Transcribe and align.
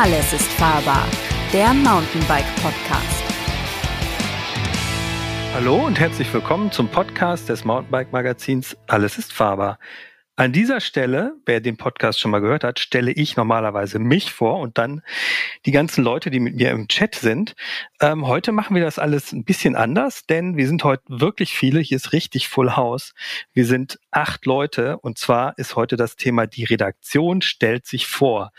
Alles 0.00 0.32
ist 0.32 0.46
fahrbar, 0.52 1.08
der 1.52 1.74
Mountainbike 1.74 2.46
Podcast. 2.62 3.24
Hallo 5.52 5.86
und 5.86 5.98
herzlich 5.98 6.32
willkommen 6.32 6.70
zum 6.70 6.86
Podcast 6.88 7.48
des 7.48 7.64
Mountainbike 7.64 8.12
Magazins 8.12 8.76
Alles 8.86 9.18
ist 9.18 9.32
fahrbar. 9.32 9.80
An 10.36 10.52
dieser 10.52 10.80
Stelle, 10.80 11.34
wer 11.46 11.58
den 11.58 11.76
Podcast 11.76 12.20
schon 12.20 12.30
mal 12.30 12.38
gehört 12.38 12.62
hat, 12.62 12.78
stelle 12.78 13.10
ich 13.10 13.36
normalerweise 13.36 13.98
mich 13.98 14.32
vor 14.32 14.60
und 14.60 14.78
dann 14.78 15.02
die 15.66 15.72
ganzen 15.72 16.04
Leute, 16.04 16.30
die 16.30 16.38
mit 16.38 16.54
mir 16.54 16.70
im 16.70 16.86
Chat 16.86 17.16
sind. 17.16 17.56
Ähm, 18.00 18.28
heute 18.28 18.52
machen 18.52 18.76
wir 18.76 18.84
das 18.84 19.00
alles 19.00 19.32
ein 19.32 19.42
bisschen 19.42 19.74
anders, 19.74 20.26
denn 20.26 20.56
wir 20.56 20.68
sind 20.68 20.84
heute 20.84 21.02
wirklich 21.08 21.54
viele. 21.54 21.80
Hier 21.80 21.96
ist 21.96 22.12
richtig 22.12 22.46
Full 22.46 22.76
House. 22.76 23.14
Wir 23.52 23.66
sind 23.66 23.98
acht 24.12 24.46
Leute 24.46 24.96
und 24.98 25.18
zwar 25.18 25.58
ist 25.58 25.74
heute 25.74 25.96
das 25.96 26.14
Thema 26.14 26.46
die 26.46 26.62
Redaktion 26.62 27.42
stellt 27.42 27.84
sich 27.84 28.06
vor. 28.06 28.52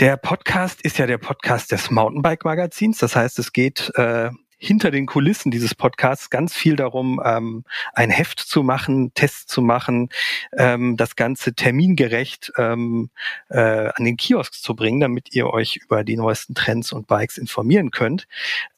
Der 0.00 0.16
Podcast 0.16 0.82
ist 0.82 0.98
ja 0.98 1.06
der 1.06 1.18
Podcast 1.18 1.70
des 1.70 1.88
Mountainbike 1.88 2.44
Magazins. 2.44 2.98
Das 2.98 3.14
heißt, 3.14 3.38
es 3.38 3.52
geht 3.52 3.92
äh, 3.94 4.30
hinter 4.58 4.90
den 4.90 5.06
Kulissen 5.06 5.52
dieses 5.52 5.76
Podcasts 5.76 6.30
ganz 6.30 6.52
viel 6.52 6.74
darum, 6.74 7.20
ähm, 7.24 7.62
ein 7.92 8.10
Heft 8.10 8.40
zu 8.40 8.64
machen, 8.64 9.14
Tests 9.14 9.46
zu 9.46 9.62
machen, 9.62 10.08
ähm, 10.56 10.96
das 10.96 11.14
Ganze 11.14 11.54
termingerecht 11.54 12.50
ähm, 12.56 13.10
äh, 13.50 13.60
an 13.94 14.04
den 14.04 14.16
Kiosks 14.16 14.62
zu 14.62 14.74
bringen, 14.74 14.98
damit 14.98 15.32
ihr 15.32 15.46
euch 15.46 15.76
über 15.76 16.02
die 16.02 16.16
neuesten 16.16 16.56
Trends 16.56 16.90
und 16.90 17.06
Bikes 17.06 17.38
informieren 17.38 17.92
könnt. 17.92 18.26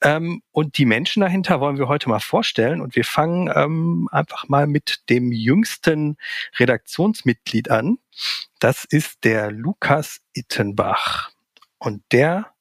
Ähm, 0.02 0.42
und 0.52 0.76
die 0.76 0.84
Menschen 0.84 1.22
dahinter 1.22 1.60
wollen 1.60 1.78
wir 1.78 1.88
heute 1.88 2.10
mal 2.10 2.20
vorstellen 2.20 2.82
und 2.82 2.94
wir 2.94 3.04
fangen 3.04 3.50
ähm, 3.54 4.06
einfach 4.12 4.48
mal 4.48 4.66
mit 4.66 5.08
dem 5.08 5.32
jüngsten 5.32 6.18
Redaktionsmitglied 6.58 7.70
an. 7.70 7.96
Das 8.58 8.84
ist 8.84 9.24
der 9.24 9.50
Lukas 9.50 10.20
Ittenbach. 10.32 11.30
Und 11.78 12.02
der 12.12 12.52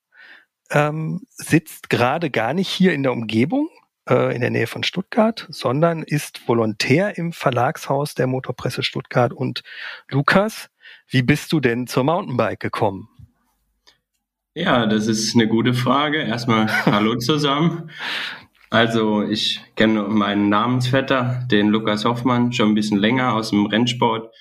ähm, 0.71 1.21
sitzt 1.29 1.89
gerade 1.89 2.29
gar 2.29 2.53
nicht 2.53 2.67
hier 2.67 2.93
in 2.93 3.03
der 3.03 3.13
Umgebung, 3.13 3.69
äh, 4.09 4.35
in 4.35 4.41
der 4.41 4.49
Nähe 4.49 4.67
von 4.67 4.83
Stuttgart, 4.83 5.47
sondern 5.49 6.03
ist 6.03 6.47
Volontär 6.47 7.17
im 7.17 7.31
Verlagshaus 7.31 8.13
der 8.13 8.27
Motorpresse 8.27 8.83
Stuttgart. 8.83 9.31
Und 9.31 9.63
Lukas, 10.09 10.69
wie 11.07 11.21
bist 11.21 11.51
du 11.53 11.59
denn 11.59 11.87
zur 11.87 12.03
Mountainbike 12.03 12.59
gekommen? 12.59 13.07
Ja, 14.53 14.85
das 14.85 15.07
ist 15.07 15.35
eine 15.35 15.47
gute 15.47 15.73
Frage. 15.73 16.21
Erstmal 16.21 16.67
Hallo 16.85 17.15
zusammen. 17.17 17.89
Also 18.69 19.21
ich 19.23 19.61
kenne 19.75 20.03
meinen 20.03 20.49
Namensvetter, 20.49 21.45
den 21.49 21.69
Lukas 21.69 22.03
Hoffmann, 22.03 22.51
schon 22.51 22.69
ein 22.69 22.75
bisschen 22.75 22.97
länger 22.97 23.33
aus 23.33 23.51
dem 23.51 23.67
Rennsport. 23.67 24.33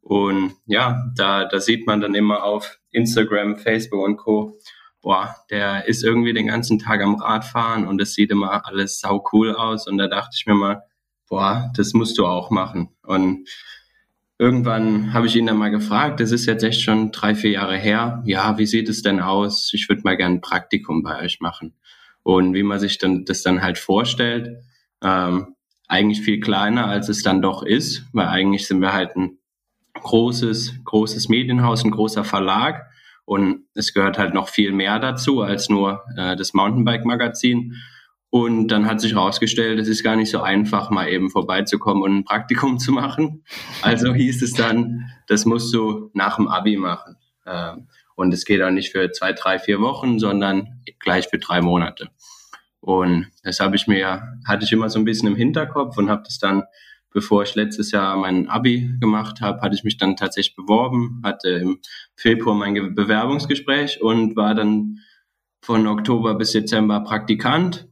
Und 0.00 0.54
ja, 0.66 1.04
da, 1.16 1.44
da 1.44 1.60
sieht 1.60 1.86
man 1.86 2.00
dann 2.00 2.14
immer 2.14 2.44
auf 2.44 2.78
Instagram, 2.90 3.56
Facebook 3.56 4.04
und 4.04 4.16
Co 4.16 4.58
boah, 5.02 5.34
der 5.50 5.86
ist 5.88 6.04
irgendwie 6.04 6.32
den 6.32 6.46
ganzen 6.46 6.78
Tag 6.78 7.02
am 7.02 7.14
Radfahren 7.16 7.86
und 7.86 8.00
es 8.00 8.14
sieht 8.14 8.30
immer 8.30 8.66
alles 8.66 9.00
sau 9.00 9.24
cool 9.32 9.54
aus. 9.54 9.86
Und 9.86 9.98
da 9.98 10.08
dachte 10.08 10.30
ich 10.34 10.46
mir 10.46 10.54
mal, 10.54 10.82
boah, 11.28 11.70
das 11.76 11.92
musst 11.94 12.18
du 12.18 12.26
auch 12.26 12.50
machen. 12.50 12.90
Und 13.02 13.48
irgendwann 14.38 15.12
habe 15.12 15.26
ich 15.26 15.36
ihn 15.36 15.46
dann 15.46 15.56
mal 15.56 15.70
gefragt, 15.70 16.20
das 16.20 16.32
ist 16.32 16.46
jetzt 16.46 16.62
echt 16.62 16.82
schon 16.82 17.12
drei, 17.12 17.34
vier 17.34 17.52
Jahre 17.52 17.76
her, 17.76 18.22
ja, 18.26 18.58
wie 18.58 18.66
sieht 18.66 18.88
es 18.88 19.02
denn 19.02 19.20
aus? 19.20 19.70
Ich 19.72 19.88
würde 19.88 20.02
mal 20.02 20.16
gerne 20.16 20.36
ein 20.36 20.40
Praktikum 20.40 21.02
bei 21.02 21.22
euch 21.22 21.40
machen. 21.40 21.74
Und 22.22 22.54
wie 22.54 22.62
man 22.62 22.78
sich 22.78 22.98
dann 22.98 23.24
das 23.24 23.42
dann 23.42 23.62
halt 23.62 23.78
vorstellt, 23.78 24.62
ähm, 25.02 25.56
eigentlich 25.88 26.20
viel 26.20 26.40
kleiner, 26.40 26.86
als 26.86 27.08
es 27.08 27.22
dann 27.22 27.42
doch 27.42 27.62
ist, 27.62 28.04
weil 28.12 28.28
eigentlich 28.28 28.66
sind 28.66 28.80
wir 28.80 28.92
halt 28.92 29.16
ein 29.16 29.38
großes, 30.02 30.84
großes 30.84 31.28
Medienhaus, 31.28 31.84
ein 31.84 31.90
großer 31.90 32.24
Verlag 32.24 32.90
und 33.30 33.64
es 33.74 33.94
gehört 33.94 34.18
halt 34.18 34.34
noch 34.34 34.48
viel 34.48 34.72
mehr 34.72 34.98
dazu 34.98 35.42
als 35.42 35.68
nur 35.68 36.02
äh, 36.16 36.34
das 36.34 36.52
Mountainbike-Magazin. 36.52 37.76
Und 38.28 38.68
dann 38.68 38.86
hat 38.86 39.00
sich 39.00 39.14
herausgestellt, 39.14 39.78
es 39.78 39.86
ist 39.86 40.02
gar 40.02 40.16
nicht 40.16 40.30
so 40.30 40.40
einfach, 40.40 40.90
mal 40.90 41.08
eben 41.08 41.30
vorbeizukommen 41.30 42.02
und 42.02 42.16
ein 42.16 42.24
Praktikum 42.24 42.78
zu 42.80 42.90
machen. 42.90 43.44
Also 43.82 44.14
hieß 44.14 44.42
es 44.42 44.52
dann, 44.52 45.10
das 45.28 45.44
musst 45.44 45.72
du 45.72 46.10
nach 46.12 46.36
dem 46.36 46.48
Abi 46.48 46.76
machen. 46.76 47.16
Ähm, 47.46 47.86
und 48.16 48.34
es 48.34 48.44
geht 48.44 48.62
auch 48.62 48.70
nicht 48.70 48.90
für 48.90 49.12
zwei, 49.12 49.32
drei, 49.32 49.60
vier 49.60 49.80
Wochen, 49.80 50.18
sondern 50.18 50.82
gleich 50.98 51.28
für 51.28 51.38
drei 51.38 51.60
Monate. 51.60 52.08
Und 52.80 53.28
das 53.44 53.60
habe 53.60 53.76
ich 53.76 53.86
mir, 53.86 54.38
hatte 54.44 54.64
ich 54.64 54.72
immer 54.72 54.88
so 54.88 54.98
ein 54.98 55.04
bisschen 55.04 55.28
im 55.28 55.36
Hinterkopf 55.36 55.96
und 55.98 56.10
habe 56.10 56.22
das 56.24 56.38
dann 56.38 56.64
bevor 57.12 57.42
ich 57.42 57.54
letztes 57.54 57.90
Jahr 57.90 58.16
mein 58.16 58.48
Abi 58.48 58.90
gemacht 59.00 59.40
habe, 59.40 59.60
hatte 59.60 59.74
ich 59.74 59.84
mich 59.84 59.96
dann 59.96 60.16
tatsächlich 60.16 60.56
beworben, 60.56 61.20
hatte 61.24 61.50
im 61.50 61.80
Februar 62.14 62.54
mein 62.54 62.94
Bewerbungsgespräch 62.94 64.00
und 64.00 64.36
war 64.36 64.54
dann 64.54 64.98
von 65.62 65.86
Oktober 65.86 66.34
bis 66.34 66.52
Dezember 66.52 67.00
Praktikant, 67.00 67.88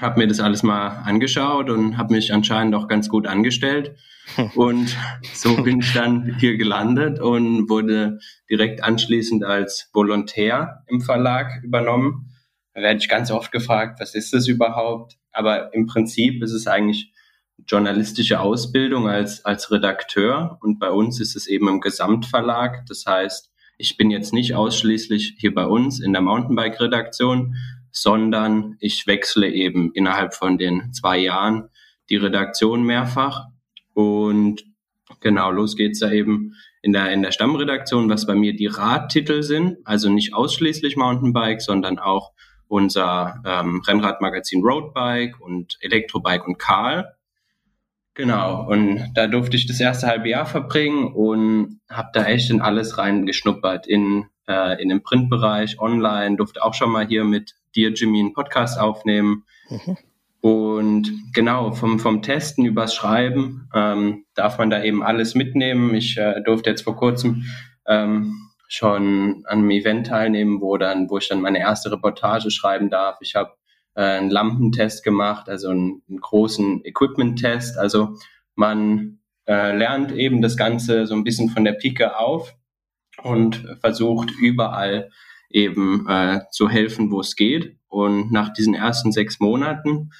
habe 0.00 0.20
mir 0.20 0.26
das 0.26 0.40
alles 0.40 0.62
mal 0.62 0.88
angeschaut 1.04 1.70
und 1.70 1.96
habe 1.96 2.14
mich 2.14 2.32
anscheinend 2.32 2.74
auch 2.74 2.88
ganz 2.88 3.08
gut 3.08 3.26
angestellt. 3.26 3.96
Und 4.54 4.94
so 5.32 5.62
bin 5.62 5.80
ich 5.80 5.94
dann 5.94 6.36
hier 6.38 6.58
gelandet 6.58 7.18
und 7.18 7.70
wurde 7.70 8.18
direkt 8.50 8.84
anschließend 8.84 9.42
als 9.42 9.88
Volontär 9.94 10.84
im 10.86 11.00
Verlag 11.00 11.62
übernommen. 11.64 12.34
Da 12.74 12.82
werde 12.82 13.00
ich 13.00 13.08
ganz 13.08 13.30
oft 13.30 13.50
gefragt, 13.52 14.00
was 14.00 14.14
ist 14.14 14.34
das 14.34 14.46
überhaupt? 14.46 15.16
Aber 15.32 15.72
im 15.72 15.86
Prinzip 15.86 16.42
ist 16.42 16.52
es 16.52 16.66
eigentlich 16.66 17.10
journalistische 17.66 18.40
Ausbildung 18.40 19.08
als, 19.08 19.44
als 19.44 19.70
Redakteur 19.70 20.58
und 20.62 20.78
bei 20.78 20.90
uns 20.90 21.20
ist 21.20 21.36
es 21.36 21.46
eben 21.46 21.68
im 21.68 21.80
Gesamtverlag. 21.80 22.86
Das 22.86 23.04
heißt, 23.06 23.50
ich 23.76 23.96
bin 23.96 24.10
jetzt 24.10 24.32
nicht 24.32 24.54
ausschließlich 24.54 25.36
hier 25.38 25.54
bei 25.54 25.66
uns 25.66 26.00
in 26.00 26.12
der 26.12 26.22
Mountainbike-Redaktion, 26.22 27.56
sondern 27.90 28.76
ich 28.80 29.06
wechsle 29.06 29.50
eben 29.50 29.92
innerhalb 29.92 30.34
von 30.34 30.58
den 30.58 30.92
zwei 30.92 31.18
Jahren 31.18 31.68
die 32.10 32.16
Redaktion 32.16 32.82
mehrfach. 32.82 33.46
Und 33.94 34.64
genau, 35.20 35.50
los 35.50 35.76
geht's 35.76 36.00
da 36.00 36.10
eben 36.10 36.54
in 36.82 36.92
der, 36.92 37.12
in 37.12 37.22
der 37.22 37.32
Stammredaktion, 37.32 38.08
was 38.08 38.26
bei 38.26 38.34
mir 38.34 38.54
die 38.54 38.66
Radtitel 38.66 39.42
sind. 39.42 39.78
Also 39.84 40.10
nicht 40.10 40.34
ausschließlich 40.34 40.96
Mountainbike, 40.96 41.60
sondern 41.60 41.98
auch 41.98 42.32
unser 42.66 43.42
ähm, 43.44 43.82
Rennradmagazin 43.86 44.62
Roadbike 44.62 45.40
und 45.40 45.78
Elektrobike 45.80 46.44
und 46.44 46.58
Karl. 46.58 47.14
Genau, 48.18 48.66
und 48.68 49.12
da 49.14 49.28
durfte 49.28 49.56
ich 49.56 49.68
das 49.68 49.78
erste 49.78 50.08
halbe 50.08 50.28
Jahr 50.28 50.44
verbringen 50.44 51.12
und 51.14 51.80
habe 51.88 52.08
da 52.12 52.24
echt 52.24 52.50
in 52.50 52.60
alles 52.60 52.98
reingeschnuppert, 52.98 53.86
in, 53.86 54.26
äh, 54.48 54.82
in 54.82 54.88
den 54.88 55.04
Printbereich, 55.04 55.78
online, 55.78 56.34
durfte 56.34 56.64
auch 56.64 56.74
schon 56.74 56.90
mal 56.90 57.06
hier 57.06 57.22
mit 57.22 57.54
dir, 57.76 57.92
Jimmy, 57.92 58.18
einen 58.18 58.32
Podcast 58.32 58.76
aufnehmen. 58.80 59.44
Mhm. 59.70 59.96
Und 60.40 61.12
genau, 61.32 61.70
vom, 61.70 62.00
vom 62.00 62.20
Testen 62.20 62.64
übers 62.64 62.92
Schreiben 62.92 63.68
ähm, 63.72 64.24
darf 64.34 64.58
man 64.58 64.70
da 64.70 64.82
eben 64.82 65.04
alles 65.04 65.36
mitnehmen. 65.36 65.94
Ich 65.94 66.16
äh, 66.16 66.42
durfte 66.42 66.70
jetzt 66.70 66.82
vor 66.82 66.96
kurzem 66.96 67.44
ähm, 67.86 68.50
schon 68.66 69.44
an 69.46 69.60
einem 69.60 69.70
Event 69.70 70.08
teilnehmen, 70.08 70.60
wo 70.60 70.76
dann, 70.76 71.08
wo 71.08 71.18
ich 71.18 71.28
dann 71.28 71.40
meine 71.40 71.60
erste 71.60 71.92
Reportage 71.92 72.50
schreiben 72.50 72.90
darf. 72.90 73.18
Ich 73.20 73.36
habe 73.36 73.52
äh, 73.98 74.02
einen 74.02 74.30
Lampentest 74.30 75.02
gemacht, 75.02 75.48
also 75.48 75.70
einen, 75.70 76.02
einen 76.08 76.20
großen 76.20 76.84
Equipment-Test. 76.84 77.76
Also 77.76 78.14
man 78.54 79.18
äh, 79.48 79.76
lernt 79.76 80.12
eben 80.12 80.40
das 80.40 80.56
Ganze 80.56 81.04
so 81.06 81.14
ein 81.14 81.24
bisschen 81.24 81.50
von 81.50 81.64
der 81.64 81.72
Pike 81.72 82.16
auf 82.16 82.54
und 83.24 83.66
versucht 83.80 84.30
überall 84.40 85.10
eben 85.50 86.06
äh, 86.08 86.42
zu 86.52 86.68
helfen, 86.68 87.10
wo 87.10 87.20
es 87.20 87.34
geht. 87.34 87.76
Und 87.88 88.30
nach 88.30 88.52
diesen 88.52 88.74
ersten 88.74 89.10
sechs 89.10 89.40
Monaten 89.40 90.10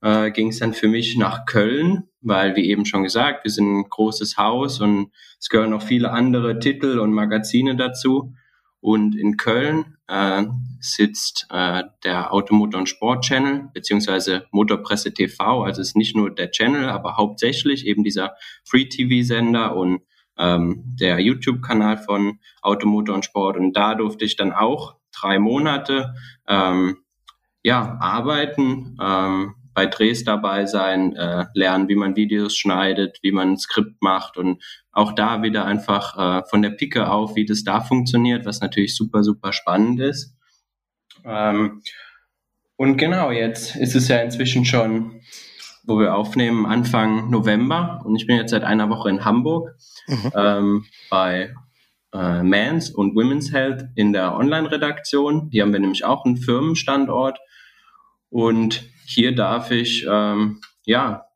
äh, 0.00 0.30
ging 0.30 0.48
es 0.48 0.60
dann 0.60 0.72
für 0.72 0.88
mich 0.88 1.16
nach 1.16 1.44
Köln, 1.44 2.04
weil 2.20 2.54
wie 2.54 2.70
eben 2.70 2.86
schon 2.86 3.02
gesagt, 3.02 3.42
wir 3.42 3.50
sind 3.50 3.80
ein 3.80 3.88
großes 3.88 4.36
Haus 4.36 4.80
und 4.80 5.10
es 5.40 5.48
gehören 5.48 5.70
noch 5.70 5.82
viele 5.82 6.12
andere 6.12 6.60
Titel 6.60 7.00
und 7.00 7.12
Magazine 7.12 7.74
dazu. 7.74 8.34
Und 8.84 9.16
in 9.16 9.38
Köln 9.38 9.96
äh, 10.08 10.44
sitzt 10.78 11.46
äh, 11.48 11.84
der 12.04 12.34
Automotor- 12.34 12.80
und 12.80 12.86
Sport-Channel, 12.86 13.70
beziehungsweise 13.72 14.44
Motorpresse 14.50 15.14
TV. 15.14 15.64
Also 15.64 15.80
es 15.80 15.88
ist 15.88 15.96
nicht 15.96 16.14
nur 16.14 16.28
der 16.28 16.50
Channel, 16.50 16.90
aber 16.90 17.16
hauptsächlich 17.16 17.86
eben 17.86 18.04
dieser 18.04 18.36
Free-TV-Sender 18.64 19.74
und 19.74 20.02
ähm, 20.36 20.82
der 21.00 21.18
YouTube-Kanal 21.18 21.96
von 21.96 22.40
Automotor 22.60 23.14
und 23.14 23.24
Sport. 23.24 23.56
Und 23.56 23.72
da 23.72 23.94
durfte 23.94 24.26
ich 24.26 24.36
dann 24.36 24.52
auch 24.52 24.96
drei 25.18 25.38
Monate 25.38 26.14
ähm, 26.46 26.98
ja, 27.62 27.96
arbeiten, 28.02 28.98
ähm, 29.00 29.54
bei 29.74 29.86
Drehs 29.86 30.24
dabei 30.24 30.66
sein, 30.66 31.14
äh, 31.16 31.46
lernen, 31.54 31.88
wie 31.88 31.96
man 31.96 32.16
Videos 32.16 32.56
schneidet, 32.56 33.18
wie 33.22 33.32
man 33.32 33.52
ein 33.52 33.58
Skript 33.58 34.00
macht 34.00 34.36
und 34.36 34.62
auch 34.92 35.12
da 35.12 35.42
wieder 35.42 35.64
einfach 35.64 36.16
äh, 36.16 36.48
von 36.48 36.62
der 36.62 36.70
Picke 36.70 37.10
auf, 37.10 37.34
wie 37.36 37.44
das 37.44 37.64
da 37.64 37.80
funktioniert, 37.80 38.46
was 38.46 38.60
natürlich 38.60 38.96
super, 38.96 39.22
super 39.22 39.52
spannend 39.52 40.00
ist. 40.00 40.36
Ähm, 41.24 41.82
und 42.76 42.96
genau, 42.96 43.30
jetzt 43.30 43.76
ist 43.76 43.94
es 43.94 44.08
ja 44.08 44.18
inzwischen 44.18 44.64
schon, 44.64 45.20
wo 45.84 45.98
wir 45.98 46.14
aufnehmen, 46.14 46.66
Anfang 46.66 47.30
November 47.30 48.00
und 48.04 48.16
ich 48.16 48.26
bin 48.26 48.36
jetzt 48.36 48.50
seit 48.50 48.64
einer 48.64 48.88
Woche 48.88 49.10
in 49.10 49.24
Hamburg 49.24 49.74
mhm. 50.06 50.32
ähm, 50.34 50.84
bei 51.10 51.54
äh, 52.14 52.42
Men's 52.42 52.90
und 52.90 53.14
Women's 53.16 53.52
Health 53.52 53.86
in 53.96 54.12
der 54.12 54.34
Online-Redaktion. 54.36 55.48
Hier 55.50 55.62
haben 55.62 55.72
wir 55.72 55.80
nämlich 55.80 56.04
auch 56.04 56.24
einen 56.24 56.36
Firmenstandort. 56.36 57.38
Und 58.30 58.88
hier 59.06 59.34
darf 59.34 59.70
ich 59.70 60.06
ähm, 60.08 60.60
ja 60.84 61.26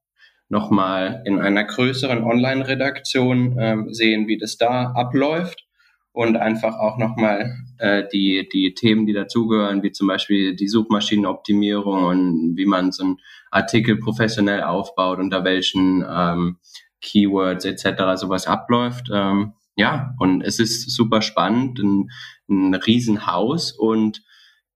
nochmal 0.49 1.23
in 1.27 1.39
einer 1.39 1.65
größeren 1.65 2.23
Online-Redaktion 2.25 3.57
ähm, 3.59 3.93
sehen, 3.93 4.29
wie 4.29 4.39
das 4.39 4.57
da 4.57 4.93
abläuft 4.93 5.67
und 6.13 6.37
einfach 6.37 6.79
auch 6.79 6.99
nochmal 6.99 7.55
äh, 7.79 8.05
die, 8.13 8.49
die 8.53 8.75
Themen, 8.75 9.07
die 9.07 9.13
dazugehören, 9.13 9.83
wie 9.83 9.93
zum 9.93 10.09
Beispiel 10.09 10.57
die 10.57 10.69
Suchmaschinenoptimierung 10.69 12.05
und 12.05 12.57
wie 12.57 12.67
man 12.67 12.93
so 12.93 13.05
einen 13.05 13.17
Artikel 13.51 13.97
professionell 13.97 14.63
aufbaut, 14.63 15.19
unter 15.19 15.45
welchen 15.45 16.05
ähm, 16.09 16.57
Keywords 17.01 17.65
etc. 17.65 18.17
sowas 18.17 18.47
abläuft. 18.47 19.11
Ähm, 19.13 19.53
ja, 19.77 20.15
und 20.19 20.43
es 20.43 20.59
ist 20.59 20.91
super 20.91 21.23
spannend, 21.23 21.79
ein, 21.79 22.11
ein 22.49 22.75
Riesenhaus 22.75 23.71
und 23.71 24.23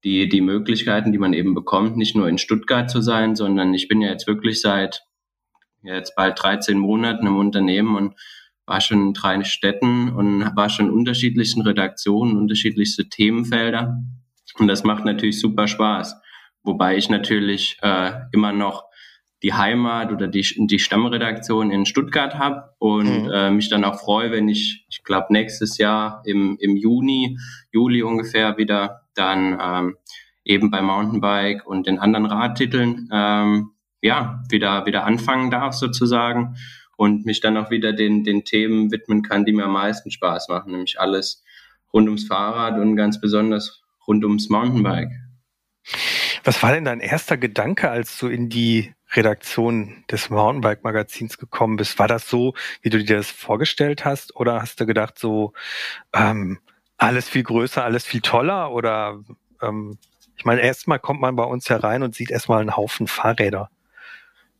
die, 0.04 0.28
die 0.28 0.40
Möglichkeiten, 0.40 1.12
die 1.12 1.18
man 1.18 1.32
eben 1.32 1.54
bekommt, 1.54 1.96
nicht 1.96 2.16
nur 2.16 2.28
in 2.28 2.38
Stuttgart 2.38 2.90
zu 2.90 3.00
sein, 3.00 3.36
sondern 3.36 3.72
ich 3.74 3.88
bin 3.88 4.00
ja 4.00 4.10
jetzt 4.10 4.26
wirklich 4.26 4.60
seit 4.60 5.04
jetzt 5.82 6.14
bald 6.16 6.40
13 6.42 6.78
Monaten 6.78 7.26
im 7.26 7.36
Unternehmen 7.36 7.96
und 7.96 8.14
war 8.66 8.80
schon 8.80 9.08
in 9.08 9.12
drei 9.14 9.42
Städten 9.44 10.10
und 10.10 10.54
war 10.56 10.68
schon 10.68 10.86
in 10.86 10.92
unterschiedlichsten 10.92 11.62
Redaktionen, 11.62 12.36
unterschiedlichste 12.36 13.08
Themenfelder. 13.08 13.98
Und 14.58 14.68
das 14.68 14.84
macht 14.84 15.04
natürlich 15.04 15.40
super 15.40 15.66
Spaß. 15.66 16.16
Wobei 16.62 16.96
ich 16.96 17.08
natürlich 17.08 17.78
äh, 17.82 18.12
immer 18.32 18.52
noch 18.52 18.84
die 19.42 19.54
Heimat 19.54 20.12
oder 20.12 20.28
die, 20.28 20.46
die 20.56 20.78
Stammredaktion 20.78 21.72
in 21.72 21.84
Stuttgart 21.84 22.38
habe 22.38 22.70
und 22.78 23.24
mhm. 23.24 23.30
äh, 23.32 23.50
mich 23.50 23.68
dann 23.68 23.84
auch 23.84 23.98
freue, 23.98 24.30
wenn 24.30 24.48
ich, 24.48 24.86
ich 24.88 25.02
glaube, 25.02 25.26
nächstes 25.30 25.78
Jahr 25.78 26.22
im, 26.24 26.56
im 26.60 26.76
Juni, 26.76 27.36
Juli 27.72 28.04
ungefähr 28.04 28.56
wieder 28.56 29.01
dann 29.14 29.58
ähm, 29.60 29.96
eben 30.44 30.70
bei 30.70 30.82
Mountainbike 30.82 31.66
und 31.66 31.86
den 31.86 31.98
anderen 31.98 32.26
Radtiteln 32.26 33.08
ähm, 33.12 33.70
ja 34.00 34.42
wieder 34.50 34.86
wieder 34.86 35.04
anfangen 35.04 35.50
darf 35.50 35.74
sozusagen 35.74 36.56
und 36.96 37.24
mich 37.24 37.40
dann 37.40 37.56
auch 37.56 37.70
wieder 37.70 37.92
den 37.92 38.24
den 38.24 38.44
Themen 38.44 38.90
widmen 38.90 39.22
kann, 39.22 39.44
die 39.44 39.52
mir 39.52 39.64
am 39.64 39.72
meisten 39.72 40.10
Spaß 40.10 40.48
machen, 40.48 40.72
nämlich 40.72 41.00
alles 41.00 41.44
rund 41.92 42.08
ums 42.08 42.26
Fahrrad 42.26 42.78
und 42.78 42.96
ganz 42.96 43.20
besonders 43.20 43.82
rund 44.06 44.24
ums 44.24 44.48
Mountainbike. 44.48 45.10
Was 46.44 46.62
war 46.62 46.72
denn 46.72 46.84
dein 46.84 47.00
erster 47.00 47.36
Gedanke, 47.36 47.90
als 47.90 48.18
du 48.18 48.28
in 48.28 48.48
die 48.48 48.94
Redaktion 49.12 50.04
des 50.10 50.30
Mountainbike-Magazins 50.30 51.38
gekommen 51.38 51.76
bist? 51.76 51.98
War 51.98 52.08
das 52.08 52.28
so, 52.28 52.54
wie 52.80 52.90
du 52.90 53.02
dir 53.02 53.16
das 53.16 53.30
vorgestellt 53.30 54.04
hast? 54.04 54.34
Oder 54.36 54.60
hast 54.60 54.80
du 54.80 54.86
gedacht, 54.86 55.18
so 55.18 55.52
ähm, 56.12 56.58
alles 57.02 57.28
viel 57.28 57.42
größer, 57.42 57.84
alles 57.84 58.04
viel 58.04 58.20
toller? 58.20 58.72
Oder 58.72 59.18
ähm, 59.60 59.98
ich 60.36 60.44
meine, 60.44 60.62
erstmal 60.62 60.98
kommt 60.98 61.20
man 61.20 61.36
bei 61.36 61.44
uns 61.44 61.68
herein 61.68 62.02
und 62.02 62.14
sieht 62.14 62.30
erstmal 62.30 62.60
einen 62.60 62.76
Haufen 62.76 63.06
Fahrräder. 63.06 63.70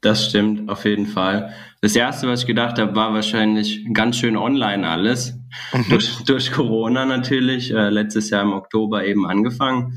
Das 0.01 0.27
stimmt, 0.27 0.69
auf 0.69 0.85
jeden 0.85 1.07
Fall. 1.07 1.55
Das 1.81 1.95
erste, 1.95 2.27
was 2.27 2.41
ich 2.41 2.47
gedacht 2.47 2.79
habe, 2.79 2.95
war 2.97 3.15
wahrscheinlich 3.15 3.87
ganz 3.93 4.17
schön 4.17 4.37
online 4.37 4.89
alles. 4.89 5.39
Mhm. 5.73 5.89
Durch, 5.91 6.25
durch 6.25 6.51
Corona 6.51 7.05
natürlich, 7.05 7.73
äh, 7.73 7.89
letztes 7.89 8.31
Jahr 8.31 8.43
im 8.43 8.53
Oktober 8.53 9.05
eben 9.05 9.27
angefangen. 9.27 9.97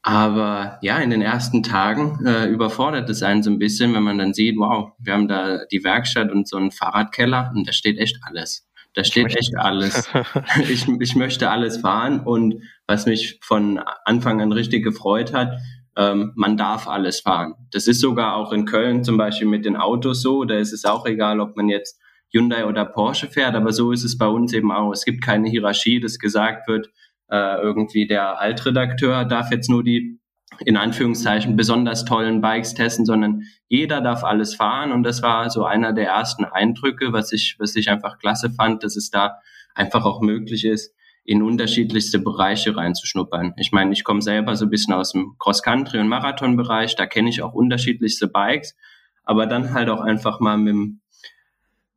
Aber 0.00 0.78
ja, 0.82 0.98
in 0.98 1.10
den 1.10 1.22
ersten 1.22 1.62
Tagen 1.62 2.26
äh, 2.26 2.46
überfordert 2.46 3.08
es 3.10 3.22
einen 3.22 3.42
so 3.42 3.50
ein 3.50 3.58
bisschen, 3.58 3.94
wenn 3.94 4.02
man 4.02 4.18
dann 4.18 4.34
sieht, 4.34 4.56
wow, 4.56 4.92
wir 4.98 5.12
haben 5.12 5.28
da 5.28 5.64
die 5.70 5.84
Werkstatt 5.84 6.32
und 6.32 6.48
so 6.48 6.56
einen 6.56 6.72
Fahrradkeller 6.72 7.52
und 7.54 7.68
da 7.68 7.72
steht 7.72 7.98
echt 7.98 8.18
alles. 8.22 8.66
Da 8.94 9.04
steht 9.04 9.34
echt 9.36 9.56
alles. 9.56 10.10
ich, 10.68 10.86
ich 10.88 11.14
möchte 11.16 11.50
alles 11.50 11.78
fahren 11.78 12.20
und 12.20 12.62
was 12.86 13.06
mich 13.06 13.38
von 13.42 13.78
Anfang 14.04 14.40
an 14.40 14.52
richtig 14.52 14.84
gefreut 14.84 15.32
hat, 15.32 15.58
ähm, 15.96 16.32
man 16.34 16.56
darf 16.56 16.88
alles 16.88 17.20
fahren. 17.20 17.54
Das 17.70 17.86
ist 17.86 18.00
sogar 18.00 18.36
auch 18.36 18.52
in 18.52 18.64
Köln 18.64 19.04
zum 19.04 19.16
Beispiel 19.16 19.48
mit 19.48 19.64
den 19.64 19.76
Autos 19.76 20.22
so, 20.22 20.44
da 20.44 20.56
ist 20.56 20.72
es 20.72 20.84
auch 20.84 21.06
egal, 21.06 21.40
ob 21.40 21.56
man 21.56 21.68
jetzt 21.68 22.00
Hyundai 22.32 22.66
oder 22.66 22.84
Porsche 22.84 23.28
fährt, 23.28 23.54
aber 23.54 23.72
so 23.72 23.92
ist 23.92 24.04
es 24.04 24.16
bei 24.16 24.26
uns 24.26 24.52
eben 24.52 24.72
auch. 24.72 24.92
Es 24.92 25.04
gibt 25.04 25.22
keine 25.22 25.48
Hierarchie, 25.48 26.00
dass 26.00 26.18
gesagt 26.18 26.66
wird, 26.66 26.90
äh, 27.30 27.60
irgendwie 27.60 28.06
der 28.06 28.40
Altredakteur 28.40 29.24
darf 29.24 29.50
jetzt 29.50 29.68
nur 29.68 29.84
die 29.84 30.18
in 30.60 30.76
Anführungszeichen 30.76 31.56
besonders 31.56 32.04
tollen 32.04 32.40
Bikes 32.40 32.74
testen, 32.74 33.06
sondern 33.06 33.42
jeder 33.68 34.00
darf 34.00 34.24
alles 34.24 34.54
fahren. 34.54 34.92
Und 34.92 35.02
das 35.02 35.22
war 35.22 35.50
so 35.50 35.64
einer 35.64 35.92
der 35.92 36.08
ersten 36.08 36.44
Eindrücke, 36.44 37.12
was 37.12 37.32
ich, 37.32 37.56
was 37.58 37.74
ich 37.76 37.90
einfach 37.90 38.18
klasse 38.18 38.50
fand, 38.50 38.84
dass 38.84 38.96
es 38.96 39.10
da 39.10 39.38
einfach 39.74 40.04
auch 40.04 40.20
möglich 40.20 40.64
ist, 40.64 40.94
in 41.24 41.42
unterschiedlichste 41.42 42.18
Bereiche 42.18 42.76
reinzuschnuppern. 42.76 43.54
Ich 43.56 43.72
meine, 43.72 43.92
ich 43.92 44.04
komme 44.04 44.22
selber 44.22 44.56
so 44.56 44.66
ein 44.66 44.70
bisschen 44.70 44.94
aus 44.94 45.12
dem 45.12 45.36
Cross-Country- 45.38 46.00
und 46.00 46.08
Marathon-Bereich, 46.08 46.96
da 46.96 47.06
kenne 47.06 47.30
ich 47.30 47.42
auch 47.42 47.52
unterschiedlichste 47.52 48.26
Bikes, 48.26 48.76
aber 49.22 49.46
dann 49.46 49.72
halt 49.72 49.88
auch 49.88 50.00
einfach 50.00 50.40
mal 50.40 50.56
mit 50.56 50.74
dem 50.74 51.00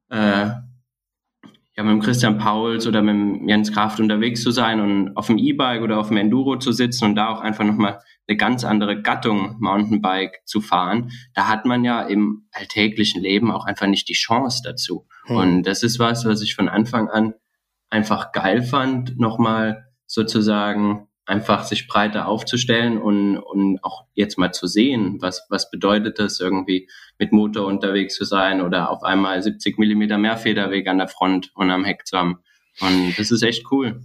äh, 0.09 0.51
ja, 1.77 1.83
mit 1.83 1.91
dem 1.91 2.01
Christian 2.01 2.37
Pauls 2.37 2.87
oder 2.87 3.01
mit 3.01 3.13
dem 3.15 3.47
Jens 3.49 3.73
Kraft 3.73 3.99
unterwegs 3.99 4.41
zu 4.41 4.51
sein 4.51 4.79
und 4.79 5.17
auf 5.17 5.27
dem 5.27 5.37
E-Bike 5.37 5.81
oder 5.81 5.99
auf 5.99 6.07
dem 6.07 6.17
Enduro 6.17 6.57
zu 6.57 6.71
sitzen 6.71 7.05
und 7.05 7.15
da 7.15 7.29
auch 7.29 7.41
einfach 7.41 7.65
nochmal 7.65 7.99
eine 8.27 8.37
ganz 8.37 8.63
andere 8.63 9.01
Gattung 9.01 9.57
Mountainbike 9.59 10.41
zu 10.45 10.61
fahren, 10.61 11.11
da 11.33 11.47
hat 11.47 11.65
man 11.65 11.83
ja 11.83 12.01
im 12.01 12.47
alltäglichen 12.51 13.21
Leben 13.21 13.51
auch 13.51 13.65
einfach 13.65 13.87
nicht 13.87 14.07
die 14.09 14.13
Chance 14.13 14.61
dazu. 14.63 15.05
Hm. 15.25 15.35
Und 15.35 15.63
das 15.63 15.83
ist 15.83 15.99
was, 15.99 16.25
was 16.25 16.41
ich 16.41 16.55
von 16.55 16.69
Anfang 16.69 17.09
an 17.09 17.33
einfach 17.89 18.31
geil 18.31 18.63
fand, 18.63 19.19
nochmal 19.19 19.85
sozusagen 20.07 21.07
einfach 21.25 21.63
sich 21.63 21.87
breiter 21.87 22.27
aufzustellen 22.27 22.97
und, 22.97 23.37
und 23.37 23.83
auch 23.83 24.05
jetzt 24.13 24.37
mal 24.37 24.51
zu 24.51 24.67
sehen, 24.67 25.17
was, 25.21 25.45
was 25.49 25.71
bedeutet 25.71 26.19
das 26.19 26.39
irgendwie 26.39 26.87
mit 27.17 27.31
Motor 27.31 27.65
unterwegs 27.65 28.15
zu 28.15 28.25
sein 28.25 28.61
oder 28.61 28.91
auf 28.91 29.03
einmal 29.03 29.41
70 29.41 29.79
Millimeter 29.79 30.17
mehr 30.17 30.37
Federweg 30.37 30.87
an 30.87 30.99
der 30.99 31.07
Front 31.07 31.51
und 31.55 31.71
am 31.71 31.85
Heck 31.85 32.05
zu 32.05 32.17
haben. 32.17 32.39
Und 32.79 33.17
das 33.17 33.31
ist 33.31 33.41
echt 33.41 33.71
cool. 33.71 34.01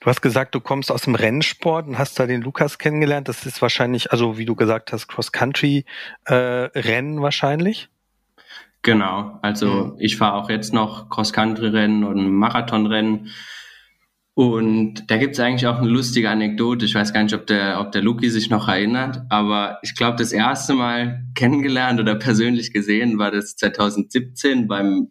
Du 0.00 0.06
hast 0.06 0.22
gesagt, 0.22 0.54
du 0.54 0.60
kommst 0.60 0.92
aus 0.92 1.02
dem 1.02 1.16
Rennsport 1.16 1.88
und 1.88 1.98
hast 1.98 2.20
da 2.20 2.26
den 2.26 2.42
Lukas 2.42 2.78
kennengelernt. 2.78 3.28
Das 3.28 3.46
ist 3.46 3.60
wahrscheinlich, 3.60 4.12
also 4.12 4.38
wie 4.38 4.44
du 4.44 4.54
gesagt 4.54 4.92
hast, 4.92 5.08
Cross-Country-Rennen 5.08 7.18
äh, 7.18 7.22
wahrscheinlich. 7.22 7.88
Genau, 8.82 9.40
also 9.42 9.66
mhm. 9.66 9.96
ich 9.98 10.16
fahre 10.16 10.34
auch 10.34 10.48
jetzt 10.48 10.72
noch 10.72 11.10
Cross-Country-Rennen 11.10 12.04
und 12.04 12.30
Marathonrennen. 12.30 13.32
Und 14.38 15.10
da 15.10 15.16
gibt 15.16 15.32
es 15.32 15.40
eigentlich 15.40 15.66
auch 15.66 15.78
eine 15.78 15.88
lustige 15.88 16.28
Anekdote. 16.28 16.84
Ich 16.84 16.94
weiß 16.94 17.14
gar 17.14 17.22
nicht, 17.22 17.34
ob 17.34 17.46
der, 17.46 17.80
ob 17.80 17.90
der 17.92 18.02
Luki 18.02 18.28
sich 18.28 18.50
noch 18.50 18.68
erinnert, 18.68 19.22
aber 19.30 19.78
ich 19.80 19.96
glaube, 19.96 20.18
das 20.18 20.30
erste 20.30 20.74
Mal 20.74 21.24
kennengelernt 21.34 22.00
oder 22.00 22.16
persönlich 22.16 22.70
gesehen 22.70 23.18
war 23.18 23.30
das 23.30 23.56
2017 23.56 24.68
beim 24.68 25.08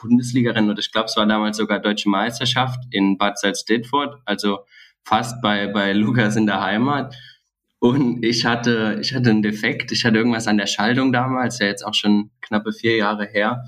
Bundesligarennen 0.00 0.70
oder 0.70 0.78
ich 0.78 0.92
glaube, 0.92 1.06
es 1.06 1.16
war 1.16 1.26
damals 1.26 1.56
sogar 1.56 1.80
Deutsche 1.80 2.08
Meisterschaft 2.08 2.78
in 2.92 3.18
Bad 3.18 3.36
Salzdetford, 3.36 4.22
also 4.26 4.60
fast 5.02 5.42
bei, 5.42 5.66
bei 5.66 5.92
Lukas 5.92 6.36
in 6.36 6.46
der 6.46 6.62
Heimat. 6.62 7.16
Und 7.80 8.24
ich 8.24 8.46
hatte, 8.46 9.00
ich 9.02 9.12
hatte 9.12 9.30
einen 9.30 9.42
Defekt, 9.42 9.90
ich 9.90 10.04
hatte 10.04 10.18
irgendwas 10.18 10.46
an 10.46 10.56
der 10.56 10.68
Schaltung 10.68 11.12
damals, 11.12 11.58
ja 11.58 11.66
jetzt 11.66 11.84
auch 11.84 11.94
schon 11.94 12.30
knappe 12.40 12.72
vier 12.72 12.96
Jahre 12.96 13.26
her. 13.26 13.64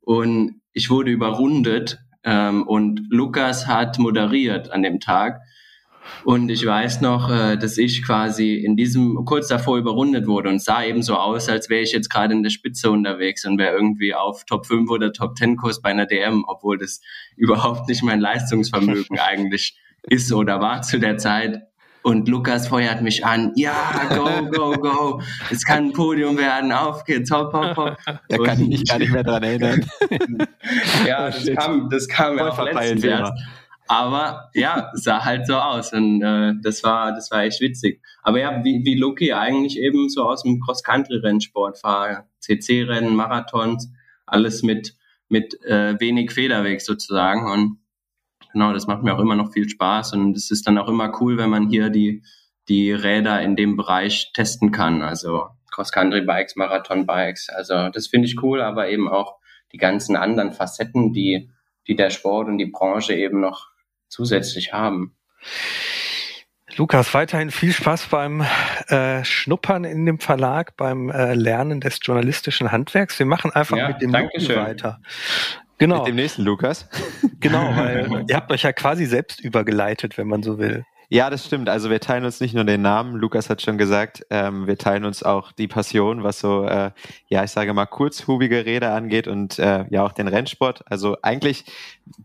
Und 0.00 0.62
ich 0.72 0.90
wurde 0.90 1.12
überrundet 1.12 2.00
ähm, 2.24 2.66
und 2.66 3.06
Lukas 3.10 3.66
hat 3.66 3.98
moderiert 3.98 4.70
an 4.70 4.82
dem 4.82 5.00
Tag. 5.00 5.40
Und 6.24 6.50
ich 6.50 6.64
weiß 6.64 7.00
noch, 7.00 7.30
äh, 7.30 7.56
dass 7.56 7.78
ich 7.78 8.04
quasi 8.04 8.54
in 8.54 8.76
diesem 8.76 9.24
kurz 9.24 9.48
davor 9.48 9.78
überrundet 9.78 10.26
wurde 10.26 10.48
und 10.48 10.62
sah 10.62 10.84
eben 10.84 11.02
so 11.02 11.16
aus, 11.16 11.48
als 11.48 11.68
wäre 11.68 11.82
ich 11.82 11.92
jetzt 11.92 12.10
gerade 12.10 12.34
in 12.34 12.42
der 12.42 12.50
Spitze 12.50 12.90
unterwegs 12.90 13.44
und 13.44 13.58
wäre 13.58 13.74
irgendwie 13.74 14.14
auf 14.14 14.44
Top 14.44 14.66
5 14.66 14.90
oder 14.90 15.12
Top 15.12 15.36
10 15.36 15.56
Kurs 15.56 15.80
bei 15.80 15.90
einer 15.90 16.06
DM, 16.06 16.44
obwohl 16.46 16.78
das 16.78 17.00
überhaupt 17.36 17.88
nicht 17.88 18.02
mein 18.02 18.20
Leistungsvermögen 18.20 19.18
eigentlich 19.20 19.76
ist 20.02 20.32
oder 20.32 20.60
war 20.60 20.82
zu 20.82 20.98
der 20.98 21.18
Zeit. 21.18 21.62
Und 22.02 22.28
Lukas 22.28 22.68
feuert 22.68 23.00
mich 23.02 23.24
an. 23.24 23.52
Ja, 23.54 23.74
go, 24.14 24.46
go, 24.50 24.72
go. 24.72 25.22
Es 25.50 25.64
kann 25.64 25.86
ein 25.86 25.92
Podium 25.92 26.36
werden. 26.36 26.72
Auf 26.72 27.04
geht's. 27.04 27.30
Hopp, 27.30 27.52
hopp, 27.52 27.76
hopp. 27.76 27.96
Da 28.28 28.38
kann 28.38 28.60
ich 28.60 28.68
mich 28.68 28.84
gar 28.84 28.98
nicht 28.98 29.12
mehr 29.12 29.22
dran 29.22 29.42
erinnern. 29.42 29.86
ja, 31.06 31.30
das 31.30 31.46
kam, 31.54 31.88
das 31.88 32.08
kam 32.08 32.38
ja 32.38 32.48
auch 32.48 32.64
letztens 32.64 33.04
erst. 33.04 33.32
Aber 33.86 34.50
ja, 34.54 34.90
sah 34.94 35.24
halt 35.24 35.46
so 35.46 35.56
aus 35.56 35.92
und 35.92 36.22
äh, 36.22 36.54
das 36.62 36.82
war 36.82 37.12
das 37.12 37.30
war 37.30 37.42
echt 37.42 37.60
witzig. 37.60 38.00
Aber 38.22 38.38
ja, 38.38 38.64
wie, 38.64 38.84
wie 38.84 38.94
Luki 38.94 39.32
eigentlich 39.32 39.78
eben 39.78 40.08
so 40.08 40.24
aus 40.24 40.44
dem 40.44 40.60
Cross-Country-Rennsport 40.60 41.78
fahre, 41.78 42.24
CC-Rennen, 42.40 43.14
Marathons, 43.14 43.90
alles 44.24 44.62
mit 44.62 44.96
mit 45.28 45.62
äh, 45.64 45.98
wenig 46.00 46.30
Federweg 46.30 46.80
sozusagen 46.80 47.50
und 47.50 47.78
genau, 48.52 48.72
das 48.72 48.86
macht 48.86 49.02
mir 49.02 49.14
auch 49.14 49.20
immer 49.20 49.36
noch 49.36 49.52
viel 49.52 49.68
Spaß 49.68 50.12
und 50.14 50.36
es 50.36 50.50
ist 50.50 50.66
dann 50.66 50.78
auch 50.78 50.88
immer 50.88 51.12
cool, 51.20 51.38
wenn 51.38 51.50
man 51.50 51.68
hier 51.68 51.90
die, 51.90 52.22
die 52.68 52.92
Räder 52.92 53.40
in 53.42 53.56
dem 53.56 53.76
Bereich 53.76 54.32
testen 54.34 54.70
kann. 54.70 55.02
Also 55.02 55.48
Cross-Country-Bikes, 55.72 56.56
Marathon-Bikes. 56.56 57.48
Also 57.48 57.88
das 57.88 58.06
finde 58.06 58.28
ich 58.28 58.42
cool, 58.42 58.60
aber 58.60 58.88
eben 58.88 59.08
auch 59.08 59.36
die 59.72 59.78
ganzen 59.78 60.16
anderen 60.16 60.52
Facetten, 60.52 61.12
die 61.12 61.50
die 61.86 61.96
der 61.96 62.10
Sport 62.10 62.48
und 62.48 62.58
die 62.58 62.66
Branche 62.66 63.14
eben 63.14 63.40
noch 63.40 63.70
zusätzlich 64.08 64.72
haben. 64.72 65.16
Lukas, 66.76 67.12
weiterhin 67.12 67.50
viel 67.50 67.72
Spaß 67.72 68.06
beim 68.06 68.44
äh, 68.88 69.22
Schnuppern 69.24 69.84
in 69.84 70.06
dem 70.06 70.18
Verlag, 70.18 70.76
beim 70.76 71.10
äh, 71.10 71.34
Lernen 71.34 71.80
des 71.80 71.98
journalistischen 72.02 72.72
Handwerks. 72.72 73.18
Wir 73.18 73.26
machen 73.26 73.50
einfach 73.52 73.76
ja, 73.76 73.88
mit 73.88 74.00
dem 74.00 74.12
Dankeschön. 74.12 74.56
weiter. 74.56 75.00
Genau. 75.82 75.98
Mit 75.98 76.06
dem 76.06 76.16
nächsten 76.16 76.42
Lukas. 76.42 76.88
Genau, 77.40 77.76
weil 77.76 78.24
ihr 78.28 78.36
habt 78.36 78.52
euch 78.52 78.62
ja 78.62 78.72
quasi 78.72 79.04
selbst 79.04 79.40
übergeleitet, 79.40 80.16
wenn 80.16 80.28
man 80.28 80.44
so 80.44 80.58
will. 80.58 80.84
Ja, 81.08 81.28
das 81.28 81.44
stimmt. 81.44 81.68
Also 81.68 81.90
wir 81.90 81.98
teilen 81.98 82.24
uns 82.24 82.40
nicht 82.40 82.54
nur 82.54 82.62
den 82.62 82.82
Namen, 82.82 83.16
Lukas 83.16 83.50
hat 83.50 83.62
schon 83.62 83.78
gesagt, 83.78 84.24
ähm, 84.30 84.68
wir 84.68 84.78
teilen 84.78 85.04
uns 85.04 85.24
auch 85.24 85.50
die 85.50 85.66
Passion, 85.66 86.22
was 86.22 86.38
so, 86.38 86.64
äh, 86.64 86.92
ja, 87.28 87.42
ich 87.42 87.50
sage 87.50 87.74
mal, 87.74 87.86
kurzhubige 87.86 88.64
Räder 88.64 88.94
angeht 88.94 89.26
und 89.26 89.58
äh, 89.58 89.84
ja 89.90 90.04
auch 90.04 90.12
den 90.12 90.28
Rennsport. 90.28 90.84
Also 90.86 91.16
eigentlich 91.20 91.64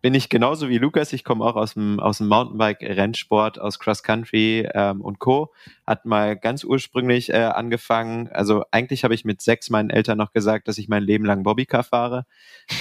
bin 0.01 0.13
ich 0.13 0.29
genauso 0.29 0.69
wie 0.69 0.77
Lukas. 0.77 1.13
Ich 1.13 1.23
komme 1.23 1.45
auch 1.45 1.55
aus 1.55 1.73
dem, 1.73 1.99
aus 1.99 2.19
dem 2.19 2.27
Mountainbike-Rennsport, 2.27 3.59
aus 3.59 3.79
Cross 3.79 4.03
Country 4.03 4.67
ähm, 4.73 5.01
und 5.01 5.19
Co. 5.19 5.53
Hat 5.85 6.05
mal 6.05 6.35
ganz 6.35 6.63
ursprünglich 6.63 7.29
äh, 7.29 7.43
angefangen. 7.43 8.29
Also 8.29 8.63
eigentlich 8.71 9.03
habe 9.03 9.13
ich 9.13 9.25
mit 9.25 9.41
sechs 9.41 9.69
meinen 9.69 9.89
Eltern 9.89 10.17
noch 10.17 10.33
gesagt, 10.33 10.67
dass 10.67 10.77
ich 10.77 10.87
mein 10.87 11.03
Leben 11.03 11.25
lang 11.25 11.43
Bobbycar 11.43 11.83
fahre. 11.83 12.25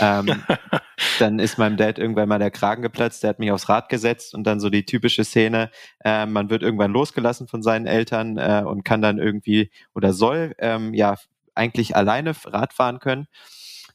Ähm, 0.01 0.43
dann 1.19 1.39
ist 1.39 1.59
meinem 1.59 1.77
Dad 1.77 1.99
irgendwann 1.99 2.29
mal 2.29 2.39
der 2.39 2.51
Kragen 2.51 2.83
geplatzt, 2.83 3.23
der 3.23 3.31
hat 3.31 3.39
mich 3.39 3.53
aufs 3.53 3.69
Rad 3.69 3.89
gesetzt 3.89 4.35
und 4.35 4.45
dann 4.45 4.61
so 4.61 4.71
die 4.71 4.85
typische 4.85 5.25
Szene, 5.25 5.71
äh, 6.05 6.27
man 6.27 6.51
wird 6.51 6.63
irgendwann 6.63 6.93
losgelassen 6.93 7.49
von 7.49 7.63
seinen 7.63 7.87
Eltern 7.87 8.39
äh, 8.39 8.63
und 8.67 8.85
kann 8.85 9.03
dann 9.03 9.19
irgendwie 9.19 9.71
oder 9.95 10.13
soll 10.13 10.55
ähm, 10.59 10.95
ja 10.95 11.17
eigentlich 11.55 11.97
alleine 11.97 12.33
Rad 12.45 12.73
fahren 12.73 12.99
können. 12.99 13.29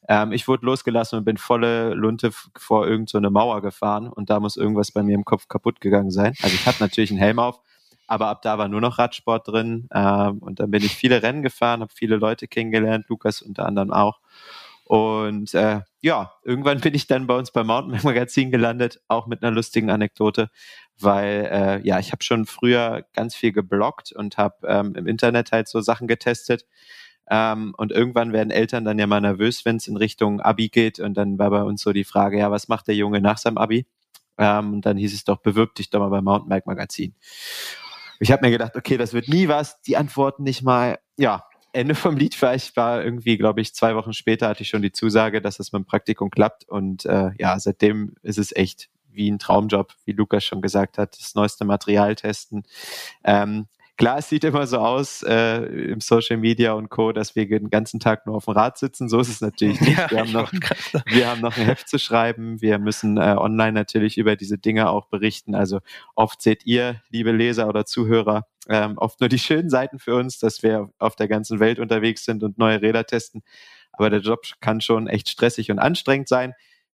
Ähm, 0.08 0.32
ich 0.32 0.48
wurde 0.48 0.66
losgelassen 0.66 1.20
und 1.20 1.26
bin 1.26 1.38
volle 1.38 1.94
Lunte 1.94 2.32
vor 2.58 2.88
irgendeine 2.88 3.28
so 3.28 3.32
Mauer 3.32 3.62
gefahren 3.62 4.08
und 4.08 4.30
da 4.30 4.40
muss 4.40 4.58
irgendwas 4.58 4.92
bei 4.92 5.04
mir 5.04 5.16
im 5.16 5.26
Kopf 5.26 5.48
kaputt 5.48 5.82
gegangen 5.82 6.12
sein. 6.12 6.34
Also 6.42 6.56
ich 6.56 6.66
hatte 6.66 6.82
natürlich 6.82 7.12
einen 7.12 7.20
Helm 7.20 7.40
auf, 7.40 7.60
aber 8.08 8.28
ab 8.28 8.42
da 8.42 8.58
war 8.58 8.68
nur 8.68 8.82
noch 8.82 8.98
Radsport 8.98 9.48
drin 9.48 9.88
ähm, 9.94 10.40
und 10.40 10.60
dann 10.60 10.72
bin 10.72 10.84
ich 10.84 10.96
viele 10.96 11.22
Rennen 11.24 11.44
gefahren, 11.44 11.82
habe 11.82 11.94
viele 11.94 12.18
Leute 12.18 12.48
kennengelernt, 12.48 13.06
Lukas 13.10 13.42
unter 13.42 13.66
anderem 13.66 13.92
auch. 13.92 14.20
Und 14.92 15.54
äh, 15.54 15.80
ja, 16.02 16.34
irgendwann 16.44 16.80
bin 16.82 16.94
ich 16.94 17.08
dann 17.08 17.26
bei 17.26 17.38
uns 17.38 17.52
beim 17.52 17.68
Mountainbike 17.68 18.04
Magazin 18.04 18.52
gelandet, 18.52 19.00
auch 19.08 19.26
mit 19.28 19.42
einer 19.42 19.56
lustigen 19.56 19.90
Anekdote, 19.90 20.50
weil 21.00 21.48
äh, 21.50 21.88
ja, 21.88 22.00
ich 22.00 22.12
habe 22.12 22.24
schon 22.24 22.46
früher 22.46 23.06
ganz 23.14 23.34
viel 23.34 23.54
gebloggt 23.54 24.12
und 24.12 24.38
habe 24.38 24.68
ähm, 24.68 24.94
im 24.96 25.08
Internet 25.08 25.54
halt 25.54 25.70
so 25.70 25.80
Sachen 25.80 26.08
getestet. 26.08 26.66
Ähm, 27.30 27.74
und 27.78 27.92
irgendwann 27.92 28.34
werden 28.34 28.52
Eltern 28.52 28.84
dann 28.84 29.00
ja 29.00 29.08
mal 29.08 29.22
nervös, 29.22 29.64
wenn 29.66 29.78
es 29.78 29.88
in 29.88 29.98
Richtung 29.98 30.42
Abi 30.42 30.70
geht. 30.70 31.00
Und 31.00 31.16
dann 31.16 31.38
war 31.40 31.50
bei 31.50 31.64
uns 31.64 31.82
so 31.82 31.94
die 31.94 32.04
Frage, 32.04 32.40
ja, 32.40 32.52
was 32.52 32.68
macht 32.68 32.88
der 32.88 32.96
Junge 32.96 33.22
nach 33.22 33.38
seinem 33.38 33.58
Abi? 33.58 33.86
Ähm, 34.38 34.74
und 34.74 34.86
dann 34.86 34.98
hieß 34.98 35.14
es 35.14 35.24
doch, 35.24 35.38
bewirb 35.38 35.76
dich 35.76 35.90
doch 35.90 36.00
mal 36.00 36.10
beim 36.10 36.24
Mountainbike 36.24 36.66
Magazin. 36.66 37.16
Ich 38.20 38.32
habe 38.32 38.46
mir 38.46 38.52
gedacht, 38.52 38.76
okay, 38.76 38.98
das 38.98 39.14
wird 39.14 39.28
nie 39.28 39.48
was, 39.48 39.82
die 39.82 39.98
antworten 39.98 40.44
nicht 40.44 40.62
mal. 40.62 41.00
Ja, 41.18 41.46
Ende 41.74 41.96
vom 41.96 42.18
Lied 42.18 42.40
war 42.42 42.54
ich 42.54 42.76
war 42.76 43.04
irgendwie, 43.04 43.38
glaube 43.38 43.62
ich, 43.62 43.74
zwei 43.74 43.96
Wochen 43.96 44.14
später 44.14 44.50
hatte 44.50 44.64
ich 44.64 44.70
schon 44.70 44.82
die 44.82 44.92
Zusage, 44.92 45.42
dass 45.42 45.58
das 45.58 45.72
mit 45.72 45.82
dem 45.82 45.86
Praktikum 45.86 46.30
klappt. 46.30 46.68
Und 46.68 47.06
äh, 47.06 47.32
ja, 47.40 47.60
seitdem 47.60 48.16
ist 48.22 48.38
es 48.38 48.56
echt 48.56 48.90
wie 49.10 49.30
ein 49.30 49.40
Traumjob, 49.40 49.94
wie 50.06 50.14
Lukas 50.14 50.44
schon 50.44 50.62
gesagt 50.62 50.98
hat, 50.98 51.18
das 51.20 51.36
neueste 51.36 51.66
Material 51.66 52.16
testen. 52.16 52.64
Ähm, 53.24 53.68
klar, 54.02 54.18
es 54.18 54.30
sieht 54.30 54.44
immer 54.44 54.66
so 54.66 54.80
aus 54.80 55.24
äh, 55.24 55.64
im 55.92 56.02
Social 56.02 56.38
Media 56.38 56.74
und 56.74 56.90
Co., 56.90 57.12
dass 57.12 57.36
wir 57.36 57.48
den 57.48 57.70
ganzen 57.70 58.00
Tag 58.00 58.26
nur 58.26 58.36
auf 58.36 58.46
dem 58.46 58.56
Rad 58.56 58.78
sitzen. 58.78 59.08
So 59.10 59.20
ist 59.20 59.30
es 59.30 59.42
natürlich 59.42 59.80
nicht. 59.82 59.98
Ja, 59.98 60.10
wir, 60.10 60.20
haben 60.20 60.32
noch, 60.32 60.52
wir 61.06 61.28
haben 61.28 61.42
noch 61.42 61.56
ein 61.56 61.66
Heft 61.66 61.88
zu 61.88 62.00
schreiben. 62.00 62.62
Wir 62.62 62.80
müssen 62.80 63.18
äh, 63.18 63.36
online 63.38 63.74
natürlich 63.74 64.18
über 64.18 64.36
diese 64.36 64.58
Dinge 64.58 64.90
auch 64.90 65.06
berichten. 65.06 65.54
Also 65.54 65.80
oft 66.16 66.42
seht 66.42 66.66
ihr, 66.66 67.02
liebe 67.10 67.32
Leser 67.32 67.70
oder 67.70 67.86
Zuhörer, 67.86 68.48
ähm, 68.68 68.98
oft 68.98 69.20
nur 69.20 69.30
die 69.30 69.40
schönen 69.40 69.70
Seiten 69.70 70.00
für 70.00 70.16
uns, 70.16 70.40
dass 70.40 70.64
wir 70.64 70.90
auf 70.98 71.16
der 71.16 71.28
ganzen 71.28 71.60
Welt 71.60 71.80
unterwegs 71.80 72.26
sind 72.26 72.44
und 72.44 72.58
neue 72.58 72.82
Räder 72.82 73.06
testen. 73.06 73.44
Aber 73.92 74.10
der 74.10 74.22
Job 74.22 74.42
kann 74.62 74.82
schon 74.82 75.08
echt 75.08 75.30
stressig 75.30 75.70
und 75.70 75.78
anstrengend 75.78 76.28
sein. 76.28 76.54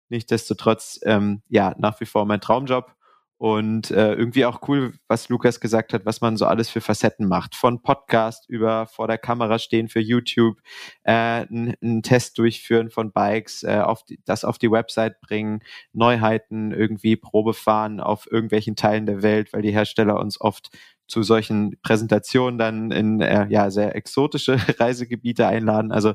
Nichtsdestotrotz, 0.09 1.01
ähm, 1.05 1.43
ja, 1.49 1.75
nach 1.79 2.01
wie 2.01 2.07
vor 2.07 2.27
mein 2.27 2.41
Traumjob. 2.41 2.96
Und 3.39 3.91
äh, 3.91 4.15
irgendwie 4.15 4.47
auch 4.47 4.67
cool, 4.67 4.95
was 5.09 5.29
Lukas 5.29 5.61
gesagt 5.61 5.93
hat, 5.93 6.07
was 6.07 6.23
man 6.23 6.39
so 6.39 6.47
alles 6.47 6.71
für 6.71 6.81
Facetten 6.81 7.29
macht. 7.29 7.55
Von 7.55 7.83
Podcast 7.83 8.49
über 8.49 8.87
vor 8.87 9.09
der 9.09 9.19
Kamera 9.19 9.59
stehen 9.59 9.89
für 9.89 10.01
YouTube, 10.01 10.57
äh, 11.03 11.13
einen 11.13 12.03
Test 12.03 12.39
durchführen 12.39 12.89
von 12.89 13.13
Bikes, 13.13 13.63
äh, 13.63 13.83
auf 13.85 14.05
die, 14.05 14.19
das 14.25 14.45
auf 14.45 14.57
die 14.57 14.71
Website 14.71 15.21
bringen, 15.21 15.61
Neuheiten 15.93 16.73
irgendwie 16.73 17.17
Probe 17.17 17.53
fahren 17.53 18.01
auf 18.01 18.27
irgendwelchen 18.31 18.75
Teilen 18.75 19.05
der 19.05 19.23
Welt, 19.23 19.53
weil 19.53 19.61
die 19.61 19.73
Hersteller 19.73 20.19
uns 20.19 20.41
oft 20.41 20.71
zu 21.07 21.23
solchen 21.23 21.79
Präsentationen 21.83 22.59
dann 22.59 22.91
in 22.91 23.21
äh, 23.21 23.47
ja, 23.49 23.71
sehr 23.71 23.95
exotische 23.95 24.57
Reisegebiete 24.81 25.47
einladen. 25.47 25.93
Also 25.93 26.15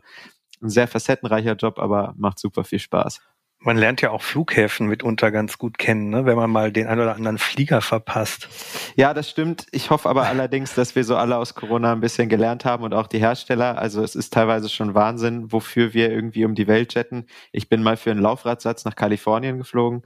ein 0.61 0.69
sehr 0.69 0.87
facettenreicher 0.87 1.55
Job, 1.55 1.79
aber 1.79 2.13
macht 2.17 2.39
super 2.39 2.63
viel 2.63 2.79
Spaß. 2.79 3.21
Man 3.63 3.77
lernt 3.77 4.01
ja 4.01 4.09
auch 4.09 4.23
Flughäfen 4.23 4.87
mitunter 4.87 5.31
ganz 5.31 5.59
gut 5.59 5.77
kennen, 5.77 6.09
ne? 6.09 6.25
wenn 6.25 6.35
man 6.35 6.49
mal 6.49 6.71
den 6.71 6.87
ein 6.87 6.99
oder 6.99 7.15
anderen 7.15 7.37
Flieger 7.37 7.81
verpasst. 7.81 8.49
Ja, 8.95 9.13
das 9.13 9.29
stimmt. 9.29 9.67
Ich 9.71 9.91
hoffe 9.91 10.09
aber 10.09 10.25
allerdings, 10.25 10.73
dass 10.73 10.95
wir 10.95 11.03
so 11.03 11.15
alle 11.15 11.37
aus 11.37 11.53
Corona 11.53 11.91
ein 11.91 12.01
bisschen 12.01 12.27
gelernt 12.27 12.65
haben 12.65 12.83
und 12.83 12.95
auch 12.95 13.05
die 13.05 13.19
Hersteller. 13.19 13.77
Also 13.77 14.03
es 14.03 14.15
ist 14.15 14.33
teilweise 14.33 14.67
schon 14.67 14.95
Wahnsinn, 14.95 15.51
wofür 15.51 15.93
wir 15.93 16.11
irgendwie 16.11 16.43
um 16.43 16.55
die 16.55 16.67
Welt 16.67 16.95
jetten. 16.95 17.27
Ich 17.51 17.69
bin 17.69 17.83
mal 17.83 17.97
für 17.97 18.09
einen 18.09 18.21
Laufradsatz 18.21 18.83
nach 18.83 18.95
Kalifornien 18.95 19.59
geflogen. 19.59 20.01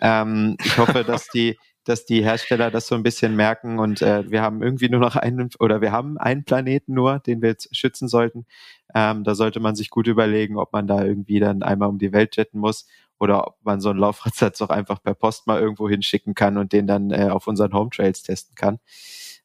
Ähm, 0.00 0.56
ich 0.64 0.78
hoffe, 0.78 1.04
dass 1.04 1.28
die 1.28 1.58
dass 1.86 2.04
die 2.04 2.22
Hersteller 2.22 2.70
das 2.70 2.88
so 2.88 2.94
ein 2.94 3.02
bisschen 3.02 3.36
merken 3.36 3.78
und 3.78 4.02
äh, 4.02 4.28
wir 4.30 4.42
haben 4.42 4.62
irgendwie 4.62 4.88
nur 4.88 5.00
noch 5.00 5.16
einen 5.16 5.50
oder 5.60 5.80
wir 5.80 5.92
haben 5.92 6.18
einen 6.18 6.44
Planeten 6.44 6.94
nur, 6.94 7.20
den 7.20 7.42
wir 7.42 7.50
jetzt 7.50 7.74
schützen 7.74 8.08
sollten. 8.08 8.44
Ähm, 8.94 9.24
da 9.24 9.34
sollte 9.34 9.60
man 9.60 9.76
sich 9.76 9.88
gut 9.90 10.06
überlegen, 10.08 10.58
ob 10.58 10.72
man 10.72 10.86
da 10.86 11.04
irgendwie 11.04 11.38
dann 11.40 11.62
einmal 11.62 11.88
um 11.88 11.98
die 11.98 12.12
Welt 12.12 12.36
jetten 12.36 12.58
muss 12.58 12.86
oder 13.18 13.46
ob 13.46 13.56
man 13.64 13.80
so 13.80 13.90
einen 13.90 14.00
Laufradsatz 14.00 14.60
auch 14.62 14.70
einfach 14.70 15.02
per 15.02 15.14
Post 15.14 15.46
mal 15.46 15.60
irgendwo 15.60 15.88
hinschicken 15.88 16.34
kann 16.34 16.58
und 16.58 16.72
den 16.72 16.86
dann 16.86 17.10
äh, 17.10 17.28
auf 17.30 17.46
unseren 17.46 17.72
Home 17.72 17.90
Trails 17.90 18.22
testen 18.22 18.54
kann. 18.56 18.78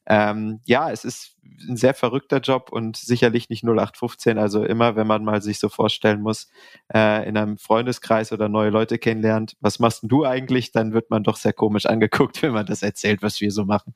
Ähm, 0.08 0.62
ja, 0.66 0.92
es 0.92 1.06
ist 1.06 1.38
ein 1.68 1.78
sehr 1.78 1.94
verrückter 1.94 2.40
Job 2.40 2.70
und 2.72 2.98
sicherlich 2.98 3.50
nicht 3.50 3.64
0815. 3.64 4.38
Also 4.38 4.64
immer, 4.64 4.96
wenn 4.96 5.08
man 5.08 5.24
mal 5.24 5.42
sich 5.42 5.60
so 5.60 5.70
vorstellen 5.70 6.22
muss, 6.22 6.50
äh, 6.94 7.28
in 7.28 7.38
einem 7.38 7.58
Freundeskreis 7.58 8.32
oder 8.32 8.50
neue 8.50 8.70
Leute 8.70 8.98
kennenlernt, 8.98 9.56
was 9.60 9.80
machst 9.80 10.04
denn 10.04 10.10
du 10.10 10.26
eigentlich, 10.26 10.72
dann 10.72 10.94
wird 10.94 11.10
man 11.10 11.24
doch 11.24 11.38
sehr 11.38 11.54
komisch 11.54 11.86
angeguckt, 11.86 12.42
wenn 12.42 12.54
man 12.54 12.66
das 12.66 12.84
erzählt, 12.84 13.22
was 13.22 13.42
wir 13.42 13.52
so 13.52 13.66
machen. 13.66 13.94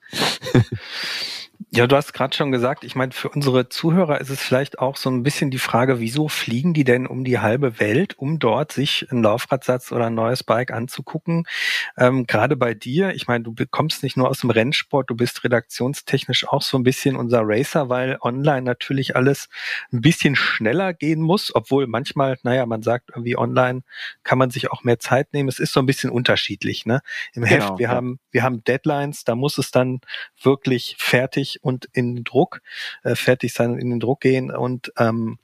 Ja, 1.71 1.87
du 1.87 1.95
hast 1.95 2.13
gerade 2.13 2.35
schon 2.35 2.51
gesagt, 2.51 2.83
ich 2.83 2.95
meine, 2.95 3.11
für 3.11 3.29
unsere 3.29 3.69
Zuhörer 3.69 4.19
ist 4.19 4.29
es 4.29 4.41
vielleicht 4.41 4.79
auch 4.79 4.97
so 4.97 5.09
ein 5.09 5.23
bisschen 5.23 5.51
die 5.51 5.57
Frage, 5.57 5.99
wieso 5.99 6.27
fliegen 6.27 6.73
die 6.73 6.83
denn 6.83 7.07
um 7.07 7.23
die 7.23 7.39
halbe 7.39 7.79
Welt, 7.79 8.17
um 8.17 8.39
dort 8.39 8.71
sich 8.71 9.09
einen 9.09 9.23
Laufradsatz 9.23 9.91
oder 9.91 10.07
ein 10.07 10.15
neues 10.15 10.43
Bike 10.43 10.71
anzugucken? 10.71 11.45
Ähm, 11.97 12.27
gerade 12.27 12.55
bei 12.55 12.73
dir, 12.73 13.13
ich 13.13 13.27
meine, 13.27 13.43
du 13.45 13.53
kommst 13.69 14.03
nicht 14.03 14.17
nur 14.17 14.29
aus 14.29 14.41
dem 14.41 14.49
Rennsport, 14.49 15.09
du 15.09 15.15
bist 15.15 15.43
redaktionstechnisch 15.43 16.47
auch 16.47 16.61
so 16.61 16.77
ein 16.77 16.83
bisschen 16.83 17.15
unser 17.15 17.41
Racer, 17.43 17.89
weil 17.89 18.17
online 18.21 18.63
natürlich 18.63 19.15
alles 19.15 19.47
ein 19.93 20.01
bisschen 20.01 20.35
schneller 20.35 20.93
gehen 20.93 21.21
muss, 21.21 21.53
obwohl 21.55 21.87
manchmal, 21.87 22.37
naja, 22.43 22.65
man 22.65 22.83
sagt 22.83 23.11
irgendwie 23.11 23.37
online 23.37 23.81
kann 24.23 24.37
man 24.37 24.49
sich 24.49 24.71
auch 24.71 24.83
mehr 24.83 24.99
Zeit 24.99 25.33
nehmen. 25.33 25.49
Es 25.49 25.59
ist 25.59 25.73
so 25.73 25.79
ein 25.79 25.85
bisschen 25.85 26.09
unterschiedlich, 26.09 26.85
ne? 26.85 27.01
Im 27.33 27.43
genau, 27.43 27.55
Heft, 27.55 27.79
wir 27.79 27.87
ja. 27.87 27.89
haben, 27.89 28.19
wir 28.31 28.43
haben 28.43 28.63
Deadlines, 28.63 29.23
da 29.23 29.35
muss 29.35 29.57
es 29.57 29.71
dann 29.71 30.01
wirklich 30.41 30.95
fertig 30.99 31.44
fertig 31.45 31.63
und 31.63 31.87
in 31.93 32.15
den 32.15 32.23
Druck, 32.23 32.61
äh, 33.03 33.15
fertig 33.15 33.53
sein 33.53 33.71
und 33.71 33.79
in 33.79 33.89
den 33.89 33.99
Druck 33.99 34.21
gehen. 34.21 34.51
Und 34.51 34.91
ähm, 34.97 35.37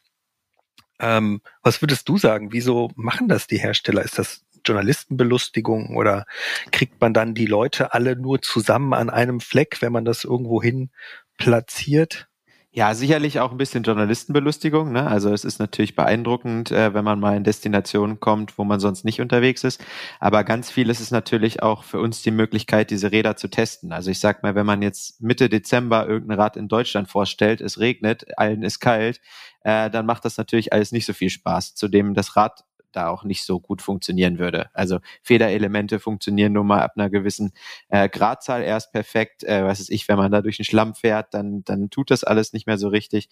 ähm, 1.00 1.42
was 1.64 1.82
würdest 1.82 2.08
du 2.10 2.18
sagen? 2.18 2.52
Wieso 2.52 2.92
machen 2.96 3.28
das 3.28 3.48
die 3.48 3.58
Hersteller? 3.58 4.04
Ist 4.04 4.18
das 4.20 4.44
Journalistenbelustigung 4.66 5.96
oder 5.96 6.26
kriegt 6.72 7.02
man 7.02 7.14
dann 7.14 7.34
die 7.34 7.48
Leute 7.48 7.94
alle 7.94 8.16
nur 8.16 8.42
zusammen 8.42 8.94
an 8.94 9.10
einem 9.10 9.40
Fleck, 9.40 9.82
wenn 9.82 9.92
man 9.92 10.06
das 10.06 10.24
irgendwo 10.24 10.62
hin 10.62 10.92
platziert? 11.38 12.28
Ja, 12.74 12.94
sicherlich 12.96 13.42
auch 13.42 13.52
ein 13.52 13.58
bisschen 13.58 13.84
Journalistenbelustigung. 13.84 14.94
Ne? 14.94 15.06
Also 15.06 15.34
es 15.34 15.44
ist 15.44 15.60
natürlich 15.60 15.94
beeindruckend, 15.94 16.72
äh, 16.72 16.94
wenn 16.94 17.04
man 17.04 17.20
mal 17.20 17.36
in 17.36 17.44
Destinationen 17.44 18.22
kommt, 18.22 18.58
wo 18.58 18.64
man 18.64 18.80
sonst 18.80 19.04
nicht 19.04 19.20
unterwegs 19.20 19.66
ist. 19.66 19.84
Aber 20.22 20.46
ganz 20.46 20.72
viel 20.72 20.90
ist 20.90 21.02
es 21.02 21.12
natürlich 21.12 21.62
auch 21.62 21.84
für 21.84 22.00
uns 22.00 22.22
die 22.22 22.32
Möglichkeit, 22.32 22.90
diese 22.90 23.12
Räder 23.12 23.36
zu 23.36 23.50
testen. 23.50 23.92
Also 23.92 24.10
ich 24.10 24.20
sag 24.20 24.42
mal, 24.42 24.56
wenn 24.56 24.66
man 24.66 24.82
jetzt 24.82 25.22
Mitte 25.22 25.50
Dezember 25.50 26.08
irgendein 26.08 26.40
Rad 26.40 26.56
in 26.56 26.70
Deutschland 26.70 27.10
vorstellt, 27.10 27.60
es 27.60 27.78
regnet, 27.78 28.38
allen 28.38 28.64
ist 28.64 28.80
kalt, 28.80 29.20
äh, 29.64 29.90
dann 29.90 30.06
macht 30.06 30.24
das 30.24 30.38
natürlich 30.38 30.72
alles 30.72 30.94
nicht 30.94 31.06
so 31.06 31.12
viel 31.12 31.30
Spaß. 31.30 31.76
Zudem 31.76 32.14
das 32.14 32.38
Rad 32.38 32.64
da 32.92 33.10
auch 33.10 33.24
nicht 33.24 33.44
so 33.44 33.60
gut 33.60 33.82
funktionieren 33.82 34.40
würde. 34.40 34.70
Also 34.74 35.00
Federelemente 35.22 36.00
funktionieren 36.00 36.54
nur 36.54 36.64
mal 36.64 36.82
ab 36.82 36.94
einer 36.96 37.10
gewissen 37.10 37.52
äh, 37.90 38.10
Gradzahl 38.10 38.64
erst 38.64 38.92
perfekt. 38.92 39.44
Äh, 39.44 39.66
was 39.66 39.80
ist 39.80 39.90
ich, 39.90 40.08
wenn 40.08 40.18
man 40.18 40.32
da 40.32 40.42
durch 40.42 40.58
den 40.58 40.66
Schlamm 40.66 40.96
fährt, 40.96 41.34
dann, 41.34 41.64
dann 41.64 41.90
tut 41.90 42.12
das 42.12 42.24
alles 42.24 42.54
nicht 42.54 42.68
mehr 42.68 42.78
so 42.78 42.88
richtig. 42.88 43.30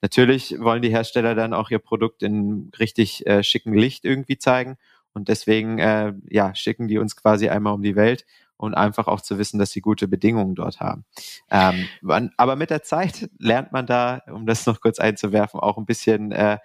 Natürlich 0.00 0.56
wollen 0.58 0.82
die 0.82 0.90
Hersteller 0.90 1.34
dann 1.34 1.54
auch 1.54 1.70
ihr 1.70 1.78
Produkt 1.78 2.22
in 2.22 2.70
richtig 2.78 3.26
äh, 3.26 3.42
schicken 3.42 3.74
Licht 3.74 4.04
irgendwie 4.04 4.38
zeigen. 4.38 4.76
Und 5.14 5.28
deswegen 5.28 5.78
äh, 5.78 6.14
ja, 6.28 6.54
schicken 6.54 6.88
die 6.88 6.98
uns 6.98 7.16
quasi 7.16 7.48
einmal 7.48 7.74
um 7.74 7.82
die 7.82 7.96
Welt 7.96 8.24
und 8.62 8.74
einfach 8.74 9.08
auch 9.08 9.20
zu 9.20 9.38
wissen, 9.38 9.58
dass 9.58 9.72
sie 9.72 9.80
gute 9.80 10.06
Bedingungen 10.06 10.54
dort 10.54 10.78
haben. 10.80 11.04
Ähm, 11.50 11.88
aber 12.36 12.54
mit 12.54 12.70
der 12.70 12.82
Zeit 12.82 13.28
lernt 13.38 13.72
man 13.72 13.86
da, 13.86 14.22
um 14.30 14.46
das 14.46 14.66
noch 14.66 14.80
kurz 14.80 15.00
einzuwerfen, 15.00 15.58
auch 15.58 15.78
ein 15.78 15.84
bisschen, 15.84 16.30
äh, 16.30 16.58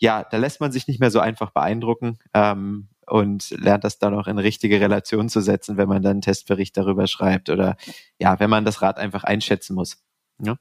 ja, 0.00 0.24
da 0.24 0.38
lässt 0.38 0.60
man 0.60 0.72
sich 0.72 0.88
nicht 0.88 0.98
mehr 0.98 1.10
so 1.10 1.20
einfach 1.20 1.50
beeindrucken 1.50 2.18
ähm, 2.34 2.88
und 3.06 3.50
lernt 3.50 3.84
das 3.84 3.98
dann 3.98 4.14
auch 4.14 4.26
in 4.26 4.38
richtige 4.38 4.80
Relation 4.80 5.28
zu 5.28 5.40
setzen, 5.40 5.76
wenn 5.76 5.88
man 5.88 6.02
dann 6.02 6.12
einen 6.12 6.20
Testbericht 6.22 6.76
darüber 6.76 7.06
schreibt 7.06 7.50
oder 7.50 7.76
ja, 8.18 8.40
wenn 8.40 8.50
man 8.50 8.64
das 8.64 8.82
Rad 8.82 8.98
einfach 8.98 9.24
einschätzen 9.24 9.74
muss. 9.74 10.02
Ja? 10.42 10.56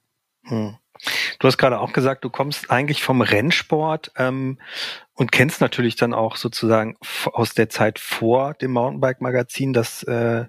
Hm. 0.45 0.75
Du 1.39 1.47
hast 1.47 1.57
gerade 1.57 1.79
auch 1.79 1.93
gesagt, 1.93 2.25
du 2.25 2.29
kommst 2.29 2.69
eigentlich 2.69 3.01
vom 3.01 3.21
Rennsport 3.21 4.11
ähm, 4.17 4.59
und 5.13 5.31
kennst 5.31 5.61
natürlich 5.61 5.95
dann 5.95 6.13
auch 6.13 6.35
sozusagen 6.35 6.97
aus 7.31 7.53
der 7.53 7.69
Zeit 7.69 7.97
vor 7.97 8.53
dem 8.55 8.71
Mountainbike-Magazin 8.71 9.71
das 9.71 10.03
äh, 10.03 10.45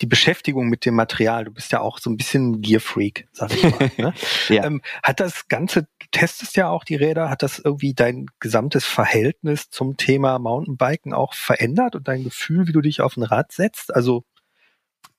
die 0.00 0.06
Beschäftigung 0.06 0.68
mit 0.68 0.84
dem 0.84 0.94
Material. 0.94 1.44
Du 1.44 1.52
bist 1.52 1.72
ja 1.72 1.80
auch 1.80 1.98
so 1.98 2.10
ein 2.10 2.16
bisschen 2.16 2.60
Gear-Freak, 2.60 3.28
sag 3.32 3.52
ich 3.54 3.62
mal. 3.62 3.90
Ne? 3.96 4.14
ja. 4.48 4.64
ähm, 4.64 4.82
hat 5.02 5.20
das 5.20 5.48
Ganze, 5.48 5.82
du 5.82 6.06
testest 6.10 6.56
ja 6.56 6.68
auch 6.68 6.84
die 6.84 6.96
Räder, 6.96 7.30
hat 7.30 7.42
das 7.42 7.58
irgendwie 7.58 7.94
dein 7.94 8.26
gesamtes 8.40 8.84
Verhältnis 8.84 9.70
zum 9.70 9.96
Thema 9.96 10.38
Mountainbiken 10.38 11.12
auch 11.12 11.34
verändert 11.34 11.96
und 11.96 12.08
dein 12.08 12.24
Gefühl, 12.24 12.66
wie 12.66 12.72
du 12.72 12.80
dich 12.80 13.00
auf 13.00 13.16
ein 13.16 13.22
Rad 13.22 13.52
setzt? 13.52 13.94
Also 13.94 14.24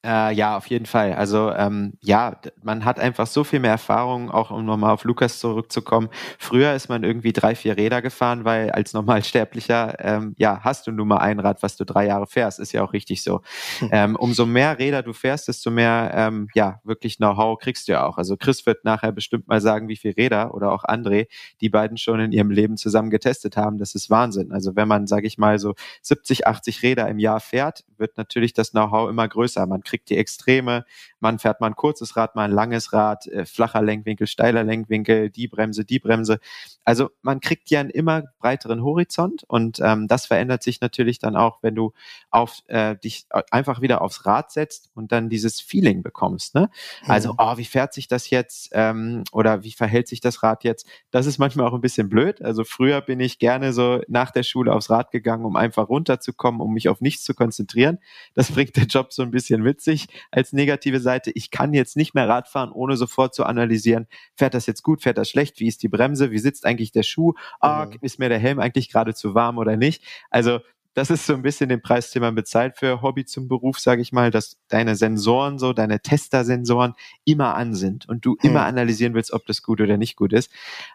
äh, 0.05 0.33
ja, 0.33 0.57
auf 0.57 0.67
jeden 0.67 0.85
Fall. 0.85 1.13
Also 1.13 1.51
ähm, 1.51 1.93
ja, 2.01 2.35
man 2.61 2.83
hat 2.83 2.99
einfach 2.99 3.25
so 3.25 3.43
viel 3.43 3.59
mehr 3.59 3.71
Erfahrung, 3.71 4.29
auch 4.29 4.51
um 4.51 4.65
nochmal 4.65 4.91
auf 4.91 5.05
Lukas 5.05 5.39
zurückzukommen. 5.39 6.09
Früher 6.37 6.73
ist 6.73 6.89
man 6.89 7.03
irgendwie 7.03 7.31
drei, 7.31 7.55
vier 7.55 7.77
Räder 7.77 8.01
gefahren, 8.01 8.43
weil 8.43 8.69
als 8.71 8.93
Normalsterblicher, 8.93 9.95
ähm, 9.99 10.35
ja, 10.37 10.59
hast 10.61 10.87
du 10.87 10.91
nur 10.91 11.05
mal 11.05 11.19
ein 11.19 11.39
Rad, 11.39 11.63
was 11.63 11.77
du 11.77 11.85
drei 11.85 12.07
Jahre 12.07 12.27
fährst, 12.27 12.59
ist 12.59 12.73
ja 12.73 12.83
auch 12.83 12.91
richtig 12.91 13.23
so. 13.23 13.41
Hm. 13.79 13.89
Ähm, 13.91 14.15
umso 14.17 14.45
mehr 14.45 14.77
Räder 14.77 15.03
du 15.03 15.13
fährst, 15.13 15.47
desto 15.47 15.71
mehr, 15.71 16.11
ähm, 16.13 16.49
ja, 16.53 16.81
wirklich 16.83 17.17
Know-how 17.17 17.57
kriegst 17.57 17.87
du 17.87 17.93
ja 17.93 18.05
auch. 18.05 18.17
Also 18.17 18.35
Chris 18.35 18.65
wird 18.65 18.83
nachher 18.83 19.13
bestimmt 19.13 19.47
mal 19.47 19.61
sagen, 19.61 19.87
wie 19.87 19.95
viele 19.95 20.17
Räder 20.17 20.53
oder 20.53 20.73
auch 20.73 20.83
André, 20.83 21.27
die 21.61 21.69
beiden 21.69 21.97
schon 21.97 22.19
in 22.19 22.33
ihrem 22.33 22.51
Leben 22.51 22.75
zusammen 22.75 23.09
getestet 23.09 23.55
haben. 23.55 23.77
Das 23.77 23.95
ist 23.95 24.09
Wahnsinn. 24.09 24.51
Also 24.51 24.75
wenn 24.75 24.89
man, 24.89 25.07
sage 25.07 25.27
ich 25.27 25.37
mal, 25.37 25.59
so 25.59 25.75
70, 26.01 26.45
80 26.45 26.83
Räder 26.83 27.07
im 27.07 27.19
Jahr 27.19 27.39
fährt, 27.39 27.85
wird 27.97 28.17
natürlich 28.17 28.51
das 28.53 28.71
Know-how 28.71 29.09
immer 29.09 29.27
größer. 29.27 29.65
Man 29.65 29.81
kriegt 29.93 30.09
die 30.09 30.17
Extreme. 30.17 30.85
Man 31.19 31.37
fährt 31.37 31.61
mal 31.61 31.67
ein 31.67 31.75
kurzes 31.75 32.17
Rad, 32.17 32.35
mal 32.35 32.45
ein 32.45 32.51
langes 32.51 32.93
Rad, 32.93 33.27
äh, 33.27 33.45
flacher 33.45 33.83
Lenkwinkel, 33.83 34.25
steiler 34.25 34.63
Lenkwinkel, 34.63 35.29
die 35.29 35.47
Bremse, 35.47 35.85
die 35.85 35.99
Bremse. 35.99 36.39
Also 36.83 37.11
man 37.21 37.41
kriegt 37.41 37.69
ja 37.69 37.79
einen 37.79 37.91
immer 37.91 38.23
breiteren 38.39 38.83
Horizont 38.83 39.43
und 39.47 39.79
ähm, 39.81 40.07
das 40.07 40.25
verändert 40.25 40.63
sich 40.63 40.81
natürlich 40.81 41.19
dann 41.19 41.35
auch, 41.35 41.59
wenn 41.61 41.75
du 41.75 41.93
auf 42.31 42.63
äh, 42.67 42.95
dich 42.97 43.27
einfach 43.51 43.81
wieder 43.81 44.01
aufs 44.01 44.25
Rad 44.25 44.51
setzt 44.51 44.89
und 44.95 45.11
dann 45.11 45.29
dieses 45.29 45.61
Feeling 45.61 46.01
bekommst. 46.01 46.55
Ne? 46.55 46.69
Also, 47.05 47.35
oh, 47.37 47.57
wie 47.57 47.65
fährt 47.65 47.93
sich 47.93 48.07
das 48.07 48.31
jetzt 48.31 48.71
ähm, 48.73 49.23
oder 49.31 49.63
wie 49.63 49.73
verhält 49.73 50.07
sich 50.07 50.21
das 50.21 50.41
Rad 50.41 50.63
jetzt? 50.63 50.87
Das 51.11 51.27
ist 51.27 51.37
manchmal 51.37 51.67
auch 51.67 51.73
ein 51.73 51.81
bisschen 51.81 52.09
blöd. 52.09 52.41
Also 52.41 52.63
früher 52.63 53.01
bin 53.01 53.19
ich 53.19 53.37
gerne 53.37 53.73
so 53.73 54.01
nach 54.07 54.31
der 54.31 54.43
Schule 54.43 54.73
aufs 54.73 54.89
Rad 54.89 55.11
gegangen, 55.11 55.45
um 55.45 55.55
einfach 55.55 55.87
runterzukommen, 55.87 56.61
um 56.61 56.73
mich 56.73 56.89
auf 56.89 56.99
nichts 56.99 57.23
zu 57.23 57.35
konzentrieren. 57.35 57.99
Das 58.33 58.51
bringt 58.53 58.75
der 58.75 58.85
Job 58.85 59.13
so 59.13 59.21
ein 59.21 59.31
bisschen 59.31 59.61
mit 59.61 59.82
sich 59.83 60.07
als 60.31 60.53
negative 60.53 60.99
Seite. 60.99 61.31
Ich 61.35 61.51
kann 61.51 61.73
jetzt 61.73 61.97
nicht 61.97 62.15
mehr 62.15 62.27
Radfahren, 62.27 62.71
ohne 62.71 62.97
sofort 62.97 63.33
zu 63.35 63.45
analysieren, 63.45 64.07
fährt 64.35 64.53
das 64.53 64.65
jetzt 64.65 64.83
gut, 64.83 65.01
fährt 65.01 65.17
das 65.17 65.29
schlecht, 65.29 65.59
wie 65.59 65.67
ist 65.67 65.83
die 65.83 65.89
Bremse, 65.89 66.31
wie 66.31 66.39
sitzt 66.39 66.65
eigentlich 66.65 66.91
der 66.91 67.03
Schuh, 67.03 67.33
ah, 67.59 67.85
mhm. 67.85 67.97
ist 68.01 68.19
mir 68.19 68.29
der 68.29 68.39
Helm 68.39 68.59
eigentlich 68.59 68.91
gerade 68.91 69.13
zu 69.13 69.35
warm 69.35 69.57
oder 69.57 69.77
nicht. 69.77 70.03
Also 70.29 70.59
das 70.93 71.09
ist 71.09 71.25
so 71.25 71.33
ein 71.33 71.41
bisschen 71.41 71.69
den 71.69 71.81
Preis, 71.81 72.11
den 72.11 72.21
man 72.21 72.35
bezahlt 72.35 72.77
für 72.77 73.01
Hobby 73.01 73.25
zum 73.25 73.47
Beruf, 73.47 73.79
sage 73.79 74.01
ich 74.01 74.11
mal, 74.11 74.29
dass 74.29 74.57
deine 74.67 74.95
Sensoren, 74.95 75.57
so 75.57 75.73
deine 75.73 75.99
Tester-Sensoren 76.01 76.93
immer 77.25 77.55
an 77.55 77.73
sind 77.73 78.07
und 78.07 78.25
du 78.25 78.35
hm. 78.39 78.49
immer 78.51 78.65
analysieren 78.65 79.13
willst, 79.13 79.33
ob 79.33 79.45
das 79.45 79.63
gut 79.63 79.81
oder 79.81 79.97
nicht 79.97 80.15
gut 80.15 80.33
ist. 80.33 80.51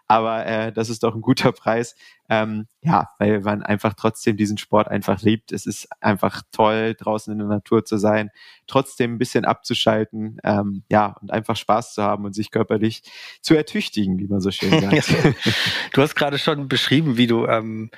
Aber 0.07 0.45
äh, 0.45 0.71
das 0.71 0.89
ist 0.89 1.03
doch 1.03 1.15
ein 1.15 1.21
guter 1.21 1.51
Preis, 1.51 1.95
ähm, 2.29 2.67
ja, 2.81 3.09
weil 3.19 3.41
man 3.41 3.61
einfach 3.63 3.93
trotzdem 3.93 4.37
diesen 4.37 4.57
Sport 4.57 4.87
einfach 4.87 5.21
liebt. 5.21 5.51
Es 5.51 5.65
ist 5.65 5.89
einfach 5.99 6.43
toll, 6.51 6.95
draußen 6.97 7.33
in 7.33 7.39
der 7.39 7.47
Natur 7.47 7.83
zu 7.83 7.97
sein, 7.97 8.29
trotzdem 8.67 9.15
ein 9.15 9.17
bisschen 9.17 9.43
abzuschalten, 9.43 10.37
ähm, 10.43 10.83
ja, 10.89 11.17
und 11.21 11.31
einfach 11.31 11.57
Spaß 11.57 11.95
zu 11.95 12.03
haben 12.03 12.23
und 12.23 12.33
sich 12.33 12.51
körperlich 12.51 13.01
zu 13.41 13.55
ertüchtigen, 13.55 14.17
wie 14.19 14.27
man 14.27 14.39
so 14.39 14.51
schön 14.51 14.79
sagt. 14.81 15.11
du 15.91 16.01
hast 16.01 16.15
gerade 16.15 16.37
schon 16.37 16.69
beschrieben, 16.69 17.17
wie 17.17 17.27
du 17.27 17.47
ähm, 17.47 17.89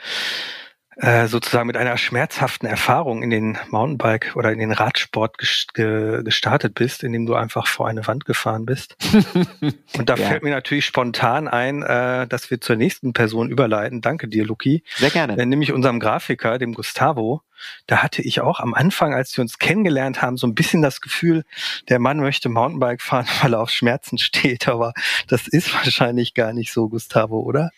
äh, 0.97 1.27
sozusagen 1.27 1.67
mit 1.67 1.77
einer 1.77 1.97
schmerzhaften 1.97 2.67
Erfahrung 2.67 3.23
in 3.23 3.29
den 3.29 3.57
Mountainbike 3.69 4.35
oder 4.35 4.51
in 4.51 4.59
den 4.59 4.71
Radsport 4.71 5.37
gestartet 5.37 6.75
bist, 6.75 7.03
indem 7.03 7.25
du 7.25 7.35
einfach 7.35 7.67
vor 7.67 7.87
eine 7.87 8.05
Wand 8.07 8.25
gefahren 8.25 8.65
bist. 8.65 8.97
Und 9.97 10.09
da 10.09 10.15
ja. 10.15 10.27
fällt 10.27 10.43
mir 10.43 10.51
natürlich 10.51 10.85
spontan 10.85 11.47
ein, 11.47 11.81
äh, 11.81 12.27
dass 12.27 12.51
wir 12.51 12.59
zur 12.59 12.75
nächsten 12.75 13.13
Person 13.13 13.49
überleiten. 13.49 14.01
Danke 14.01 14.27
dir, 14.27 14.45
Luki. 14.45 14.83
Sehr 14.95 15.11
gerne. 15.11 15.37
Äh, 15.37 15.45
nämlich 15.45 15.71
unserem 15.71 15.99
Grafiker, 15.99 16.57
dem 16.57 16.73
Gustavo. 16.73 17.41
Da 17.87 17.97
hatte 17.97 18.21
ich 18.21 18.41
auch 18.41 18.59
am 18.59 18.73
Anfang, 18.73 19.13
als 19.13 19.35
wir 19.37 19.41
uns 19.41 19.59
kennengelernt 19.59 20.21
haben, 20.21 20.37
so 20.37 20.47
ein 20.47 20.55
bisschen 20.55 20.81
das 20.81 21.01
Gefühl, 21.01 21.43
der 21.89 21.99
Mann 21.99 22.17
möchte 22.17 22.49
Mountainbike 22.49 23.01
fahren, 23.01 23.25
weil 23.41 23.53
er 23.53 23.61
auf 23.61 23.69
Schmerzen 23.69 24.17
steht. 24.17 24.67
Aber 24.67 24.93
das 25.27 25.47
ist 25.47 25.73
wahrscheinlich 25.85 26.33
gar 26.33 26.53
nicht 26.53 26.71
so, 26.71 26.89
Gustavo, 26.89 27.39
oder? 27.39 27.71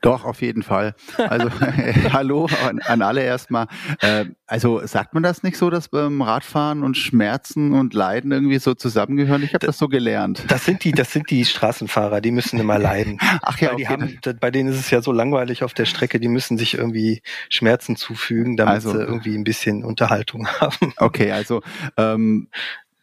Doch, 0.00 0.24
auf 0.24 0.42
jeden 0.42 0.62
Fall. 0.62 0.94
Also 1.16 1.50
hallo 2.12 2.48
an, 2.66 2.80
an, 2.80 3.02
alle 3.02 3.22
erstmal. 3.22 3.66
Äh, 4.00 4.26
also 4.46 4.86
sagt 4.86 5.12
man 5.12 5.24
das 5.24 5.42
nicht 5.42 5.56
so, 5.56 5.70
dass 5.70 5.88
beim 5.88 6.22
Radfahren 6.22 6.84
und 6.84 6.96
Schmerzen 6.96 7.72
und 7.72 7.94
Leiden 7.94 8.30
irgendwie 8.30 8.58
so 8.58 8.74
zusammengehören? 8.74 9.42
Ich 9.42 9.54
habe 9.54 9.66
das 9.66 9.76
so 9.76 9.88
gelernt. 9.88 10.44
Das 10.48 10.64
sind 10.64 10.84
die, 10.84 10.92
das 10.92 11.12
sind 11.12 11.30
die 11.30 11.44
Straßenfahrer, 11.44 12.20
die 12.20 12.30
müssen 12.30 12.60
immer 12.60 12.78
leiden. 12.78 13.18
Ach 13.42 13.58
ja, 13.58 13.72
okay. 13.72 13.86
haben, 13.86 14.18
bei 14.40 14.50
denen 14.52 14.70
ist 14.70 14.78
es 14.78 14.90
ja 14.90 15.02
so 15.02 15.10
langweilig 15.10 15.64
auf 15.64 15.74
der 15.74 15.84
Strecke, 15.84 16.20
die 16.20 16.28
müssen 16.28 16.58
sich 16.58 16.74
irgendwie 16.74 17.22
Schmerzen 17.48 17.96
zufügen, 17.96 18.56
damit 18.56 18.74
also, 18.74 18.92
sie 18.92 18.98
irgendwie 18.98 19.36
ein 19.36 19.44
bisschen 19.44 19.84
Unterhaltung 19.84 20.46
haben. 20.60 20.94
Okay, 20.98 21.32
also 21.32 21.62
ähm, 21.96 22.48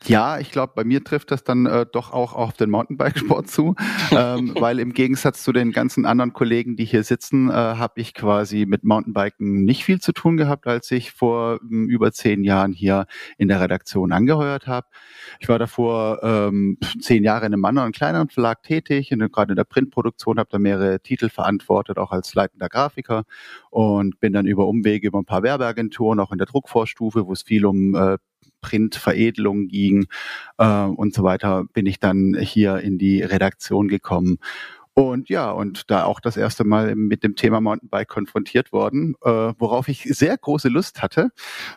ja, 0.06 0.40
ich 0.40 0.52
glaube, 0.52 0.74
bei 0.76 0.84
mir 0.84 1.04
trifft 1.04 1.32
das 1.32 1.44
dann 1.44 1.66
äh, 1.66 1.86
doch 1.92 2.12
auch 2.12 2.34
auf 2.34 2.54
den 2.54 2.70
Mountainbikesport 2.70 3.50
zu, 3.50 3.76
ähm, 4.12 4.54
weil 4.60 4.80
im 4.80 4.94
Gegensatz 4.94 5.44
zu 5.44 5.52
den 5.52 5.72
ganzen 5.72 6.06
anderen 6.06 6.34
Kollegen, 6.34 6.76
die 6.76 6.86
hier 6.86 7.04
sitzen, 7.04 7.50
äh, 7.50 7.54
habe 7.54 8.02
ich 8.02 8.14
quasi 8.14 8.66
mit 8.66 8.84
Mountainbiken 8.84 9.64
nicht 9.64 9.86
viel 9.86 10.00
zu 10.00 10.12
tun 10.12 10.38
gehabt, 10.38 10.68
als 10.68 10.92
ich 10.92 11.12
vor 11.12 11.60
ähm, 11.64 11.88
über 11.90 12.12
zehn 12.12 12.44
Jahren 12.44 12.74
hier 12.74 13.06
in 13.38 13.48
der 13.48 13.62
Redaktion 13.62 14.12
angeheuert 14.12 14.68
habe. 14.68 14.88
Ich 15.40 15.50
war 15.50 15.60
davor 15.60 16.20
ähm, 16.24 16.78
zehn 17.00 17.24
Jahre 17.24 17.46
in 17.46 17.54
einem 17.54 17.66
anderen 17.66 17.92
kleineren 17.92 18.30
Verlag 18.30 18.64
tätig, 18.64 19.10
gerade 19.10 19.54
in 19.54 19.58
der 19.58 19.64
Printproduktion, 19.64 20.38
habe 20.40 20.50
da 20.52 20.60
mehrere 20.60 21.00
Titel 21.00 21.30
verantwortet, 21.30 21.98
auch 21.98 22.12
als 22.12 22.34
leitender 22.34 22.70
Grafiker 22.70 23.24
und 23.70 24.20
bin 24.20 24.34
dann 24.34 24.46
über 24.46 24.68
Umwege 24.68 25.08
über 25.08 25.20
ein 25.20 25.26
paar 25.26 25.44
Werbeagenturen, 25.44 26.20
auch 26.20 26.32
in 26.32 26.38
der 26.38 26.48
Druckvorstufe, 26.48 27.26
wo 27.26 27.34
es 27.34 27.44
viel 27.44 27.66
um 27.66 27.96
äh, 27.96 28.18
Printveredelung 28.64 29.68
ging 29.68 30.08
äh, 30.58 30.86
und 30.86 31.14
so 31.14 31.22
weiter, 31.24 31.66
bin 31.74 31.86
ich 31.86 32.00
dann 32.00 32.36
hier 32.40 32.80
in 32.80 32.98
die 32.98 33.22
Redaktion 33.22 33.88
gekommen. 33.88 34.40
Und 34.96 35.30
ja, 35.30 35.50
und 35.50 35.90
da 35.90 36.04
auch 36.04 36.20
das 36.20 36.38
erste 36.38 36.64
Mal 36.64 36.96
mit 36.96 37.24
dem 37.24 37.36
Thema 37.36 37.60
Mountainbike 37.62 38.08
konfrontiert 38.08 38.72
worden, 38.72 39.16
äh, 39.24 39.30
worauf 39.58 39.88
ich 39.88 40.04
sehr 40.04 40.38
große 40.38 40.70
Lust 40.70 41.02
hatte. 41.02 41.32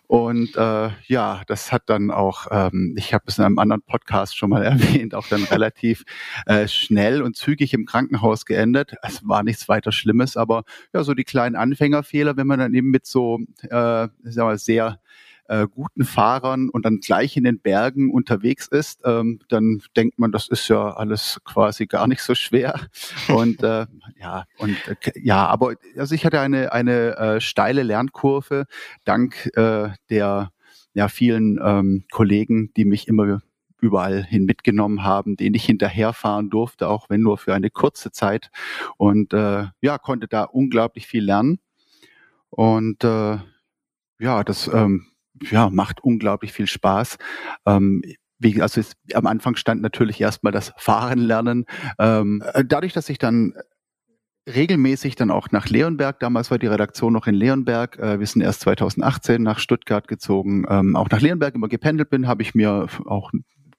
Und 0.06 0.54
äh, 0.54 0.90
ja, 1.06 1.42
das 1.46 1.72
hat 1.72 1.84
dann 1.86 2.10
auch, 2.10 2.46
ähm, 2.50 2.94
ich 2.98 3.14
habe 3.14 3.24
es 3.26 3.38
in 3.38 3.44
einem 3.44 3.58
anderen 3.58 3.80
Podcast 3.80 4.36
schon 4.36 4.50
mal 4.50 4.62
erwähnt, 4.64 5.14
auch 5.14 5.28
dann 5.28 5.44
relativ 5.44 6.04
äh, 6.44 6.68
schnell 6.68 7.22
und 7.22 7.36
zügig 7.36 7.72
im 7.72 7.86
Krankenhaus 7.86 8.44
geendet. 8.44 8.92
Es 9.02 9.26
war 9.26 9.42
nichts 9.42 9.66
weiter 9.66 9.92
Schlimmes, 9.92 10.36
aber 10.36 10.64
ja, 10.92 11.02
so 11.02 11.14
die 11.14 11.24
kleinen 11.24 11.56
Anfängerfehler, 11.56 12.36
wenn 12.36 12.46
man 12.46 12.58
dann 12.58 12.74
eben 12.74 12.90
mit 12.90 13.06
so, 13.06 13.38
äh, 13.62 13.68
sagen 13.70 14.10
wir, 14.24 14.58
sehr 14.58 15.00
äh, 15.48 15.66
guten 15.70 16.04
Fahrern 16.04 16.68
und 16.68 16.84
dann 16.84 17.00
gleich 17.00 17.36
in 17.36 17.44
den 17.44 17.60
Bergen 17.60 18.10
unterwegs 18.10 18.66
ist, 18.68 19.00
ähm, 19.04 19.40
dann 19.48 19.82
denkt 19.96 20.18
man, 20.18 20.32
das 20.32 20.48
ist 20.48 20.68
ja 20.68 20.94
alles 20.94 21.40
quasi 21.44 21.86
gar 21.86 22.06
nicht 22.06 22.22
so 22.22 22.34
schwer. 22.34 22.80
Und 23.28 23.62
äh, 23.62 23.86
ja, 24.20 24.44
und 24.58 24.76
äh, 24.88 24.94
ja, 25.20 25.46
aber 25.46 25.74
also 25.96 26.14
ich 26.14 26.24
hatte 26.24 26.40
eine 26.40 26.72
eine 26.72 27.16
äh, 27.16 27.40
steile 27.40 27.82
Lernkurve 27.82 28.66
dank 29.04 29.50
äh, 29.56 29.90
der 30.10 30.50
ja 30.94 31.08
vielen 31.08 31.58
ähm, 31.62 32.04
Kollegen, 32.10 32.72
die 32.76 32.84
mich 32.84 33.08
immer 33.08 33.40
überall 33.80 34.24
hin 34.24 34.44
mitgenommen 34.44 35.04
haben, 35.04 35.36
den 35.36 35.54
ich 35.54 35.64
hinterherfahren 35.64 36.50
durfte, 36.50 36.88
auch 36.88 37.10
wenn 37.10 37.20
nur 37.20 37.38
für 37.38 37.54
eine 37.54 37.70
kurze 37.70 38.10
Zeit. 38.10 38.50
Und 38.96 39.32
äh, 39.32 39.66
ja, 39.80 39.98
konnte 39.98 40.28
da 40.28 40.44
unglaublich 40.44 41.06
viel 41.06 41.24
lernen. 41.24 41.58
Und 42.50 43.04
äh, 43.04 43.38
ja, 44.18 44.44
das 44.44 44.68
ähm, 44.68 45.06
ja, 45.50 45.70
macht 45.70 46.02
unglaublich 46.02 46.52
viel 46.52 46.66
Spaß. 46.66 47.18
Ähm, 47.66 48.02
wie, 48.38 48.60
also 48.60 48.80
es, 48.80 48.92
am 49.14 49.26
Anfang 49.26 49.56
stand 49.56 49.82
natürlich 49.82 50.20
erstmal 50.20 50.52
das 50.52 50.72
Fahren 50.76 51.20
lernen. 51.20 51.64
Ähm, 51.98 52.42
äh, 52.52 52.64
dadurch, 52.64 52.92
dass 52.92 53.08
ich 53.08 53.18
dann 53.18 53.54
regelmäßig 54.46 55.16
dann 55.16 55.30
auch 55.30 55.50
nach 55.50 55.68
Leonberg. 55.68 56.20
Damals 56.20 56.50
war 56.50 56.58
die 56.58 56.66
Redaktion 56.66 57.12
noch 57.12 57.26
in 57.26 57.34
Leonberg. 57.34 57.98
Äh, 57.98 58.20
wir 58.20 58.26
sind 58.26 58.42
erst 58.42 58.60
2018 58.60 59.42
nach 59.42 59.58
Stuttgart 59.58 60.06
gezogen. 60.06 60.64
Ähm, 60.68 60.96
auch 60.96 61.10
nach 61.10 61.20
Leonberg 61.20 61.54
immer 61.54 61.68
gependelt 61.68 62.10
bin, 62.10 62.28
habe 62.28 62.42
ich 62.42 62.54
mir 62.54 62.86
auch, 63.06 63.32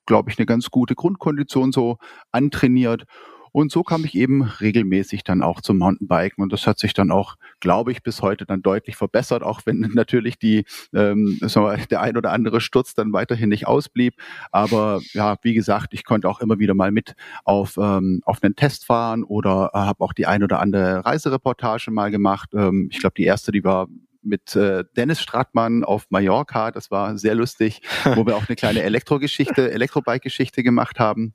glaube 0.06 0.30
ich, 0.30 0.38
eine 0.38 0.46
ganz 0.46 0.70
gute 0.70 0.96
Grundkondition 0.96 1.72
so 1.72 1.98
antrainiert 2.32 3.06
und 3.52 3.72
so 3.72 3.84
kam 3.84 4.06
ich 4.06 4.16
eben 4.16 4.44
regelmäßig 4.44 5.24
dann 5.24 5.42
auch 5.42 5.62
zum 5.62 5.78
Mountainbiken. 5.78 6.44
Und 6.44 6.54
das 6.54 6.68
hat 6.68 6.80
sich 6.80 6.94
dann 6.94 7.12
auch, 7.12 7.36
glaube 7.60 7.92
ich, 7.92 8.04
bis 8.04 8.22
heute 8.22 8.46
dann 8.46 8.62
deutlich 8.62 8.96
verbessert, 8.96 9.44
auch 9.44 9.62
wenn 9.66 9.80
natürlich 9.94 10.38
die, 10.40 10.66
ähm, 10.94 11.38
wir, 11.42 11.78
der 11.90 12.02
ein 12.02 12.18
oder 12.18 12.32
andere 12.32 12.62
Sturz 12.62 12.94
dann 12.94 13.14
weiterhin 13.14 13.50
nicht 13.50 13.68
ausblieb. 13.68 14.16
Aber 14.52 15.02
ja, 15.14 15.38
wie 15.42 15.54
gesagt, 15.54 15.94
ich 15.94 16.04
konnte 16.04 16.30
auch 16.30 16.40
immer 16.40 16.60
wieder 16.60 16.74
mal 16.74 16.92
mit 16.92 17.16
auf, 17.44 17.78
ähm, 17.78 18.22
auf 18.26 18.44
einen 18.44 18.56
Test 18.56 18.86
fahren 18.86 19.24
oder 19.24 19.72
äh, 19.74 19.78
habe 19.78 20.04
auch 20.04 20.14
die 20.14 20.28
ein 20.28 20.44
oder 20.44 20.60
andere 20.60 21.06
Reisereportage 21.06 21.92
mal 21.92 22.12
gemacht. 22.12 22.50
Ähm, 22.54 22.90
ich 22.92 23.00
glaube, 23.00 23.14
die 23.18 23.26
erste, 23.26 23.52
die 23.52 23.64
war 23.64 23.88
mit 24.28 24.56
äh, 24.56 24.84
Dennis 24.96 25.22
Stratmann 25.22 25.84
auf 25.84 26.06
Mallorca. 26.10 26.72
Das 26.72 26.92
war 26.92 27.18
sehr 27.18 27.36
lustig, 27.36 27.82
wo 28.04 28.26
wir 28.26 28.36
auch 28.36 28.48
eine 28.48 28.56
kleine 28.56 28.84
Elektrogeschichte, 28.84 29.72
Elektrobike-Geschichte 29.72 30.64
gemacht 30.64 31.00
haben. 31.00 31.34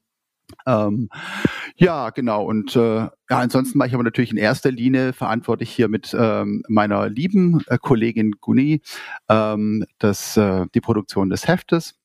Ähm, 0.67 1.09
ja, 1.77 2.11
genau. 2.11 2.45
Und 2.45 2.77
äh, 2.77 2.81
ja, 2.81 3.11
ansonsten 3.29 3.79
mache 3.79 3.89
ich 3.89 3.95
aber 3.95 4.03
natürlich 4.03 4.31
in 4.31 4.37
erster 4.37 4.71
Linie 4.71 5.13
verantwortlich 5.13 5.71
hier 5.71 5.89
mit 5.89 6.15
ähm, 6.19 6.63
meiner 6.69 7.09
lieben 7.09 7.63
äh, 7.67 7.79
Kollegin 7.79 8.33
Guni 8.41 8.83
ähm, 9.29 9.85
das, 9.99 10.37
äh, 10.37 10.67
die 10.75 10.81
Produktion 10.81 11.31
des 11.31 11.49
Heftes. 11.49 12.02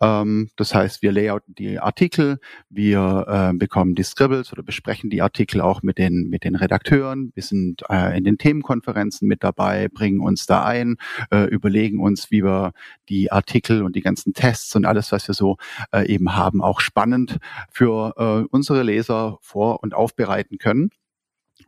Ähm, 0.00 0.50
das 0.56 0.74
heißt, 0.74 1.02
wir 1.02 1.12
layouten 1.12 1.54
die 1.54 1.78
Artikel, 1.78 2.38
wir 2.68 3.26
äh, 3.28 3.56
bekommen 3.56 3.94
die 3.94 4.02
Scribbles 4.02 4.52
oder 4.52 4.62
besprechen 4.62 5.10
die 5.10 5.22
Artikel 5.22 5.60
auch 5.60 5.82
mit 5.82 5.98
den, 5.98 6.28
mit 6.28 6.44
den 6.44 6.56
Redakteuren. 6.56 7.32
Wir 7.34 7.42
sind 7.42 7.82
äh, 7.88 8.16
in 8.16 8.24
den 8.24 8.38
Themenkonferenzen 8.38 9.28
mit 9.28 9.42
dabei, 9.42 9.88
bringen 9.88 10.20
uns 10.20 10.46
da 10.46 10.64
ein, 10.64 10.96
äh, 11.30 11.44
überlegen 11.44 12.00
uns, 12.00 12.30
wie 12.30 12.44
wir 12.44 12.72
die 13.08 13.32
Artikel 13.32 13.82
und 13.82 13.96
die 13.96 14.02
ganzen 14.02 14.34
Tests 14.34 14.74
und 14.76 14.84
alles, 14.84 15.12
was 15.12 15.28
wir 15.28 15.34
so 15.34 15.56
äh, 15.92 16.06
eben 16.06 16.36
haben, 16.36 16.62
auch 16.62 16.80
spannend 16.80 17.38
für 17.70 18.14
äh, 18.16 18.46
unsere 18.50 18.82
Leser 18.82 19.38
vor- 19.40 19.82
und 19.82 19.94
aufbereiten 19.94 20.58
können. 20.58 20.90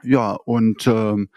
Ja, 0.03 0.33
und 0.33 0.87
ähm, 0.87 1.29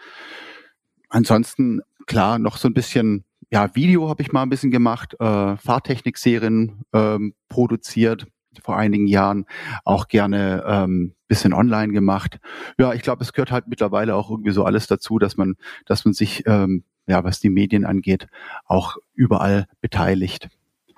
ansonsten 1.08 1.80
klar 2.06 2.38
noch 2.38 2.56
so 2.56 2.68
ein 2.68 2.74
bisschen 2.74 3.24
ja, 3.52 3.74
Video 3.74 4.08
habe 4.08 4.22
ich 4.22 4.32
mal 4.32 4.42
ein 4.42 4.48
bisschen 4.48 4.70
gemacht, 4.70 5.14
äh, 5.20 5.56
Fahrtechnik-Serien 5.58 6.84
ähm, 6.94 7.34
produziert 7.50 8.26
vor 8.62 8.76
einigen 8.76 9.06
Jahren, 9.06 9.44
auch 9.84 10.08
gerne 10.08 10.64
ähm, 10.66 11.14
bisschen 11.28 11.52
online 11.52 11.92
gemacht. 11.92 12.38
Ja, 12.78 12.94
ich 12.94 13.02
glaube, 13.02 13.22
es 13.22 13.32
gehört 13.32 13.50
halt 13.50 13.68
mittlerweile 13.68 14.14
auch 14.14 14.30
irgendwie 14.30 14.52
so 14.52 14.64
alles 14.64 14.86
dazu, 14.86 15.18
dass 15.18 15.36
man, 15.36 15.54
dass 15.86 16.04
man 16.04 16.14
sich, 16.14 16.44
ähm, 16.46 16.84
ja, 17.06 17.24
was 17.24 17.40
die 17.40 17.50
Medien 17.50 17.84
angeht, 17.84 18.26
auch 18.64 18.96
überall 19.14 19.66
beteiligt. 19.82 20.48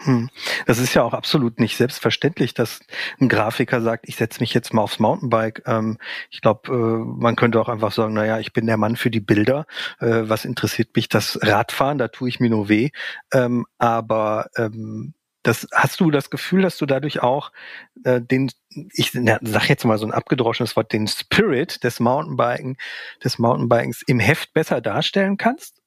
Hm. 0.05 0.29
Das 0.67 0.79
ist 0.79 0.93
ja 0.93 1.03
auch 1.03 1.15
absolut 1.15 1.59
nicht 1.59 1.79
selbstverständlich, 1.79 2.53
dass 2.53 2.81
ein 3.21 3.31
Grafiker 3.31 3.81
sagt, 3.81 4.07
ich 4.07 4.17
setze 4.17 4.41
mich 4.41 4.53
jetzt 4.53 4.75
mal 4.75 4.83
aufs 4.83 4.99
Mountainbike. 4.99 5.63
Ähm, 5.67 5.99
ich 6.31 6.43
glaube, 6.43 6.73
äh, 6.73 7.21
man 7.21 7.37
könnte 7.37 7.59
auch 7.61 7.71
einfach 7.71 7.93
sagen, 7.93 8.13
naja, 8.13 8.39
ich 8.39 8.53
bin 8.53 8.67
der 8.67 8.77
Mann 8.77 8.97
für 8.97 9.11
die 9.11 9.21
Bilder. 9.21 9.67
Äh, 10.01 10.23
was 10.25 10.45
interessiert 10.45 10.95
mich 10.95 11.09
das 11.09 11.39
Radfahren? 11.43 11.97
Da 11.97 12.09
tue 12.09 12.29
ich 12.29 12.39
mir 12.39 12.51
nur 12.51 12.69
weh. 12.69 12.91
Ähm, 13.33 13.67
aber 13.79 14.51
ähm, 14.57 15.15
das, 15.43 15.67
hast 15.73 16.01
du 16.01 16.11
das 16.11 16.29
Gefühl, 16.29 16.63
dass 16.63 16.77
du 16.77 16.85
dadurch 16.85 17.23
auch 17.23 17.51
äh, 18.05 18.21
den, 18.21 18.51
ich 18.93 19.13
sag 19.13 19.69
jetzt 19.69 19.85
mal 19.85 19.99
so 19.99 20.07
ein 20.07 20.13
abgedroschenes 20.13 20.77
Wort, 20.77 20.93
den 20.93 21.07
Spirit 21.07 21.83
des 21.83 21.99
Mountainbiken, 21.99 22.77
des 23.23 23.39
Mountainbikens 23.39 24.03
im 24.07 24.21
Heft 24.21 24.53
besser 24.53 24.83
darstellen 24.83 25.39
kannst? 25.39 25.81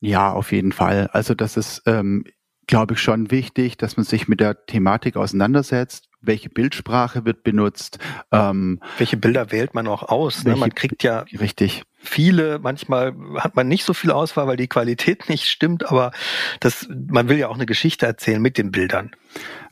Ja, 0.00 0.32
auf 0.32 0.52
jeden 0.52 0.72
Fall. 0.72 1.08
Also 1.12 1.34
das 1.34 1.56
ist 1.56 1.82
ähm, 1.86 2.24
glaube 2.68 2.94
ich, 2.94 3.00
schon 3.00 3.32
wichtig, 3.32 3.76
dass 3.76 3.96
man 3.96 4.04
sich 4.04 4.28
mit 4.28 4.38
der 4.38 4.64
Thematik 4.66 5.16
auseinandersetzt. 5.16 6.07
Welche 6.20 6.48
Bildsprache 6.50 7.24
wird 7.24 7.42
benutzt? 7.44 7.98
Ähm, 8.32 8.80
welche 8.98 9.16
Bilder 9.16 9.52
wählt 9.52 9.74
man 9.74 9.86
auch 9.86 10.02
aus? 10.02 10.44
Ne? 10.44 10.56
Man 10.56 10.74
kriegt 10.74 11.02
ja 11.02 11.24
richtig 11.38 11.84
viele, 12.00 12.58
manchmal 12.60 13.14
hat 13.36 13.56
man 13.56 13.68
nicht 13.68 13.84
so 13.84 13.92
viel 13.92 14.10
Auswahl, 14.10 14.46
weil 14.46 14.56
die 14.56 14.68
Qualität 14.68 15.28
nicht 15.28 15.46
stimmt, 15.46 15.90
aber 15.90 16.12
das, 16.60 16.88
man 17.08 17.28
will 17.28 17.38
ja 17.38 17.48
auch 17.48 17.56
eine 17.56 17.66
Geschichte 17.66 18.06
erzählen 18.06 18.40
mit 18.40 18.58
den 18.58 18.70
Bildern. 18.70 19.10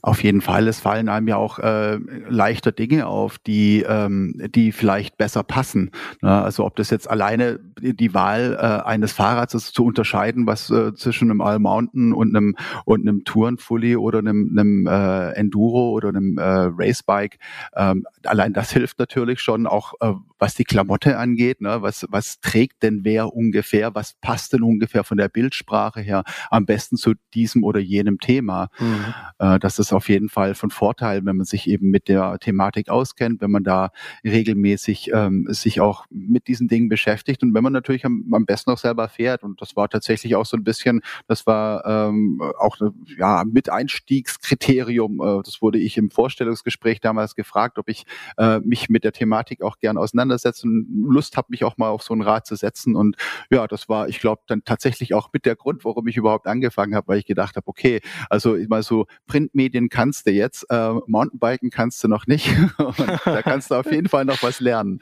Auf 0.03 0.23
jeden 0.23 0.41
Fall. 0.41 0.69
Es 0.69 0.79
fallen 0.79 1.09
einem 1.09 1.27
ja 1.27 1.37
auch 1.37 1.59
äh, 1.59 1.97
leichter 2.29 2.71
Dinge 2.71 3.07
auf, 3.07 3.39
die, 3.39 3.85
ähm, 3.89 4.41
die 4.55 4.71
vielleicht 4.71 5.17
besser 5.17 5.43
passen. 5.43 5.91
Ne? 6.23 6.31
Also 6.31 6.65
ob 6.65 6.77
das 6.77 6.91
jetzt 6.91 7.11
alleine 7.11 7.59
die 7.81 8.15
Wahl 8.15 8.57
äh, 8.57 8.87
eines 8.87 9.13
Fahrrads 9.13 9.55
ist, 9.55 9.75
zu 9.75 9.85
unterscheiden, 9.85 10.47
was 10.47 10.71
äh, 10.71 10.95
zwischen 10.95 11.31
einem 11.31 11.41
All 11.41 11.59
Mountain 11.59 12.13
und 12.13 12.37
einem 12.37 12.55
und 12.85 13.01
einem 13.01 13.25
Tourenfully 13.25 13.97
oder 13.97 14.21
einem, 14.21 14.57
einem 14.57 14.87
äh, 14.87 15.31
Enduro 15.33 15.91
oder 15.91 16.11
einem 16.11 16.36
äh, 16.38 16.70
Racebike. 16.77 17.38
Ähm, 17.75 18.07
allein 18.25 18.53
das 18.53 18.72
hilft 18.72 18.99
natürlich 18.99 19.40
schon, 19.40 19.66
auch 19.66 19.94
äh, 20.01 20.12
was 20.38 20.55
die 20.55 20.64
Klamotte 20.64 21.18
angeht. 21.18 21.61
Ne? 21.61 21.83
Was, 21.83 22.07
was 22.11 22.40
trägt 22.40 22.83
denn 22.83 23.05
wer 23.05 23.33
ungefähr? 23.33 23.94
Was 23.94 24.14
passt 24.20 24.53
denn 24.53 24.62
ungefähr 24.62 25.05
von 25.05 25.16
der 25.16 25.29
Bildsprache 25.29 26.01
her 26.01 26.25
am 26.51 26.66
besten 26.66 26.96
zu 26.96 27.14
diesem 27.35 27.64
oder 27.64 27.81
jenem 27.81 28.18
Thema? 28.18 28.68
Mhm. 28.79 29.14
Äh, 29.38 29.59
das 29.59 29.79
ist 29.79 29.92
auf 29.92 30.09
jeden 30.09 30.29
Fall 30.29 30.55
von 30.55 30.70
Vorteil, 30.70 31.25
wenn 31.25 31.37
man 31.37 31.46
sich 31.46 31.68
eben 31.68 31.90
mit 31.90 32.09
der 32.09 32.38
Thematik 32.38 32.88
auskennt, 32.88 33.40
wenn 33.40 33.51
man 33.51 33.64
da 33.64 33.90
regelmäßig 34.25 35.11
ähm, 35.12 35.46
sich 35.49 35.81
auch 35.81 36.05
mit 36.11 36.49
diesen 36.49 36.68
Dingen 36.68 36.88
beschäftigt 36.88 37.42
und 37.42 37.55
wenn 37.55 37.62
man 37.62 37.72
natürlich 37.72 38.05
am, 38.05 38.25
am 38.33 38.46
besten 38.46 38.70
auch 38.70 38.79
selber 38.79 39.09
fährt. 39.09 39.42
Und 39.42 39.61
das 39.61 39.77
war 39.77 39.88
tatsächlich 39.88 40.37
auch 40.37 40.46
so 40.46 40.57
ein 40.57 40.64
bisschen, 40.64 41.01
das 41.27 41.46
war 41.46 41.85
ähm, 41.87 42.40
auch 42.59 42.77
ja 43.18 43.44
mit 43.44 43.70
Einstiegskriterium. 43.70 45.20
Äh, 45.20 45.42
das 45.44 45.62
wurde 45.62 45.79
ich 45.79 45.96
im 45.96 46.11
Vorstellungsgespräch 46.11 47.01
damals 47.01 47.35
gefragt, 47.35 47.79
ob 47.79 47.88
ich 47.88 48.05
äh, 48.37 48.61
mich 48.61 48.88
mit 48.88 49.05
der 49.05 49.12
Thematik 49.12 49.62
auch 49.62 49.79
gern 49.79 49.99
auseinandersetze 50.27 50.67
und 50.67 50.87
Lust 51.09 51.37
habe, 51.37 51.49
mich 51.51 51.65
auch 51.65 51.77
mal 51.77 51.89
auf 51.89 52.03
so 52.03 52.15
ein 52.15 52.23
Rad 52.23 52.47
zu 52.47 52.57
setzen. 52.57 52.95
Und 52.95 53.17
ja, 53.51 53.67
das 53.67 53.89
war, 53.89 54.09
ich 54.09 54.21
glaube, 54.21 54.43
dann 54.47 54.65
tatsächlich 54.65 55.15
auch 55.15 55.31
mit 55.33 55.47
der 55.47 55.57
Grund, 55.57 55.85
warum 55.85 56.07
ich 56.09 56.17
überhaupt 56.17 56.47
angefangen 56.47 56.95
habe, 56.95 57.09
weil 57.09 57.19
ich 57.19 57.27
gedacht 57.27 57.57
habe, 57.57 57.67
okay, 57.67 58.01
also 58.31 58.57
mal 58.69 58.83
so 58.83 59.07
Printmedien 59.27 59.89
kannst 59.89 60.27
du 60.27 60.33
jetzt, 60.33 60.67
äh, 60.71 60.93
Mountainbiken 61.07 61.71
kannst 61.71 62.03
du 62.05 62.09
noch 62.09 62.27
nicht. 62.27 62.49
da 63.25 63.43
kannst 63.43 63.71
du 63.71 63.77
auf 63.77 63.91
jeden 63.91 64.09
Fall 64.09 64.25
noch 64.25 64.43
was 64.43 64.61
lernen. 64.61 65.01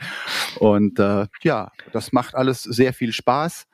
Und 0.59 0.99
äh, 0.99 1.27
ja, 1.43 1.73
das 1.93 2.13
macht 2.13 2.35
alles 2.35 2.63
sehr 2.63 2.93
viel 2.93 3.13
Spaß. 3.13 3.67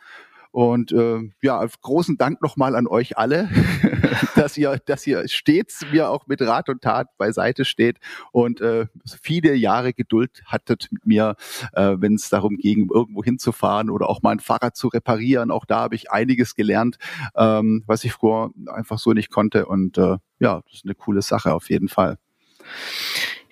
Und 0.52 0.90
äh, 0.90 1.20
ja, 1.42 1.64
großen 1.80 2.16
Dank 2.18 2.42
nochmal 2.42 2.74
an 2.74 2.88
euch 2.88 3.16
alle, 3.16 3.48
dass 4.34 4.56
ihr, 4.56 4.80
dass 4.84 5.06
ihr 5.06 5.28
stets 5.28 5.86
mir 5.92 6.10
auch 6.10 6.26
mit 6.26 6.42
Rat 6.42 6.68
und 6.68 6.82
Tat 6.82 7.16
beiseite 7.18 7.64
steht 7.64 7.98
und 8.32 8.60
äh, 8.60 8.86
viele 9.22 9.54
Jahre 9.54 9.92
Geduld 9.92 10.42
hattet 10.46 10.88
mit 10.90 11.06
mir, 11.06 11.36
äh, 11.72 11.94
wenn 11.98 12.14
es 12.14 12.28
darum 12.30 12.56
ging, 12.56 12.88
irgendwo 12.92 13.22
hinzufahren 13.22 13.90
oder 13.90 14.08
auch 14.08 14.22
mal 14.22 14.32
ein 14.32 14.40
Fahrrad 14.40 14.76
zu 14.76 14.88
reparieren. 14.88 15.50
Auch 15.52 15.64
da 15.64 15.80
habe 15.80 15.94
ich 15.94 16.10
einiges 16.10 16.56
gelernt, 16.56 16.98
ähm, 17.36 17.84
was 17.86 18.02
ich 18.04 18.12
vorher 18.12 18.52
einfach 18.72 18.98
so 18.98 19.12
nicht 19.12 19.30
konnte. 19.30 19.66
Und 19.66 19.98
äh, 19.98 20.16
ja, 20.40 20.62
das 20.64 20.74
ist 20.74 20.84
eine 20.84 20.94
coole 20.94 21.22
Sache 21.22 21.54
auf 21.54 21.70
jeden 21.70 21.88
Fall. 21.88 22.18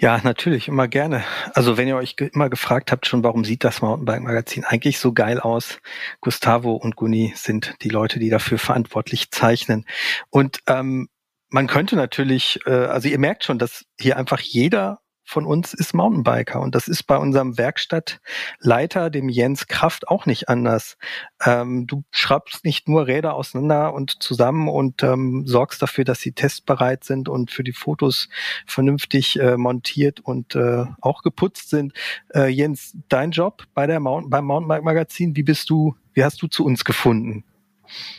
Ja, 0.01 0.21
natürlich, 0.23 0.69
immer 0.69 0.87
gerne. 0.87 1.25
Also 1.55 1.77
wenn 1.77 1.89
ihr 1.89 1.97
euch 1.97 2.15
immer 2.33 2.49
gefragt 2.49 2.93
habt 2.93 3.05
schon, 3.07 3.25
warum 3.25 3.45
sieht 3.45 3.65
das 3.65 3.83
Mountainbike-Magazin 3.83 4.63
eigentlich 4.65 5.01
so 5.01 5.13
geil 5.13 5.41
aus? 5.41 5.81
Gustavo 6.21 6.75
und 6.75 6.95
Guni 6.95 7.33
sind 7.35 7.75
die 7.83 7.89
Leute, 7.89 8.21
die 8.21 8.31
dafür 8.31 8.59
verantwortlich 8.59 9.33
zeichnen. 9.33 9.87
Und 10.31 10.61
ähm, 10.69 11.09
man 11.49 11.67
könnte 11.67 11.97
natürlich, 11.97 12.61
äh, 12.65 12.71
also 12.71 13.09
ihr 13.09 13.19
merkt 13.19 13.43
schon, 13.43 13.59
dass 13.59 13.87
hier 13.99 14.17
einfach 14.17 14.39
jeder 14.39 15.01
von 15.29 15.45
uns 15.45 15.75
ist 15.75 15.93
Mountainbiker 15.93 16.59
und 16.61 16.75
das 16.75 16.89
ist 16.89 17.03
bei 17.03 17.19
unserem 17.19 17.59
Werkstattleiter, 17.59 19.11
dem 19.11 19.29
Jens 19.29 19.67
Kraft, 19.67 20.09
auch 20.09 20.25
nicht 20.25 20.49
anders. 20.49 20.97
Ähm, 21.45 21.87
du 21.87 22.03
schraubst 22.11 22.65
nicht 22.65 22.89
nur 22.89 23.07
Räder 23.07 23.35
auseinander 23.35 23.93
und 23.93 24.23
zusammen 24.23 24.69
und 24.69 25.03
ähm, 25.03 25.47
sorgst 25.47 25.83
dafür, 25.83 26.05
dass 26.05 26.21
sie 26.21 26.33
testbereit 26.33 27.05
sind 27.05 27.29
und 27.29 27.51
für 27.51 27.63
die 27.63 27.75
Fotos 27.75 28.31
vernünftig 28.67 29.39
äh, 29.39 29.59
montiert 29.59 30.21
und 30.21 30.55
äh, 30.55 30.87
auch 31.03 31.21
geputzt 31.21 31.69
sind. 31.69 31.93
Äh, 32.35 32.49
Jens, 32.49 32.97
dein 33.11 33.31
Job 33.31 33.65
bei 33.75 33.87
der 33.87 34.01
Mountain, 34.01 34.31
beim 34.31 34.47
Mountainbike 34.47 34.85
Magazin, 34.85 35.37
wie 35.37 35.43
bist 35.43 35.69
du, 35.69 35.95
wie 36.15 36.25
hast 36.25 36.41
du 36.41 36.47
zu 36.47 36.65
uns 36.65 36.87
gefunden? 36.87 37.45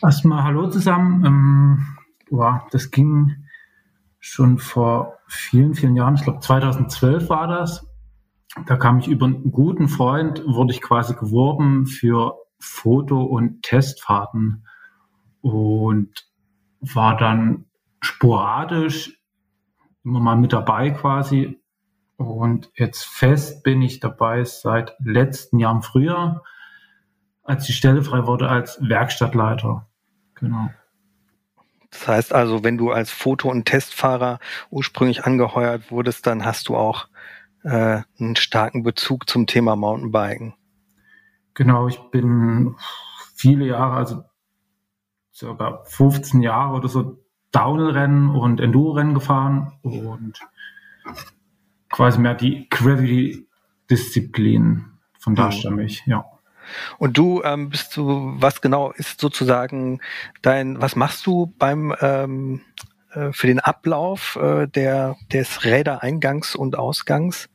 Erstmal 0.03 0.43
hallo 0.43 0.69
zusammen. 0.69 1.25
Ähm, 1.25 1.87
wow, 2.29 2.61
das 2.69 2.91
ging 2.91 3.48
schon 4.19 4.57
vor 4.57 5.17
vielen, 5.27 5.73
vielen 5.73 5.95
Jahren, 5.95 6.15
ich 6.15 6.23
glaube 6.23 6.39
2012 6.39 7.29
war 7.29 7.47
das. 7.47 7.85
Da 8.65 8.75
kam 8.77 8.99
ich 8.99 9.07
über 9.07 9.27
einen 9.27 9.51
guten 9.51 9.87
Freund, 9.87 10.43
wurde 10.45 10.73
ich 10.73 10.81
quasi 10.81 11.13
geworben 11.13 11.85
für 11.85 12.35
Foto- 12.59 13.23
und 13.23 13.61
Testfahrten 13.61 14.65
und 15.41 16.27
war 16.81 17.15
dann 17.15 17.65
sporadisch 18.01 19.21
immer 20.03 20.19
mal 20.19 20.35
mit 20.35 20.53
dabei 20.53 20.91
quasi. 20.91 21.61
Und 22.17 22.69
jetzt 22.75 23.05
fest 23.05 23.63
bin 23.63 23.81
ich 23.81 23.99
dabei 23.99 24.43
seit 24.43 24.95
letzten 24.99 25.59
Jahr 25.59 25.73
im 25.73 25.81
Frühjahr, 25.81 26.43
als 27.43 27.65
die 27.65 27.73
Stelle 27.73 28.03
frei 28.03 28.25
wurde 28.25 28.49
als 28.49 28.79
Werkstattleiter. 28.81 29.87
Genau. 30.35 30.69
Das 31.91 32.07
heißt 32.07 32.33
also, 32.33 32.63
wenn 32.63 32.77
du 32.77 32.91
als 32.91 33.11
Foto- 33.11 33.49
und 33.49 33.65
Testfahrer 33.65 34.39
ursprünglich 34.69 35.25
angeheuert 35.25 35.91
wurdest, 35.91 36.27
dann 36.27 36.45
hast 36.45 36.69
du 36.69 36.75
auch 36.75 37.07
äh, 37.63 38.01
einen 38.19 38.35
starken 38.35 38.83
Bezug 38.83 39.27
zum 39.29 39.47
Thema 39.47 39.75
Mountainbiken. 39.75 40.53
Genau, 41.55 41.87
ich 41.87 41.97
bin 42.11 42.75
viele 43.35 43.65
Jahre, 43.65 43.97
also 43.97 44.23
circa 45.33 45.81
15 45.85 46.41
Jahre 46.41 46.75
oder 46.75 46.87
so 46.87 47.17
Downhill-Rennen 47.51 48.29
und 48.29 48.59
Enduro-Rennen 48.59 49.15
gefahren 49.15 49.73
und 49.81 50.39
quasi 51.89 52.19
mehr 52.19 52.35
die 52.35 52.69
Gravity-Disziplin. 52.69 54.85
Von 55.17 55.33
da 55.35 55.47
mhm. 55.47 55.51
stamme 55.51 55.83
ich, 55.83 56.05
ja. 56.05 56.23
Und 56.97 57.17
du 57.17 57.41
ähm, 57.43 57.69
bist 57.69 57.95
du, 57.97 58.33
was 58.37 58.61
genau 58.61 58.91
ist 58.91 59.19
sozusagen 59.19 60.01
dein, 60.41 60.81
was 60.81 60.95
machst 60.95 61.25
du 61.25 61.53
beim 61.57 61.95
ähm, 62.01 62.61
äh, 63.11 63.31
für 63.31 63.47
den 63.47 63.59
Ablauf 63.59 64.37
äh, 64.41 64.67
der 64.67 65.15
des 65.31 65.63
Rädereingangs 65.63 66.55
und 66.55 66.77
Ausgangs? 66.77 67.49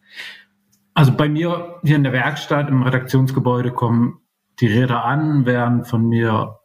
Also 0.95 1.13
bei 1.13 1.29
mir 1.29 1.81
hier 1.83 1.97
in 1.97 2.05
der 2.05 2.13
Werkstatt 2.13 2.69
im 2.69 2.83
Redaktionsgebäude 2.83 3.73
kommen 3.73 4.21
die 4.61 4.69
Räder 4.69 5.05
an, 5.05 5.47
werden 5.47 5.85
von 5.85 6.09
mir 6.09 6.61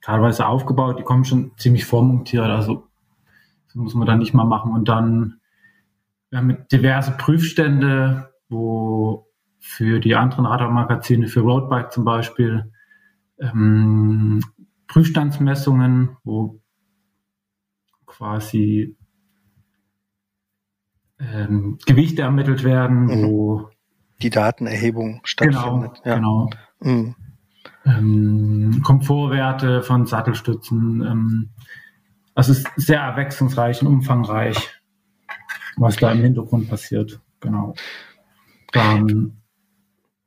teilweise 0.00 0.46
aufgebaut, 0.46 0.98
die 0.98 1.02
kommen 1.02 1.24
schon 1.24 1.52
ziemlich 1.56 1.84
vormontiert, 1.84 2.44
also 2.44 2.86
das 3.66 3.74
muss 3.74 3.94
man 3.94 4.06
dann 4.06 4.18
nicht 4.18 4.34
mal 4.34 4.44
machen. 4.44 4.72
Und 4.72 4.88
dann 4.88 5.40
wir 6.34 6.38
haben 6.38 6.66
diverse 6.72 7.12
Prüfstände, 7.12 8.32
wo 8.48 9.28
für 9.66 9.98
die 9.98 10.14
anderen 10.14 10.44
Radarmagazine, 10.44 11.26
für 11.26 11.40
Roadbike 11.40 11.90
zum 11.90 12.04
Beispiel, 12.04 12.70
ähm, 13.40 14.42
Prüfstandsmessungen, 14.88 16.18
wo 16.22 16.60
quasi 18.04 18.94
ähm, 21.18 21.78
Gewichte 21.86 22.20
ermittelt 22.20 22.62
werden, 22.62 23.06
mhm. 23.06 23.26
wo 23.26 23.70
die 24.20 24.28
Datenerhebung 24.28 25.22
stattfindet. 25.24 26.02
Genau, 26.04 26.04
ja. 26.04 26.14
genau. 26.14 26.50
Mhm. 26.80 27.14
Ähm, 27.86 28.82
Komfortwerte 28.84 29.82
von 29.82 30.04
Sattelstützen. 30.04 31.00
Ähm, 31.00 31.50
also 32.34 32.52
es 32.52 32.58
ist 32.58 32.68
sehr 32.76 33.02
abwechslungsreich 33.02 33.80
und 33.80 33.88
umfangreich, 33.88 34.78
was 35.78 35.96
da 35.96 36.12
im 36.12 36.20
Hintergrund 36.20 36.68
passiert. 36.68 37.18
Genau. 37.40 37.74
Dann 38.72 39.40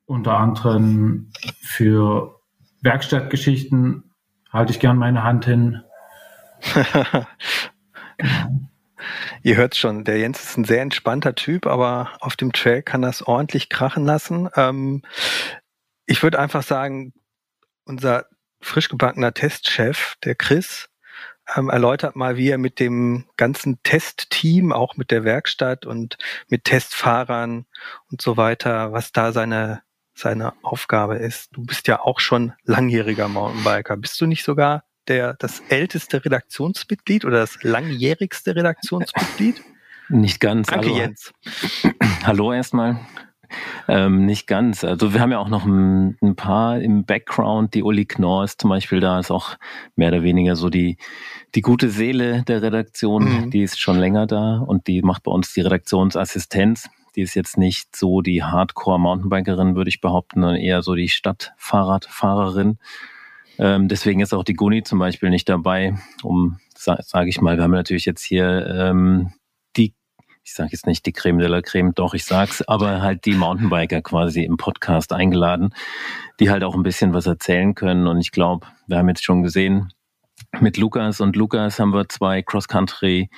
unter 0.07 0.37
anderem 0.37 1.31
für 1.59 2.41
Werkstattgeschichten 2.81 4.15
halte 4.51 4.71
ich 4.71 4.79
gern 4.79 4.97
meine 4.97 5.21
Hand 5.23 5.45
hin. 5.45 5.83
Ihr 9.43 9.55
hört 9.57 9.75
schon, 9.75 10.03
der 10.03 10.17
Jens 10.17 10.43
ist 10.43 10.57
ein 10.57 10.63
sehr 10.63 10.81
entspannter 10.81 11.35
Typ, 11.35 11.67
aber 11.67 12.13
auf 12.19 12.35
dem 12.35 12.51
Trail 12.53 12.81
kann 12.81 13.03
das 13.03 13.21
ordentlich 13.21 13.69
krachen 13.69 14.05
lassen. 14.05 14.49
Ähm, 14.55 15.03
ich 16.05 16.23
würde 16.23 16.39
einfach 16.39 16.63
sagen, 16.63 17.13
unser 17.85 18.25
frisch 18.59 18.89
gebackener 18.89 19.33
Testchef, 19.33 20.15
der 20.23 20.35
Chris, 20.35 20.89
ähm, 21.55 21.69
erläutert 21.69 22.15
mal, 22.15 22.37
wie 22.37 22.49
er 22.49 22.57
mit 22.57 22.79
dem 22.79 23.25
ganzen 23.37 23.81
Testteam, 23.83 24.71
auch 24.73 24.97
mit 24.97 25.11
der 25.11 25.23
Werkstatt 25.23 25.85
und 25.85 26.17
mit 26.47 26.63
Testfahrern 26.65 27.65
und 28.09 28.21
so 28.21 28.37
weiter, 28.37 28.91
was 28.93 29.11
da 29.11 29.31
seine 29.31 29.81
seine 30.17 30.53
Aufgabe 30.63 31.17
ist. 31.17 31.49
Du 31.55 31.63
bist 31.63 31.87
ja 31.87 32.01
auch 32.01 32.19
schon 32.19 32.53
langjähriger 32.63 33.27
Mountainbiker. 33.27 33.97
Bist 33.97 34.19
du 34.19 34.25
nicht 34.25 34.43
sogar 34.43 34.83
der, 35.07 35.35
das 35.35 35.61
älteste 35.69 36.23
Redaktionsmitglied 36.23 37.25
oder 37.25 37.39
das 37.39 37.63
langjährigste 37.63 38.55
Redaktionsmitglied? 38.55 39.61
Nicht 40.09 40.39
ganz. 40.39 40.67
Danke, 40.67 40.87
Hallo. 40.87 40.97
Jens. 40.97 41.33
Hallo 42.23 42.53
erstmal. 42.53 42.99
Ähm, 43.87 44.25
nicht 44.25 44.47
ganz. 44.47 44.83
Also 44.83 45.13
wir 45.13 45.21
haben 45.21 45.31
ja 45.31 45.39
auch 45.39 45.49
noch 45.49 45.65
ein, 45.65 46.17
ein, 46.21 46.35
paar 46.35 46.79
im 46.79 47.05
Background. 47.05 47.73
Die 47.73 47.83
Uli 47.83 48.05
Knorr 48.05 48.43
ist 48.43 48.61
zum 48.61 48.69
Beispiel 48.69 48.99
da, 48.99 49.19
ist 49.19 49.31
auch 49.31 49.55
mehr 49.95 50.09
oder 50.09 50.23
weniger 50.23 50.55
so 50.55 50.69
die, 50.69 50.97
die 51.55 51.61
gute 51.61 51.89
Seele 51.89 52.43
der 52.43 52.61
Redaktion. 52.61 53.45
Mhm. 53.45 53.51
Die 53.51 53.63
ist 53.63 53.79
schon 53.79 53.97
länger 53.97 54.27
da 54.27 54.59
und 54.59 54.87
die 54.87 55.01
macht 55.01 55.23
bei 55.23 55.31
uns 55.31 55.53
die 55.53 55.61
Redaktionsassistenz. 55.61 56.89
Die 57.17 57.23
ist 57.23 57.33
jetzt 57.33 57.57
nicht 57.57 57.95
so 57.95 58.21
die 58.21 58.43
Hardcore-Mountainbikerin, 58.43 59.75
würde 59.75 59.89
ich 59.89 60.01
behaupten, 60.01 60.41
sondern 60.41 60.61
eher 60.61 60.83
so 60.83 60.93
die 60.93 61.09
Stadtfahrradfahrerin. 61.09 62.77
Ähm, 63.57 63.87
deswegen 63.87 64.19
ist 64.19 64.35
auch 64.35 64.43
die 64.43 64.53
Guni 64.53 64.83
zum 64.83 64.99
Beispiel 64.99 65.31
nicht 65.31 65.49
dabei, 65.49 65.97
um, 66.21 66.59
sage 66.75 67.01
sag 67.03 67.27
ich 67.27 67.41
mal, 67.41 67.57
wir 67.57 67.63
haben 67.63 67.71
natürlich 67.71 68.05
jetzt 68.05 68.23
hier 68.23 68.67
ähm, 68.67 69.33
die, 69.75 69.95
ich 70.43 70.53
sage 70.53 70.69
jetzt 70.73 70.85
nicht 70.85 71.07
die 71.07 71.11
Creme 71.11 71.39
de 71.39 71.47
la 71.47 71.63
Creme, 71.63 71.91
doch, 71.95 72.13
ich 72.13 72.23
sag's, 72.23 72.61
aber 72.61 73.01
halt 73.01 73.25
die 73.25 73.33
Mountainbiker 73.33 74.03
quasi 74.03 74.43
im 74.43 74.57
Podcast 74.57 75.11
eingeladen, 75.11 75.73
die 76.39 76.51
halt 76.51 76.63
auch 76.63 76.75
ein 76.75 76.83
bisschen 76.83 77.15
was 77.15 77.25
erzählen 77.25 77.73
können. 77.73 78.05
Und 78.05 78.19
ich 78.19 78.31
glaube, 78.31 78.67
wir 78.85 78.99
haben 78.99 79.09
jetzt 79.09 79.23
schon 79.23 79.41
gesehen, 79.41 79.91
mit 80.59 80.77
Lukas 80.77 81.19
und 81.19 81.35
Lukas 81.35 81.79
haben 81.79 81.95
wir 81.95 82.07
zwei 82.09 82.43
Cross-Country 82.43 83.31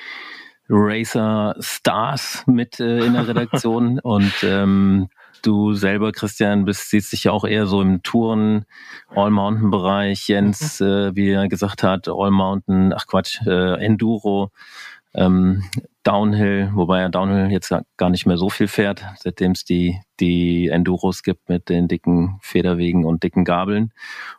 Racer 0.70 1.56
Stars 1.60 2.44
mit 2.48 2.80
äh, 2.80 3.06
in 3.06 3.14
der 3.14 3.28
Redaktion 3.28 4.00
und 4.04 4.34
ähm, 4.44 5.10
du 5.42 5.74
selber, 5.74 6.12
Christian, 6.12 6.66
bist, 6.66 6.90
siehst 6.90 7.12
dich 7.12 7.26
ja 7.26 7.32
auch 7.32 7.46
eher 7.46 7.66
so 7.66 7.82
im 7.82 8.04
Touren, 8.04 8.66
All-Mountain-Bereich. 9.16 10.28
Jens, 10.28 10.80
mhm. 10.80 10.88
äh, 10.88 11.16
wie 11.16 11.30
er 11.30 11.48
gesagt 11.48 11.84
hat, 11.84 12.08
All-Mountain, 12.08 12.94
ach 12.94 13.08
Quatsch, 13.08 13.42
äh, 13.46 13.84
Enduro, 13.84 14.52
ähm, 15.14 15.64
Downhill, 16.04 16.72
wobei 16.74 17.02
er 17.02 17.10
Downhill 17.10 17.52
jetzt 17.52 17.74
gar 17.98 18.10
nicht 18.10 18.26
mehr 18.26 18.38
so 18.38 18.50
viel 18.50 18.68
fährt, 18.68 19.06
seitdem 19.18 19.52
es 19.52 19.66
die, 19.66 20.00
die 20.20 20.70
Enduros 20.70 21.24
gibt 21.24 21.50
mit 21.50 21.68
den 21.68 21.88
dicken 21.88 22.40
Federwegen 22.42 23.06
und 23.06 23.24
dicken 23.24 23.44
Gabeln. 23.44 23.92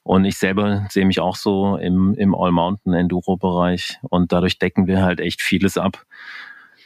Und 0.03 0.25
ich 0.25 0.38
selber 0.38 0.87
sehe 0.90 1.05
mich 1.05 1.20
auch 1.20 1.37
so 1.37 1.77
im, 1.77 2.14
im 2.14 2.35
All-Mountain-Enduro-Bereich 2.35 3.99
und 4.03 4.33
dadurch 4.33 4.59
decken 4.59 4.87
wir 4.87 5.03
halt 5.03 5.20
echt 5.20 5.42
vieles 5.42 5.77
ab. 5.77 6.05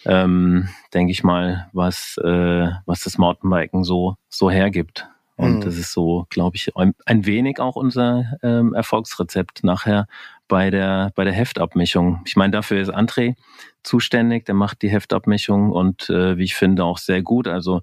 Ähm, 0.06 0.68
denke 0.92 1.12
ich 1.12 1.22
mal, 1.22 1.68
was, 1.72 2.18
äh, 2.22 2.68
was 2.84 3.04
das 3.04 3.16
Mountainbiken 3.16 3.84
so, 3.84 4.16
so 4.28 4.50
hergibt. 4.50 5.08
Und 5.36 5.56
mhm. 5.56 5.60
das 5.62 5.76
ist 5.76 5.92
so, 5.92 6.26
glaube 6.30 6.56
ich, 6.56 6.70
ein 6.76 7.26
wenig 7.26 7.58
auch 7.58 7.76
unser 7.76 8.38
ähm, 8.42 8.74
Erfolgsrezept 8.74 9.64
nachher 9.64 10.06
bei 10.48 10.70
der, 10.70 11.12
bei 11.14 11.24
der 11.24 11.32
Heftabmischung. 11.32 12.20
Ich 12.26 12.36
meine, 12.36 12.50
dafür 12.52 12.80
ist 12.80 12.92
André 12.92 13.34
zuständig, 13.82 14.44
der 14.46 14.54
macht 14.54 14.82
die 14.82 14.90
Heftabmischung 14.90 15.70
und 15.70 16.08
äh, 16.10 16.36
wie 16.36 16.44
ich 16.44 16.54
finde 16.54 16.84
auch 16.84 16.98
sehr 16.98 17.22
gut. 17.22 17.46
Also 17.46 17.82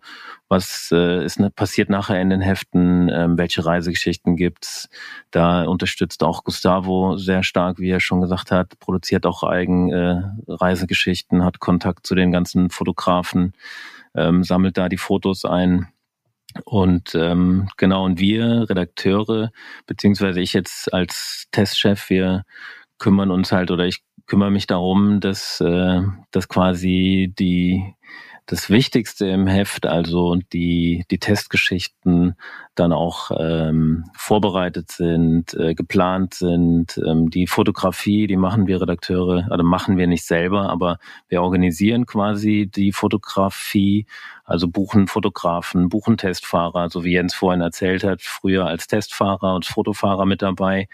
was 0.49 0.89
äh, 0.91 1.23
ist 1.23 1.39
ne, 1.39 1.49
passiert 1.49 1.89
nachher 1.89 2.19
in 2.21 2.29
den 2.29 2.41
Heften, 2.41 3.09
ähm, 3.09 3.37
welche 3.37 3.65
Reisegeschichten 3.65 4.35
gibt's? 4.35 4.89
Da 5.29 5.63
unterstützt 5.63 6.23
auch 6.23 6.43
Gustavo 6.43 7.17
sehr 7.17 7.43
stark, 7.43 7.79
wie 7.79 7.89
er 7.89 7.99
schon 7.99 8.21
gesagt 8.21 8.51
hat, 8.51 8.79
produziert 8.79 9.25
auch 9.25 9.43
eigen 9.43 9.91
äh, 9.91 10.21
Reisegeschichten, 10.47 11.43
hat 11.43 11.59
Kontakt 11.59 12.05
zu 12.05 12.15
den 12.15 12.31
ganzen 12.31 12.69
Fotografen, 12.69 13.53
ähm, 14.15 14.43
sammelt 14.43 14.77
da 14.77 14.89
die 14.89 14.97
Fotos 14.97 15.45
ein. 15.45 15.87
Und 16.65 17.15
ähm, 17.15 17.69
genau, 17.77 18.05
und 18.05 18.19
wir 18.19 18.69
Redakteure, 18.69 19.51
beziehungsweise 19.87 20.41
ich 20.41 20.53
jetzt 20.53 20.93
als 20.93 21.47
Testchef, 21.51 22.09
wir 22.09 22.43
kümmern 22.97 23.31
uns 23.31 23.51
halt 23.51 23.71
oder 23.71 23.85
ich 23.85 24.03
kümmere 24.27 24.51
mich 24.51 24.67
darum, 24.67 25.19
dass, 25.19 25.59
äh, 25.61 26.01
dass 26.31 26.47
quasi 26.47 27.33
die 27.37 27.95
das 28.45 28.69
Wichtigste 28.69 29.27
im 29.27 29.47
Heft, 29.47 29.85
also 29.85 30.37
die, 30.51 31.05
die 31.09 31.19
Testgeschichten 31.19 32.35
dann 32.75 32.91
auch 32.91 33.31
ähm, 33.37 34.05
vorbereitet 34.15 34.91
sind, 34.91 35.53
äh, 35.53 35.73
geplant 35.73 36.33
sind. 36.33 36.99
Ähm, 37.05 37.29
die 37.29 37.47
Fotografie, 37.47 38.27
die 38.27 38.37
machen 38.37 38.67
wir 38.67 38.81
Redakteure, 38.81 39.47
also 39.49 39.63
machen 39.63 39.97
wir 39.97 40.07
nicht 40.07 40.25
selber, 40.25 40.69
aber 40.69 40.97
wir 41.29 41.41
organisieren 41.41 42.05
quasi 42.05 42.69
die 42.73 42.91
Fotografie, 42.91 44.05
also 44.43 44.67
buchen 44.67 45.07
Fotografen, 45.07 45.89
buchen 45.89 46.17
Testfahrer, 46.17 46.89
so 46.89 47.03
wie 47.03 47.13
Jens 47.13 47.33
vorhin 47.33 47.61
erzählt 47.61 48.03
hat, 48.03 48.21
früher 48.21 48.65
als 48.65 48.87
Testfahrer 48.87 49.55
und 49.55 49.65
Fotofahrer 49.65 50.25
mit 50.25 50.41
dabei. 50.41 50.87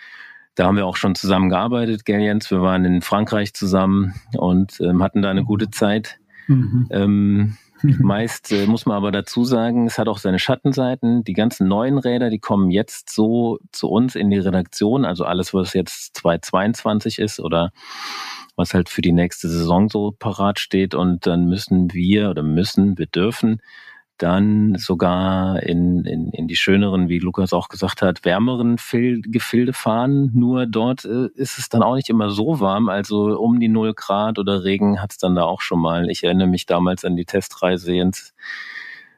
Da 0.55 0.65
haben 0.65 0.77
wir 0.77 0.87
auch 0.87 0.97
schon 0.97 1.15
zusammen 1.15 1.49
gearbeitet, 1.49 2.03
gell 2.03 2.19
Jens? 2.19 2.49
Wir 2.51 2.61
waren 2.61 2.83
in 2.83 3.01
Frankreich 3.01 3.53
zusammen 3.53 4.15
und 4.35 4.79
ähm, 4.81 5.03
hatten 5.03 5.21
da 5.21 5.29
eine 5.29 5.43
gute 5.43 5.69
Zeit. 5.69 6.19
Mhm. 6.47 6.87
Ähm, 6.89 7.57
meist 7.99 8.51
äh, 8.51 8.65
muss 8.65 8.85
man 8.85 8.97
aber 8.97 9.11
dazu 9.11 9.43
sagen, 9.43 9.85
es 9.85 9.99
hat 9.99 10.07
auch 10.07 10.17
seine 10.17 10.39
Schattenseiten. 10.39 11.23
Die 11.23 11.33
ganzen 11.33 11.67
neuen 11.67 11.97
Räder, 11.97 12.29
die 12.29 12.39
kommen 12.39 12.71
jetzt 12.71 13.09
so 13.09 13.59
zu 13.71 13.89
uns 13.89 14.15
in 14.15 14.29
die 14.29 14.39
Redaktion, 14.39 15.05
also 15.05 15.25
alles, 15.25 15.53
was 15.53 15.73
jetzt 15.73 16.17
2022 16.17 17.19
ist 17.19 17.39
oder 17.39 17.71
was 18.55 18.73
halt 18.73 18.89
für 18.89 19.01
die 19.01 19.11
nächste 19.11 19.47
Saison 19.49 19.87
so 19.89 20.15
parat 20.17 20.59
steht. 20.59 20.95
Und 20.95 21.27
dann 21.27 21.45
müssen 21.45 21.93
wir 21.93 22.29
oder 22.29 22.43
müssen, 22.43 22.97
wir 22.97 23.05
dürfen 23.05 23.61
dann 24.17 24.75
sogar 24.77 25.61
in, 25.63 26.05
in, 26.05 26.31
in 26.31 26.47
die 26.47 26.55
schöneren, 26.55 27.09
wie 27.09 27.19
Lukas 27.19 27.53
auch 27.53 27.69
gesagt 27.69 28.01
hat, 28.01 28.25
wärmeren 28.25 28.77
Gefilde 28.77 29.73
fahren. 29.73 30.31
Nur 30.33 30.65
dort 30.65 31.05
äh, 31.05 31.27
ist 31.35 31.57
es 31.57 31.69
dann 31.69 31.83
auch 31.83 31.95
nicht 31.95 32.09
immer 32.09 32.29
so 32.29 32.59
warm. 32.59 32.89
Also 32.89 33.37
um 33.37 33.59
die 33.59 33.69
0 33.69 33.93
Grad 33.93 34.39
oder 34.39 34.63
Regen 34.63 35.01
hat 35.01 35.11
es 35.11 35.17
dann 35.17 35.35
da 35.35 35.43
auch 35.43 35.61
schon 35.61 35.79
mal. 35.79 36.09
Ich 36.09 36.23
erinnere 36.23 36.47
mich 36.47 36.65
damals 36.65 37.05
an 37.05 37.15
die 37.15 37.25
Testreise 37.25 37.95
ins 37.95 38.33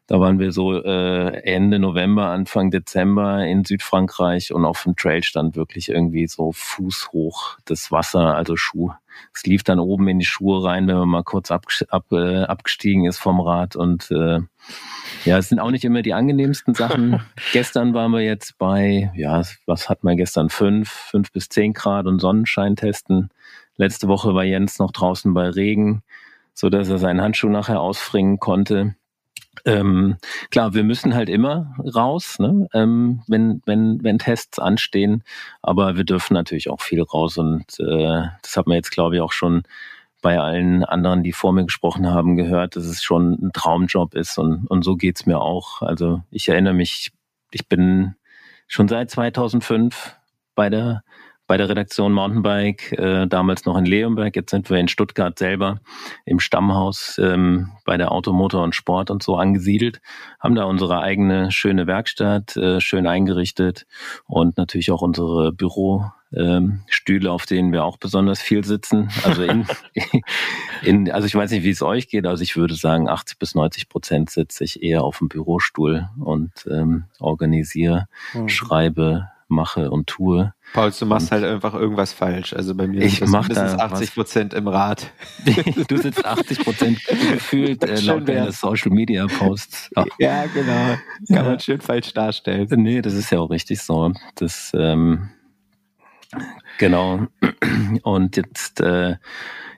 da 0.09 0.19
waren 0.19 0.39
wir 0.39 0.51
so 0.51 0.73
äh, 0.73 1.43
Ende 1.43 1.77
November, 1.77 2.29
Anfang 2.29 2.71
Dezember 2.71 3.45
in 3.45 3.63
Südfrankreich 3.63 4.51
und 4.51 4.65
auf 4.65 4.81
dem 4.81 4.95
Trail 4.95 5.21
stand 5.21 5.55
wirklich 5.55 5.89
irgendwie 5.89 6.27
so 6.27 6.51
fußhoch 6.51 7.59
das 7.65 7.91
Wasser, 7.91 8.35
also 8.35 8.55
Schuh. 8.55 8.89
Es 9.35 9.43
lief 9.43 9.61
dann 9.63 9.77
oben 9.77 10.07
in 10.07 10.17
die 10.17 10.25
Schuhe 10.25 10.63
rein, 10.63 10.87
wenn 10.87 10.97
man 10.97 11.09
mal 11.09 11.23
kurz 11.23 11.51
ab, 11.51 11.65
ab, 11.89 12.05
äh, 12.11 12.41
abgestiegen 12.41 13.05
ist 13.05 13.19
vom 13.19 13.39
Rad. 13.39 13.75
Und 13.75 14.09
äh, 14.09 14.39
ja, 15.25 15.37
es 15.37 15.49
sind 15.49 15.59
auch 15.59 15.69
nicht 15.69 15.85
immer 15.85 16.01
die 16.01 16.15
angenehmsten 16.15 16.73
Sachen. 16.73 17.21
gestern 17.53 17.93
waren 17.93 18.11
wir 18.11 18.21
jetzt 18.21 18.57
bei, 18.57 19.11
ja, 19.13 19.43
was 19.67 19.89
hat 19.89 20.03
man 20.03 20.17
gestern? 20.17 20.49
Fünf, 20.49 20.89
fünf 20.89 21.31
bis 21.31 21.49
zehn 21.49 21.73
Grad 21.73 22.07
und 22.07 22.19
Sonnenschein 22.19 22.75
testen. 22.75 23.29
Letzte 23.77 24.07
Woche 24.07 24.33
war 24.33 24.43
Jens 24.43 24.79
noch 24.79 24.91
draußen 24.91 25.35
bei 25.35 25.49
Regen, 25.49 26.01
so 26.55 26.71
dass 26.71 26.89
er 26.89 26.97
seinen 26.97 27.21
Handschuh 27.21 27.49
nachher 27.49 27.79
ausfringen 27.79 28.39
konnte. 28.39 28.95
Ähm, 29.65 30.17
klar, 30.51 30.73
wir 30.73 30.83
müssen 30.83 31.13
halt 31.13 31.29
immer 31.29 31.75
raus, 31.95 32.39
ne? 32.39 32.67
ähm, 32.73 33.23
wenn, 33.27 33.62
wenn, 33.65 34.03
wenn 34.03 34.19
Tests 34.19 34.59
anstehen, 34.59 35.23
aber 35.62 35.97
wir 35.97 36.05
dürfen 36.05 36.33
natürlich 36.33 36.69
auch 36.69 36.81
viel 36.81 37.01
raus 37.01 37.38
und 37.38 37.65
äh, 37.79 38.27
das 38.41 38.55
hat 38.55 38.67
man 38.67 38.75
jetzt, 38.75 38.91
glaube 38.91 39.15
ich, 39.15 39.21
auch 39.21 39.33
schon 39.33 39.63
bei 40.21 40.39
allen 40.39 40.83
anderen, 40.83 41.23
die 41.23 41.33
vor 41.33 41.53
mir 41.53 41.65
gesprochen 41.65 42.07
haben, 42.07 42.35
gehört, 42.35 42.75
dass 42.75 42.85
es 42.85 43.03
schon 43.03 43.33
ein 43.33 43.51
Traumjob 43.53 44.15
ist 44.15 44.38
und, 44.38 44.67
und 44.67 44.83
so 44.83 44.95
geht's 44.95 45.25
mir 45.25 45.39
auch. 45.39 45.81
Also 45.81 46.21
ich 46.31 46.49
erinnere 46.49 46.73
mich, 46.73 47.12
ich 47.51 47.67
bin 47.67 48.15
schon 48.67 48.88
seit 48.88 49.09
2005 49.09 50.15
bei 50.55 50.69
der 50.69 51.03
bei 51.49 51.57
der 51.57 51.67
Redaktion 51.67 52.13
Mountainbike, 52.13 52.91
äh, 52.91 53.25
damals 53.25 53.65
noch 53.65 53.75
in 53.75 53.83
Leonberg, 53.83 54.35
jetzt 54.35 54.51
sind 54.51 54.69
wir 54.69 54.77
in 54.77 54.88
Stuttgart 54.88 55.38
selber 55.39 55.79
im 56.23 56.39
Stammhaus 56.39 57.19
ähm, 57.19 57.71
bei 57.85 57.97
der 57.97 58.12
Automotor 58.12 58.62
und 58.62 58.75
Sport 58.75 59.09
und 59.09 59.23
so 59.23 59.35
angesiedelt, 59.35 59.99
haben 60.39 60.53
da 60.53 60.65
unsere 60.65 61.01
eigene 61.01 61.51
schöne 61.51 61.88
Werkstatt, 61.88 62.55
äh, 62.55 62.79
schön 62.79 63.07
eingerichtet 63.07 63.88
und 64.27 64.57
natürlich 64.57 64.91
auch 64.91 65.01
unsere 65.01 65.51
Büro. 65.51 66.05
Ähm, 66.31 66.81
Stühle, 66.85 67.31
auf 67.31 67.47
denen 67.47 67.73
wir 67.73 67.83
auch 67.83 67.97
besonders 67.97 68.39
viel 68.39 68.63
sitzen. 68.63 69.09
Also 69.23 69.41
in, 69.41 69.65
in, 70.83 71.12
also 71.12 71.25
ich 71.25 71.33
weiß 71.33 71.49
nicht, 71.49 71.63
wie 71.63 71.71
es 71.71 71.81
euch 71.81 72.07
geht, 72.07 72.27
also 72.27 72.43
ich 72.43 72.55
würde 72.55 72.75
sagen, 72.75 73.09
80 73.09 73.39
bis 73.39 73.55
90 73.55 73.89
Prozent 73.89 74.29
sitze 74.29 74.63
ich 74.63 74.83
eher 74.83 75.03
auf 75.03 75.17
dem 75.17 75.27
Bürostuhl 75.27 76.07
und 76.19 76.51
ähm, 76.69 77.05
organisiere, 77.17 78.07
mhm. 78.35 78.47
schreibe, 78.47 79.29
mache 79.49 79.89
und 79.91 80.07
tue. 80.07 80.53
Paul, 80.73 80.91
du 80.97 81.05
machst 81.05 81.31
und 81.31 81.41
halt 81.41 81.43
einfach 81.43 81.73
irgendwas 81.73 82.13
falsch. 82.13 82.53
Also 82.53 82.75
bei 82.75 82.88
mir 82.88 83.01
ich 83.01 83.21
mach 83.25 83.49
da 83.49 83.75
80 83.75 84.13
Prozent 84.13 84.53
im 84.53 84.67
Rad. 84.67 85.12
du 85.88 85.97
sitzt 85.97 86.25
80 86.25 86.59
Prozent 86.59 87.03
gefühlt 87.05 87.83
äh, 87.88 87.99
laut 88.01 88.27
deiner 88.27 88.51
Social 88.51 88.91
Media 88.91 89.25
Posts. 89.27 89.91
Ach. 89.95 90.05
Ja, 90.19 90.45
genau. 90.45 90.97
Kann 91.27 91.45
man 91.45 91.59
schön 91.59 91.81
falsch 91.81 92.13
darstellen. 92.13 92.67
Nee, 92.69 93.01
das 93.01 93.13
ist 93.13 93.31
ja 93.31 93.39
auch 93.39 93.49
richtig 93.49 93.81
so. 93.81 94.13
Das, 94.35 94.71
ähm, 94.75 95.29
genau. 96.77 97.27
Und 98.03 98.37
jetzt, 98.37 98.81
äh, 98.81 99.15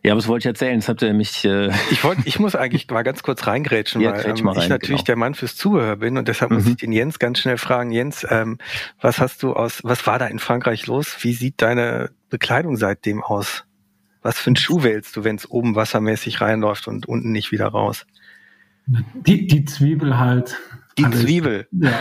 ja, 0.03 0.15
was 0.15 0.27
wollte 0.27 0.43
ich 0.43 0.45
erzählen? 0.47 0.79
Das 0.79 0.89
habt 0.89 1.01
ihr 1.01 1.13
mich. 1.13 1.45
Äh 1.45 1.69
ich 1.91 2.03
wollte, 2.03 2.23
ich 2.25 2.39
muss 2.39 2.55
eigentlich 2.55 2.89
mal 2.89 3.03
ganz 3.03 3.21
kurz 3.21 3.45
reingrätschen, 3.45 4.01
ja, 4.01 4.11
weil 4.11 4.25
ähm, 4.25 4.47
rein, 4.47 4.57
ich 4.57 4.69
natürlich 4.69 5.01
genau. 5.01 5.05
der 5.05 5.15
Mann 5.15 5.35
fürs 5.35 5.55
Zuhören 5.55 5.99
bin 5.99 6.17
und 6.17 6.27
deshalb 6.27 6.51
mhm. 6.51 6.57
muss 6.57 6.67
ich 6.67 6.77
den 6.77 6.91
Jens 6.91 7.19
ganz 7.19 7.39
schnell 7.39 7.57
fragen. 7.57 7.91
Jens, 7.91 8.25
ähm, 8.29 8.57
was 8.99 9.19
hast 9.19 9.43
du 9.43 9.53
aus, 9.53 9.81
was 9.83 10.05
war 10.07 10.17
da 10.17 10.27
in 10.27 10.39
Frankreich 10.39 10.87
los? 10.87 11.17
Wie 11.21 11.33
sieht 11.33 11.61
deine 11.61 12.09
Bekleidung 12.29 12.77
seitdem 12.77 13.23
aus? 13.23 13.65
Was 14.23 14.39
für 14.39 14.47
einen 14.47 14.55
Schuh 14.55 14.83
wählst 14.83 15.15
du, 15.15 15.23
wenn 15.23 15.35
es 15.35 15.49
oben 15.49 15.75
wassermäßig 15.75 16.41
reinläuft 16.41 16.87
und 16.87 17.07
unten 17.07 17.31
nicht 17.31 17.51
wieder 17.51 17.67
raus? 17.67 18.05
Die, 18.87 19.47
die 19.47 19.65
Zwiebel 19.65 20.19
halt. 20.19 20.59
Die 20.97 21.05
Alles. 21.05 21.21
Zwiebel. 21.21 21.67
Ja. 21.71 21.99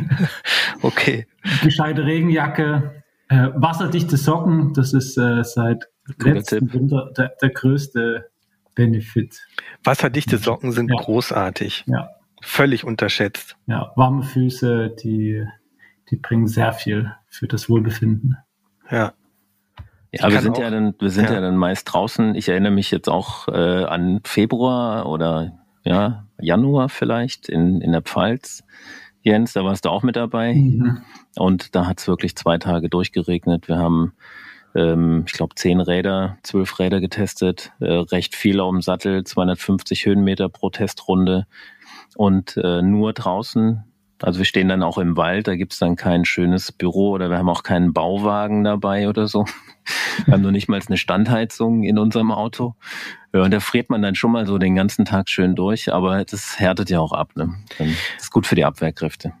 okay. 0.82 1.26
Gescheite 1.62 2.04
Regenjacke, 2.04 3.01
äh, 3.32 3.50
wasserdichte 3.54 4.16
Socken, 4.16 4.74
das 4.74 4.92
ist 4.92 5.16
äh, 5.16 5.42
seit 5.42 5.88
letzten 6.18 6.72
Winter 6.72 7.10
der, 7.16 7.32
der, 7.40 7.50
größte 7.50 8.30
Benefit. 8.74 9.40
Wasserdichte 9.82 10.36
Socken 10.36 10.72
sind 10.72 10.90
ja. 10.90 10.96
großartig. 10.96 11.84
Ja. 11.86 12.10
Völlig 12.42 12.84
unterschätzt. 12.84 13.56
Ja, 13.66 13.92
warme 13.96 14.22
Füße, 14.22 14.94
die, 15.02 15.46
die 16.10 16.16
bringen 16.16 16.46
sehr 16.46 16.72
viel 16.72 17.14
für 17.28 17.46
das 17.46 17.70
Wohlbefinden. 17.70 18.36
Ja. 18.90 19.14
Ja, 20.14 20.30
wir 20.30 20.42
sind 20.42 20.56
auch, 20.56 20.60
ja 20.60 20.68
dann, 20.68 20.94
wir 20.98 21.08
sind 21.08 21.30
ja. 21.30 21.36
ja. 21.36 21.40
dann 21.40 21.56
meist 21.56 21.90
draußen. 21.90 22.34
Ich 22.34 22.50
erinnere 22.50 22.72
mich 22.72 22.90
jetzt 22.90 23.08
auch 23.08 23.48
äh, 23.48 23.84
an 23.84 24.20
Februar 24.24 25.06
oder 25.06 25.52
ja, 25.84 26.26
Januar 26.38 26.90
vielleicht 26.90 27.48
in, 27.48 27.80
in 27.80 27.92
der 27.92 28.02
Pfalz. 28.02 28.62
Jens, 29.22 29.52
da 29.52 29.64
warst 29.64 29.84
du 29.84 29.90
auch 29.90 30.02
mit 30.02 30.16
dabei. 30.16 30.54
Mhm. 30.54 30.98
Und 31.36 31.74
da 31.74 31.86
hat 31.86 32.00
es 32.00 32.08
wirklich 32.08 32.36
zwei 32.36 32.58
Tage 32.58 32.88
durchgeregnet. 32.88 33.68
Wir 33.68 33.78
haben 33.78 34.12
ähm, 34.74 35.24
ich 35.26 35.32
glaube, 35.32 35.54
zehn 35.54 35.80
Räder, 35.80 36.38
zwölf 36.42 36.78
Räder 36.78 37.00
getestet, 37.00 37.72
äh, 37.80 37.92
recht 37.92 38.34
viel 38.34 38.60
auf 38.60 38.70
dem 38.70 38.82
Sattel, 38.82 39.24
250 39.24 40.06
Höhenmeter 40.06 40.48
pro 40.48 40.70
Testrunde 40.70 41.46
und 42.16 42.56
äh, 42.56 42.82
nur 42.82 43.12
draußen. 43.12 43.84
Also 44.22 44.38
wir 44.38 44.44
stehen 44.44 44.68
dann 44.68 44.82
auch 44.82 44.98
im 44.98 45.16
Wald, 45.16 45.48
da 45.48 45.56
gibt's 45.56 45.78
dann 45.78 45.96
kein 45.96 46.24
schönes 46.24 46.72
Büro 46.72 47.10
oder 47.10 47.28
wir 47.28 47.38
haben 47.38 47.48
auch 47.48 47.62
keinen 47.62 47.92
Bauwagen 47.92 48.64
dabei 48.64 49.08
oder 49.08 49.26
so. 49.28 49.44
Wir 50.24 50.34
haben 50.34 50.42
nur 50.42 50.52
nicht 50.52 50.68
mal 50.68 50.80
eine 50.86 50.96
Standheizung 50.96 51.82
in 51.82 51.98
unserem 51.98 52.30
Auto. 52.30 52.74
Ja, 53.32 53.42
und 53.42 53.50
da 53.50 53.60
friert 53.60 53.90
man 53.90 54.02
dann 54.02 54.14
schon 54.14 54.30
mal 54.30 54.46
so 54.46 54.58
den 54.58 54.76
ganzen 54.76 55.04
Tag 55.04 55.28
schön 55.28 55.54
durch, 55.56 55.92
aber 55.92 56.24
das 56.24 56.60
härtet 56.60 56.90
ja 56.90 57.00
auch 57.00 57.12
ab. 57.12 57.32
Ne? 57.34 57.54
Dann 57.78 57.96
ist 58.16 58.30
gut 58.30 58.46
für 58.46 58.54
die 58.54 58.64
Abwehrkräfte 58.64 59.32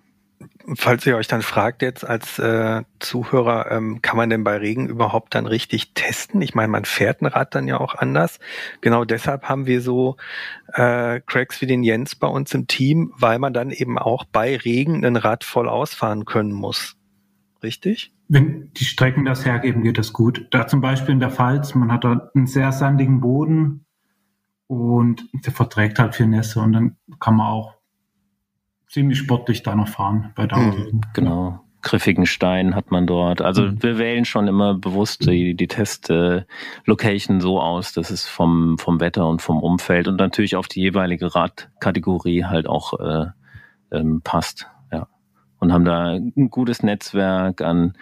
falls 0.76 1.06
ihr 1.06 1.16
euch 1.16 1.28
dann 1.28 1.42
fragt 1.42 1.82
jetzt 1.82 2.06
als 2.06 2.38
äh, 2.38 2.82
Zuhörer, 2.98 3.70
ähm, 3.70 4.02
kann 4.02 4.16
man 4.16 4.30
denn 4.30 4.44
bei 4.44 4.56
Regen 4.56 4.88
überhaupt 4.88 5.34
dann 5.34 5.46
richtig 5.46 5.94
testen? 5.94 6.40
Ich 6.42 6.54
meine, 6.54 6.68
man 6.68 6.84
fährt 6.84 7.22
ein 7.22 7.26
Rad 7.26 7.54
dann 7.54 7.68
ja 7.68 7.78
auch 7.78 7.94
anders. 7.94 8.38
Genau 8.80 9.04
deshalb 9.04 9.44
haben 9.44 9.66
wir 9.66 9.80
so 9.80 10.16
äh, 10.72 11.20
Cracks 11.20 11.60
wie 11.60 11.66
den 11.66 11.82
Jens 11.82 12.14
bei 12.14 12.26
uns 12.26 12.54
im 12.54 12.66
Team, 12.66 13.12
weil 13.16 13.38
man 13.38 13.52
dann 13.52 13.70
eben 13.70 13.98
auch 13.98 14.24
bei 14.24 14.56
Regen 14.56 15.04
ein 15.04 15.16
Rad 15.16 15.44
voll 15.44 15.68
ausfahren 15.68 16.24
können 16.24 16.52
muss. 16.52 16.96
Richtig? 17.62 18.12
Wenn 18.28 18.72
die 18.72 18.84
Strecken 18.84 19.24
das 19.24 19.44
hergeben, 19.44 19.82
geht 19.82 19.98
das 19.98 20.12
gut. 20.12 20.46
Da 20.50 20.66
zum 20.66 20.80
Beispiel 20.80 21.12
in 21.12 21.20
der 21.20 21.30
Pfalz, 21.30 21.74
man 21.74 21.92
hat 21.92 22.04
da 22.04 22.30
einen 22.34 22.46
sehr 22.46 22.72
sandigen 22.72 23.20
Boden 23.20 23.84
und 24.66 25.26
der 25.44 25.52
verträgt 25.52 25.98
halt 25.98 26.14
viel 26.14 26.26
Nässe 26.26 26.60
und 26.60 26.72
dann 26.72 26.96
kann 27.20 27.36
man 27.36 27.48
auch 27.48 27.81
ziemlich 28.92 29.18
sportlich 29.18 29.62
da 29.62 29.74
noch 29.74 29.88
fahren 29.88 30.32
bei 30.34 30.46
Dauerregen. 30.46 30.96
Mhm, 30.96 31.00
genau. 31.14 31.60
Griffigen 31.80 32.26
Stein 32.26 32.76
hat 32.76 32.92
man 32.92 33.08
dort. 33.08 33.42
Also 33.42 33.62
mhm. 33.62 33.82
wir 33.82 33.98
wählen 33.98 34.24
schon 34.24 34.46
immer 34.46 34.74
bewusst 34.74 35.26
die, 35.26 35.54
die 35.54 35.66
Test-Location 35.66 37.40
so 37.40 37.60
aus, 37.60 37.92
dass 37.92 38.10
es 38.10 38.28
vom, 38.28 38.78
vom 38.78 39.00
Wetter 39.00 39.26
und 39.26 39.42
vom 39.42 39.60
Umfeld 39.60 40.06
und 40.06 40.16
natürlich 40.16 40.54
auf 40.54 40.68
die 40.68 40.80
jeweilige 40.80 41.34
Radkategorie 41.34 42.44
halt 42.44 42.68
auch 42.68 43.00
äh, 43.00 43.26
ähm, 43.90 44.20
passt. 44.22 44.68
Ja. 44.92 45.08
Und 45.58 45.72
haben 45.72 45.84
da 45.84 46.12
ein 46.12 46.50
gutes 46.50 46.84
Netzwerk 46.84 47.62
an, 47.62 47.94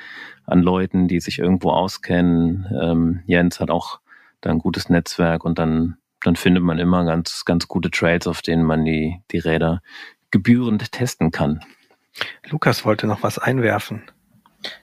an 0.44 0.60
Leuten, 0.60 1.08
die 1.08 1.20
sich 1.20 1.38
irgendwo 1.38 1.70
auskennen. 1.70 2.66
Ähm, 2.82 3.22
Jens 3.26 3.60
hat 3.60 3.70
auch 3.70 4.00
da 4.42 4.50
ein 4.50 4.58
gutes 4.58 4.90
Netzwerk 4.90 5.44
und 5.44 5.58
dann 5.58 5.96
dann 6.22 6.36
findet 6.36 6.62
man 6.62 6.78
immer 6.78 7.04
ganz, 7.04 7.44
ganz 7.46 7.66
gute 7.66 7.90
Trails, 7.90 8.26
auf 8.26 8.42
denen 8.42 8.62
man 8.62 8.84
die, 8.84 9.22
die 9.30 9.38
Räder 9.38 9.80
gebührend 10.30 10.92
testen 10.92 11.30
kann. 11.30 11.60
Lukas 12.48 12.84
wollte 12.84 13.06
noch 13.06 13.22
was 13.22 13.38
einwerfen. 13.38 14.02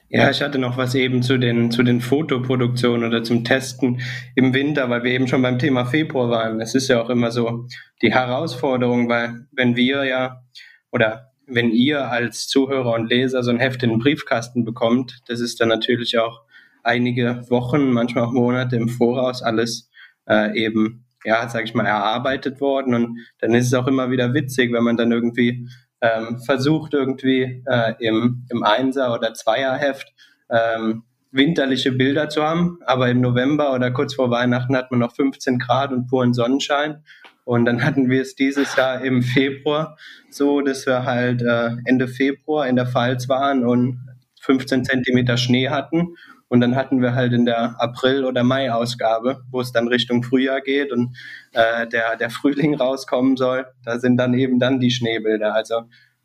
Ja, 0.08 0.30
ich 0.30 0.42
hatte 0.42 0.58
noch 0.58 0.76
was 0.76 0.94
eben 0.94 1.22
zu 1.22 1.38
den, 1.38 1.70
zu 1.70 1.82
den 1.82 2.00
Fotoproduktionen 2.00 3.06
oder 3.06 3.22
zum 3.22 3.44
Testen 3.44 4.00
im 4.34 4.54
Winter, 4.54 4.88
weil 4.90 5.04
wir 5.04 5.12
eben 5.12 5.28
schon 5.28 5.42
beim 5.42 5.58
Thema 5.58 5.84
Februar 5.84 6.30
waren. 6.30 6.60
Es 6.60 6.74
ist 6.74 6.88
ja 6.88 7.00
auch 7.00 7.10
immer 7.10 7.30
so 7.30 7.66
die 8.02 8.12
Herausforderung, 8.12 9.08
weil 9.08 9.46
wenn 9.52 9.76
wir 9.76 10.04
ja 10.04 10.42
oder 10.90 11.32
wenn 11.46 11.70
ihr 11.70 12.10
als 12.10 12.48
Zuhörer 12.48 12.94
und 12.94 13.08
Leser 13.08 13.42
so 13.42 13.50
ein 13.50 13.58
Heft 13.58 13.82
in 13.82 13.90
den 13.90 13.98
Briefkasten 13.98 14.64
bekommt, 14.64 15.20
das 15.28 15.40
ist 15.40 15.60
dann 15.60 15.68
natürlich 15.68 16.18
auch 16.18 16.42
einige 16.82 17.44
Wochen, 17.50 17.90
manchmal 17.90 18.24
auch 18.24 18.32
Monate 18.32 18.76
im 18.76 18.88
Voraus 18.88 19.42
alles 19.42 19.90
äh, 20.28 20.58
eben 20.58 21.04
ja, 21.24 21.48
sag 21.48 21.64
ich 21.64 21.74
mal, 21.74 21.86
erarbeitet 21.86 22.60
worden. 22.60 22.94
Und 22.94 23.18
dann 23.40 23.54
ist 23.54 23.66
es 23.66 23.74
auch 23.74 23.86
immer 23.86 24.10
wieder 24.10 24.34
witzig, 24.34 24.72
wenn 24.72 24.84
man 24.84 24.96
dann 24.96 25.12
irgendwie 25.12 25.68
ähm, 26.00 26.38
versucht, 26.38 26.94
irgendwie 26.94 27.62
äh, 27.66 27.94
im, 28.00 28.44
im 28.50 28.62
Einser- 28.62 29.14
oder 29.14 29.34
Zweierheft 29.34 30.12
ähm, 30.50 31.02
winterliche 31.30 31.92
Bilder 31.92 32.28
zu 32.28 32.42
haben, 32.42 32.78
aber 32.86 33.10
im 33.10 33.20
November 33.20 33.74
oder 33.74 33.90
kurz 33.90 34.14
vor 34.14 34.30
Weihnachten 34.30 34.76
hat 34.76 34.90
man 34.90 35.00
noch 35.00 35.14
15 35.14 35.58
Grad 35.58 35.92
und 35.92 36.06
puren 36.06 36.32
Sonnenschein. 36.32 37.02
Und 37.44 37.64
dann 37.64 37.82
hatten 37.82 38.10
wir 38.10 38.22
es 38.22 38.34
dieses 38.34 38.76
Jahr 38.76 39.02
im 39.02 39.22
Februar 39.22 39.96
so, 40.30 40.60
dass 40.60 40.86
wir 40.86 41.04
halt 41.04 41.42
äh, 41.42 41.70
Ende 41.84 42.08
Februar 42.08 42.66
in 42.68 42.76
der 42.76 42.86
Pfalz 42.86 43.28
waren 43.28 43.64
und 43.64 44.00
15 44.40 44.84
Zentimeter 44.84 45.36
Schnee 45.36 45.68
hatten. 45.68 46.14
Und 46.48 46.60
dann 46.60 46.76
hatten 46.76 47.02
wir 47.02 47.14
halt 47.14 47.32
in 47.32 47.44
der 47.44 47.80
April- 47.80 48.24
oder 48.24 48.42
Mai-Ausgabe, 48.42 49.42
wo 49.50 49.60
es 49.60 49.72
dann 49.72 49.88
Richtung 49.88 50.22
Frühjahr 50.22 50.62
geht 50.62 50.92
und 50.92 51.16
äh, 51.52 51.86
der, 51.86 52.16
der 52.16 52.30
Frühling 52.30 52.74
rauskommen 52.74 53.36
soll, 53.36 53.66
da 53.84 53.98
sind 53.98 54.16
dann 54.16 54.32
eben 54.34 54.58
dann 54.58 54.80
die 54.80 54.90
Schneebilder. 54.90 55.54
Also 55.54 55.82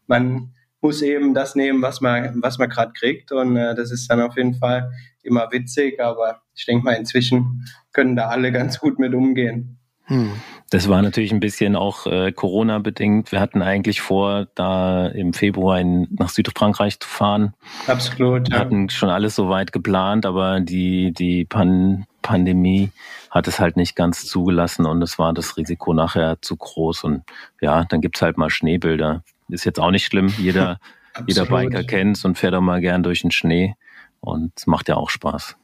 man 0.07 0.53
muss 0.84 1.01
eben 1.01 1.34
das 1.34 1.55
nehmen, 1.55 1.82
was 1.82 2.01
man, 2.01 2.41
was 2.41 2.57
man 2.57 2.69
gerade 2.69 2.91
kriegt. 2.93 3.32
Und 3.32 3.55
äh, 3.55 3.74
das 3.74 3.91
ist 3.91 4.09
dann 4.09 4.21
auf 4.21 4.36
jeden 4.36 4.55
Fall 4.55 4.91
immer 5.24 5.49
witzig, 5.51 5.99
aber 6.01 6.41
ich 6.55 6.65
denke 6.65 6.86
mal, 6.86 6.93
inzwischen 6.93 7.65
können 7.93 8.15
da 8.15 8.28
alle 8.28 8.51
ganz 8.53 8.80
gut 8.80 8.99
mit 8.99 9.13
umgehen. 9.13 9.80
Hm. 10.05 10.32
Das 10.74 10.89
war 10.89 11.03
natürlich 11.03 11.32
ein 11.32 11.39
bisschen 11.39 11.76
auch 11.76 12.07
äh, 12.07 12.32
Corona-bedingt. 12.32 13.32
Wir 13.32 13.39
hatten 13.39 13.61
eigentlich 13.61 14.01
vor, 14.01 14.47
da 14.55 15.05
im 15.05 15.34
Februar 15.34 15.80
in, 15.80 16.07
nach 16.17 16.30
Südfrankreich 16.30 16.99
zu 16.99 17.07
fahren. 17.07 17.53
Absolut. 17.86 18.49
Wir 18.49 18.55
ja. 18.55 18.59
hatten 18.59 18.89
schon 18.89 19.09
alles 19.09 19.36
soweit 19.36 19.71
geplant, 19.71 20.26
aber 20.26 20.61
die, 20.61 21.13
die 21.13 21.45
Pan 21.45 22.07
Pandemie 22.24 22.89
hat 23.30 23.47
es 23.47 23.59
halt 23.59 23.78
nicht 23.78 23.95
ganz 23.95 24.26
zugelassen 24.26 24.88
und 24.88 24.99
es 25.03 25.19
war 25.19 25.32
das 25.32 25.57
Risiko 25.57 25.93
nachher 25.93 26.41
zu 26.41 26.55
groß. 26.55 27.03
Und 27.03 27.21
ja, 27.61 27.84
dann 27.84 28.01
gibt's 28.01 28.24
halt 28.24 28.39
mal 28.39 28.49
Schneebilder. 28.49 29.24
Ist 29.49 29.65
jetzt 29.65 29.80
auch 29.80 29.91
nicht 29.91 30.07
schlimm. 30.07 30.34
Jeder, 30.39 30.80
jeder 31.28 31.45
Biker 31.45 31.84
kennt's 31.84 32.26
und 32.26 32.39
fährt 32.39 32.55
auch 32.55 32.61
mal 32.61 32.82
gern 32.82 33.03
durch 33.03 33.21
den 33.21 33.30
Schnee. 33.30 33.76
Und 34.21 34.53
es 34.57 34.65
macht 34.65 34.89
ja 34.89 34.95
auch 34.95 35.11
Spaß. 35.11 35.55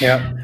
Ja, 0.00 0.34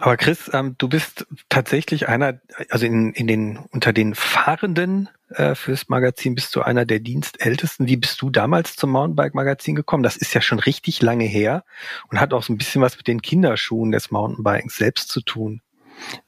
aber 0.00 0.16
Chris, 0.16 0.50
ähm, 0.52 0.74
du 0.78 0.88
bist 0.88 1.26
tatsächlich 1.48 2.08
einer, 2.08 2.40
also 2.70 2.86
in, 2.86 3.12
in 3.12 3.26
den 3.26 3.58
unter 3.70 3.92
den 3.92 4.14
Fahrenden 4.14 5.08
äh, 5.30 5.54
fürs 5.54 5.88
Magazin 5.88 6.34
bist 6.34 6.54
du 6.56 6.62
einer 6.62 6.84
der 6.84 7.00
Dienstältesten. 7.00 7.86
Wie 7.86 7.96
bist 7.96 8.20
du 8.20 8.30
damals 8.30 8.76
zum 8.76 8.90
Mountainbike-Magazin 8.90 9.74
gekommen? 9.74 10.02
Das 10.02 10.16
ist 10.16 10.34
ja 10.34 10.40
schon 10.40 10.58
richtig 10.58 11.02
lange 11.02 11.24
her 11.24 11.64
und 12.08 12.20
hat 12.20 12.32
auch 12.32 12.42
so 12.42 12.52
ein 12.52 12.58
bisschen 12.58 12.82
was 12.82 12.96
mit 12.96 13.06
den 13.06 13.22
Kinderschuhen 13.22 13.92
des 13.92 14.10
Mountainbikens 14.10 14.76
selbst 14.76 15.08
zu 15.08 15.20
tun. 15.20 15.62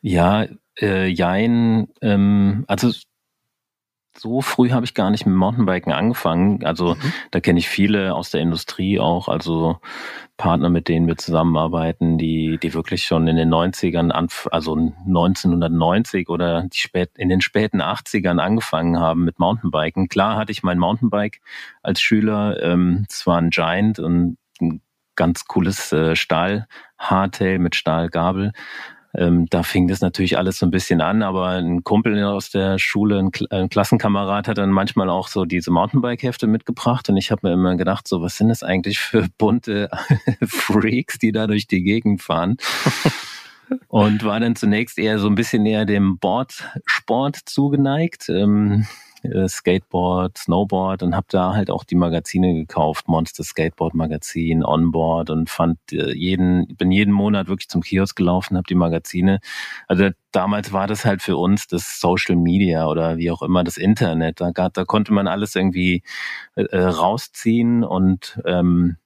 Ja, 0.00 0.46
äh, 0.80 1.06
jein, 1.06 1.88
ähm, 2.00 2.64
also 2.68 2.92
so 4.16 4.40
früh 4.42 4.70
habe 4.70 4.84
ich 4.84 4.94
gar 4.94 5.10
nicht 5.10 5.26
mit 5.26 5.34
Mountainbiken 5.34 5.92
angefangen. 5.92 6.64
Also 6.64 6.94
mhm. 6.94 7.12
da 7.30 7.40
kenne 7.40 7.58
ich 7.58 7.68
viele 7.68 8.14
aus 8.14 8.30
der 8.30 8.40
Industrie 8.40 9.00
auch, 9.00 9.28
also 9.28 9.78
Partner, 10.36 10.68
mit 10.68 10.88
denen 10.88 11.06
wir 11.06 11.16
zusammenarbeiten, 11.16 12.18
die, 12.18 12.58
die 12.62 12.74
wirklich 12.74 13.04
schon 13.04 13.26
in 13.26 13.36
den 13.36 13.52
90ern, 13.52 14.10
also 14.50 14.74
1990 14.74 16.28
oder 16.28 16.64
die 16.64 16.78
spät, 16.78 17.10
in 17.16 17.28
den 17.28 17.40
späten 17.40 17.80
80ern 17.80 18.38
angefangen 18.38 18.98
haben 18.98 19.24
mit 19.24 19.38
Mountainbiken. 19.38 20.08
Klar 20.08 20.36
hatte 20.36 20.52
ich 20.52 20.62
mein 20.62 20.78
Mountainbike 20.78 21.40
als 21.82 22.00
Schüler, 22.00 22.62
ähm, 22.62 23.06
es 23.08 23.26
war 23.26 23.38
ein 23.38 23.50
Giant 23.50 23.98
und 23.98 24.36
ein 24.60 24.80
ganz 25.16 25.44
cooles 25.46 25.92
äh, 25.92 26.16
Stahl-Hardtail 26.16 27.58
mit 27.58 27.76
Stahlgabel. 27.76 28.52
Ähm, 29.14 29.46
da 29.50 29.62
fing 29.62 29.88
das 29.88 30.00
natürlich 30.00 30.38
alles 30.38 30.58
so 30.58 30.66
ein 30.66 30.70
bisschen 30.70 31.00
an, 31.02 31.22
aber 31.22 31.48
ein 31.48 31.84
Kumpel 31.84 32.22
aus 32.24 32.50
der 32.50 32.78
Schule, 32.78 33.18
ein, 33.18 33.30
ein 33.50 33.68
Klassenkamerad 33.68 34.48
hat 34.48 34.58
dann 34.58 34.70
manchmal 34.70 35.10
auch 35.10 35.28
so 35.28 35.44
diese 35.44 35.70
Mountainbike-Hefte 35.70 36.46
mitgebracht 36.46 37.08
und 37.10 37.18
ich 37.18 37.30
habe 37.30 37.46
mir 37.46 37.52
immer 37.52 37.76
gedacht, 37.76 38.08
so 38.08 38.22
was 38.22 38.36
sind 38.36 38.48
das 38.48 38.62
eigentlich 38.62 38.98
für 38.98 39.26
bunte 39.38 39.90
Freaks, 40.46 41.18
die 41.18 41.32
da 41.32 41.46
durch 41.46 41.66
die 41.66 41.82
Gegend 41.82 42.22
fahren? 42.22 42.56
und 43.88 44.24
war 44.24 44.40
dann 44.40 44.56
zunächst 44.56 44.98
eher 44.98 45.18
so 45.18 45.28
ein 45.28 45.34
bisschen 45.34 45.62
näher 45.62 45.84
dem 45.84 46.18
Boardsport 46.18 47.36
zugeneigt. 47.36 48.28
Ähm, 48.28 48.82
äh, 48.82 49.11
Skateboard, 49.48 50.36
Snowboard 50.38 51.02
und 51.02 51.14
habe 51.14 51.26
da 51.30 51.54
halt 51.54 51.70
auch 51.70 51.84
die 51.84 51.94
Magazine 51.94 52.54
gekauft, 52.54 53.08
Monster 53.08 53.44
Skateboard 53.44 53.94
Magazin, 53.94 54.64
Onboard 54.64 55.30
und 55.30 55.48
fand 55.50 55.78
äh, 55.92 56.12
jeden, 56.12 56.76
bin 56.76 56.90
jeden 56.90 57.12
Monat 57.12 57.48
wirklich 57.48 57.68
zum 57.68 57.82
Kiosk 57.82 58.16
gelaufen, 58.16 58.56
habe 58.56 58.66
die 58.68 58.74
Magazine. 58.74 59.40
Also 59.86 60.10
damals 60.32 60.72
war 60.72 60.86
das 60.86 61.04
halt 61.04 61.22
für 61.22 61.36
uns 61.36 61.66
das 61.68 62.00
Social 62.00 62.36
Media 62.36 62.88
oder 62.88 63.16
wie 63.16 63.30
auch 63.30 63.42
immer 63.42 63.64
das 63.64 63.76
Internet. 63.76 64.40
Da, 64.40 64.50
da 64.50 64.84
konnte 64.84 65.12
man 65.12 65.28
alles 65.28 65.54
irgendwie 65.54 66.02
äh, 66.56 66.76
rausziehen 66.76 67.84
und 67.84 68.40
ähm, 68.44 68.96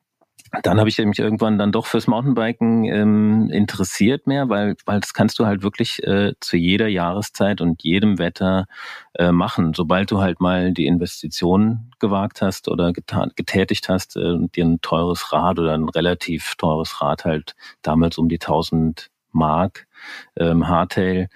dann 0.62 0.78
habe 0.78 0.88
ich 0.88 0.98
mich 0.98 1.18
irgendwann 1.18 1.58
dann 1.58 1.72
doch 1.72 1.86
fürs 1.86 2.06
Mountainbiken 2.06 2.84
ähm, 2.84 3.50
interessiert 3.50 4.26
mehr, 4.26 4.48
weil, 4.48 4.76
weil 4.84 5.00
das 5.00 5.14
kannst 5.14 5.38
du 5.38 5.46
halt 5.46 5.62
wirklich 5.62 6.02
äh, 6.04 6.34
zu 6.40 6.56
jeder 6.56 6.88
Jahreszeit 6.88 7.60
und 7.60 7.82
jedem 7.82 8.18
Wetter 8.18 8.66
äh, 9.14 9.32
machen. 9.32 9.74
Sobald 9.74 10.10
du 10.10 10.20
halt 10.20 10.40
mal 10.40 10.72
die 10.72 10.86
Investition 10.86 11.90
gewagt 11.98 12.42
hast 12.42 12.68
oder 12.68 12.92
getan, 12.92 13.32
getätigt 13.36 13.88
hast 13.88 14.16
äh, 14.16 14.20
und 14.20 14.56
dir 14.56 14.64
ein 14.64 14.80
teures 14.80 15.32
Rad 15.32 15.58
oder 15.58 15.74
ein 15.74 15.88
relativ 15.88 16.54
teures 16.56 17.00
Rad 17.00 17.24
halt 17.24 17.54
damals 17.82 18.18
um 18.18 18.28
die 18.28 18.40
1000 18.40 19.10
Mark 19.32 19.86
ähm, 20.36 20.66
Hardtail 20.68 21.28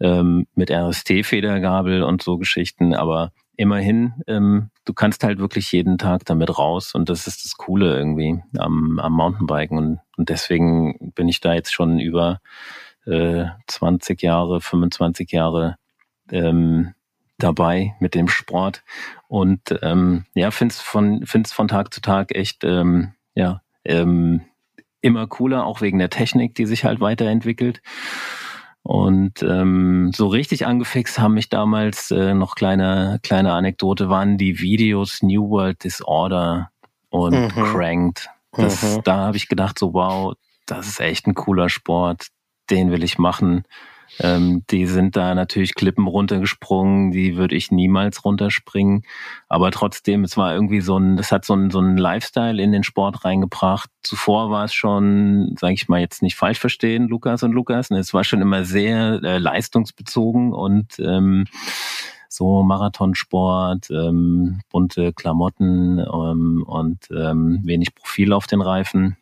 ähm, 0.00 0.46
mit 0.54 0.70
RST-Federgabel 0.70 2.02
und 2.02 2.22
so 2.22 2.38
Geschichten, 2.38 2.94
aber 2.94 3.32
immerhin, 3.56 4.14
ähm, 4.26 4.70
du 4.84 4.92
kannst 4.92 5.24
halt 5.24 5.38
wirklich 5.38 5.72
jeden 5.72 5.98
Tag 5.98 6.24
damit 6.24 6.58
raus 6.58 6.94
und 6.94 7.08
das 7.08 7.26
ist 7.26 7.44
das 7.44 7.56
Coole 7.56 7.96
irgendwie 7.96 8.40
am, 8.58 8.98
am 8.98 9.12
Mountainbiken 9.12 9.78
und, 9.78 10.00
und 10.16 10.28
deswegen 10.28 11.12
bin 11.14 11.28
ich 11.28 11.40
da 11.40 11.54
jetzt 11.54 11.72
schon 11.72 11.98
über 11.98 12.40
äh, 13.06 13.46
20 13.66 14.22
Jahre, 14.22 14.60
25 14.60 15.30
Jahre 15.32 15.76
ähm, 16.30 16.94
dabei 17.38 17.94
mit 18.00 18.14
dem 18.14 18.28
Sport 18.28 18.82
und 19.28 19.60
ähm, 19.82 20.24
ja, 20.34 20.50
find's 20.50 20.80
von 20.80 21.24
find's 21.26 21.52
von 21.52 21.68
Tag 21.68 21.92
zu 21.92 22.00
Tag 22.00 22.34
echt 22.34 22.64
ähm, 22.64 23.12
ja 23.34 23.62
ähm, 23.84 24.42
immer 25.00 25.26
cooler, 25.26 25.64
auch 25.64 25.80
wegen 25.80 25.98
der 25.98 26.10
Technik, 26.10 26.54
die 26.54 26.66
sich 26.66 26.84
halt 26.84 27.00
weiterentwickelt. 27.00 27.80
Und 28.86 29.42
ähm, 29.42 30.12
so 30.14 30.28
richtig 30.28 30.64
angefixt 30.64 31.18
haben 31.18 31.34
mich 31.34 31.48
damals 31.48 32.12
äh, 32.12 32.34
noch 32.34 32.54
kleine 32.54 33.18
kleine 33.24 33.52
Anekdote 33.52 34.08
waren 34.10 34.38
die 34.38 34.60
Videos 34.60 35.22
New 35.22 35.50
World 35.50 35.82
Disorder 35.82 36.70
und 37.10 37.34
mhm. 37.34 37.48
Cranked. 37.48 38.28
Das, 38.52 38.80
mhm. 38.84 39.02
Da 39.02 39.16
habe 39.16 39.38
ich 39.38 39.48
gedacht 39.48 39.76
so 39.76 39.92
wow, 39.92 40.34
das 40.66 40.86
ist 40.86 41.00
echt 41.00 41.26
ein 41.26 41.34
cooler 41.34 41.68
Sport, 41.68 42.28
den 42.70 42.92
will 42.92 43.02
ich 43.02 43.18
machen. 43.18 43.64
Ähm, 44.20 44.64
die 44.70 44.86
sind 44.86 45.16
da 45.16 45.34
natürlich 45.34 45.74
Klippen 45.74 46.06
runtergesprungen, 46.06 47.10
die 47.10 47.36
würde 47.36 47.54
ich 47.54 47.70
niemals 47.70 48.24
runterspringen. 48.24 49.02
Aber 49.48 49.70
trotzdem, 49.70 50.24
es 50.24 50.36
war 50.36 50.54
irgendwie 50.54 50.80
so 50.80 50.98
ein, 50.98 51.16
das 51.16 51.32
hat 51.32 51.44
so 51.44 51.54
ein, 51.54 51.70
so 51.70 51.80
Lifestyle 51.80 52.60
in 52.62 52.72
den 52.72 52.82
Sport 52.82 53.24
reingebracht. 53.24 53.90
Zuvor 54.02 54.50
war 54.50 54.64
es 54.64 54.74
schon, 54.74 55.54
sage 55.58 55.74
ich 55.74 55.88
mal 55.88 56.00
jetzt 56.00 56.22
nicht 56.22 56.36
falsch 56.36 56.58
verstehen, 56.58 57.08
Lukas 57.08 57.42
und 57.42 57.52
Lukas, 57.52 57.90
ne, 57.90 57.98
es 57.98 58.14
war 58.14 58.24
schon 58.24 58.40
immer 58.40 58.64
sehr 58.64 59.20
äh, 59.22 59.38
leistungsbezogen 59.38 60.52
und 60.52 60.98
ähm, 60.98 61.44
so 62.28 62.62
Marathonsport, 62.62 63.90
ähm, 63.90 64.60
bunte 64.70 65.12
Klamotten 65.12 65.98
ähm, 65.98 66.64
und 66.66 67.08
ähm, 67.10 67.60
wenig 67.64 67.94
Profil 67.94 68.32
auf 68.32 68.46
den 68.46 68.60
Reifen. 68.60 69.16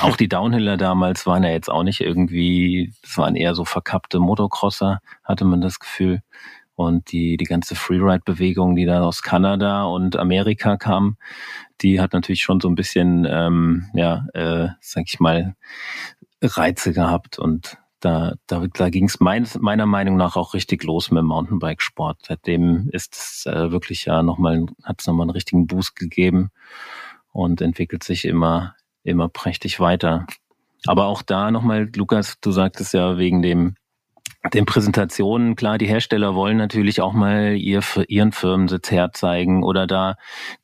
Auch 0.00 0.16
die 0.16 0.28
Downhiller 0.28 0.76
damals 0.76 1.26
waren 1.26 1.42
ja 1.42 1.50
jetzt 1.50 1.70
auch 1.70 1.82
nicht 1.82 2.00
irgendwie, 2.00 2.92
es 3.02 3.16
waren 3.16 3.34
eher 3.34 3.54
so 3.54 3.64
verkappte 3.64 4.18
Motocrosser, 4.18 5.00
hatte 5.24 5.44
man 5.46 5.62
das 5.62 5.78
Gefühl. 5.78 6.22
Und 6.74 7.12
die, 7.12 7.36
die 7.36 7.44
ganze 7.44 7.74
Freeride-Bewegung, 7.74 8.74
die 8.74 8.86
da 8.86 9.02
aus 9.02 9.22
Kanada 9.22 9.84
und 9.84 10.16
Amerika 10.16 10.76
kam, 10.76 11.16
die 11.82 12.00
hat 12.00 12.12
natürlich 12.12 12.42
schon 12.42 12.60
so 12.60 12.68
ein 12.68 12.74
bisschen, 12.74 13.26
ähm, 13.28 13.90
ja, 13.94 14.26
äh, 14.34 14.68
sag 14.80 15.04
ich 15.06 15.20
mal, 15.20 15.56
Reize 16.42 16.92
gehabt. 16.92 17.38
Und 17.38 17.78
da, 18.00 18.34
da, 18.46 18.66
da 18.72 18.88
ging 18.88 19.04
es 19.04 19.20
mein, 19.20 19.46
meiner 19.60 19.86
Meinung 19.86 20.16
nach 20.16 20.36
auch 20.36 20.54
richtig 20.54 20.84
los 20.84 21.10
mit 21.10 21.18
dem 21.18 21.26
Mountainbike-Sport. 21.26 22.18
Seitdem 22.26 22.88
ist 22.92 23.14
es 23.14 23.46
äh, 23.46 23.70
wirklich 23.70 24.06
ja 24.06 24.22
nochmal, 24.22 24.66
hat 24.82 25.00
es 25.00 25.06
nochmal 25.06 25.24
einen 25.24 25.30
richtigen 25.30 25.66
Boost 25.66 25.96
gegeben 25.96 26.50
und 27.32 27.60
entwickelt 27.60 28.04
sich 28.04 28.24
immer, 28.24 28.74
immer 29.04 29.28
prächtig 29.28 29.80
weiter. 29.80 30.26
Aber 30.86 31.06
auch 31.06 31.22
da 31.22 31.50
nochmal, 31.50 31.90
Lukas, 31.94 32.36
du 32.40 32.52
sagtest 32.52 32.94
ja 32.94 33.18
wegen 33.18 33.42
dem 33.42 33.74
den 34.54 34.66
Präsentationen, 34.66 35.54
klar, 35.54 35.78
die 35.78 35.86
Hersteller 35.86 36.34
wollen 36.34 36.56
natürlich 36.56 37.00
auch 37.00 37.12
mal 37.12 37.56
ihr, 37.56 37.82
ihren 38.08 38.32
Firmensitz 38.32 38.90
herzeigen 38.90 39.62
oder 39.62 39.86
da 39.86 40.16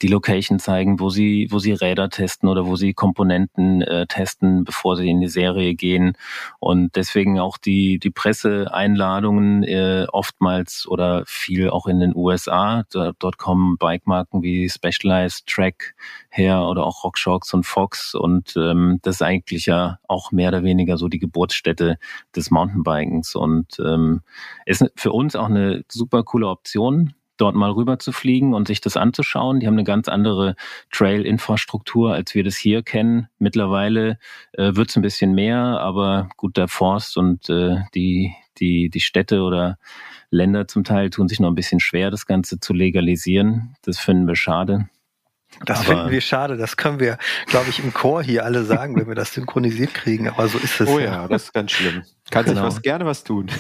die 0.03 0.09
Location 0.09 0.59
zeigen, 0.59 0.99
wo 0.99 1.11
sie, 1.11 1.49
wo 1.51 1.59
sie 1.59 1.73
Räder 1.73 2.09
testen 2.09 2.49
oder 2.49 2.67
wo 2.67 2.77
sie 2.77 2.95
Komponenten 2.95 3.83
äh, 3.83 4.07
testen, 4.07 4.65
bevor 4.65 4.97
sie 4.97 5.09
in 5.09 5.21
die 5.21 5.29
Serie 5.29 5.75
gehen. 5.75 6.17
Und 6.59 6.97
deswegen 6.97 7.39
auch 7.39 7.59
die, 7.59 7.99
die 7.99 8.11
Presseeinladungen 8.11 9.63
äh, 9.65 10.07
oftmals 10.11 10.87
oder 10.89 11.25
viel 11.27 11.71
auch 11.71 11.87
in 11.87 12.01
den 12.01 12.15
USA. 12.17 12.85
Da, 12.91 13.13
dort 13.19 13.39
kommen 13.39 13.77
Bikemarken 13.79 14.43
wie 14.43 14.69
Specialized 14.69 15.47
Track 15.47 15.95
her 16.31 16.67
oder 16.67 16.85
auch 16.85 17.05
RockShox 17.05 17.53
und 17.55 17.65
Fox. 17.65 18.15
Und 18.15 18.57
ähm, 18.57 19.01
das 19.03 19.17
ist 19.17 19.23
eigentlich 19.23 19.67
ja 19.67 19.99
auch 20.09 20.33
mehr 20.33 20.49
oder 20.49 20.63
weniger 20.63 20.97
so 20.99 21.09
die 21.09 21.19
Geburtsstätte 21.19 21.99
des 22.35 22.51
Mountainbikens. 22.51 23.35
Und 23.35 23.56
ähm, 23.79 24.23
ist 24.67 24.85
für 24.97 25.13
uns 25.13 25.37
auch 25.37 25.47
eine 25.47 25.85
super 25.89 26.23
coole 26.23 26.49
Option, 26.49 27.15
dort 27.37 27.55
mal 27.55 27.71
rüber 27.71 27.99
zu 27.99 28.13
fliegen 28.13 28.55
und 28.55 28.67
sich 28.67 28.81
das 28.81 28.97
anzuschauen. 28.97 29.61
Die 29.61 29.67
haben 29.67 29.75
eine 29.75 29.85
ganz 29.85 30.09
andere 30.09 30.57
Trail-Infrastruktur, 30.91 32.13
als 32.13 32.35
wir 32.35 32.45
das 32.45 32.57
hier 32.57 32.83
kennen. 32.83 33.29
Mittlerweile 33.39 34.19
äh, 34.53 34.75
wird 34.75 34.91
es 34.91 34.97
ein 34.97 35.03
bisschen 35.03 35.35
mehr, 35.35 35.59
aber 35.59 36.29
gut, 36.37 36.57
der 36.57 36.69
Forst 36.69 37.17
und 37.17 37.49
äh, 37.51 37.77
die, 37.95 38.35
die, 38.59 38.91
die 38.91 39.01
Städte 39.01 39.43
oder 39.43 39.79
Länder 40.31 40.67
zum 40.67 40.85
Teil 40.85 41.11
tun 41.11 41.29
sich 41.29 41.41
noch 41.41 41.49
ein 41.49 41.55
bisschen 41.55 41.81
schwer, 41.81 42.11
das 42.11 42.27
Ganze 42.27 42.59
zu 42.59 42.73
legalisieren. 42.73 43.77
Das 43.83 43.99
finden 43.99 44.27
wir 44.27 44.37
schade. 44.37 44.89
Das 45.65 45.81
aber 45.81 45.89
finden 45.89 46.11
wir 46.11 46.21
schade. 46.21 46.57
Das 46.57 46.77
können 46.77 47.01
wir, 47.01 47.19
glaube 47.47 47.71
ich, 47.71 47.83
im 47.83 47.95
Chor 47.95 48.23
hier 48.23 48.45
alle 48.45 48.65
sagen, 48.65 48.97
wenn 48.97 49.07
wir 49.07 49.15
das 49.15 49.33
synchronisiert 49.33 49.95
kriegen. 49.95 50.29
Aber 50.29 50.49
so 50.49 50.59
ist 50.59 50.81
es. 50.81 50.89
Oh 50.89 50.99
ja, 50.99 51.23
ja. 51.23 51.29
das 51.29 51.45
ist 51.45 51.53
ganz 51.53 51.73
schlimm. 51.73 52.03
Kann 52.31 52.45
genau. 52.45 52.57
sich 52.57 52.77
was 52.77 52.83
gerne 52.83 53.07
was 53.07 53.25
tun. 53.25 53.47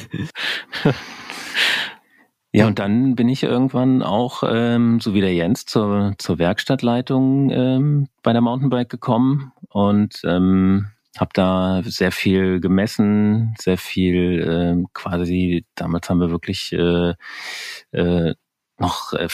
Ja, 2.56 2.66
und 2.66 2.78
dann 2.78 3.16
bin 3.16 3.28
ich 3.28 3.42
irgendwann 3.42 4.02
auch, 4.02 4.42
ähm, 4.46 4.98
so 4.98 5.12
wie 5.12 5.20
der 5.20 5.34
Jens, 5.34 5.66
zur, 5.66 6.14
zur 6.16 6.38
Werkstattleitung 6.38 7.50
ähm, 7.50 8.08
bei 8.22 8.32
der 8.32 8.40
Mountainbike 8.40 8.88
gekommen 8.88 9.52
und 9.68 10.22
ähm, 10.24 10.90
habe 11.18 11.30
da 11.34 11.82
sehr 11.84 12.12
viel 12.12 12.60
gemessen, 12.60 13.54
sehr 13.60 13.76
viel 13.76 14.40
äh, 14.40 14.84
quasi, 14.94 15.66
damals 15.74 16.08
haben 16.08 16.20
wir 16.20 16.30
wirklich 16.30 16.72
äh, 16.72 17.12
äh, 17.92 18.34
noch 18.78 19.12
äh, 19.12 19.28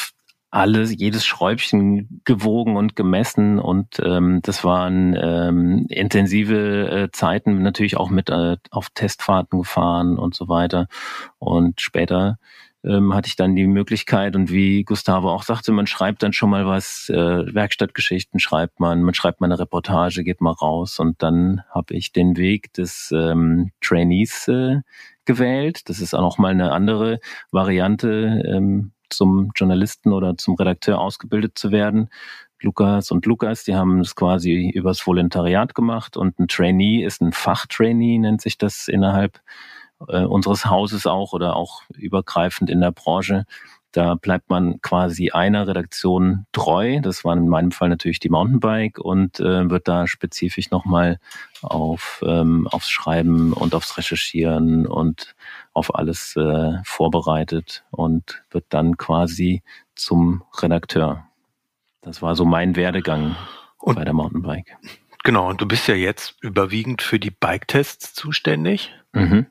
alles, 0.53 0.95
jedes 0.97 1.25
Schräubchen 1.25 2.21
gewogen 2.25 2.77
und 2.77 2.95
gemessen 2.95 3.59
und 3.59 3.99
ähm, 4.05 4.41
das 4.43 4.65
waren 4.65 5.17
ähm, 5.19 5.87
intensive 5.89 6.91
äh, 6.91 7.11
Zeiten, 7.11 7.63
natürlich 7.63 7.97
auch 7.97 8.11
mit 8.11 8.29
äh, 8.29 8.59
auf 8.71 8.91
Testfahrten 8.91 9.59
gefahren 9.61 10.19
und 10.19 10.35
so 10.35 10.49
weiter. 10.49 10.89
Und 11.39 11.81
später 11.81 12.39
ähm, 12.85 13.15
hatte 13.15 13.29
ich 13.29 13.37
dann 13.37 13.57
die 13.57 13.67
Möglichkeit 13.67 14.37
und 14.37 14.53
wie 14.53 14.85
Gustavo 14.85 15.31
auch 15.31 15.43
sagte, 15.43 15.73
man 15.73 15.87
schreibt 15.87 16.23
dann 16.23 16.35
schon 16.35 16.51
mal 16.51 16.67
was, 16.67 17.09
äh, 17.09 17.15
Werkstattgeschichten 17.17 18.39
schreibt 18.39 18.79
man, 18.79 19.03
man 19.03 19.15
schreibt 19.15 19.41
mal 19.41 19.47
eine 19.47 19.59
Reportage, 19.59 20.23
geht 20.23 20.43
mal 20.43 20.53
raus 20.53 20.99
und 20.99 21.23
dann 21.23 21.63
habe 21.71 21.95
ich 21.95 22.13
den 22.13 22.37
Weg 22.37 22.75
des 22.75 23.11
ähm, 23.17 23.71
Trainees 23.81 24.49
äh, 24.49 24.81
gewählt. 25.25 25.89
Das 25.89 26.01
ist 26.01 26.13
auch 26.13 26.21
noch 26.21 26.37
mal 26.37 26.51
eine 26.51 26.73
andere 26.73 27.21
Variante. 27.51 28.43
Ähm, 28.47 28.93
zum 29.13 29.51
Journalisten 29.55 30.13
oder 30.13 30.37
zum 30.37 30.55
Redakteur 30.57 31.01
ausgebildet 31.01 31.59
zu 31.59 31.71
werden. 31.71 32.09
Lukas 32.61 33.11
und 33.11 33.27
Lukas, 33.27 33.65
die 33.65 33.75
haben 33.75 34.01
es 34.01 34.15
quasi 34.15 34.71
übers 34.71 35.07
Volontariat 35.07 35.75
gemacht 35.75 36.17
und 36.17 36.39
ein 36.39 36.49
Trainee 36.49 37.05
ist 37.05 37.21
ein 37.21 37.33
Fachtrainee, 37.33 38.19
nennt 38.19 38.41
sich 38.41 38.59
das 38.59 38.89
innerhalb 38.89 39.41
äh, 40.09 40.25
unseres 40.25 40.67
Hauses 40.67 41.07
auch 41.07 41.33
oder 41.33 41.57
auch 41.57 41.83
übergreifend 41.95 42.71
in 42.71 42.81
der 42.81 42.93
Branche. 42.93 43.45
Da 43.93 44.14
bleibt 44.14 44.49
man 44.49 44.80
quasi 44.80 45.30
einer 45.30 45.68
Redaktion 45.68 46.47
treu. 46.53 47.01
Das 47.03 47.24
war 47.24 47.36
in 47.36 47.47
meinem 47.47 47.72
Fall 47.72 47.90
natürlich 47.90 48.20
die 48.20 48.30
Mountainbike 48.30 48.99
und 48.99 49.38
äh, 49.38 49.68
wird 49.68 49.86
da 49.86 50.07
spezifisch 50.07 50.70
nochmal 50.70 51.18
auf, 51.61 52.24
ähm, 52.26 52.66
aufs 52.68 52.88
Schreiben 52.88 53.53
und 53.53 53.74
aufs 53.74 53.99
Recherchieren 53.99 54.86
und 54.86 55.34
auf 55.74 55.95
alles 55.95 56.34
äh, 56.36 56.72
vorbereitet 56.84 57.84
und 57.90 58.43
wird 58.51 58.64
dann 58.70 58.97
quasi 58.97 59.62
zum 59.95 60.43
Redakteur. 60.61 61.26
Das 62.01 62.22
war 62.22 62.34
so 62.34 62.47
mein 62.47 62.76
Werdegang 62.76 63.36
und, 63.78 63.97
bei 63.97 64.05
der 64.05 64.14
Mountainbike. 64.14 64.76
Genau, 65.22 65.49
und 65.49 65.61
du 65.61 65.66
bist 65.66 65.86
ja 65.86 65.95
jetzt 65.95 66.36
überwiegend 66.40 67.03
für 67.03 67.20
die 67.20 67.30
Bike-Tests 67.30 68.14
zuständig. 68.14 68.93
Mhm. 69.12 69.47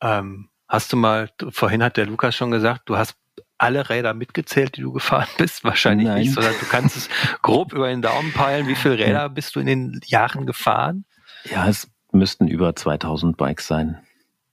Ähm, 0.00 0.48
hast 0.68 0.92
du 0.92 0.96
mal, 0.96 1.30
vorhin 1.50 1.82
hat 1.82 1.96
der 1.96 2.06
Lukas 2.06 2.36
schon 2.36 2.50
gesagt, 2.50 2.82
du 2.84 2.96
hast 2.96 3.16
alle 3.58 3.88
Räder 3.90 4.14
mitgezählt, 4.14 4.76
die 4.76 4.82
du 4.82 4.92
gefahren 4.92 5.28
bist? 5.38 5.64
Wahrscheinlich 5.64 6.08
Nein. 6.08 6.20
nicht, 6.20 6.34
sondern 6.34 6.54
du 6.58 6.66
kannst 6.66 6.96
es 6.96 7.08
grob 7.42 7.72
über 7.72 7.88
den 7.88 8.02
Daumen 8.02 8.32
peilen. 8.32 8.66
Wie 8.66 8.74
viele 8.74 8.98
Räder 8.98 9.28
bist 9.28 9.54
du 9.56 9.60
in 9.60 9.66
den 9.66 10.00
Jahren 10.06 10.46
gefahren? 10.46 11.04
Ja, 11.44 11.68
es 11.68 11.90
müssten 12.12 12.48
über 12.48 12.74
2000 12.74 13.36
Bikes 13.36 13.66
sein. 13.66 13.98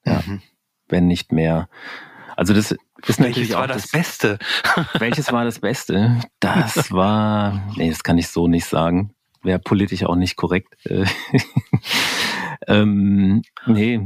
Ja, 0.06 0.22
mhm. 0.26 0.42
wenn 0.88 1.08
nicht 1.08 1.32
mehr. 1.32 1.70
Also 2.36 2.54
das 2.54 2.72
ist 3.08 3.20
welches 3.20 3.20
natürlich 3.20 3.54
war 3.54 3.68
das, 3.68 3.84
das 3.84 3.92
Beste? 3.92 4.40
welches 5.00 5.32
war 5.32 5.46
das 5.46 5.60
Beste? 5.60 6.20
Das 6.40 6.92
war, 6.92 7.72
nee, 7.76 7.90
das 7.90 8.04
kann 8.04 8.18
ich 8.18 8.30
so 8.30 8.48
nicht 8.48 8.66
sagen. 8.66 9.14
Wäre 9.44 9.60
politisch 9.60 10.04
auch 10.04 10.16
nicht 10.16 10.38
korrekt. 10.38 10.76
ähm, 12.68 13.44
nee, 13.68 14.02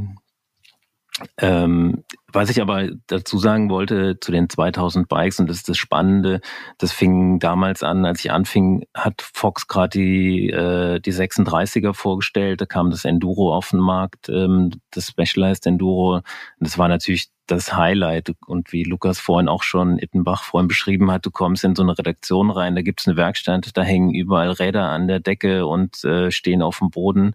ähm, 1.38 2.04
was 2.32 2.50
ich 2.50 2.60
aber 2.60 2.88
dazu 3.06 3.38
sagen 3.38 3.70
wollte 3.70 4.18
zu 4.20 4.32
den 4.32 4.48
2000 4.48 5.08
Bikes, 5.08 5.40
und 5.40 5.48
das 5.48 5.58
ist 5.58 5.68
das 5.68 5.78
Spannende, 5.78 6.40
das 6.78 6.92
fing 6.92 7.38
damals 7.38 7.82
an, 7.82 8.04
als 8.04 8.24
ich 8.24 8.30
anfing, 8.30 8.84
hat 8.94 9.20
Fox 9.20 9.66
gerade 9.66 9.98
die, 9.98 10.50
äh, 10.50 11.00
die 11.00 11.12
36er 11.12 11.92
vorgestellt, 11.92 12.60
da 12.60 12.66
kam 12.66 12.90
das 12.90 13.04
Enduro 13.04 13.54
auf 13.54 13.70
den 13.70 13.80
Markt, 13.80 14.28
ähm, 14.28 14.70
das 14.90 15.08
Specialized 15.08 15.66
Enduro, 15.66 16.16
und 16.16 16.24
das 16.58 16.78
war 16.78 16.88
natürlich 16.88 17.30
das 17.50 17.74
Highlight. 17.74 18.32
Und 18.46 18.72
wie 18.72 18.84
Lukas 18.84 19.18
vorhin 19.18 19.48
auch 19.48 19.62
schon 19.62 19.98
Ittenbach 19.98 20.44
vorhin 20.44 20.68
beschrieben 20.68 21.10
hat, 21.10 21.26
du 21.26 21.30
kommst 21.30 21.64
in 21.64 21.74
so 21.74 21.82
eine 21.82 21.98
Redaktion 21.98 22.50
rein, 22.50 22.74
da 22.74 22.82
gibt's 22.82 23.08
eine 23.08 23.16
Werkstatt, 23.16 23.70
da 23.74 23.82
hängen 23.82 24.14
überall 24.14 24.50
Räder 24.50 24.88
an 24.88 25.08
der 25.08 25.20
Decke 25.20 25.66
und 25.66 26.04
äh, 26.04 26.30
stehen 26.30 26.62
auf 26.62 26.78
dem 26.78 26.90
Boden. 26.90 27.34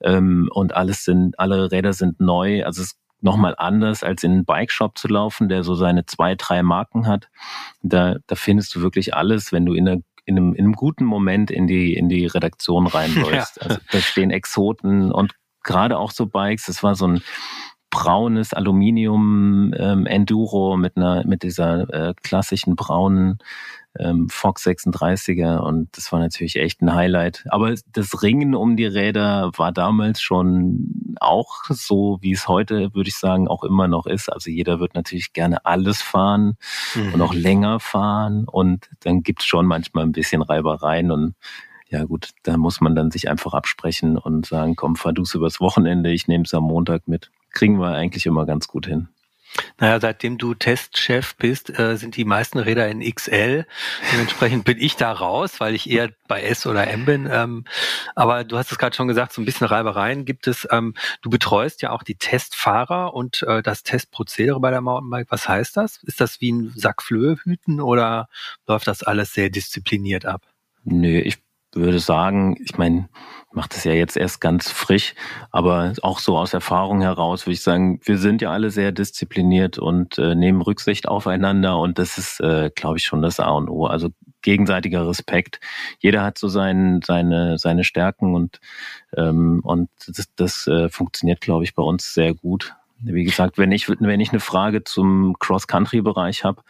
Ähm, 0.00 0.48
und 0.52 0.74
alles 0.74 1.04
sind, 1.04 1.38
alle 1.38 1.70
Räder 1.70 1.92
sind 1.92 2.20
neu. 2.20 2.64
Also 2.64 2.82
es 2.82 2.96
nochmal 3.24 3.54
anders, 3.56 4.04
als 4.04 4.22
in 4.22 4.32
einen 4.32 4.44
Bike-Shop 4.44 4.96
zu 4.98 5.08
laufen, 5.08 5.48
der 5.48 5.64
so 5.64 5.74
seine 5.74 6.06
zwei, 6.06 6.34
drei 6.34 6.62
Marken 6.62 7.06
hat. 7.06 7.28
Da, 7.82 8.16
da 8.26 8.34
findest 8.36 8.74
du 8.74 8.82
wirklich 8.82 9.14
alles, 9.14 9.50
wenn 9.50 9.66
du 9.66 9.72
in, 9.72 9.88
einer, 9.88 10.00
in, 10.26 10.36
einem, 10.36 10.54
in 10.54 10.64
einem 10.64 10.74
guten 10.74 11.04
Moment 11.04 11.50
in 11.50 11.66
die, 11.66 11.94
in 11.94 12.08
die 12.08 12.26
Redaktion 12.26 12.86
reinläufst. 12.86 13.56
Ja. 13.56 13.62
Also 13.62 13.78
da 13.90 13.98
stehen 13.98 14.30
Exoten 14.30 15.10
und 15.10 15.34
gerade 15.62 15.98
auch 15.98 16.10
so 16.10 16.26
Bikes. 16.26 16.66
Das 16.66 16.82
war 16.82 16.94
so 16.94 17.08
ein 17.08 17.22
braunes 17.94 18.52
Aluminium 18.52 19.72
ähm, 19.78 20.04
Enduro 20.04 20.76
mit 20.76 20.96
einer 20.96 21.24
mit 21.24 21.44
dieser 21.44 21.88
äh, 21.92 22.14
klassischen 22.20 22.74
braunen 22.74 23.38
ähm, 23.96 24.28
Fox 24.28 24.66
36er 24.66 25.58
und 25.58 25.96
das 25.96 26.10
war 26.10 26.18
natürlich 26.18 26.56
echt 26.56 26.82
ein 26.82 26.92
Highlight. 26.92 27.44
Aber 27.50 27.72
das 27.92 28.20
Ringen 28.20 28.56
um 28.56 28.76
die 28.76 28.84
Räder 28.84 29.52
war 29.56 29.70
damals 29.70 30.20
schon 30.20 31.14
auch 31.20 31.62
so, 31.68 32.18
wie 32.20 32.32
es 32.32 32.48
heute, 32.48 32.92
würde 32.94 33.08
ich 33.08 33.16
sagen, 33.16 33.46
auch 33.46 33.62
immer 33.62 33.86
noch 33.86 34.06
ist. 34.06 34.28
Also 34.28 34.50
jeder 34.50 34.80
wird 34.80 34.96
natürlich 34.96 35.32
gerne 35.32 35.64
alles 35.64 36.02
fahren 36.02 36.56
mhm. 36.96 37.14
und 37.14 37.22
auch 37.22 37.32
länger 37.32 37.78
fahren 37.78 38.46
und 38.48 38.90
dann 39.04 39.22
gibt 39.22 39.42
es 39.42 39.46
schon 39.46 39.66
manchmal 39.66 40.02
ein 40.02 40.12
bisschen 40.12 40.42
Reibereien 40.42 41.12
und 41.12 41.36
ja 41.88 42.02
gut, 42.02 42.30
da 42.42 42.56
muss 42.56 42.80
man 42.80 42.96
dann 42.96 43.12
sich 43.12 43.30
einfach 43.30 43.54
absprechen 43.54 44.18
und 44.18 44.46
sagen, 44.46 44.74
komm, 44.74 44.96
fahr 44.96 45.12
du 45.12 45.22
es 45.22 45.34
übers 45.34 45.60
Wochenende, 45.60 46.10
ich 46.10 46.26
nehme 46.26 46.42
es 46.42 46.54
am 46.54 46.64
Montag 46.64 47.06
mit. 47.06 47.30
Kriegen 47.54 47.78
wir 47.78 47.94
eigentlich 47.94 48.26
immer 48.26 48.46
ganz 48.46 48.68
gut 48.68 48.86
hin. 48.86 49.08
Naja, 49.78 50.00
seitdem 50.00 50.38
du 50.38 50.54
Testchef 50.54 51.36
bist, 51.36 51.78
äh, 51.78 51.96
sind 51.96 52.16
die 52.16 52.24
meisten 52.24 52.58
Räder 52.58 52.88
in 52.88 53.00
XL. 53.00 53.66
Dementsprechend 54.12 54.64
bin 54.64 54.78
ich 54.78 54.96
da 54.96 55.12
raus, 55.12 55.60
weil 55.60 55.74
ich 55.74 55.88
eher 55.88 56.10
bei 56.26 56.42
S 56.42 56.66
oder 56.66 56.88
M 56.88 57.04
bin. 57.04 57.28
Ähm, 57.30 57.64
aber 58.16 58.44
du 58.44 58.58
hast 58.58 58.72
es 58.72 58.78
gerade 58.78 58.96
schon 58.96 59.08
gesagt, 59.08 59.32
so 59.32 59.40
ein 59.40 59.44
bisschen 59.44 59.66
Reibereien 59.66 60.24
gibt 60.24 60.48
es. 60.48 60.66
Ähm, 60.70 60.94
du 61.22 61.30
betreust 61.30 61.82
ja 61.82 61.90
auch 61.90 62.02
die 62.02 62.16
Testfahrer 62.16 63.14
und 63.14 63.42
äh, 63.42 63.62
das 63.62 63.84
Testprozedere 63.84 64.58
bei 64.58 64.70
der 64.70 64.80
Mountainbike. 64.80 65.30
Was 65.30 65.48
heißt 65.48 65.76
das? 65.76 66.02
Ist 66.02 66.20
das 66.20 66.40
wie 66.40 66.50
ein 66.50 66.72
Sack 66.74 67.02
Flöhe 67.02 67.36
hüten 67.44 67.80
oder 67.80 68.28
läuft 68.66 68.88
das 68.88 69.02
alles 69.04 69.34
sehr 69.34 69.50
diszipliniert 69.50 70.26
ab? 70.26 70.42
Nö, 70.84 71.18
ich 71.20 71.43
würde 71.76 71.98
sagen, 71.98 72.56
ich 72.64 72.76
meine, 72.78 73.08
macht 73.54 73.74
das 73.74 73.84
ja 73.84 73.92
jetzt 73.92 74.16
erst 74.16 74.40
ganz 74.40 74.70
frisch, 74.70 75.14
aber 75.50 75.92
auch 76.02 76.18
so 76.18 76.36
aus 76.36 76.54
Erfahrung 76.54 77.00
heraus 77.00 77.46
würde 77.46 77.54
ich 77.54 77.62
sagen, 77.62 78.00
wir 78.04 78.18
sind 78.18 78.42
ja 78.42 78.50
alle 78.50 78.70
sehr 78.70 78.92
diszipliniert 78.92 79.78
und 79.78 80.18
äh, 80.18 80.34
nehmen 80.34 80.60
Rücksicht 80.60 81.08
aufeinander 81.08 81.78
und 81.78 81.98
das 81.98 82.18
ist, 82.18 82.40
äh, 82.40 82.70
glaube 82.74 82.98
ich, 82.98 83.04
schon 83.04 83.22
das 83.22 83.40
A 83.40 83.50
und 83.50 83.68
O. 83.70 83.86
Also 83.86 84.10
gegenseitiger 84.42 85.08
Respekt. 85.08 85.60
Jeder 85.98 86.22
hat 86.22 86.38
so 86.38 86.48
sein, 86.48 87.00
seine, 87.04 87.58
seine 87.58 87.84
Stärken 87.84 88.34
und, 88.34 88.60
ähm, 89.16 89.60
und 89.62 89.88
das, 90.06 90.26
das 90.36 90.66
äh, 90.66 90.88
funktioniert, 90.88 91.40
glaube 91.40 91.64
ich, 91.64 91.74
bei 91.74 91.82
uns 91.82 92.12
sehr 92.12 92.34
gut. 92.34 92.74
wie 93.00 93.24
gesagt, 93.24 93.56
wenn 93.58 93.72
ich, 93.72 93.88
wenn 93.88 94.20
ich 94.20 94.30
eine 94.30 94.40
Frage 94.40 94.84
zum 94.84 95.36
Cross-Country-Bereich 95.38 96.44
habe, 96.44 96.62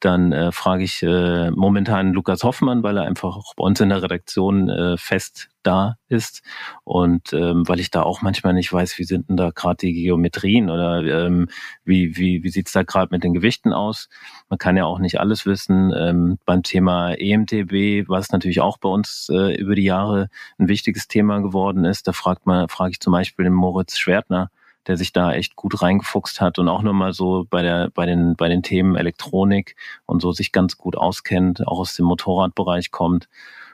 dann 0.00 0.32
äh, 0.32 0.52
frage 0.52 0.84
ich 0.84 1.02
äh, 1.02 1.50
momentan 1.50 2.12
Lukas 2.12 2.42
Hoffmann, 2.42 2.82
weil 2.82 2.96
er 2.96 3.04
einfach 3.04 3.36
auch 3.36 3.54
bei 3.54 3.64
uns 3.64 3.80
in 3.80 3.90
der 3.90 4.02
Redaktion 4.02 4.68
äh, 4.68 4.96
fest 4.96 5.48
da 5.62 5.96
ist 6.08 6.42
und 6.84 7.32
ähm, 7.32 7.68
weil 7.68 7.80
ich 7.80 7.90
da 7.90 8.02
auch 8.02 8.22
manchmal 8.22 8.54
nicht 8.54 8.72
weiß, 8.72 8.98
wie 8.98 9.04
sind 9.04 9.28
denn 9.28 9.36
da 9.36 9.50
gerade 9.50 9.76
die 9.76 9.92
Geometrien 9.92 10.70
oder 10.70 11.02
ähm, 11.02 11.48
wie, 11.84 12.16
wie, 12.16 12.42
wie 12.42 12.48
sieht's 12.48 12.72
da 12.72 12.82
gerade 12.82 13.14
mit 13.14 13.24
den 13.24 13.34
Gewichten 13.34 13.72
aus. 13.72 14.08
Man 14.48 14.58
kann 14.58 14.76
ja 14.76 14.86
auch 14.86 14.98
nicht 14.98 15.20
alles 15.20 15.46
wissen. 15.46 15.92
Ähm, 15.94 16.38
beim 16.46 16.62
Thema 16.62 17.12
EMTB, 17.12 18.08
was 18.08 18.32
natürlich 18.32 18.60
auch 18.60 18.78
bei 18.78 18.88
uns 18.88 19.28
äh, 19.30 19.54
über 19.54 19.74
die 19.74 19.84
Jahre 19.84 20.28
ein 20.58 20.68
wichtiges 20.68 21.08
Thema 21.08 21.40
geworden 21.40 21.84
ist, 21.84 22.08
da 22.08 22.12
fragt 22.12 22.46
man, 22.46 22.68
frage 22.68 22.92
ich 22.92 23.00
zum 23.00 23.12
Beispiel 23.12 23.44
den 23.44 23.54
Moritz 23.54 23.98
Schwertner, 23.98 24.50
der 24.86 24.96
sich 24.96 25.12
da 25.12 25.32
echt 25.32 25.56
gut 25.56 25.82
reingefuchst 25.82 26.40
hat 26.40 26.58
und 26.58 26.68
auch 26.68 26.82
nochmal 26.82 27.12
so 27.12 27.46
bei 27.48 27.62
der, 27.62 27.90
bei 27.90 28.06
den, 28.06 28.36
bei 28.36 28.48
den 28.48 28.62
Themen 28.62 28.96
Elektronik 28.96 29.76
und 30.06 30.22
so 30.22 30.32
sich 30.32 30.52
ganz 30.52 30.76
gut 30.76 30.96
auskennt, 30.96 31.66
auch 31.66 31.78
aus 31.78 31.94
dem 31.94 32.06
Motorradbereich 32.06 32.90
kommt. 32.90 33.28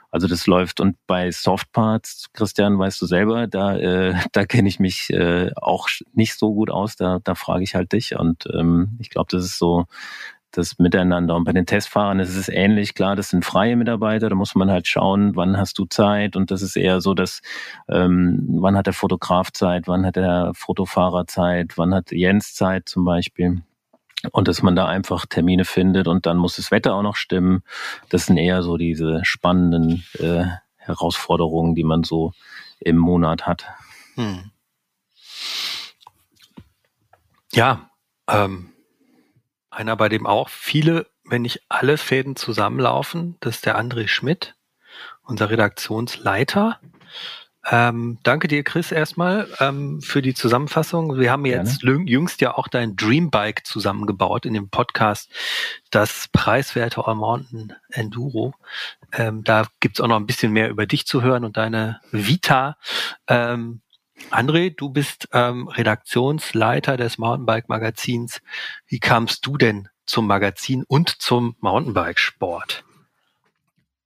Also 0.09 0.27
das 0.27 0.47
läuft 0.47 0.79
und 0.79 0.95
bei 1.05 1.31
Softparts, 1.31 2.29
Christian, 2.33 2.79
weißt 2.79 3.01
du 3.01 3.05
selber, 3.05 3.47
da, 3.47 3.75
äh, 3.77 4.15
da 4.31 4.45
kenne 4.45 4.69
ich 4.69 4.79
mich 4.79 5.09
äh, 5.11 5.51
auch 5.55 5.89
nicht 6.13 6.37
so 6.37 6.53
gut 6.53 6.69
aus. 6.69 6.95
Da, 6.95 7.19
da 7.23 7.35
frage 7.35 7.63
ich 7.63 7.75
halt 7.75 7.91
dich 7.91 8.15
und 8.17 8.45
ähm, 8.53 8.97
ich 8.99 9.09
glaube, 9.09 9.27
das 9.31 9.43
ist 9.43 9.59
so 9.59 9.85
das 10.57 10.79
Miteinander. 10.79 11.35
Und 11.35 11.43
bei 11.43 11.51
den 11.51 11.65
Testfahrern 11.65 12.19
ist 12.19 12.35
es 12.35 12.49
ähnlich. 12.49 12.95
Klar, 12.95 13.15
das 13.15 13.29
sind 13.29 13.45
freie 13.45 13.75
Mitarbeiter, 13.75 14.29
da 14.29 14.35
muss 14.35 14.55
man 14.55 14.71
halt 14.71 14.87
schauen, 14.87 15.35
wann 15.35 15.57
hast 15.57 15.77
du 15.77 15.85
Zeit. 15.85 16.35
Und 16.35 16.49
das 16.49 16.61
ist 16.61 16.75
eher 16.75 16.99
so, 16.99 17.13
dass 17.13 17.41
ähm, 17.87 18.45
wann 18.49 18.75
hat 18.75 18.87
der 18.87 18.93
Fotograf 18.93 19.51
Zeit, 19.51 19.87
wann 19.87 20.05
hat 20.05 20.15
der 20.15 20.51
Fotofahrer 20.55 21.27
Zeit, 21.27 21.77
wann 21.77 21.93
hat 21.93 22.11
Jens 22.11 22.55
Zeit 22.55 22.89
zum 22.89 23.05
Beispiel. 23.05 23.61
Und 24.31 24.47
dass 24.47 24.63
man 24.63 24.75
da 24.75 24.87
einfach 24.87 25.27
Termine 25.27 25.63
findet 25.63 26.07
und 26.07 26.25
dann 26.25 26.37
muss 26.37 26.55
das 26.55 26.71
Wetter 26.71 26.95
auch 26.95 27.03
noch 27.03 27.15
stimmen. 27.15 27.61
Das 28.09 28.25
sind 28.25 28.37
eher 28.37 28.63
so 28.63 28.77
diese 28.77 29.19
spannenden 29.23 30.03
äh, 30.13 30.45
Herausforderungen, 30.77 31.75
die 31.75 31.83
man 31.83 32.03
so 32.03 32.33
im 32.79 32.97
Monat 32.97 33.45
hat. 33.45 33.65
Hm. 34.15 34.51
Ja, 37.53 37.91
ähm, 38.27 38.69
einer, 39.77 39.95
bei 39.95 40.09
dem 40.09 40.25
auch 40.25 40.49
viele, 40.49 41.07
wenn 41.23 41.43
nicht 41.43 41.61
alle 41.69 41.97
Fäden 41.97 42.35
zusammenlaufen, 42.35 43.37
das 43.39 43.57
ist 43.57 43.65
der 43.65 43.79
André 43.79 44.07
Schmidt, 44.07 44.55
unser 45.23 45.49
Redaktionsleiter. 45.49 46.79
Ähm, 47.69 48.17
danke 48.23 48.47
dir, 48.47 48.63
Chris, 48.63 48.91
erstmal 48.91 49.47
ähm, 49.59 50.01
für 50.01 50.21
die 50.21 50.33
Zusammenfassung. 50.33 51.19
Wir 51.19 51.31
haben 51.31 51.45
jetzt 51.45 51.81
Gerne. 51.81 52.09
jüngst 52.09 52.39
ja 52.41 52.57
auch 52.57 52.69
dein 52.69 52.95
Dreambike 52.95 53.63
zusammengebaut 53.63 54.45
in 54.45 54.53
dem 54.53 54.69
Podcast, 54.69 55.29
das 55.91 56.29
preiswerte 56.31 57.05
All 57.05 57.15
Mountain 57.15 57.73
Enduro. 57.89 58.53
Ähm, 59.11 59.43
da 59.43 59.67
gibt's 59.79 59.99
auch 59.99 60.07
noch 60.07 60.15
ein 60.15 60.25
bisschen 60.25 60.53
mehr 60.53 60.69
über 60.69 60.85
dich 60.87 61.05
zu 61.05 61.21
hören 61.21 61.43
und 61.43 61.57
deine 61.57 61.99
Vita. 62.11 62.77
Ähm, 63.27 63.81
André, 64.31 64.71
du 64.75 64.89
bist 64.89 65.29
ähm, 65.31 65.67
Redaktionsleiter 65.67 66.97
des 66.97 67.17
Mountainbike-Magazins. 67.17 68.41
Wie 68.87 68.99
kamst 68.99 69.45
du 69.45 69.57
denn 69.57 69.89
zum 70.05 70.27
Magazin 70.27 70.83
und 70.87 71.09
zum 71.09 71.55
Mountainbike-Sport? 71.59 72.83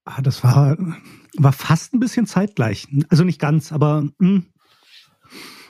Ah, 0.06 0.22
das 0.22 0.44
war, 0.44 0.78
war 1.38 1.54
fast 1.54 1.94
ein 1.94 2.00
bisschen 2.00 2.26
zeitgleich. 2.26 2.88
Also 3.10 3.24
nicht 3.24 3.40
ganz, 3.40 3.72
aber 3.72 4.02
mh. 4.02 4.12
Hm. 4.20 4.46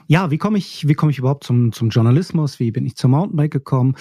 ja, 0.08 0.32
wie 0.32 0.38
komme 0.38 0.58
ich, 0.58 0.88
wie 0.88 0.96
ich 1.10 1.18
überhaupt 1.18 1.44
zum, 1.44 1.72
zum 1.72 1.90
Journalismus? 1.90 2.60
Wie 2.60 2.72
bin 2.72 2.86
ich 2.86 2.96
zum 2.96 3.12
Mountainbike 3.12 3.52
gekommen? 3.52 3.96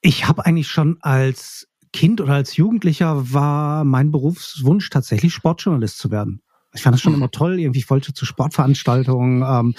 Ich 0.00 0.28
habe 0.28 0.46
eigentlich 0.46 0.68
schon 0.68 0.98
als 1.00 1.68
Kind 1.92 2.20
oder 2.20 2.34
als 2.34 2.56
Jugendlicher 2.56 3.32
war 3.32 3.84
mein 3.84 4.10
Berufswunsch 4.10 4.90
tatsächlich 4.90 5.34
Sportjournalist 5.34 5.98
zu 5.98 6.10
werden. 6.10 6.42
Ich 6.74 6.82
fand 6.82 6.94
das 6.94 7.00
schon 7.00 7.14
immer 7.14 7.30
toll. 7.30 7.58
Irgendwie 7.58 7.78
ich 7.78 7.90
wollte 7.90 8.12
zu 8.12 8.26
Sportveranstaltungen. 8.26 9.42
Ähm, 9.42 9.74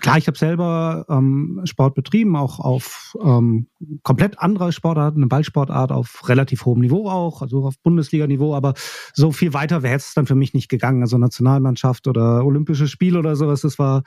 klar, 0.00 0.18
ich 0.18 0.26
habe 0.26 0.36
selber 0.36 1.06
ähm, 1.08 1.60
Sport 1.64 1.94
betrieben, 1.94 2.34
auch 2.34 2.58
auf 2.58 3.16
ähm, 3.22 3.68
komplett 4.02 4.38
andere 4.38 4.72
Sportarten, 4.72 5.20
eine 5.20 5.28
Ballsportart 5.28 5.92
auf 5.92 6.28
relativ 6.28 6.64
hohem 6.64 6.80
Niveau 6.80 7.08
auch, 7.08 7.42
also 7.42 7.64
auf 7.64 7.78
Bundesliga-Niveau, 7.80 8.54
aber 8.54 8.74
so 9.14 9.30
viel 9.30 9.54
weiter 9.54 9.82
wäre 9.82 9.96
es 9.96 10.14
dann 10.14 10.26
für 10.26 10.34
mich 10.34 10.52
nicht 10.52 10.68
gegangen. 10.68 11.02
Also 11.02 11.16
Nationalmannschaft 11.16 12.08
oder 12.08 12.44
Olympische 12.44 12.88
Spiele 12.88 13.18
oder 13.18 13.36
sowas, 13.36 13.60
das 13.60 13.78
war, 13.78 14.02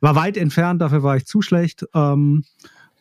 war 0.00 0.16
weit 0.16 0.36
entfernt, 0.36 0.82
dafür 0.82 1.02
war 1.02 1.16
ich 1.16 1.26
zu 1.26 1.40
schlecht. 1.40 1.86
Ähm, 1.94 2.44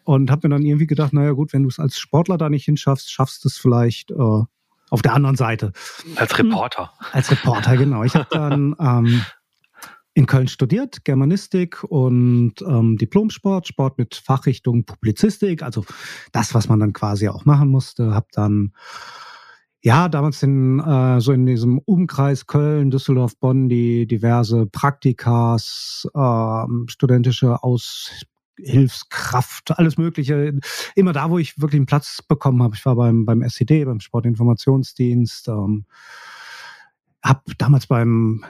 und 0.06 0.32
habe 0.32 0.48
mir 0.48 0.56
dann 0.56 0.66
irgendwie 0.66 0.88
gedacht, 0.88 1.12
naja 1.12 1.34
gut, 1.34 1.52
wenn 1.52 1.64
du 1.64 1.70
es 1.70 1.80
als 1.80 2.00
Sportler 2.00 2.38
da 2.38 2.50
nicht 2.50 2.64
hinschaffst, 2.64 3.12
schaffst 3.12 3.44
du 3.44 3.50
es 3.50 3.58
vielleicht 3.58 4.12
äh, 4.12 4.44
auf 4.90 5.02
der 5.02 5.14
anderen 5.14 5.36
Seite. 5.36 5.74
Als 6.16 6.38
Reporter. 6.38 6.92
Als 7.12 7.32
Reporter, 7.32 7.78
genau. 7.78 8.04
Ich 8.04 8.16
habe 8.16 8.28
dann 8.32 8.76
ähm, 8.80 9.22
in 10.14 10.26
Köln 10.26 10.48
studiert, 10.48 11.06
Germanistik 11.06 11.84
und 11.84 12.56
ähm, 12.62 12.98
Diplomsport, 12.98 13.68
Sport 13.68 14.00
mit 14.00 14.16
Fachrichtung 14.16 14.84
Publizistik, 14.84 15.62
also 15.62 15.86
das, 16.32 16.56
was 16.56 16.68
man 16.70 16.80
dann 16.80 16.94
quasi 16.94 17.30
auch 17.30 17.46
machen 17.46 17.70
musste. 17.70 18.16
Habe 18.16 18.28
dann 18.32 18.74
ja, 19.82 20.10
damals 20.10 20.42
in, 20.42 20.80
äh, 20.80 21.22
so 21.22 21.32
in 21.34 21.46
diesem 21.46 21.78
Umkreis 21.78 22.48
Köln, 22.48 22.90
Düsseldorf, 22.90 23.38
Bonn, 23.38 23.70
die 23.70 24.08
diverse 24.08 24.66
Praktikas, 24.66 26.08
äh, 26.14 26.64
studentische 26.88 27.64
Aus 27.64 28.12
Hilfskraft, 28.58 29.78
alles 29.78 29.98
Mögliche. 29.98 30.60
Immer 30.96 31.14
da, 31.14 31.30
wo 31.30 31.38
ich 31.38 31.60
wirklich 31.62 31.80
einen 31.80 31.86
Platz 31.86 32.22
bekommen 32.22 32.62
habe. 32.64 32.76
Ich 32.76 32.86
war 32.86 32.96
beim, 32.96 33.26
beim 33.26 33.42
SCD, 33.42 33.86
beim 33.86 34.00
Sportinformationsdienst, 34.00 35.48
ähm, 35.48 35.86
habe 37.24 37.42
damals 37.58 37.88
beim 37.88 38.46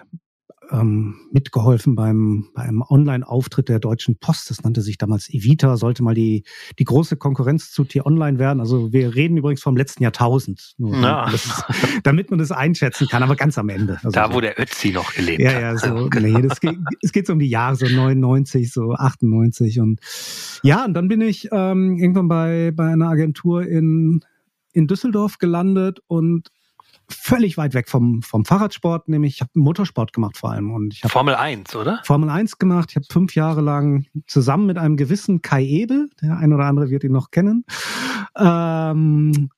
ähm, 0.72 1.16
mitgeholfen 1.32 1.96
beim, 1.96 2.50
beim 2.54 2.82
Online-Auftritt 2.82 3.70
der 3.70 3.80
Deutschen 3.80 4.18
Post. 4.18 4.50
Das 4.50 4.64
nannte 4.64 4.82
sich 4.82 4.98
damals 4.98 5.30
Evita, 5.30 5.78
sollte 5.78 6.04
mal 6.04 6.14
die, 6.14 6.44
die 6.80 6.84
große 6.84 7.18
Konkurrenz 7.18 7.72
zu 7.72 7.84
T-Online 7.84 8.40
werden. 8.40 8.60
Also 8.60 8.92
wir 8.92 9.16
reden 9.16 9.38
übrigens 9.38 9.62
vom 9.62 9.78
letzten 9.78 10.04
Jahrtausend, 10.04 10.74
nur, 10.78 10.96
ja. 10.96 11.30
das, 11.30 11.64
damit 12.04 12.30
man 12.30 12.40
das 12.40 12.52
einschätzen 12.52 13.08
kann, 13.08 13.24
aber 13.24 13.36
ganz 13.36 13.58
am 13.58 13.70
Ende. 13.70 13.94
Also 13.96 14.12
da, 14.12 14.34
wo 14.34 14.42
der 14.42 14.60
Ötzi 14.60 14.92
noch 14.92 15.14
gelebt 15.14 15.42
ja, 15.42 15.52
hat. 15.52 15.62
Ja, 15.62 15.78
so, 15.78 16.08
genau. 16.10 16.40
nee, 16.40 16.48
das 16.48 16.60
geht, 16.60 16.78
es 17.02 17.12
geht 17.12 17.28
so 17.28 17.34
um 17.34 17.40
die 17.40 17.50
Jahre, 17.50 17.76
so 17.76 17.88
99, 17.88 18.72
so 18.72 18.94
98 18.94 19.80
und 19.80 20.00
ja, 20.64 20.86
und 20.86 20.94
dann 20.94 21.08
bin 21.08 21.22
ich 21.22 21.50
ähm, 21.52 21.98
irgendwann 21.98 22.28
bei, 22.28 22.72
bei 22.76 22.92
einer 22.92 23.10
Agentur 23.10 23.66
in, 23.66 24.22
in 24.74 24.88
Düsseldorf 24.88 25.38
gelandet 25.38 26.00
und 26.08 26.50
völlig 27.10 27.58
weit 27.58 27.74
weg 27.74 27.90
vom, 27.90 28.22
vom 28.22 28.46
Fahrradsport, 28.46 29.08
nämlich 29.08 29.36
ich 29.36 29.42
habe 29.42 29.52
Motorsport 29.54 30.14
gemacht 30.14 30.38
vor 30.38 30.52
allem. 30.52 30.72
Und 30.72 30.94
ich 30.94 31.04
hab 31.04 31.12
Formel 31.12 31.36
1, 31.36 31.76
oder? 31.76 32.02
Formel 32.04 32.30
1 32.30 32.58
gemacht. 32.58 32.90
Ich 32.92 32.96
habe 32.96 33.06
fünf 33.10 33.36
Jahre 33.36 33.62
lang 33.62 34.06
zusammen 34.28 34.66
mit 34.66 34.78
einem 34.78 34.98
gewissen 34.98 35.42
Kai 35.42 35.64
Ebel, 35.64 36.10
der 36.22 36.38
ein 36.38 36.54
oder 36.54 36.66
andere 36.66 36.90
wird 36.90 37.04
ihn 37.04 37.12
noch 37.12 37.32
kennen, 37.32 37.66
ähm, 38.38 39.50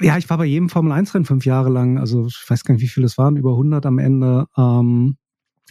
ja, 0.00 0.18
ich 0.18 0.28
war 0.28 0.38
bei 0.38 0.44
jedem 0.44 0.68
Formel 0.68 0.92
1 0.92 1.14
Rennen 1.14 1.24
fünf 1.24 1.46
Jahre 1.46 1.70
lang, 1.70 1.98
also 1.98 2.26
ich 2.26 2.44
weiß 2.48 2.64
gar 2.64 2.74
nicht, 2.74 2.82
wie 2.82 2.88
viele 2.88 3.06
es 3.06 3.16
waren, 3.16 3.36
über 3.36 3.52
100 3.52 3.86
am 3.86 3.98
Ende. 3.98 4.46
Ähm, 4.56 5.16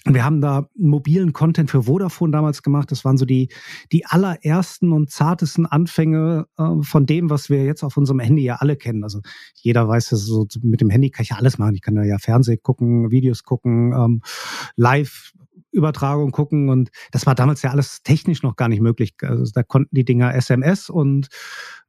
wir 0.07 0.23
haben 0.23 0.39
da 0.39 0.69
mobilen 0.75 1.33
Content 1.33 1.71
für 1.71 1.83
Vodafone 1.83 2.31
damals 2.31 2.61
gemacht. 2.61 2.91
Das 2.91 3.03
waren 3.05 3.17
so 3.17 3.25
die, 3.25 3.49
die 3.91 4.05
allerersten 4.05 4.91
und 4.91 5.09
zartesten 5.09 5.65
Anfänge 5.65 6.47
äh, 6.57 6.81
von 6.81 7.05
dem, 7.05 7.29
was 7.29 7.49
wir 7.49 7.65
jetzt 7.65 7.83
auf 7.83 7.97
unserem 7.97 8.19
Handy 8.19 8.43
ja 8.43 8.57
alle 8.57 8.75
kennen. 8.75 9.03
Also 9.03 9.21
jeder 9.55 9.87
weiß, 9.87 10.09
dass 10.09 10.21
so 10.21 10.45
mit 10.61 10.81
dem 10.81 10.91
Handy 10.91 11.09
kann 11.09 11.23
ich 11.23 11.29
ja 11.29 11.37
alles 11.37 11.57
machen. 11.57 11.73
Ich 11.73 11.81
kann 11.81 11.95
da 11.95 12.03
ja 12.03 12.19
Fernsehen 12.19 12.59
gucken, 12.61 13.09
Videos 13.09 13.43
gucken, 13.43 13.93
ähm, 13.93 14.21
live 14.75 15.33
Übertragung 15.71 16.31
gucken 16.31 16.69
und 16.69 16.89
das 17.11 17.25
war 17.25 17.35
damals 17.35 17.61
ja 17.61 17.71
alles 17.71 18.01
technisch 18.01 18.43
noch 18.43 18.55
gar 18.55 18.69
nicht 18.69 18.81
möglich. 18.81 19.15
Also 19.21 19.51
da 19.53 19.61
konnten 19.61 19.93
die 19.93 20.05
Dinger 20.05 20.33
SMS 20.33 20.89
und 20.89 21.27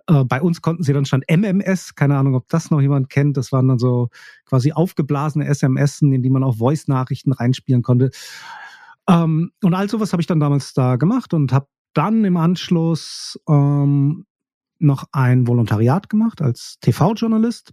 äh, 0.09 0.24
bei 0.24 0.40
uns 0.40 0.62
konnten 0.62 0.82
sie 0.82 0.92
dann 0.92 1.04
schon 1.04 1.22
MMS, 1.28 1.94
keine 1.94 2.16
Ahnung, 2.16 2.34
ob 2.34 2.48
das 2.48 2.70
noch 2.70 2.80
jemand 2.80 3.11
kennt. 3.11 3.36
Das 3.36 3.52
waren 3.52 3.68
dann 3.68 3.78
so 3.78 4.09
quasi 4.44 4.72
aufgeblasene 4.72 5.46
SMS, 5.46 6.02
in 6.02 6.22
die 6.22 6.30
man 6.30 6.44
auch 6.44 6.57
Voice-Nachrichten 6.57 7.32
reinspielen 7.32 7.82
konnte. 7.82 8.11
Ähm, 9.09 9.52
und 9.62 9.74
all 9.74 9.88
sowas 9.88 10.12
habe 10.12 10.20
ich 10.20 10.26
dann 10.26 10.40
damals 10.40 10.74
da 10.74 10.96
gemacht 10.96 11.34
und 11.34 11.52
habe 11.52 11.68
dann 11.94 12.24
im 12.24 12.36
Anschluss 12.36 13.40
ähm, 13.48 14.26
noch 14.78 15.04
ein 15.12 15.46
Volontariat 15.46 16.09
gemacht 16.09 16.42
als 16.42 16.78
TV-Journalist. 16.80 17.72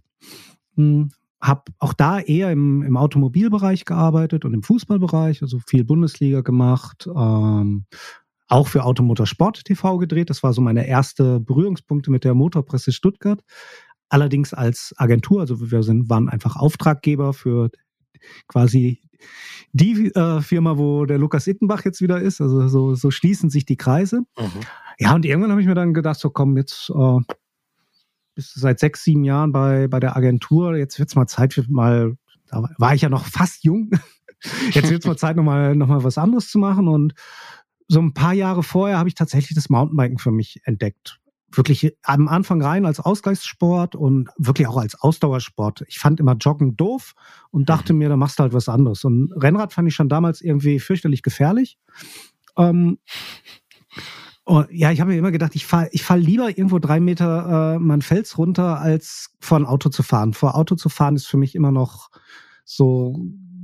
Hm, 0.76 1.10
habe 1.40 1.64
auch 1.78 1.92
da 1.92 2.20
eher 2.20 2.50
im, 2.50 2.82
im 2.82 2.96
Automobilbereich 2.96 3.84
gearbeitet 3.84 4.46
und 4.46 4.54
im 4.54 4.62
Fußballbereich, 4.62 5.42
also 5.42 5.58
viel 5.66 5.84
Bundesliga 5.84 6.40
gemacht, 6.40 7.06
ähm, 7.14 7.84
auch 8.48 8.68
für 8.68 8.84
Automotorsport 8.84 9.64
TV 9.64 9.98
gedreht. 9.98 10.30
Das 10.30 10.42
war 10.42 10.52
so 10.52 10.60
meine 10.60 10.86
erste 10.86 11.40
Berührungspunkte 11.40 12.10
mit 12.10 12.24
der 12.24 12.34
Motorpresse 12.34 12.92
Stuttgart. 12.92 13.42
Allerdings 14.08 14.52
als 14.52 14.94
Agentur, 14.96 15.40
also 15.40 15.70
wir 15.70 15.82
sind, 15.82 16.08
waren 16.10 16.28
einfach 16.28 16.56
Auftraggeber 16.56 17.32
für 17.32 17.70
quasi 18.46 19.00
die 19.72 20.14
äh, 20.14 20.40
Firma, 20.40 20.78
wo 20.78 21.06
der 21.06 21.18
Lukas 21.18 21.46
Ittenbach 21.46 21.84
jetzt 21.84 22.00
wieder 22.00 22.20
ist. 22.20 22.40
Also 22.40 22.68
so, 22.68 22.94
so 22.94 23.10
schließen 23.10 23.50
sich 23.50 23.64
die 23.64 23.76
Kreise. 23.76 24.20
Mhm. 24.38 24.60
Ja, 24.98 25.14
und 25.14 25.24
irgendwann 25.24 25.50
habe 25.50 25.60
ich 25.60 25.66
mir 25.66 25.74
dann 25.74 25.94
gedacht, 25.94 26.20
so 26.20 26.30
komm, 26.30 26.56
jetzt 26.56 26.90
äh, 26.90 27.18
bist 28.34 28.56
du 28.56 28.60
seit 28.60 28.78
sechs, 28.78 29.04
sieben 29.04 29.24
Jahren 29.24 29.52
bei, 29.52 29.88
bei 29.88 30.00
der 30.00 30.16
Agentur. 30.16 30.76
Jetzt 30.76 30.98
wird's 30.98 31.14
mal 31.14 31.26
Zeit 31.26 31.54
für 31.54 31.64
mal, 31.68 32.16
da 32.48 32.68
war 32.78 32.94
ich 32.94 33.02
ja 33.02 33.08
noch 33.08 33.24
fast 33.24 33.64
jung. 33.64 33.90
Jetzt 34.72 34.90
wird's 34.90 35.06
mal 35.06 35.16
Zeit, 35.16 35.36
nochmal 35.36 35.74
noch 35.74 35.86
mal 35.86 36.04
was 36.04 36.18
anderes 36.18 36.50
zu 36.50 36.58
machen. 36.58 36.86
Und 36.86 37.14
so 37.88 38.00
ein 38.00 38.14
paar 38.14 38.32
Jahre 38.32 38.62
vorher 38.62 38.98
habe 38.98 39.08
ich 39.08 39.14
tatsächlich 39.14 39.54
das 39.54 39.68
Mountainbiken 39.68 40.18
für 40.18 40.30
mich 40.30 40.60
entdeckt 40.64 41.20
wirklich 41.56 41.96
am 42.02 42.28
Anfang 42.28 42.62
rein 42.62 42.86
als 42.86 43.00
Ausgleichssport 43.00 43.94
und 43.94 44.28
wirklich 44.36 44.66
auch 44.68 44.76
als 44.76 44.94
Ausdauersport. 45.00 45.84
Ich 45.88 45.98
fand 45.98 46.20
immer 46.20 46.34
Joggen 46.34 46.76
doof 46.76 47.14
und 47.50 47.68
dachte 47.68 47.92
mhm. 47.92 48.00
mir, 48.00 48.08
da 48.08 48.16
machst 48.16 48.38
du 48.38 48.42
halt 48.42 48.52
was 48.52 48.68
anderes. 48.68 49.04
Und 49.04 49.32
Rennrad 49.32 49.72
fand 49.72 49.88
ich 49.88 49.94
schon 49.94 50.08
damals 50.08 50.40
irgendwie 50.40 50.80
fürchterlich 50.80 51.22
gefährlich. 51.22 51.78
Ähm, 52.56 52.98
und 54.44 54.66
ja, 54.70 54.90
ich 54.90 55.00
habe 55.00 55.12
mir 55.12 55.18
immer 55.18 55.30
gedacht, 55.30 55.54
ich 55.54 55.66
fahre 55.66 55.88
ich 55.92 56.02
fahr 56.02 56.18
lieber 56.18 56.48
irgendwo 56.48 56.78
drei 56.78 57.00
Meter 57.00 57.76
äh, 57.76 57.78
mein 57.78 58.02
Fels 58.02 58.36
runter, 58.36 58.78
als 58.80 59.30
vor 59.40 59.58
ein 59.58 59.64
Auto 59.64 59.88
zu 59.88 60.02
fahren. 60.02 60.34
Vor 60.34 60.54
Auto 60.54 60.74
zu 60.74 60.88
fahren 60.88 61.16
ist 61.16 61.26
für 61.26 61.38
mich 61.38 61.54
immer 61.54 61.72
noch 61.72 62.10
so 62.64 63.16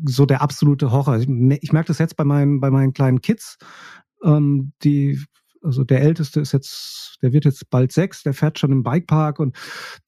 so 0.07 0.25
der 0.25 0.41
absolute 0.41 0.91
Horror. 0.91 1.19
Ich, 1.19 1.29
ich 1.29 1.73
merke 1.73 1.89
das 1.89 1.99
jetzt 1.99 2.17
bei 2.17 2.25
meinen 2.25 2.61
bei 2.61 2.71
meinen 2.71 2.95
kleinen 2.95 3.21
Kids, 3.21 3.59
ähm, 4.25 4.73
die 4.83 5.19
also 5.63 5.85
der 5.85 6.01
Älteste 6.01 6.41
ist 6.41 6.53
jetzt, 6.53 7.19
der 7.23 7.33
wird 7.33 7.45
jetzt 7.45 7.69
bald 7.71 7.93
sechs, 7.93 8.23
der 8.23 8.33
fährt 8.33 8.59
schon 8.59 8.73
im 8.73 8.83
Bikepark 8.83 9.39
und 9.39 9.57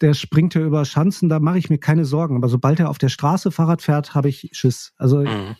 der 0.01 0.15
springt 0.15 0.55
hier 0.55 0.65
über 0.65 0.85
Schanzen, 0.85 1.29
da 1.29 1.41
mache 1.41 1.59
ich 1.59 1.69
mir 1.69 1.79
keine 1.79 2.05
Sorgen. 2.05 2.37
Aber 2.37 2.49
sobald 2.49 2.81
er 2.81 2.89
auf 2.89 2.99
der 2.99 3.11
Straße 3.11 3.51
Fahrrad 3.51 3.83
fährt, 3.83 4.15
habe 4.15 4.29
ich 4.29 4.49
Schiss. 4.53 4.93
Also 4.97 5.19
mhm. 5.19 5.57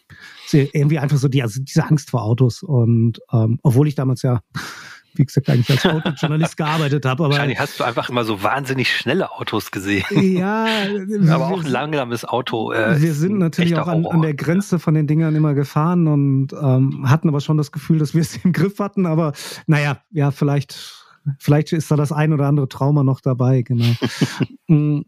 irgendwie 0.51 0.99
einfach 0.99 1.19
so 1.19 1.29
die, 1.29 1.43
also 1.43 1.61
diese 1.63 1.85
Angst 1.87 2.11
vor 2.11 2.23
Autos. 2.23 2.63
Und 2.63 3.21
ähm, 3.33 3.59
obwohl 3.63 3.89
ich 3.89 3.95
damals 3.95 4.23
ja 4.23 4.41
wie 5.15 5.25
gesagt, 5.25 5.49
eigentlich 5.49 5.71
als 5.71 5.85
Autojournalist 5.87 6.57
gearbeitet 6.57 7.05
habe. 7.05 7.25
Aber 7.25 7.33
Wahrscheinlich 7.33 7.59
hast 7.59 7.79
du 7.79 7.85
einfach 7.85 8.09
immer 8.09 8.25
so 8.25 8.43
wahnsinnig 8.43 8.95
schnelle 8.95 9.31
Autos 9.33 9.71
gesehen. 9.71 10.05
Ja. 10.11 10.67
aber 11.31 11.49
auch 11.49 11.65
ein 11.65 11.71
langsames 11.71 12.25
Auto. 12.25 12.73
Äh, 12.73 13.01
wir 13.01 13.13
sind 13.13 13.39
natürlich 13.39 13.77
auch 13.77 13.89
an, 13.89 14.07
an, 14.07 14.23
der 14.23 14.35
Grenze 14.35 14.79
von 14.79 14.95
den 14.95 15.07
Dingern 15.07 15.35
immer 15.35 15.55
gefahren 15.55 16.07
und 16.07 16.53
ähm, 16.53 17.09
hatten 17.09 17.29
aber 17.29 17.41
schon 17.41 17.57
das 17.57 17.73
Gefühl, 17.73 17.99
dass 17.99 18.15
wir 18.15 18.23
es 18.23 18.37
im 18.45 18.53
Griff 18.53 18.79
hatten. 18.79 19.07
Aber 19.07 19.33
naja, 19.67 19.99
ja, 20.11 20.31
vielleicht, 20.31 21.05
vielleicht 21.39 21.73
ist 21.73 21.91
da 21.91 21.97
das 21.97 22.13
ein 22.13 22.33
oder 22.33 22.47
andere 22.47 22.69
Trauma 22.69 23.03
noch 23.03 23.21
dabei, 23.21 23.63
genau. 23.63 23.95
Mm. 24.69 25.01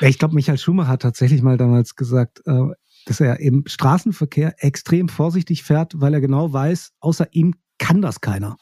ich 0.00 0.18
glaube, 0.18 0.34
Michael 0.34 0.56
Schumacher 0.56 0.88
hat 0.88 1.02
tatsächlich 1.02 1.42
mal 1.42 1.56
damals 1.56 1.96
gesagt, 1.96 2.42
äh, 2.46 2.68
dass 3.06 3.20
er 3.20 3.40
im 3.40 3.64
Straßenverkehr 3.66 4.54
extrem 4.58 5.08
vorsichtig 5.08 5.62
fährt, 5.62 6.00
weil 6.00 6.14
er 6.14 6.20
genau 6.20 6.52
weiß, 6.52 6.92
außer 7.00 7.28
ihm 7.32 7.54
kann 7.78 8.02
das 8.02 8.20
keiner. 8.20 8.56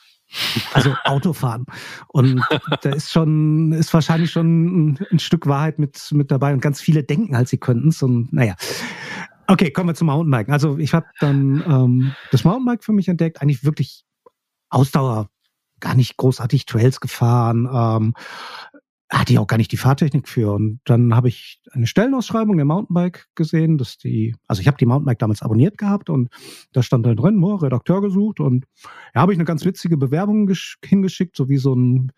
Also 0.72 0.94
Autofahren. 1.04 1.66
Und 2.08 2.42
da 2.82 2.90
ist 2.90 3.12
schon, 3.12 3.72
ist 3.72 3.92
wahrscheinlich 3.94 4.30
schon 4.30 4.92
ein, 4.92 5.06
ein, 5.10 5.18
Stück 5.18 5.46
Wahrheit 5.46 5.78
mit, 5.78 6.10
mit 6.12 6.30
dabei. 6.30 6.52
Und 6.52 6.60
ganz 6.60 6.80
viele 6.80 7.04
denken 7.04 7.36
halt, 7.36 7.48
sie 7.48 7.58
könnten 7.58 7.88
es. 7.88 8.02
Und 8.02 8.32
naja. 8.32 8.54
Okay, 9.46 9.70
kommen 9.70 9.90
wir 9.90 9.94
zum 9.94 10.06
Mountainbiken. 10.06 10.52
Also 10.52 10.78
ich 10.78 10.94
habe 10.94 11.06
dann 11.20 11.62
ähm, 11.66 12.14
das 12.30 12.44
Mountainbike 12.44 12.82
für 12.82 12.92
mich 12.92 13.08
entdeckt, 13.08 13.42
eigentlich 13.42 13.64
wirklich 13.64 14.04
Ausdauer, 14.70 15.28
gar 15.80 15.94
nicht 15.94 16.16
großartig 16.16 16.66
Trails 16.66 17.00
gefahren. 17.00 17.68
Ähm, 17.70 18.14
hatte 19.18 19.32
ich 19.32 19.38
auch 19.38 19.46
gar 19.46 19.56
nicht 19.56 19.72
die 19.72 19.76
Fahrtechnik 19.76 20.28
für. 20.28 20.52
Und 20.52 20.80
dann 20.84 21.14
habe 21.14 21.28
ich 21.28 21.60
eine 21.70 21.86
Stellenausschreibung 21.86 22.56
der 22.56 22.66
Mountainbike 22.66 23.28
gesehen, 23.34 23.78
dass 23.78 23.96
die, 23.96 24.34
also 24.48 24.60
ich 24.60 24.66
habe 24.66 24.76
die 24.76 24.86
Mountainbike 24.86 25.18
damals 25.18 25.42
abonniert 25.42 25.78
gehabt 25.78 26.10
und 26.10 26.30
da 26.72 26.82
stand 26.82 27.06
dann 27.06 27.16
drin, 27.16 27.42
oh, 27.42 27.54
Redakteur 27.54 28.00
gesucht 28.00 28.40
und 28.40 28.66
ja, 29.14 29.20
habe 29.20 29.32
ich 29.32 29.38
eine 29.38 29.44
ganz 29.44 29.64
witzige 29.64 29.96
Bewerbung 29.96 30.50
hingeschickt, 30.84 31.36
so 31.36 31.48
wie 31.48 31.58
so 31.58 31.74
ein 31.74 32.12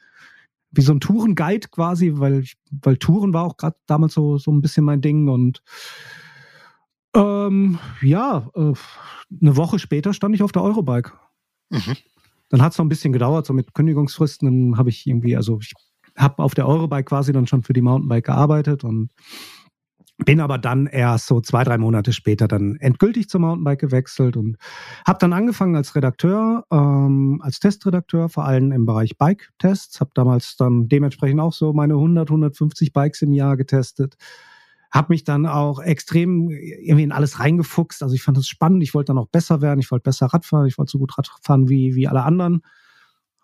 wie 0.72 0.82
so 0.82 0.92
ein 0.92 1.01
Tourenguide 1.01 1.68
quasi, 1.68 2.12
weil 2.16 2.40
ich, 2.40 2.57
weil 2.70 2.97
Touren 2.99 3.32
war 3.32 3.44
auch 3.44 3.57
gerade 3.57 3.76
damals 3.86 4.14
so 4.14 4.36
so 4.36 4.51
ein 4.51 4.61
bisschen 4.61 4.84
mein 4.84 5.01
Ding 5.01 5.28
und 5.28 5.62
ähm, 7.14 7.78
ja, 8.03 8.51
äh, 8.55 8.72
eine 9.40 9.57
Woche 9.57 9.78
später 9.78 10.12
stand 10.12 10.34
ich 10.34 10.42
auf 10.42 10.53
der 10.53 10.62
Eurobike. 10.62 11.12
Mhm. 11.70 11.97
Dann 12.51 12.62
hat 12.62 12.72
es 12.72 12.78
noch 12.78 12.84
ein 12.84 12.90
bisschen 12.90 13.12
gedauert, 13.12 13.47
so 13.47 13.53
mit 13.53 13.74
Kündigungsfristen. 13.74 14.47
Dann 14.70 14.78
habe 14.78 14.90
ich 14.90 15.07
irgendwie, 15.07 15.34
also 15.34 15.59
ich 15.61 15.72
habe 16.17 16.43
auf 16.43 16.55
der 16.55 16.67
Eurobike 16.67 17.05
quasi 17.05 17.33
dann 17.33 17.47
schon 17.47 17.62
für 17.62 17.73
die 17.73 17.83
Mountainbike 17.83 18.27
gearbeitet 18.27 18.85
und 18.85 19.11
bin 20.25 20.41
aber 20.41 20.57
dann 20.57 20.87
erst 20.87 21.27
so 21.27 21.41
zwei, 21.41 21.62
drei 21.62 21.77
Monate 21.77 22.12
später 22.12 22.49
dann 22.49 22.77
endgültig 22.77 23.29
zum 23.29 23.43
Mountainbike 23.43 23.81
gewechselt 23.81 24.37
und 24.37 24.57
habe 25.07 25.19
dann 25.21 25.33
angefangen 25.33 25.77
als 25.77 25.95
Redakteur, 25.95 26.64
ähm, 26.73 27.41
als 27.43 27.61
Testredakteur, 27.61 28.29
vor 28.31 28.45
allem 28.45 28.73
im 28.73 28.87
Bereich 28.87 29.19
Bike-Tests. 29.19 30.01
Habe 30.01 30.12
damals 30.14 30.57
dann 30.57 30.89
dementsprechend 30.89 31.41
auch 31.41 31.53
so 31.53 31.73
meine 31.75 31.95
100, 31.95 32.31
150 32.31 32.93
Bikes 32.95 33.23
im 33.23 33.33
Jahr 33.33 33.59
getestet. 33.59 34.17
Habe 34.91 35.09
mich 35.11 35.25
dann 35.25 35.45
auch 35.45 35.81
extrem 35.81 36.49
irgendwie 36.49 37.03
in 37.03 37.12
alles 37.12 37.39
reingefuchst. 37.39 38.03
Also 38.03 38.14
ich 38.14 38.23
fand 38.23 38.39
das 38.39 38.49
spannend. 38.49 38.83
Ich 38.83 38.95
wollte 38.95 39.09
dann 39.09 39.19
auch 39.19 39.29
besser 39.29 39.61
werden. 39.61 39.81
Ich 39.81 39.91
wollte 39.91 40.05
besser 40.05 40.27
Radfahren. 40.27 40.67
Ich 40.67 40.79
wollte 40.79 40.93
so 40.93 40.99
gut 40.99 41.19
Radfahren 41.19 41.69
wie, 41.69 41.95
wie 41.95 42.09
alle 42.09 42.23
anderen 42.23 42.62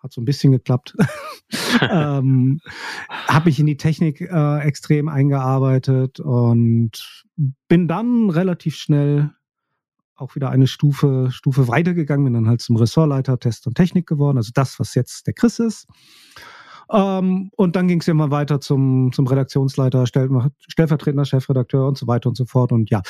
hat 0.03 0.11
so 0.11 0.21
ein 0.21 0.25
bisschen 0.25 0.51
geklappt. 0.51 0.95
ähm, 1.81 2.59
habe 3.09 3.45
mich 3.45 3.59
in 3.59 3.65
die 3.65 3.77
Technik 3.77 4.21
äh, 4.21 4.59
extrem 4.59 5.07
eingearbeitet 5.07 6.19
und 6.19 7.23
bin 7.67 7.87
dann 7.87 8.29
relativ 8.29 8.75
schnell 8.75 9.31
auch 10.15 10.35
wieder 10.35 10.49
eine 10.49 10.67
Stufe, 10.67 11.29
Stufe 11.31 11.67
weitergegangen, 11.67 12.25
bin 12.25 12.33
dann 12.33 12.47
halt 12.47 12.61
zum 12.61 12.75
Ressortleiter 12.75 13.39
Test 13.39 13.65
und 13.65 13.75
Technik 13.75 14.05
geworden, 14.07 14.37
also 14.37 14.51
das, 14.53 14.79
was 14.79 14.93
jetzt 14.93 15.25
der 15.25 15.33
Chris 15.33 15.59
ist. 15.59 15.87
Ähm, 16.91 17.49
und 17.55 17.75
dann 17.75 17.87
ging 17.87 18.01
es 18.01 18.07
immer 18.07 18.29
weiter 18.29 18.59
zum, 18.61 19.11
zum 19.13 19.25
Redaktionsleiter, 19.25 20.05
stellvertretender 20.05 21.25
Chefredakteur 21.25 21.87
und 21.87 21.97
so 21.97 22.07
weiter 22.07 22.29
und 22.29 22.35
so 22.35 22.45
fort. 22.45 22.71
Und 22.71 22.89
ja, 22.89 23.01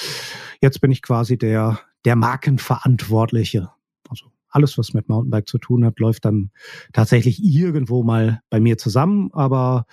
jetzt 0.62 0.80
bin 0.80 0.92
ich 0.92 1.02
quasi 1.02 1.38
der, 1.38 1.80
der 2.06 2.16
Markenverantwortliche. 2.16 3.70
Also 4.10 4.33
alles, 4.54 4.78
was 4.78 4.94
mit 4.94 5.10
Mountainbike 5.10 5.48
zu 5.48 5.58
tun 5.58 5.86
hat, 5.86 6.00
läuft 6.00 6.26
dann 6.26 6.52
tatsächlich 6.94 7.44
irgendwo 7.44 8.04
mal 8.04 8.42
bei 8.50 8.60
mir 8.60 8.78
zusammen, 8.78 9.30
aber 9.34 9.86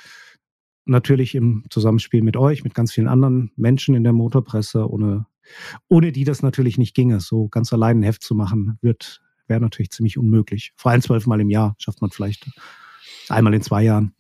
natürlich 0.84 1.34
im 1.34 1.64
Zusammenspiel 1.70 2.22
mit 2.22 2.36
euch, 2.36 2.64
mit 2.64 2.74
ganz 2.74 2.92
vielen 2.92 3.08
anderen 3.08 3.52
Menschen 3.56 3.94
in 3.94 4.04
der 4.04 4.12
Motorpresse, 4.12 4.88
ohne, 4.90 5.26
ohne 5.88 6.12
die 6.12 6.24
das 6.24 6.42
natürlich 6.42 6.78
nicht 6.78 6.94
ginge. 6.94 7.20
So 7.20 7.48
ganz 7.48 7.72
allein 7.72 8.00
ein 8.00 8.02
Heft 8.02 8.22
zu 8.22 8.34
machen, 8.34 8.78
wird, 8.82 9.20
wäre 9.46 9.60
natürlich 9.60 9.90
ziemlich 9.90 10.18
unmöglich. 10.18 10.72
Vor 10.76 10.90
allem 10.90 11.02
zwölfmal 11.02 11.40
im 11.40 11.50
Jahr 11.50 11.74
schafft 11.78 12.00
man 12.00 12.10
vielleicht 12.10 12.50
einmal 13.28 13.54
in 13.54 13.62
zwei 13.62 13.82
Jahren. 13.82 14.14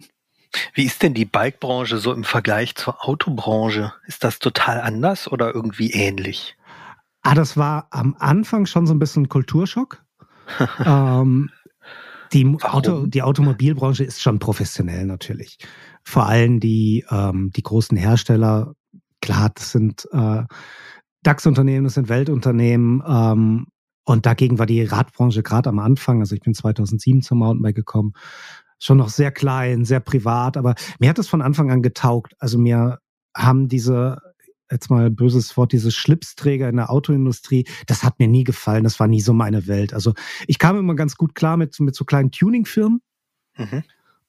Wie 0.74 0.84
ist 0.84 1.02
denn 1.02 1.14
die 1.14 1.26
Bikebranche 1.26 1.98
so 1.98 2.12
im 2.12 2.24
Vergleich 2.24 2.74
zur 2.74 3.04
Autobranche? 3.06 3.92
Ist 4.06 4.24
das 4.24 4.38
total 4.38 4.80
anders 4.80 5.30
oder 5.30 5.54
irgendwie 5.54 5.92
ähnlich? 5.92 6.56
Ah, 7.22 7.34
das 7.34 7.56
war 7.56 7.88
am 7.90 8.16
Anfang 8.18 8.66
schon 8.66 8.86
so 8.86 8.94
ein 8.94 8.98
bisschen 8.98 9.28
Kulturschock 9.28 10.04
ähm, 10.84 11.50
die, 12.32 12.46
Auto, 12.62 13.06
die 13.06 13.22
Automobilbranche 13.22 14.04
ist 14.04 14.22
schon 14.22 14.38
professionell 14.38 15.06
natürlich. 15.06 15.58
Vor 16.02 16.26
allem 16.26 16.60
die, 16.60 17.04
ähm, 17.10 17.50
die 17.54 17.62
großen 17.62 17.96
Hersteller, 17.96 18.74
klar, 19.20 19.50
das 19.54 19.72
sind 19.72 20.08
äh, 20.12 20.44
DAX-Unternehmen, 21.22 21.84
das 21.84 21.94
sind 21.94 22.08
Weltunternehmen. 22.08 23.02
Ähm, 23.06 23.66
und 24.04 24.26
dagegen 24.26 24.58
war 24.58 24.66
die 24.66 24.82
Radbranche 24.82 25.42
gerade 25.42 25.68
am 25.68 25.78
Anfang, 25.78 26.20
also 26.20 26.34
ich 26.34 26.40
bin 26.40 26.54
2007 26.54 27.22
zum 27.22 27.38
Mountainbike 27.38 27.76
gekommen, 27.76 28.12
schon 28.78 28.96
noch 28.96 29.10
sehr 29.10 29.30
klein, 29.30 29.84
sehr 29.84 30.00
privat, 30.00 30.56
aber 30.56 30.74
mir 30.98 31.10
hat 31.10 31.18
es 31.18 31.28
von 31.28 31.42
Anfang 31.42 31.70
an 31.70 31.82
getaugt. 31.82 32.34
Also 32.38 32.58
mir 32.58 32.98
haben 33.36 33.68
diese 33.68 34.18
jetzt 34.70 34.90
mal 34.90 35.10
böses 35.10 35.56
Wort, 35.56 35.72
diese 35.72 35.90
Schlipsträger 35.90 36.68
in 36.68 36.76
der 36.76 36.90
Autoindustrie, 36.90 37.66
das 37.86 38.04
hat 38.04 38.18
mir 38.18 38.28
nie 38.28 38.44
gefallen. 38.44 38.84
Das 38.84 39.00
war 39.00 39.08
nie 39.08 39.20
so 39.20 39.32
meine 39.32 39.66
Welt. 39.66 39.92
Also 39.92 40.14
ich 40.46 40.58
kam 40.58 40.78
immer 40.78 40.94
ganz 40.94 41.16
gut 41.16 41.34
klar 41.34 41.56
mit, 41.56 41.78
mit 41.80 41.94
so 41.94 42.04
kleinen 42.04 42.30
Tuning-Firmen. 42.30 43.00
Mhm. 43.56 43.82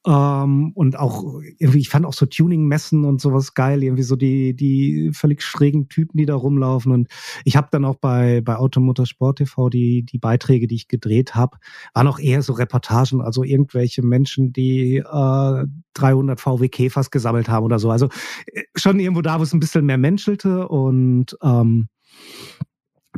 Ähm, 0.06 0.72
und 0.74 0.98
auch 0.98 1.42
irgendwie, 1.60 1.80
ich 1.80 1.90
fand 1.90 2.08
auch 2.08 2.14
so 2.14 2.26
Tuning-Messen 2.26 3.06
und 3.06 3.22
sowas 3.22 3.54
geil, 3.54 3.84
irgendwie 3.84 4.04
so 4.04 4.16
die, 4.16 4.56
die 4.56 5.12
völlig 5.14 5.44
schrägen 5.44 5.90
Typen, 5.90 6.18
die 6.18 6.26
da 6.26 6.34
rumlaufen. 6.34 6.92
Und 6.92 7.08
ich 7.46 7.56
habe 7.56 7.68
dann 7.72 7.86
auch 7.86 7.96
bei, 7.96 8.42
bei 8.42 8.56
Automotor 8.56 9.06
Sport 9.06 9.38
TV 9.38 9.70
die, 9.70 10.04
die 10.04 10.18
Beiträge, 10.18 10.66
die 10.68 10.76
ich 10.76 10.88
gedreht 10.88 11.36
habe, 11.36 11.58
waren 11.94 12.08
auch 12.08 12.20
eher 12.20 12.42
so 12.42 12.54
Reportagen, 12.54 13.22
also 13.22 13.44
irgendwelche 13.44 14.02
Menschen, 14.02 14.54
die 14.54 14.98
äh, 14.98 15.66
300 15.94 16.40
VW 16.40 16.68
Käfers 16.70 17.12
gesammelt 17.12 17.48
haben 17.48 17.66
oder 17.66 17.78
so. 17.78 17.92
Also 17.92 18.10
äh, 18.48 18.64
schon 18.76 19.00
irgendwo 19.00 19.22
da, 19.22 19.40
wo 19.40 19.44
es 19.44 19.54
ein 19.54 19.60
bisschen 19.60 19.86
mehr 19.86 20.00
menschelte 20.00 20.68
und 20.68 21.38
ähm, 21.44 21.90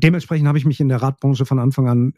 dementsprechend 0.02 0.48
habe 0.48 0.58
ich 0.58 0.66
mich 0.66 0.82
in 0.82 0.90
der 0.90 1.02
Radbranche 1.02 1.46
von 1.46 1.60
Anfang 1.60 1.88
an 1.88 2.14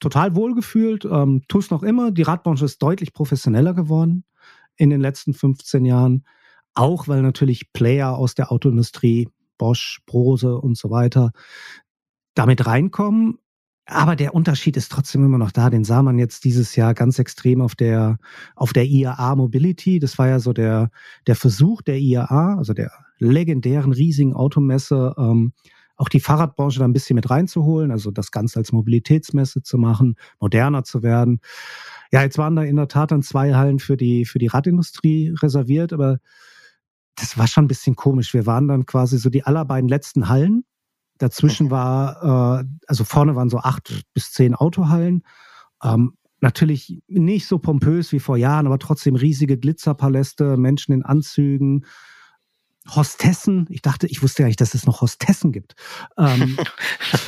total 0.00 0.34
wohlgefühlt, 0.34 1.04
ähm, 1.04 1.42
tue 1.48 1.60
es 1.60 1.70
noch 1.70 1.82
immer. 1.82 2.10
Die 2.10 2.22
Radbranche 2.22 2.64
ist 2.64 2.82
deutlich 2.82 3.12
professioneller 3.12 3.74
geworden 3.74 4.24
in 4.76 4.90
den 4.90 5.00
letzten 5.00 5.34
15 5.34 5.84
Jahren. 5.84 6.24
Auch 6.74 7.08
weil 7.08 7.22
natürlich 7.22 7.72
Player 7.72 8.16
aus 8.16 8.34
der 8.34 8.50
Autoindustrie, 8.50 9.28
Bosch, 9.58 10.00
Brose 10.06 10.56
und 10.56 10.76
so 10.76 10.90
weiter, 10.90 11.32
damit 12.34 12.66
reinkommen. 12.66 13.38
Aber 13.86 14.14
der 14.14 14.34
Unterschied 14.34 14.76
ist 14.76 14.92
trotzdem 14.92 15.24
immer 15.24 15.38
noch 15.38 15.50
da. 15.50 15.68
Den 15.68 15.84
sah 15.84 16.02
man 16.02 16.18
jetzt 16.18 16.44
dieses 16.44 16.76
Jahr 16.76 16.94
ganz 16.94 17.18
extrem 17.18 17.60
auf 17.60 17.74
der, 17.74 18.18
auf 18.54 18.72
der 18.72 18.86
IAA 18.86 19.34
Mobility. 19.34 19.98
Das 19.98 20.16
war 20.16 20.28
ja 20.28 20.38
so 20.38 20.52
der, 20.52 20.90
der 21.26 21.34
Versuch 21.34 21.82
der 21.82 21.98
IAA, 21.98 22.56
also 22.56 22.72
der 22.72 22.92
legendären 23.18 23.92
riesigen 23.92 24.32
Automesse, 24.32 25.14
ähm, 25.18 25.52
auch 26.00 26.08
die 26.08 26.20
Fahrradbranche 26.20 26.78
da 26.78 26.86
ein 26.86 26.94
bisschen 26.94 27.14
mit 27.14 27.28
reinzuholen, 27.28 27.90
also 27.90 28.10
das 28.10 28.30
Ganze 28.30 28.58
als 28.58 28.72
Mobilitätsmesse 28.72 29.62
zu 29.62 29.76
machen, 29.76 30.16
moderner 30.40 30.82
zu 30.82 31.02
werden. 31.02 31.40
Ja, 32.10 32.22
jetzt 32.22 32.38
waren 32.38 32.56
da 32.56 32.62
in 32.62 32.76
der 32.76 32.88
Tat 32.88 33.10
dann 33.10 33.22
zwei 33.22 33.54
Hallen 33.54 33.78
für 33.78 33.98
die, 33.98 34.24
für 34.24 34.38
die 34.38 34.46
Radindustrie 34.46 35.34
reserviert, 35.42 35.92
aber 35.92 36.18
das 37.16 37.36
war 37.36 37.46
schon 37.46 37.64
ein 37.64 37.68
bisschen 37.68 37.96
komisch. 37.96 38.32
Wir 38.32 38.46
waren 38.46 38.66
dann 38.66 38.86
quasi 38.86 39.18
so 39.18 39.28
die 39.28 39.44
allerbeiden 39.44 39.90
letzten 39.90 40.30
Hallen. 40.30 40.64
Dazwischen 41.18 41.70
war, 41.70 42.62
äh, 42.62 42.64
also 42.86 43.04
vorne 43.04 43.36
waren 43.36 43.50
so 43.50 43.58
acht 43.58 44.02
bis 44.14 44.32
zehn 44.32 44.54
Autohallen. 44.54 45.22
Ähm, 45.84 46.14
natürlich 46.40 47.02
nicht 47.08 47.46
so 47.46 47.58
pompös 47.58 48.10
wie 48.12 48.20
vor 48.20 48.38
Jahren, 48.38 48.66
aber 48.66 48.78
trotzdem 48.78 49.16
riesige 49.16 49.58
Glitzerpaläste, 49.58 50.56
Menschen 50.56 50.94
in 50.94 51.02
Anzügen, 51.02 51.84
Hostessen. 52.94 53.66
Ich 53.70 53.82
dachte, 53.82 54.06
ich 54.06 54.22
wusste 54.22 54.42
ja 54.42 54.48
nicht, 54.48 54.60
dass 54.60 54.74
es 54.74 54.86
noch 54.86 55.00
Hostessen 55.00 55.52
gibt. 55.52 55.74
Ähm, 56.18 56.58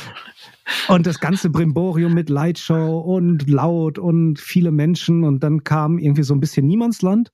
und 0.87 1.05
das 1.05 1.19
ganze 1.19 1.49
Brimborium 1.49 2.13
mit 2.13 2.29
Lightshow 2.29 2.99
und 2.99 3.49
laut 3.49 3.99
und 3.99 4.39
viele 4.39 4.71
Menschen. 4.71 5.23
Und 5.23 5.43
dann 5.43 5.63
kam 5.63 5.97
irgendwie 5.97 6.23
so 6.23 6.33
ein 6.33 6.39
bisschen 6.39 6.67
Niemandsland. 6.67 7.31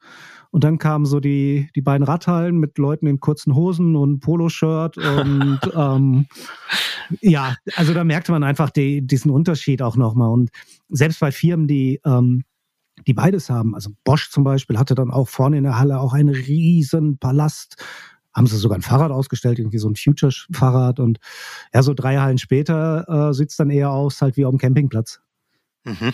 Und 0.52 0.64
dann 0.64 0.80
kamen 0.80 1.06
so 1.06 1.20
die, 1.20 1.70
die 1.76 1.82
beiden 1.82 2.04
Radhallen 2.04 2.58
mit 2.58 2.80
Leuten 2.80 3.06
in 3.06 3.20
kurzen 3.20 3.54
Hosen 3.54 3.96
und 3.96 4.20
Poloshirt. 4.20 4.98
Und 4.98 5.60
ähm, 5.76 6.26
ja, 7.22 7.56
also 7.76 7.94
da 7.94 8.04
merkte 8.04 8.32
man 8.32 8.44
einfach 8.44 8.72
die, 8.72 9.06
diesen 9.06 9.30
Unterschied 9.30 9.82
auch 9.82 9.96
nochmal. 9.96 10.30
Und 10.30 10.50
selbst 10.90 11.20
bei 11.20 11.32
Firmen, 11.32 11.68
die 11.68 12.02
ähm, 12.04 12.44
die 13.08 13.14
beides 13.14 13.50
haben. 13.50 13.76
Also 13.76 13.92
Bosch 14.04 14.30
zum 14.30 14.44
Beispiel 14.44 14.78
hatte 14.78 14.96
dann 14.96 15.12
auch 15.12 15.28
vorne 15.28 15.58
in 15.58 15.64
der 15.64 15.78
Halle 15.78 16.00
auch 16.00 16.14
einen 16.14 16.34
riesen 16.34 17.18
Palast. 17.18 17.84
Haben 18.34 18.48
sie 18.48 18.58
sogar 18.58 18.78
ein 18.78 18.84
Fahrrad 18.84 19.12
ausgestellt, 19.12 19.60
irgendwie 19.60 19.80
so 19.80 19.90
ein 19.90 19.96
Future-Fahrrad. 19.96 21.00
Und 21.00 21.20
ja, 21.74 21.82
so 21.82 21.94
drei 21.94 22.18
Hallen 22.18 22.38
später 22.38 23.30
äh, 23.30 23.34
sieht 23.34 23.50
es 23.50 23.58
dann 23.58 23.70
eher 23.70 23.92
aus, 23.92 24.22
halt 24.22 24.38
wie 24.38 24.46
auf 24.46 24.52
dem 24.52 24.60
Campingplatz. 24.60 25.20
Mhm. 25.84 26.14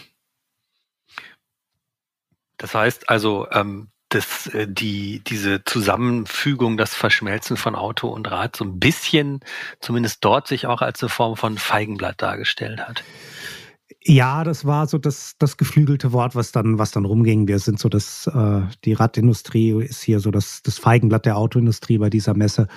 Das 2.57 2.74
heißt 2.74 3.09
also, 3.09 3.47
ähm, 3.51 3.89
dass 4.09 4.47
äh, 4.47 4.68
die, 4.68 5.22
diese 5.26 5.63
Zusammenfügung, 5.66 6.78
das 6.78 6.93
Verschmelzen 6.93 7.57
von 7.57 7.76
Auto 7.76 8.07
und 8.07 8.30
Rad 8.32 8.55
so 8.55 8.63
ein 8.63 8.80
bisschen, 8.80 9.41
zumindest 9.82 10.24
dort, 10.24 10.47
sich 10.47 10.68
auch 10.68 10.82
als 10.82 11.01
eine 11.01 11.09
Form 11.09 11.36
von 11.36 11.57
Feigenblatt 11.57 12.22
dargestellt 12.22 12.88
hat. 12.88 13.03
Ja, 14.03 14.43
das 14.43 14.65
war 14.65 14.88
so 14.88 14.97
das, 14.97 15.36
das 15.38 15.57
geflügelte 15.57 16.11
Wort, 16.11 16.36
was 16.36 16.51
dann, 16.51 16.79
was 16.79 16.91
dann 16.91 17.05
rumging. 17.05 17.47
Wir 17.47 17.59
sind 17.59 17.79
so 17.79 17.88
das, 17.88 18.27
äh, 18.27 18.61
die 18.83 18.93
Radindustrie 18.93 19.83
ist 19.83 20.01
hier 20.01 20.19
so 20.19 20.31
das, 20.31 20.61
das 20.63 20.79
Feigenblatt 20.79 21.25
der 21.25 21.38
Autoindustrie 21.38 21.99
bei 21.99 22.09
dieser 22.09 22.33
Messe. 22.33 22.67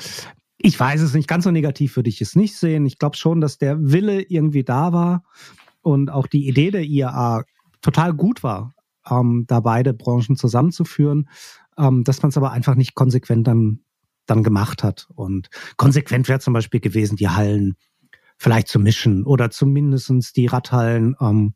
Ich 0.58 0.78
weiß 0.78 1.00
es 1.00 1.14
nicht, 1.14 1.28
ganz 1.28 1.44
so 1.44 1.50
negativ 1.50 1.96
würde 1.96 2.10
ich 2.10 2.20
es 2.20 2.36
nicht 2.36 2.56
sehen. 2.56 2.84
Ich 2.84 2.98
glaube 2.98 3.16
schon, 3.16 3.40
dass 3.40 3.58
der 3.58 3.78
Wille 3.80 4.22
irgendwie 4.22 4.64
da 4.64 4.92
war 4.92 5.22
und 5.80 6.10
auch 6.10 6.26
die 6.26 6.46
Idee 6.46 6.70
der 6.70 6.84
IAA 6.84 7.44
total 7.80 8.12
gut 8.12 8.42
war, 8.42 8.74
ähm, 9.08 9.44
da 9.46 9.60
beide 9.60 9.94
Branchen 9.94 10.36
zusammenzuführen, 10.36 11.28
ähm, 11.78 12.04
dass 12.04 12.22
man 12.22 12.30
es 12.30 12.36
aber 12.36 12.52
einfach 12.52 12.74
nicht 12.74 12.94
konsequent 12.94 13.46
dann, 13.46 13.80
dann 14.26 14.42
gemacht 14.42 14.82
hat. 14.82 15.08
Und 15.14 15.48
konsequent 15.76 16.28
wäre 16.28 16.40
zum 16.40 16.52
Beispiel 16.52 16.80
gewesen, 16.80 17.16
die 17.16 17.28
Hallen 17.28 17.76
vielleicht 18.38 18.68
zu 18.68 18.78
mischen 18.78 19.24
oder 19.24 19.50
zumindestens 19.50 20.32
die 20.32 20.46
Radhallen 20.46 21.16
ähm, 21.20 21.54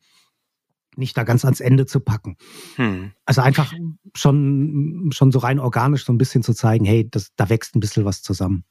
nicht 0.96 1.16
da 1.16 1.24
ganz 1.24 1.44
ans 1.44 1.60
Ende 1.60 1.86
zu 1.86 2.00
packen. 2.00 2.36
Hm. 2.76 3.12
Also 3.24 3.40
einfach 3.40 3.72
schon, 4.14 5.10
schon 5.12 5.32
so 5.32 5.38
rein 5.38 5.58
organisch 5.58 6.04
so 6.04 6.12
ein 6.12 6.18
bisschen 6.18 6.42
zu 6.42 6.52
zeigen, 6.52 6.84
hey, 6.84 7.08
das, 7.08 7.30
da 7.36 7.48
wächst 7.48 7.74
ein 7.74 7.80
bisschen 7.80 8.04
was 8.04 8.22
zusammen. 8.22 8.64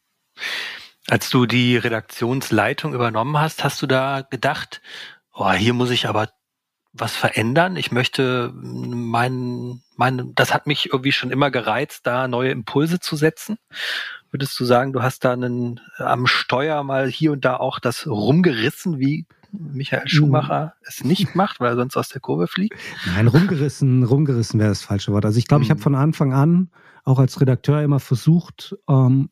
Als 1.08 1.30
du 1.30 1.46
die 1.48 1.78
Redaktionsleitung 1.78 2.94
übernommen 2.94 3.40
hast, 3.40 3.64
hast 3.64 3.82
du 3.82 3.88
da 3.88 4.22
gedacht, 4.22 4.82
oh, 5.34 5.52
hier 5.52 5.74
muss 5.74 5.90
ich 5.90 6.08
aber 6.08 6.30
was 6.94 7.16
verändern. 7.16 7.76
Ich 7.76 7.92
möchte 7.92 8.52
mein, 8.54 9.82
mein, 9.96 10.34
das 10.36 10.54
hat 10.54 10.68
mich 10.68 10.88
irgendwie 10.88 11.12
schon 11.12 11.32
immer 11.32 11.50
gereizt, 11.50 12.02
da 12.06 12.28
neue 12.28 12.52
Impulse 12.52 13.00
zu 13.00 13.16
setzen. 13.16 13.58
Würdest 14.32 14.60
du 14.60 14.66
sagen, 14.66 14.94
du 14.94 15.02
hast 15.02 15.26
da 15.26 15.34
einen, 15.34 15.80
am 15.98 16.26
Steuer 16.26 16.84
mal 16.84 17.10
hier 17.10 17.34
und 17.34 17.44
da 17.44 17.58
auch 17.58 17.80
das 17.80 18.08
rumgerissen, 18.08 18.98
wie 18.98 19.26
Michael 19.52 20.08
Schumacher 20.08 20.66
mhm. 20.66 20.86
es 20.88 21.04
nicht 21.04 21.36
macht, 21.36 21.60
weil 21.60 21.74
er 21.74 21.76
sonst 21.76 21.98
aus 21.98 22.10
der 22.10 22.22
Kurve 22.22 22.48
fliegt? 22.48 22.76
Nein, 23.08 23.28
rumgerissen, 23.28 24.04
rumgerissen 24.04 24.60
wäre 24.60 24.70
das 24.70 24.82
falsche 24.82 25.12
Wort. 25.12 25.26
Also 25.26 25.38
ich 25.38 25.48
glaube, 25.48 25.60
mhm. 25.60 25.66
ich 25.66 25.72
habe 25.72 25.82
von 25.82 25.96
Anfang 25.96 26.34
an 26.34 26.70
auch 27.04 27.20
als 27.20 27.42
Redakteur 27.42 27.82
immer 27.82 28.00
versucht, 28.00 28.76
ähm, 28.88 29.30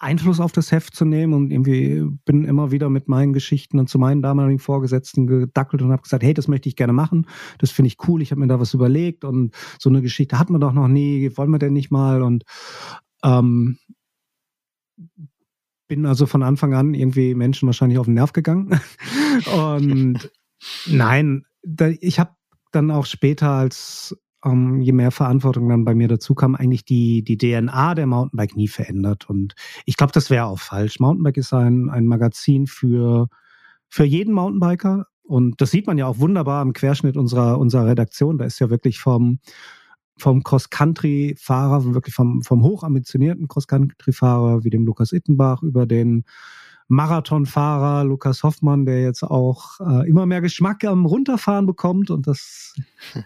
Einfluss 0.00 0.40
auf 0.40 0.52
das 0.52 0.72
Heft 0.72 0.96
zu 0.96 1.04
nehmen 1.04 1.34
und 1.34 1.50
irgendwie 1.50 2.02
bin 2.24 2.44
immer 2.46 2.70
wieder 2.70 2.88
mit 2.88 3.06
meinen 3.08 3.34
Geschichten 3.34 3.78
und 3.78 3.88
zu 3.88 3.98
meinen 3.98 4.22
damaligen 4.22 4.58
Vorgesetzten 4.58 5.26
gedackelt 5.26 5.82
und 5.82 5.92
habe 5.92 6.02
gesagt, 6.02 6.22
hey, 6.22 6.32
das 6.32 6.48
möchte 6.48 6.70
ich 6.70 6.76
gerne 6.76 6.94
machen, 6.94 7.26
das 7.58 7.70
finde 7.70 7.88
ich 7.88 7.98
cool, 8.08 8.22
ich 8.22 8.30
habe 8.30 8.40
mir 8.40 8.46
da 8.46 8.58
was 8.58 8.72
überlegt 8.72 9.24
und 9.24 9.54
so 9.78 9.90
eine 9.90 10.00
Geschichte 10.00 10.38
hat 10.38 10.48
man 10.48 10.60
doch 10.60 10.72
noch 10.72 10.88
nie, 10.88 11.30
wollen 11.36 11.50
wir 11.50 11.58
denn 11.58 11.74
nicht 11.74 11.90
mal 11.90 12.22
und 12.22 12.44
ähm, 13.22 13.78
bin 15.88 16.06
also 16.06 16.26
von 16.26 16.42
Anfang 16.42 16.72
an 16.74 16.94
irgendwie 16.94 17.34
Menschen 17.34 17.66
wahrscheinlich 17.66 17.98
auf 17.98 18.06
den 18.06 18.14
Nerv 18.14 18.32
gegangen. 18.32 18.80
Und 19.52 20.30
nein, 20.86 21.44
da, 21.62 21.88
ich 21.88 22.20
habe 22.20 22.30
dann 22.70 22.90
auch 22.90 23.06
später, 23.06 23.50
als 23.50 24.16
ähm, 24.44 24.80
je 24.80 24.92
mehr 24.92 25.10
Verantwortung 25.10 25.68
dann 25.68 25.84
bei 25.84 25.94
mir 25.94 26.08
dazu 26.08 26.34
kam, 26.34 26.54
eigentlich 26.54 26.84
die, 26.84 27.24
die 27.24 27.36
DNA 27.36 27.94
der 27.94 28.06
Mountainbike 28.06 28.56
nie 28.56 28.68
verändert. 28.68 29.28
Und 29.28 29.54
ich 29.84 29.96
glaube, 29.96 30.12
das 30.12 30.30
wäre 30.30 30.46
auch 30.46 30.60
falsch. 30.60 31.00
Mountainbike 31.00 31.38
ist 31.38 31.52
ein, 31.52 31.90
ein 31.90 32.06
Magazin 32.06 32.66
für, 32.66 33.28
für 33.88 34.04
jeden 34.04 34.32
Mountainbiker. 34.32 35.06
Und 35.22 35.60
das 35.60 35.70
sieht 35.70 35.86
man 35.86 35.98
ja 35.98 36.06
auch 36.06 36.18
wunderbar 36.18 36.62
im 36.62 36.72
Querschnitt 36.72 37.16
unserer, 37.16 37.58
unserer 37.58 37.86
Redaktion. 37.86 38.38
Da 38.38 38.44
ist 38.44 38.60
ja 38.60 38.70
wirklich 38.70 38.98
vom, 39.00 39.40
vom 40.20 40.42
Cross-Country-Fahrer, 40.42 41.94
wirklich 41.94 42.14
vom, 42.14 42.42
vom 42.42 42.62
hochambitionierten 42.62 43.48
Cross-Country-Fahrer 43.48 44.64
wie 44.64 44.70
dem 44.70 44.84
Lukas 44.84 45.12
Ittenbach 45.12 45.62
über 45.62 45.86
den 45.86 46.24
Marathonfahrer 46.88 48.04
Lukas 48.04 48.42
Hoffmann, 48.42 48.84
der 48.84 49.02
jetzt 49.02 49.22
auch 49.22 49.78
äh, 49.80 50.08
immer 50.08 50.26
mehr 50.26 50.40
Geschmack 50.40 50.84
am 50.84 51.06
Runterfahren 51.06 51.64
bekommt 51.64 52.10
und 52.10 52.26
das 52.26 52.74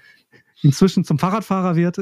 inzwischen 0.62 1.04
zum 1.04 1.18
Fahrradfahrer 1.18 1.74
wird. 1.74 1.98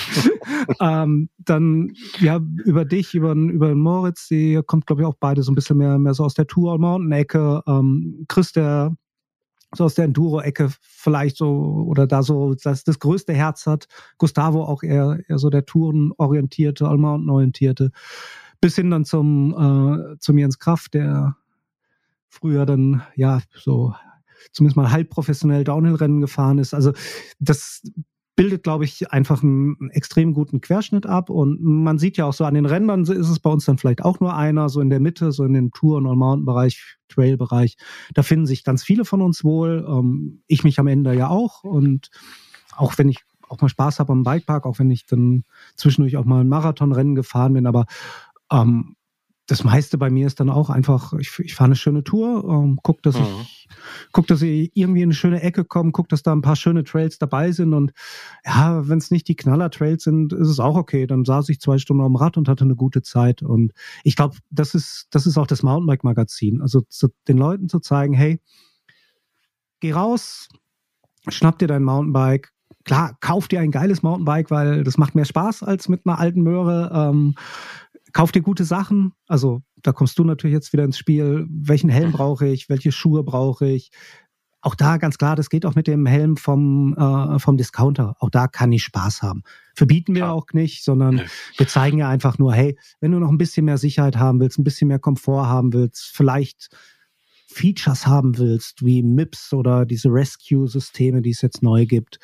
ähm, 0.80 1.28
dann 1.38 1.92
ja 2.20 2.40
über 2.64 2.86
dich, 2.86 3.14
über, 3.14 3.32
über 3.32 3.74
Moritz, 3.74 4.28
die 4.28 4.60
kommt 4.66 4.86
glaube 4.86 5.02
ich 5.02 5.06
auch 5.06 5.16
beide 5.20 5.42
so 5.42 5.52
ein 5.52 5.54
bisschen 5.54 5.76
mehr, 5.76 5.98
mehr 5.98 6.14
so 6.14 6.24
aus 6.24 6.34
der 6.34 6.46
Tour 6.46 6.78
Mountain 6.78 7.12
Ecke. 7.12 7.62
Ähm, 7.66 8.24
Chris, 8.26 8.52
der 8.52 8.96
so 9.74 9.84
aus 9.84 9.94
der 9.94 10.06
Enduro-Ecke 10.06 10.70
vielleicht 10.80 11.36
so 11.36 11.84
oder 11.86 12.06
da 12.06 12.22
so 12.22 12.54
das, 12.54 12.84
das 12.84 12.98
größte 12.98 13.34
Herz 13.34 13.66
hat. 13.66 13.86
Gustavo 14.16 14.64
auch 14.64 14.82
eher, 14.82 15.18
eher 15.28 15.38
so 15.38 15.50
der 15.50 15.66
Tourenorientierte, 15.66 16.88
Allmountain-orientierte. 16.88 17.90
Bis 18.60 18.74
hin 18.74 18.90
dann 18.90 19.04
zum, 19.04 19.52
äh, 19.52 20.18
zum 20.18 20.38
Jens 20.38 20.58
Kraft, 20.58 20.94
der 20.94 21.36
früher 22.28 22.66
dann 22.66 23.02
ja 23.14 23.40
so 23.54 23.94
zumindest 24.52 24.76
mal 24.76 24.90
halb 24.90 25.10
professionell 25.10 25.64
Downhill-Rennen 25.64 26.20
gefahren 26.20 26.58
ist. 26.58 26.74
Also 26.74 26.92
das 27.38 27.82
bildet, 28.38 28.62
glaube 28.62 28.84
ich, 28.84 29.10
einfach 29.10 29.42
einen 29.42 29.90
extrem 29.90 30.32
guten 30.32 30.60
Querschnitt 30.60 31.06
ab. 31.06 31.28
Und 31.28 31.60
man 31.60 31.98
sieht 31.98 32.16
ja 32.16 32.24
auch 32.24 32.32
so 32.32 32.44
an 32.44 32.54
den 32.54 32.66
Rändern 32.66 33.02
ist 33.02 33.28
es 33.28 33.40
bei 33.40 33.50
uns 33.50 33.64
dann 33.64 33.78
vielleicht 33.78 34.04
auch 34.04 34.20
nur 34.20 34.36
einer, 34.36 34.68
so 34.68 34.80
in 34.80 34.90
der 34.90 35.00
Mitte, 35.00 35.32
so 35.32 35.42
in 35.42 35.54
den 35.54 35.72
Tour- 35.72 35.96
und 35.96 36.04
Mountain-Bereich, 36.04 36.98
Trail-Bereich. 37.08 37.76
Da 38.14 38.22
finden 38.22 38.46
sich 38.46 38.62
ganz 38.62 38.84
viele 38.84 39.04
von 39.04 39.22
uns 39.22 39.42
wohl. 39.42 39.84
Ähm, 39.88 40.44
ich 40.46 40.62
mich 40.62 40.78
am 40.78 40.86
Ende 40.86 41.16
ja 41.16 41.26
auch. 41.30 41.64
Und 41.64 42.10
auch 42.76 42.96
wenn 42.96 43.08
ich 43.08 43.24
auch 43.48 43.60
mal 43.60 43.68
Spaß 43.68 43.98
habe 43.98 44.12
am 44.12 44.22
Bikepark, 44.22 44.66
auch 44.66 44.78
wenn 44.78 44.92
ich 44.92 45.04
dann 45.06 45.42
zwischendurch 45.74 46.16
auch 46.16 46.24
mal 46.24 46.42
ein 46.42 46.48
Marathonrennen 46.48 47.16
gefahren 47.16 47.54
bin, 47.54 47.66
aber 47.66 47.86
ähm, 48.52 48.94
das 49.48 49.64
meiste 49.64 49.96
bei 49.96 50.10
mir 50.10 50.26
ist 50.26 50.40
dann 50.40 50.50
auch 50.50 50.68
einfach, 50.68 51.14
ich, 51.14 51.38
ich 51.38 51.54
fahre 51.54 51.68
eine 51.68 51.76
schöne 51.76 52.04
Tour, 52.04 52.44
ähm, 52.44 52.78
guck, 52.82 53.02
dass 53.02 53.18
mhm. 53.18 53.24
ich 53.40 53.68
guck, 54.12 54.26
dass 54.26 54.42
ich 54.42 54.70
irgendwie 54.74 55.00
in 55.00 55.08
eine 55.08 55.14
schöne 55.14 55.42
Ecke 55.42 55.64
komme, 55.64 55.90
guck, 55.90 56.08
dass 56.10 56.22
da 56.22 56.32
ein 56.32 56.42
paar 56.42 56.54
schöne 56.54 56.84
Trails 56.84 57.18
dabei 57.18 57.50
sind 57.50 57.72
und 57.72 57.92
ja, 58.44 58.86
wenn 58.86 58.98
es 58.98 59.10
nicht 59.10 59.26
die 59.26 59.36
Knaller-Trails 59.36 60.04
sind, 60.04 60.34
ist 60.34 60.48
es 60.48 60.60
auch 60.60 60.76
okay. 60.76 61.06
Dann 61.06 61.24
saß 61.24 61.48
ich 61.48 61.60
zwei 61.60 61.78
Stunden 61.78 62.02
am 62.02 62.16
Rad 62.16 62.36
und 62.36 62.46
hatte 62.46 62.64
eine 62.64 62.76
gute 62.76 63.00
Zeit 63.00 63.42
und 63.42 63.72
ich 64.04 64.16
glaube, 64.16 64.36
das 64.50 64.74
ist 64.74 65.08
das 65.10 65.26
ist 65.26 65.38
auch 65.38 65.46
das 65.46 65.62
Mountainbike-Magazin, 65.62 66.60
also 66.60 66.82
zu, 66.82 67.08
den 67.26 67.38
Leuten 67.38 67.70
zu 67.70 67.80
zeigen, 67.80 68.12
hey, 68.12 68.40
geh 69.80 69.92
raus, 69.92 70.48
schnapp 71.28 71.58
dir 71.58 71.68
dein 71.68 71.84
Mountainbike, 71.84 72.52
klar, 72.84 73.16
kauf 73.20 73.48
dir 73.48 73.60
ein 73.60 73.70
geiles 73.70 74.02
Mountainbike, 74.02 74.50
weil 74.50 74.84
das 74.84 74.98
macht 74.98 75.14
mehr 75.14 75.24
Spaß 75.24 75.62
als 75.62 75.88
mit 75.88 76.02
einer 76.04 76.18
alten 76.18 76.42
Möhre. 76.42 76.90
Ähm, 76.92 77.34
kauf 78.12 78.32
dir 78.32 78.42
gute 78.42 78.64
Sachen. 78.64 79.12
Also 79.26 79.62
da 79.82 79.92
kommst 79.92 80.18
du 80.18 80.24
natürlich 80.24 80.54
jetzt 80.54 80.72
wieder 80.72 80.84
ins 80.84 80.98
Spiel. 80.98 81.46
Welchen 81.48 81.90
Helm 81.90 82.12
brauche 82.12 82.46
ich? 82.46 82.68
Welche 82.68 82.92
Schuhe 82.92 83.22
brauche 83.22 83.66
ich? 83.66 83.90
Auch 84.60 84.74
da 84.74 84.96
ganz 84.96 85.18
klar, 85.18 85.36
das 85.36 85.50
geht 85.50 85.64
auch 85.64 85.76
mit 85.76 85.86
dem 85.86 86.04
Helm 86.04 86.36
vom, 86.36 86.94
äh, 86.96 87.38
vom 87.38 87.56
Discounter. 87.56 88.16
Auch 88.18 88.30
da 88.30 88.48
kann 88.48 88.72
ich 88.72 88.82
Spaß 88.82 89.22
haben. 89.22 89.42
Verbieten 89.74 90.14
wir 90.14 90.22
Klar. 90.22 90.34
auch 90.34 90.46
nicht, 90.52 90.82
sondern 90.82 91.16
nee. 91.16 91.24
wir 91.56 91.68
zeigen 91.68 91.98
ja 91.98 92.08
einfach 92.08 92.38
nur, 92.38 92.52
hey, 92.52 92.76
wenn 93.00 93.12
du 93.12 93.20
noch 93.20 93.30
ein 93.30 93.38
bisschen 93.38 93.66
mehr 93.66 93.78
Sicherheit 93.78 94.16
haben 94.16 94.40
willst, 94.40 94.58
ein 94.58 94.64
bisschen 94.64 94.88
mehr 94.88 94.98
Komfort 94.98 95.46
haben 95.46 95.72
willst, 95.72 96.10
vielleicht 96.12 96.70
Features 97.46 98.06
haben 98.06 98.36
willst, 98.36 98.84
wie 98.84 99.02
MIPS 99.02 99.52
oder 99.52 99.86
diese 99.86 100.08
Rescue-Systeme, 100.08 101.22
die 101.22 101.30
es 101.30 101.40
jetzt 101.40 101.62
neu 101.62 101.86
gibt, 101.86 102.18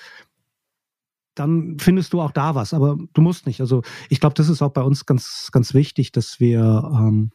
dann 1.35 1.79
findest 1.79 2.13
du 2.13 2.21
auch 2.21 2.31
da 2.31 2.55
was, 2.55 2.75
aber 2.75 2.97
du 3.13 3.21
musst 3.21 3.47
nicht. 3.47 3.61
Also 3.61 3.83
ich 4.09 4.21
glaube, 4.21 4.35
das 4.35 4.49
ist 4.49 4.63
auch 4.63 4.73
bei 4.73 4.83
uns 4.83 5.07
ganz, 5.07 5.51
ganz 5.53 5.75
wichtig, 5.75 6.13
dass 6.13 6.41
wir 6.41 6.91
ähm, 6.95 7.31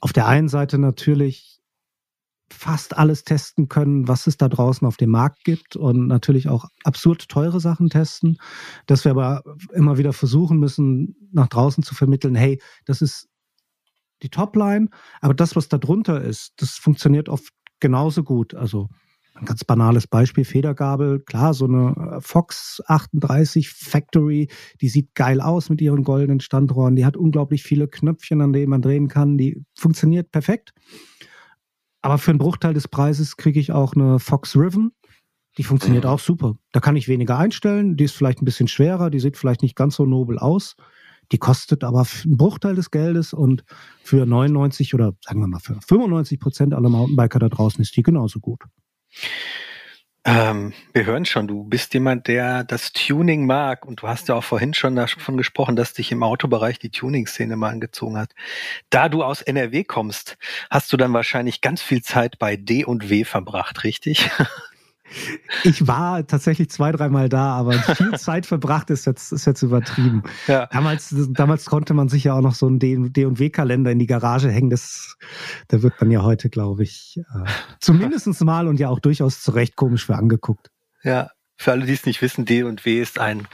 auf 0.00 0.12
der 0.12 0.26
einen 0.26 0.48
Seite 0.48 0.78
natürlich 0.78 1.60
fast 2.50 2.96
alles 2.96 3.24
testen 3.24 3.68
können, 3.68 4.06
was 4.06 4.26
es 4.26 4.36
da 4.36 4.48
draußen 4.48 4.86
auf 4.86 4.96
dem 4.96 5.10
Markt 5.10 5.44
gibt 5.44 5.74
und 5.74 6.06
natürlich 6.06 6.48
auch 6.48 6.66
absurd 6.84 7.28
teure 7.28 7.60
Sachen 7.60 7.90
testen, 7.90 8.38
dass 8.86 9.04
wir 9.04 9.10
aber 9.10 9.42
immer 9.72 9.98
wieder 9.98 10.12
versuchen 10.12 10.58
müssen, 10.58 11.16
nach 11.32 11.48
draußen 11.48 11.82
zu 11.82 11.94
vermitteln, 11.94 12.36
hey, 12.36 12.60
das 12.84 13.02
ist 13.02 13.28
die 14.22 14.28
Topline, 14.28 14.88
aber 15.20 15.34
das, 15.34 15.56
was 15.56 15.68
da 15.68 15.78
drunter 15.78 16.22
ist, 16.22 16.52
das 16.58 16.70
funktioniert 16.70 17.28
oft 17.28 17.52
genauso 17.80 18.22
gut. 18.22 18.54
Also 18.54 18.88
ein 19.38 19.44
ganz 19.44 19.64
banales 19.64 20.06
Beispiel, 20.06 20.44
Federgabel, 20.44 21.20
klar, 21.20 21.54
so 21.54 21.66
eine 21.66 22.16
äh, 22.16 22.20
Fox 22.20 22.82
38 22.86 23.68
Factory, 23.68 24.48
die 24.80 24.88
sieht 24.88 25.14
geil 25.14 25.40
aus 25.40 25.68
mit 25.68 25.80
ihren 25.80 26.04
goldenen 26.04 26.40
Standrohren, 26.40 26.96
die 26.96 27.04
hat 27.04 27.16
unglaublich 27.16 27.62
viele 27.62 27.88
Knöpfchen, 27.88 28.40
an 28.40 28.52
denen 28.52 28.70
man 28.70 28.82
drehen 28.82 29.08
kann, 29.08 29.36
die 29.36 29.64
funktioniert 29.74 30.32
perfekt. 30.32 30.72
Aber 32.02 32.18
für 32.18 32.30
einen 32.30 32.38
Bruchteil 32.38 32.74
des 32.74 32.88
Preises 32.88 33.36
kriege 33.36 33.60
ich 33.60 33.72
auch 33.72 33.94
eine 33.94 34.18
Fox 34.18 34.56
Riven, 34.56 34.92
die 35.58 35.64
funktioniert 35.64 36.04
mhm. 36.04 36.10
auch 36.10 36.20
super. 36.20 36.56
Da 36.72 36.80
kann 36.80 36.96
ich 36.96 37.08
weniger 37.08 37.38
einstellen, 37.38 37.96
die 37.96 38.04
ist 38.04 38.14
vielleicht 38.14 38.40
ein 38.40 38.44
bisschen 38.44 38.68
schwerer, 38.68 39.10
die 39.10 39.20
sieht 39.20 39.36
vielleicht 39.36 39.62
nicht 39.62 39.76
ganz 39.76 39.96
so 39.96 40.06
nobel 40.06 40.38
aus. 40.38 40.76
Die 41.32 41.38
kostet 41.38 41.82
aber 41.82 42.06
einen 42.24 42.36
Bruchteil 42.36 42.76
des 42.76 42.92
Geldes 42.92 43.32
und 43.32 43.64
für 44.04 44.24
99 44.24 44.94
oder 44.94 45.14
sagen 45.24 45.40
wir 45.40 45.48
mal 45.48 45.58
für 45.58 45.74
95 45.80 46.38
Prozent 46.38 46.74
aller 46.74 46.88
Mountainbiker 46.88 47.40
da 47.40 47.48
draußen 47.48 47.82
ist 47.82 47.96
die 47.96 48.02
genauso 48.02 48.38
gut. 48.38 48.62
Ähm, 50.26 50.72
wir 50.92 51.06
hören 51.06 51.24
schon, 51.24 51.46
du 51.46 51.62
bist 51.62 51.94
jemand, 51.94 52.26
der 52.26 52.64
das 52.64 52.92
Tuning 52.92 53.46
mag 53.46 53.86
und 53.86 54.02
du 54.02 54.08
hast 54.08 54.26
ja 54.28 54.34
auch 54.34 54.42
vorhin 54.42 54.74
schon 54.74 54.96
davon 54.96 55.36
gesprochen, 55.36 55.76
dass 55.76 55.92
dich 55.92 56.10
im 56.10 56.24
Autobereich 56.24 56.80
die 56.80 56.90
Tuning-Szene 56.90 57.54
mal 57.54 57.70
angezogen 57.70 58.18
hat. 58.18 58.32
Da 58.90 59.08
du 59.08 59.22
aus 59.22 59.40
NRW 59.40 59.84
kommst, 59.84 60.36
hast 60.68 60.92
du 60.92 60.96
dann 60.96 61.12
wahrscheinlich 61.12 61.60
ganz 61.60 61.80
viel 61.80 62.02
Zeit 62.02 62.40
bei 62.40 62.56
D 62.56 62.84
und 62.84 63.08
W 63.08 63.22
verbracht, 63.22 63.84
richtig? 63.84 64.28
Ich 65.64 65.86
war 65.86 66.26
tatsächlich 66.26 66.70
zwei, 66.70 66.92
dreimal 66.92 67.28
da, 67.28 67.54
aber 67.54 67.72
viel 67.72 68.12
Zeit 68.18 68.46
verbracht 68.46 68.90
ist 68.90 69.06
jetzt, 69.06 69.32
ist 69.32 69.46
jetzt 69.46 69.62
übertrieben. 69.62 70.22
Ja. 70.46 70.66
Damals, 70.66 71.14
damals 71.30 71.66
konnte 71.66 71.94
man 71.94 72.08
sich 72.08 72.24
ja 72.24 72.34
auch 72.34 72.40
noch 72.40 72.54
so 72.54 72.66
einen 72.66 72.78
D&W-Kalender 72.78 73.90
in 73.90 73.98
die 73.98 74.06
Garage 74.06 74.50
hängen. 74.50 74.70
Das, 74.70 75.16
da 75.68 75.82
wird 75.82 76.00
man 76.00 76.10
ja 76.10 76.22
heute, 76.22 76.50
glaube 76.50 76.82
ich, 76.82 77.18
äh, 77.18 77.44
zumindest 77.80 78.26
mal 78.44 78.68
und 78.68 78.80
ja 78.80 78.88
auch 78.88 79.00
durchaus 79.00 79.42
zu 79.42 79.50
Recht 79.52 79.76
komisch 79.76 80.06
für 80.06 80.16
angeguckt. 80.16 80.70
Ja, 81.02 81.30
für 81.56 81.72
alle, 81.72 81.86
die 81.86 81.92
es 81.92 82.06
nicht 82.06 82.22
wissen, 82.22 82.44
D&W 82.44 83.00
ist 83.00 83.18
ein 83.18 83.48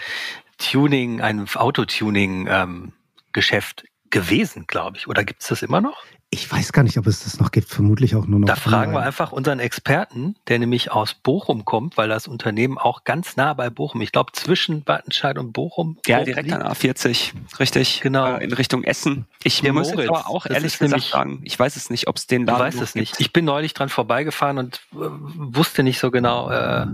Tuning, 0.59 1.21
ein 1.21 1.47
Autotuning-Geschäft 1.55 3.83
ähm, 3.83 3.89
gewesen, 4.11 4.65
glaube 4.67 4.97
ich. 4.97 5.09
Oder 5.09 5.25
gibt 5.25 5.43
es 5.43 5.49
das 5.49 5.63
immer 5.63 5.81
noch? 5.81 6.05
Ich 6.35 6.51
weiß 6.51 6.73
gar 6.73 6.83
nicht, 6.83 6.97
ob 6.97 7.07
es 7.07 7.25
das 7.25 7.39
noch 7.39 7.51
gibt, 7.51 7.69
vermutlich 7.69 8.17
auch 8.17 8.27
nur 8.27 8.41
noch. 8.41 8.47
Da 8.47 8.57
fragen 8.57 8.95
wir 8.95 9.03
einfach 9.03 9.33
unseren 9.33 9.59
Experten, 9.59 10.35
der 10.49 10.59
nämlich 10.59 10.91
aus 10.91 11.13
Bochum 11.13 11.67
kommt, 11.67 11.99
weil 11.99 12.09
das 12.09 12.27
Unternehmen 12.27 12.79
auch 12.79 13.05
ganz 13.05 13.37
nah 13.37 13.53
bei 13.53 13.69
Bochum, 13.69 14.01
ich 14.01 14.13
glaube 14.13 14.33
zwischen 14.33 14.83
Wattenscheid 14.87 15.37
und 15.37 15.53
Bochum. 15.53 15.99
Ja, 16.07 16.25
direkt 16.25 16.49
liegt. 16.49 16.59
an 16.59 16.73
A40, 16.73 17.33
richtig. 17.61 18.01
Genau. 18.01 18.37
Äh, 18.37 18.45
in 18.45 18.53
Richtung 18.55 18.83
Essen. 18.83 19.27
Ich 19.45 19.61
der 19.61 19.75
muss 19.75 19.93
Moritz, 19.93 20.09
aber 20.09 20.27
auch 20.27 20.47
ehrlich 20.47 20.73
gesagt 20.73 20.93
nämlich, 20.93 21.11
sagen, 21.11 21.43
ich 21.45 21.59
weiß 21.59 21.77
es 21.77 21.91
nicht, 21.91 22.09
ob 22.09 22.17
es 22.17 22.27
den 22.27 22.47
Laden 22.47 22.59
Du 22.59 22.65
weißt 22.65 22.81
es 22.81 22.95
nicht. 22.95 23.21
Ich 23.21 23.35
bin 23.35 23.45
neulich 23.45 23.75
dran 23.75 23.91
vorbeigefahren 23.91 24.57
und 24.57 24.77
äh, 24.95 24.97
wusste 25.01 25.83
nicht 25.83 25.99
so 25.99 26.11
genau, 26.11 26.49
äh, 26.49 26.87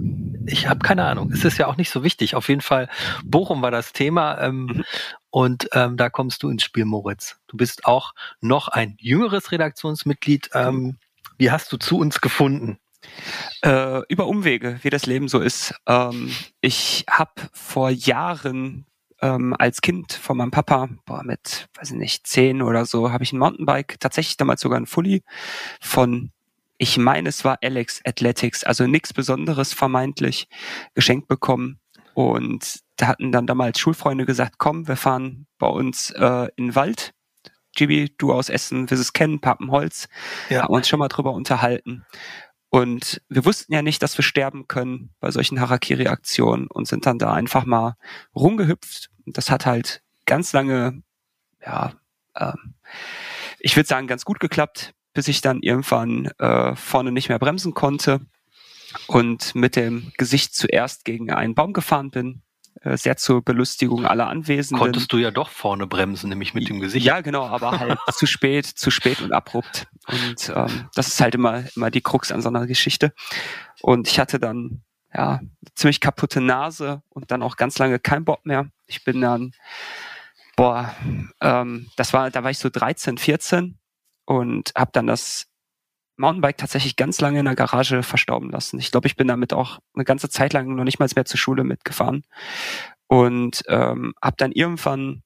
ich 0.47 0.66
habe 0.66 0.80
keine 0.80 1.05
Ahnung. 1.05 1.30
Es 1.30 1.45
ist 1.45 1.59
ja 1.59 1.68
auch 1.68 1.76
nicht 1.76 1.91
so 1.91 2.03
wichtig. 2.03 2.34
Auf 2.34 2.49
jeden 2.49 2.61
Fall, 2.61 2.89
Bochum 3.24 3.62
war 3.62 3.70
das 3.70 3.93
Thema. 3.93 4.41
Ähm, 4.41 4.64
mhm. 4.64 4.84
Und 5.31 5.68
ähm, 5.72 5.97
da 5.97 6.09
kommst 6.09 6.43
du 6.43 6.49
ins 6.49 6.62
Spiel, 6.62 6.85
Moritz. 6.85 7.39
Du 7.49 7.57
bist 7.57 7.85
auch 7.85 8.14
noch 8.41 8.68
ein 8.68 8.97
jüngeres 8.99 9.53
Redaktionsmitglied. 9.53 10.51
Ähm, 10.55 10.99
wie 11.37 11.51
hast 11.51 11.70
du 11.72 11.76
zu 11.76 11.99
uns 11.99 12.20
gefunden? 12.20 12.79
Äh, 13.62 14.01
über 14.09 14.26
Umwege, 14.26 14.79
wie 14.83 14.91
das 14.91 15.07
Leben 15.07 15.29
so 15.29 15.41
ist. 15.41 15.74
Ähm, 15.87 16.33
ich 16.61 17.05
habe 17.09 17.33
vor 17.53 17.91
Jahren 17.91 18.87
ähm, 19.20 19.55
als 19.59 19.81
Kind 19.81 20.12
von 20.12 20.37
meinem 20.37 20.51
Papa, 20.51 20.89
boah, 21.05 21.22
mit, 21.22 21.68
weiß 21.76 21.91
ich 21.91 21.97
nicht, 21.97 22.26
zehn 22.26 22.62
oder 22.62 22.87
so, 22.87 23.11
habe 23.12 23.24
ich 23.24 23.33
ein 23.33 23.39
Mountainbike, 23.39 23.99
tatsächlich 24.01 24.37
damals 24.37 24.61
sogar 24.61 24.79
ein 24.79 24.87
Fully 24.87 25.22
von, 25.81 26.31
ich 26.76 26.99
meine, 26.99 27.29
es 27.29 27.45
war 27.45 27.59
Alex 27.62 28.01
Athletics, 28.05 28.64
also 28.64 28.87
nichts 28.87 29.12
Besonderes 29.12 29.74
vermeintlich, 29.74 30.49
geschenkt 30.95 31.29
bekommen. 31.29 31.81
Und 32.14 32.81
da 32.99 33.07
hatten 33.07 33.33
dann 33.33 33.47
damals 33.47 33.79
Schulfreunde 33.79 34.27
gesagt, 34.27 34.57
komm, 34.59 34.87
wir 34.89 34.97
fahren 34.97 35.47
bei 35.59 35.69
uns 35.69 36.11
äh, 36.11 36.49
in 36.57 36.67
den 36.67 36.75
Wald. 36.75 37.15
Gibi, 37.75 38.13
du 38.19 38.33
aus 38.33 38.49
Essen 38.49 38.91
wirst 38.91 39.01
es 39.01 39.13
kennen, 39.13 39.41
Pappenholz. 39.41 40.09
Ja. 40.51 40.65
Haben 40.65 40.75
uns 40.75 40.89
schon 40.89 40.99
mal 40.99 41.09
drüber 41.09 41.33
unterhalten. 41.33 42.05
Und 42.71 43.23
wir 43.29 43.45
wussten 43.45 43.73
ja 43.73 43.83
nicht, 43.83 44.03
dass 44.03 44.19
wir 44.19 44.25
sterben 44.25 44.67
können 44.67 45.15
bei 45.21 45.31
solchen 45.31 45.61
Harakiri-Aktionen 45.61 46.67
und 46.67 46.87
sind 46.87 47.07
dann 47.07 47.19
da 47.19 47.33
einfach 47.33 47.65
mal 47.65 47.95
rumgehüpft. 48.35 49.11
Das 49.27 49.51
hat 49.51 49.65
halt 49.65 50.03
ganz 50.27 50.53
lange, 50.53 51.03
ja, 51.65 51.93
äh, 52.35 52.53
ich 53.61 53.77
würde 53.77 53.89
sagen, 53.89 54.09
ganz 54.09 54.25
gut 54.25 54.41
geklappt, 54.41 54.93
bis 55.15 55.29
ich 55.29 55.41
dann 55.41 55.63
irgendwann 55.63 56.27
äh, 56.39 56.75
vorne 56.75 57.13
nicht 57.13 57.29
mehr 57.29 57.39
bremsen 57.39 57.75
konnte 57.75 58.21
und 59.07 59.55
mit 59.55 59.77
dem 59.77 60.13
Gesicht 60.19 60.55
zuerst 60.55 61.05
gegen 61.05 61.31
einen 61.31 61.55
Baum 61.55 61.73
gefahren 61.73 62.11
bin. 62.11 62.43
Äh, 62.83 62.97
sehr 62.97 63.16
zur 63.16 63.43
Belustigung 63.43 64.07
aller 64.07 64.29
Anwesenden. 64.29 64.79
Konntest 64.79 65.12
du 65.12 65.18
ja 65.18 65.31
doch 65.31 65.49
vorne 65.49 65.87
bremsen, 65.87 66.29
nämlich 66.29 66.55
mit 66.55 66.68
dem 66.68 66.81
Gesicht. 66.81 67.05
Ja, 67.05 67.20
genau, 67.22 67.47
aber 67.47 67.79
halt 67.79 67.99
zu 68.12 68.26
spät, 68.26 68.66
zu 68.66 68.91
spät 68.91 69.20
und 69.20 69.33
abrupt. 69.33 69.89
Und 70.07 70.53
ähm, 70.55 70.89
das 70.95 71.09
ist 71.09 71.20
halt 71.20 71.35
immer, 71.35 71.64
immer 71.74 71.91
die 71.91 72.01
Krux 72.01 72.31
an 72.31 72.41
so 72.41 72.49
einer 72.49 72.66
Geschichte. 72.66 73.12
Und 73.81 74.07
ich 74.07 74.20
hatte 74.20 74.39
dann 74.39 74.83
ja 75.12 75.41
ziemlich 75.74 76.01
kaputte 76.01 76.41
Nase 76.41 77.03
und 77.09 77.31
dann 77.31 77.43
auch 77.43 77.57
ganz 77.57 77.79
lange 77.79 77.99
kein 77.99 78.24
Bock 78.24 78.47
mehr. 78.47 78.70
Ich 78.87 79.03
bin 79.05 79.20
dann, 79.20 79.53
boah, 80.57 80.95
ähm, 81.41 81.89
das 81.97 82.12
war, 82.12 82.31
da 82.31 82.45
war 82.45 82.51
ich 82.51 82.59
so 82.59 82.68
13, 82.68 83.18
14 83.18 83.79
und 84.24 84.72
habe 84.76 84.91
dann 84.93 85.07
das 85.09 85.47
Mountainbike 86.19 86.59
tatsächlich 86.59 86.97
ganz 86.97 87.21
lange 87.21 87.39
in 87.39 87.45
der 87.45 87.55
Garage 87.55 88.03
verstauben 88.03 88.51
lassen. 88.51 88.79
Ich 88.79 88.91
glaube, 88.91 89.07
ich 89.07 89.16
bin 89.16 89.29
damit 89.29 89.53
auch 89.53 89.79
eine 89.95 90.05
ganze 90.05 90.29
Zeit 90.29 90.53
lang 90.53 90.75
noch 90.75 90.85
nicht 90.85 90.99
mal 90.99 91.09
mehr 91.14 91.25
zur 91.25 91.39
Schule 91.39 91.64
mitgefahren 91.64 92.25
und 93.07 93.62
ähm, 93.69 94.14
habe 94.23 94.37
dann 94.37 94.53
irgendwann, 94.53 95.23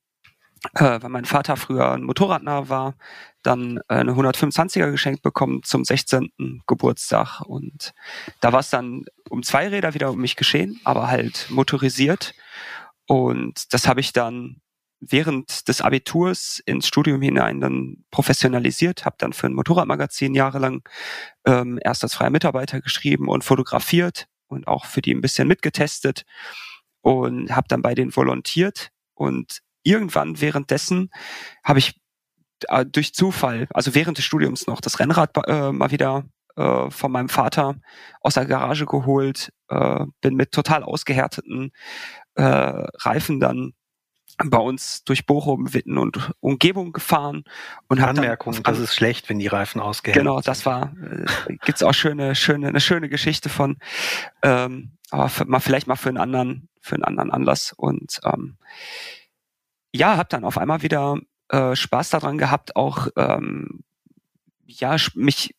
äh, 0.74 1.02
weil 1.02 1.10
mein 1.10 1.24
Vater 1.24 1.56
früher 1.56 1.92
ein 1.92 2.04
Motorradnah 2.04 2.68
war, 2.68 2.94
dann 3.42 3.78
äh, 3.88 3.94
eine 3.94 4.12
125er 4.12 4.90
geschenkt 4.90 5.22
bekommen 5.22 5.62
zum 5.64 5.84
16. 5.84 6.62
Geburtstag 6.66 7.40
und 7.40 7.92
da 8.40 8.52
war 8.52 8.60
es 8.60 8.70
dann 8.70 9.04
um 9.28 9.42
zwei 9.42 9.68
Räder 9.68 9.94
wieder 9.94 10.10
um 10.10 10.20
mich 10.20 10.36
geschehen, 10.36 10.80
aber 10.84 11.08
halt 11.08 11.46
motorisiert 11.50 12.34
und 13.06 13.72
das 13.74 13.88
habe 13.88 14.00
ich 14.00 14.12
dann 14.12 14.61
während 15.02 15.66
des 15.68 15.80
Abiturs 15.80 16.62
ins 16.64 16.86
Studium 16.86 17.20
hinein 17.20 17.60
dann 17.60 18.04
professionalisiert, 18.10 19.04
habe 19.04 19.16
dann 19.18 19.32
für 19.32 19.48
ein 19.48 19.54
Motorradmagazin 19.54 20.34
jahrelang 20.34 20.88
ähm, 21.44 21.78
erst 21.82 22.04
als 22.04 22.14
freier 22.14 22.30
Mitarbeiter 22.30 22.80
geschrieben 22.80 23.28
und 23.28 23.42
fotografiert 23.42 24.28
und 24.46 24.68
auch 24.68 24.86
für 24.86 25.02
die 25.02 25.12
ein 25.12 25.20
bisschen 25.20 25.48
mitgetestet 25.48 26.24
und 27.00 27.54
habe 27.54 27.66
dann 27.68 27.82
bei 27.82 27.94
denen 27.94 28.14
volontiert. 28.14 28.90
Und 29.14 29.58
irgendwann 29.82 30.40
währenddessen 30.40 31.10
habe 31.64 31.80
ich 31.80 32.00
äh, 32.68 32.86
durch 32.86 33.12
Zufall, 33.12 33.66
also 33.74 33.94
während 33.96 34.18
des 34.18 34.24
Studiums 34.24 34.68
noch, 34.68 34.80
das 34.80 35.00
Rennrad 35.00 35.36
äh, 35.48 35.72
mal 35.72 35.90
wieder 35.90 36.24
äh, 36.56 36.90
von 36.90 37.10
meinem 37.10 37.28
Vater 37.28 37.74
aus 38.20 38.34
der 38.34 38.46
Garage 38.46 38.86
geholt, 38.86 39.52
äh, 39.68 40.04
bin 40.20 40.36
mit 40.36 40.52
total 40.52 40.84
ausgehärteten 40.84 41.72
äh, 42.36 42.42
Reifen 42.44 43.40
dann 43.40 43.72
bei 44.38 44.58
uns 44.58 45.04
durch 45.04 45.26
Bochum, 45.26 45.74
Witten 45.74 45.98
und 45.98 46.32
Umgebung 46.40 46.92
gefahren 46.92 47.44
und 47.88 48.00
habe 48.00 48.20
Anmerkung, 48.20 48.54
dann, 48.54 48.62
das 48.62 48.78
ist 48.78 48.94
schlecht, 48.94 49.28
wenn 49.28 49.38
die 49.38 49.46
Reifen 49.46 49.80
ausgehängt 49.80 50.18
Genau, 50.18 50.40
das 50.40 50.66
war 50.66 50.94
äh, 51.02 51.56
gibt's 51.64 51.82
auch 51.82 51.92
schöne 51.92 52.34
schöne 52.34 52.68
eine 52.68 52.80
schöne 52.80 53.08
Geschichte 53.08 53.48
von 53.48 53.76
ähm, 54.42 54.92
aber 55.10 55.28
für, 55.28 55.44
mal 55.44 55.60
vielleicht 55.60 55.86
mal 55.86 55.96
für 55.96 56.08
einen 56.08 56.18
anderen 56.18 56.68
für 56.80 56.94
einen 56.94 57.04
anderen 57.04 57.30
Anlass 57.30 57.72
und 57.72 58.20
ähm, 58.24 58.56
ja, 59.94 60.16
habe 60.16 60.28
dann 60.30 60.44
auf 60.44 60.58
einmal 60.58 60.82
wieder 60.82 61.18
äh, 61.48 61.76
Spaß 61.76 62.10
daran 62.10 62.38
gehabt, 62.38 62.76
auch 62.76 63.08
ähm, 63.16 63.84
ja 64.64 64.96
mich 65.14 65.54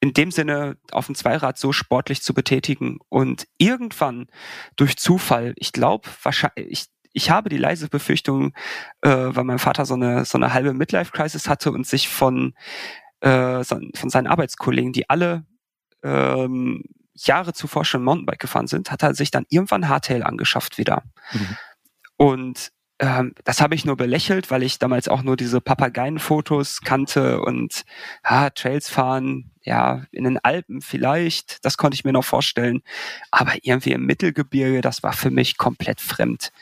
in 0.00 0.12
dem 0.12 0.32
Sinne 0.32 0.76
auf 0.90 1.06
dem 1.06 1.14
Zweirad 1.14 1.56
so 1.56 1.72
sportlich 1.72 2.22
zu 2.22 2.34
betätigen 2.34 2.98
und 3.08 3.46
irgendwann 3.56 4.26
durch 4.74 4.96
Zufall, 4.96 5.54
ich 5.56 5.72
glaube 5.72 6.08
wahrscheinlich, 6.24 6.86
ich, 7.12 7.30
habe 7.30 7.48
die 7.48 7.58
leise 7.58 7.88
Befürchtung, 7.88 8.52
äh, 9.02 9.10
weil 9.10 9.44
mein 9.44 9.58
Vater 9.58 9.86
so 9.86 9.94
eine 9.94 10.24
so 10.24 10.38
eine 10.38 10.52
halbe 10.52 10.74
Midlife-Crisis 10.74 11.48
hatte 11.48 11.72
und 11.72 11.86
sich 11.86 12.08
von 12.08 12.54
äh, 13.20 13.64
von 13.64 13.92
seinen 14.10 14.26
Arbeitskollegen, 14.26 14.92
die 14.92 15.08
alle 15.08 15.44
ähm, 16.02 16.84
Jahre 17.14 17.52
zuvor 17.52 17.84
schon 17.84 18.04
Mountainbike 18.04 18.40
gefahren 18.40 18.66
sind, 18.66 18.90
hat 18.90 19.02
er 19.02 19.14
sich 19.14 19.30
dann 19.30 19.46
irgendwann 19.48 19.88
Hardtail 19.88 20.22
angeschafft 20.22 20.78
wieder. 20.78 21.02
Mhm. 21.32 21.56
Und 22.16 22.72
ähm, 22.98 23.34
das 23.44 23.60
habe 23.60 23.74
ich 23.74 23.84
nur 23.84 23.96
belächelt, 23.96 24.50
weil 24.50 24.62
ich 24.62 24.78
damals 24.78 25.08
auch 25.08 25.22
nur 25.22 25.36
diese 25.36 25.60
Papageienfotos 25.60 26.82
kannte 26.82 27.40
und 27.40 27.84
ha, 28.22 28.50
Trails 28.50 28.88
fahren, 28.88 29.50
ja, 29.62 30.04
in 30.12 30.24
den 30.24 30.38
Alpen 30.38 30.80
vielleicht, 30.80 31.64
das 31.64 31.76
konnte 31.76 31.94
ich 31.96 32.04
mir 32.04 32.12
noch 32.12 32.24
vorstellen. 32.24 32.82
Aber 33.30 33.54
irgendwie 33.62 33.92
im 33.92 34.06
Mittelgebirge, 34.06 34.80
das 34.80 35.02
war 35.02 35.12
für 35.12 35.30
mich 35.30 35.58
komplett 35.58 36.00
fremd. 36.00 36.52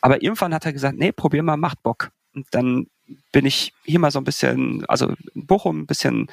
Aber 0.00 0.22
irgendwann 0.22 0.54
hat 0.54 0.66
er 0.66 0.72
gesagt, 0.72 0.98
nee, 0.98 1.12
probier 1.12 1.42
mal, 1.42 1.56
macht 1.56 1.82
Bock. 1.82 2.10
Und 2.34 2.46
dann 2.52 2.86
bin 3.32 3.46
ich 3.46 3.74
hier 3.84 3.98
mal 3.98 4.10
so 4.10 4.20
ein 4.20 4.24
bisschen, 4.24 4.84
also 4.86 5.14
in 5.34 5.46
Bochum 5.46 5.80
ein 5.80 5.86
bisschen 5.86 6.30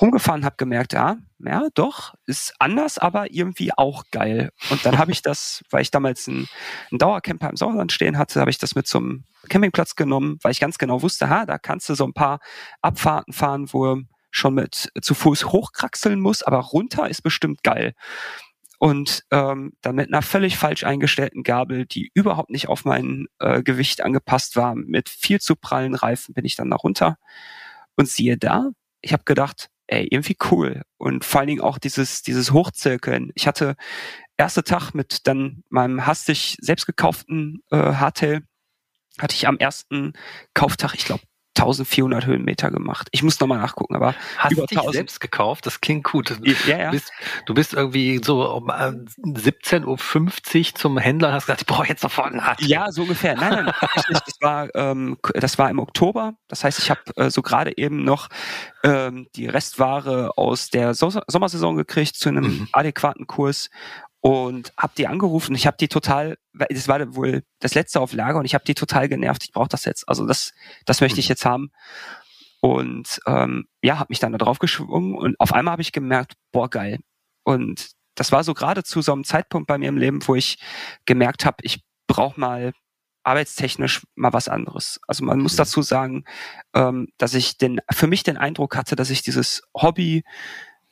rumgefahren, 0.00 0.44
habe 0.44 0.56
gemerkt, 0.56 0.92
ja, 0.92 1.16
ja, 1.38 1.68
doch, 1.74 2.14
ist 2.26 2.54
anders, 2.58 2.98
aber 2.98 3.32
irgendwie 3.32 3.72
auch 3.76 4.04
geil. 4.10 4.50
Und 4.70 4.84
dann 4.84 4.98
habe 4.98 5.12
ich 5.12 5.22
das, 5.22 5.62
weil 5.70 5.82
ich 5.82 5.90
damals 5.90 6.28
einen, 6.28 6.48
Dauercamper 6.90 7.50
im 7.50 7.56
Sauerland 7.56 7.92
stehen 7.92 8.18
hatte, 8.18 8.40
habe 8.40 8.50
ich 8.50 8.58
das 8.58 8.74
mit 8.74 8.86
zum 8.86 9.24
Campingplatz 9.48 9.94
genommen, 9.94 10.38
weil 10.42 10.52
ich 10.52 10.60
ganz 10.60 10.78
genau 10.78 11.02
wusste, 11.02 11.28
ha, 11.28 11.46
da 11.46 11.58
kannst 11.58 11.88
du 11.88 11.94
so 11.94 12.04
ein 12.04 12.14
paar 12.14 12.40
Abfahrten 12.82 13.32
fahren, 13.32 13.72
wo 13.72 13.98
schon 14.30 14.54
mit 14.54 14.90
zu 15.00 15.14
Fuß 15.14 15.46
hochkraxeln 15.46 16.20
muss, 16.20 16.42
aber 16.42 16.58
runter 16.58 17.08
ist 17.08 17.22
bestimmt 17.22 17.62
geil 17.62 17.94
und 18.78 19.24
ähm, 19.32 19.72
dann 19.82 19.96
mit 19.96 20.08
einer 20.08 20.22
völlig 20.22 20.56
falsch 20.56 20.84
eingestellten 20.84 21.42
Gabel, 21.42 21.84
die 21.86 22.10
überhaupt 22.14 22.50
nicht 22.50 22.68
auf 22.68 22.84
mein 22.84 23.26
äh, 23.40 23.62
Gewicht 23.62 24.02
angepasst 24.02 24.56
war, 24.56 24.74
mit 24.74 25.08
viel 25.08 25.40
zu 25.40 25.56
prallen 25.56 25.94
Reifen 25.94 26.32
bin 26.34 26.44
ich 26.44 26.56
dann 26.56 26.70
da 26.70 26.76
runter. 26.76 27.16
Und 27.96 28.08
siehe 28.08 28.38
da, 28.38 28.70
ich 29.00 29.12
habe 29.12 29.24
gedacht, 29.24 29.70
ey, 29.88 30.06
irgendwie 30.08 30.36
cool. 30.50 30.82
Und 30.96 31.24
vor 31.24 31.40
allen 31.40 31.48
Dingen 31.48 31.60
auch 31.60 31.78
dieses, 31.78 32.22
dieses 32.22 32.52
Hochzirkeln. 32.52 33.32
Ich 33.34 33.48
hatte 33.48 33.74
erste 34.36 34.62
Tag 34.62 34.92
mit 34.94 35.26
dann 35.26 35.64
meinem 35.68 36.06
hastig 36.06 36.56
selbst 36.60 36.86
gekauften 36.86 37.62
äh, 37.70 37.76
Hardtail, 37.76 38.42
hatte 39.18 39.34
ich 39.34 39.48
am 39.48 39.58
ersten 39.58 40.12
Kauftag, 40.54 40.94
ich 40.94 41.04
glaube, 41.04 41.22
1400 41.58 42.26
Höhenmeter 42.26 42.70
gemacht. 42.70 43.08
Ich 43.10 43.22
muss 43.22 43.40
nochmal 43.40 43.58
nachgucken, 43.58 43.96
aber 43.96 44.14
hast 44.36 44.56
du 44.56 44.66
dich 44.66 44.78
selbst 44.92 45.20
gekauft? 45.20 45.66
Das 45.66 45.80
klingt 45.80 46.04
gut. 46.04 46.38
Ja, 46.66 46.78
ja. 46.78 46.84
Du, 46.86 46.90
bist, 46.92 47.12
du 47.46 47.54
bist 47.54 47.74
irgendwie 47.74 48.20
so 48.22 48.48
um 48.50 48.70
17.50 48.70 49.78
äh, 49.82 49.84
Uhr 49.84 50.74
zum 50.74 50.98
Händler 50.98 51.28
und 51.28 51.34
hast 51.34 51.46
gesagt, 51.46 51.62
ich 51.62 51.66
brauche 51.66 51.88
jetzt 51.88 52.02
sofort 52.02 52.32
einen 52.32 52.44
Hard. 52.44 52.60
Ja, 52.62 52.90
so 52.92 53.02
ungefähr. 53.02 53.34
Nein, 53.34 53.64
nein, 53.64 53.74
das 54.08 54.38
war, 54.40 54.74
ähm, 54.74 55.18
das 55.34 55.58
war 55.58 55.70
im 55.70 55.78
Oktober. 55.78 56.34
Das 56.48 56.64
heißt, 56.64 56.78
ich 56.78 56.90
habe 56.90 57.00
äh, 57.16 57.30
so 57.30 57.42
gerade 57.42 57.76
eben 57.76 58.04
noch 58.04 58.28
ähm, 58.84 59.26
die 59.34 59.46
Restware 59.46 60.32
aus 60.36 60.70
der 60.70 60.94
so 60.94 61.10
Sommersaison 61.26 61.76
gekriegt 61.76 62.16
zu 62.16 62.28
einem 62.28 62.44
mhm. 62.44 62.68
adäquaten 62.72 63.26
Kurs 63.26 63.70
und 64.28 64.74
habe 64.76 64.92
die 64.98 65.06
angerufen. 65.06 65.54
Ich 65.54 65.66
habe 65.66 65.78
die 65.80 65.88
total, 65.88 66.36
das 66.52 66.86
war 66.86 67.14
wohl 67.14 67.44
das 67.60 67.74
letzte 67.74 67.98
auf 67.98 68.12
Lager 68.12 68.38
und 68.38 68.44
ich 68.44 68.52
habe 68.52 68.64
die 68.64 68.74
total 68.74 69.08
genervt. 69.08 69.42
Ich 69.42 69.52
brauche 69.52 69.70
das 69.70 69.86
jetzt. 69.86 70.06
Also 70.06 70.26
das, 70.26 70.52
das 70.84 71.00
möchte 71.00 71.18
ich 71.18 71.28
mhm. 71.28 71.32
jetzt 71.32 71.46
haben. 71.46 71.72
Und 72.60 73.20
ähm, 73.26 73.68
ja, 73.82 73.98
habe 73.98 74.08
mich 74.10 74.18
dann 74.18 74.32
da 74.32 74.38
drauf 74.38 74.58
geschwungen 74.58 75.14
und 75.14 75.40
auf 75.40 75.54
einmal 75.54 75.72
habe 75.72 75.80
ich 75.80 75.92
gemerkt, 75.92 76.34
boah 76.52 76.68
geil. 76.68 76.98
Und 77.42 77.92
das 78.16 78.30
war 78.30 78.44
so 78.44 78.52
gerade 78.52 78.84
zu 78.84 79.00
so 79.00 79.14
einem 79.14 79.24
Zeitpunkt 79.24 79.66
bei 79.66 79.78
mir 79.78 79.88
im 79.88 79.96
Leben, 79.96 80.20
wo 80.28 80.34
ich 80.34 80.58
gemerkt 81.06 81.46
habe, 81.46 81.56
ich 81.62 81.82
brauche 82.06 82.38
mal 82.38 82.74
arbeitstechnisch 83.22 84.02
mal 84.14 84.34
was 84.34 84.50
anderes. 84.50 85.00
Also 85.08 85.24
man 85.24 85.40
muss 85.40 85.54
mhm. 85.54 85.58
dazu 85.58 85.80
sagen, 85.80 86.24
ähm, 86.74 87.08
dass 87.16 87.32
ich 87.32 87.56
den 87.56 87.80
für 87.90 88.06
mich 88.06 88.24
den 88.24 88.36
Eindruck 88.36 88.76
hatte, 88.76 88.94
dass 88.94 89.08
ich 89.08 89.22
dieses 89.22 89.62
Hobby 89.74 90.22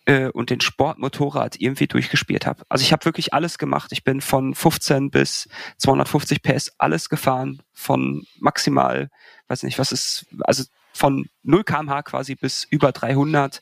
äh, 0.06 0.28
und 0.28 0.50
den 0.50 0.60
Sportmotorrad 0.60 1.60
irgendwie 1.60 1.86
durchgespielt 1.86 2.46
habe. 2.46 2.62
Also 2.68 2.82
ich 2.82 2.92
habe 2.92 3.04
wirklich 3.04 3.34
alles 3.34 3.58
gemacht. 3.58 3.92
Ich 3.92 4.04
bin 4.04 4.20
von 4.20 4.54
15 4.54 5.10
bis 5.10 5.48
250 5.78 6.42
PS 6.42 6.72
alles 6.78 7.08
gefahren, 7.08 7.62
von 7.72 8.24
maximal, 8.38 9.10
weiß 9.48 9.64
nicht, 9.64 9.78
was 9.78 9.92
ist, 9.92 10.26
also 10.40 10.64
von 10.94 11.28
0 11.42 11.64
kmh 11.64 12.02
quasi 12.02 12.36
bis 12.36 12.64
über 12.64 12.92
300. 12.92 13.60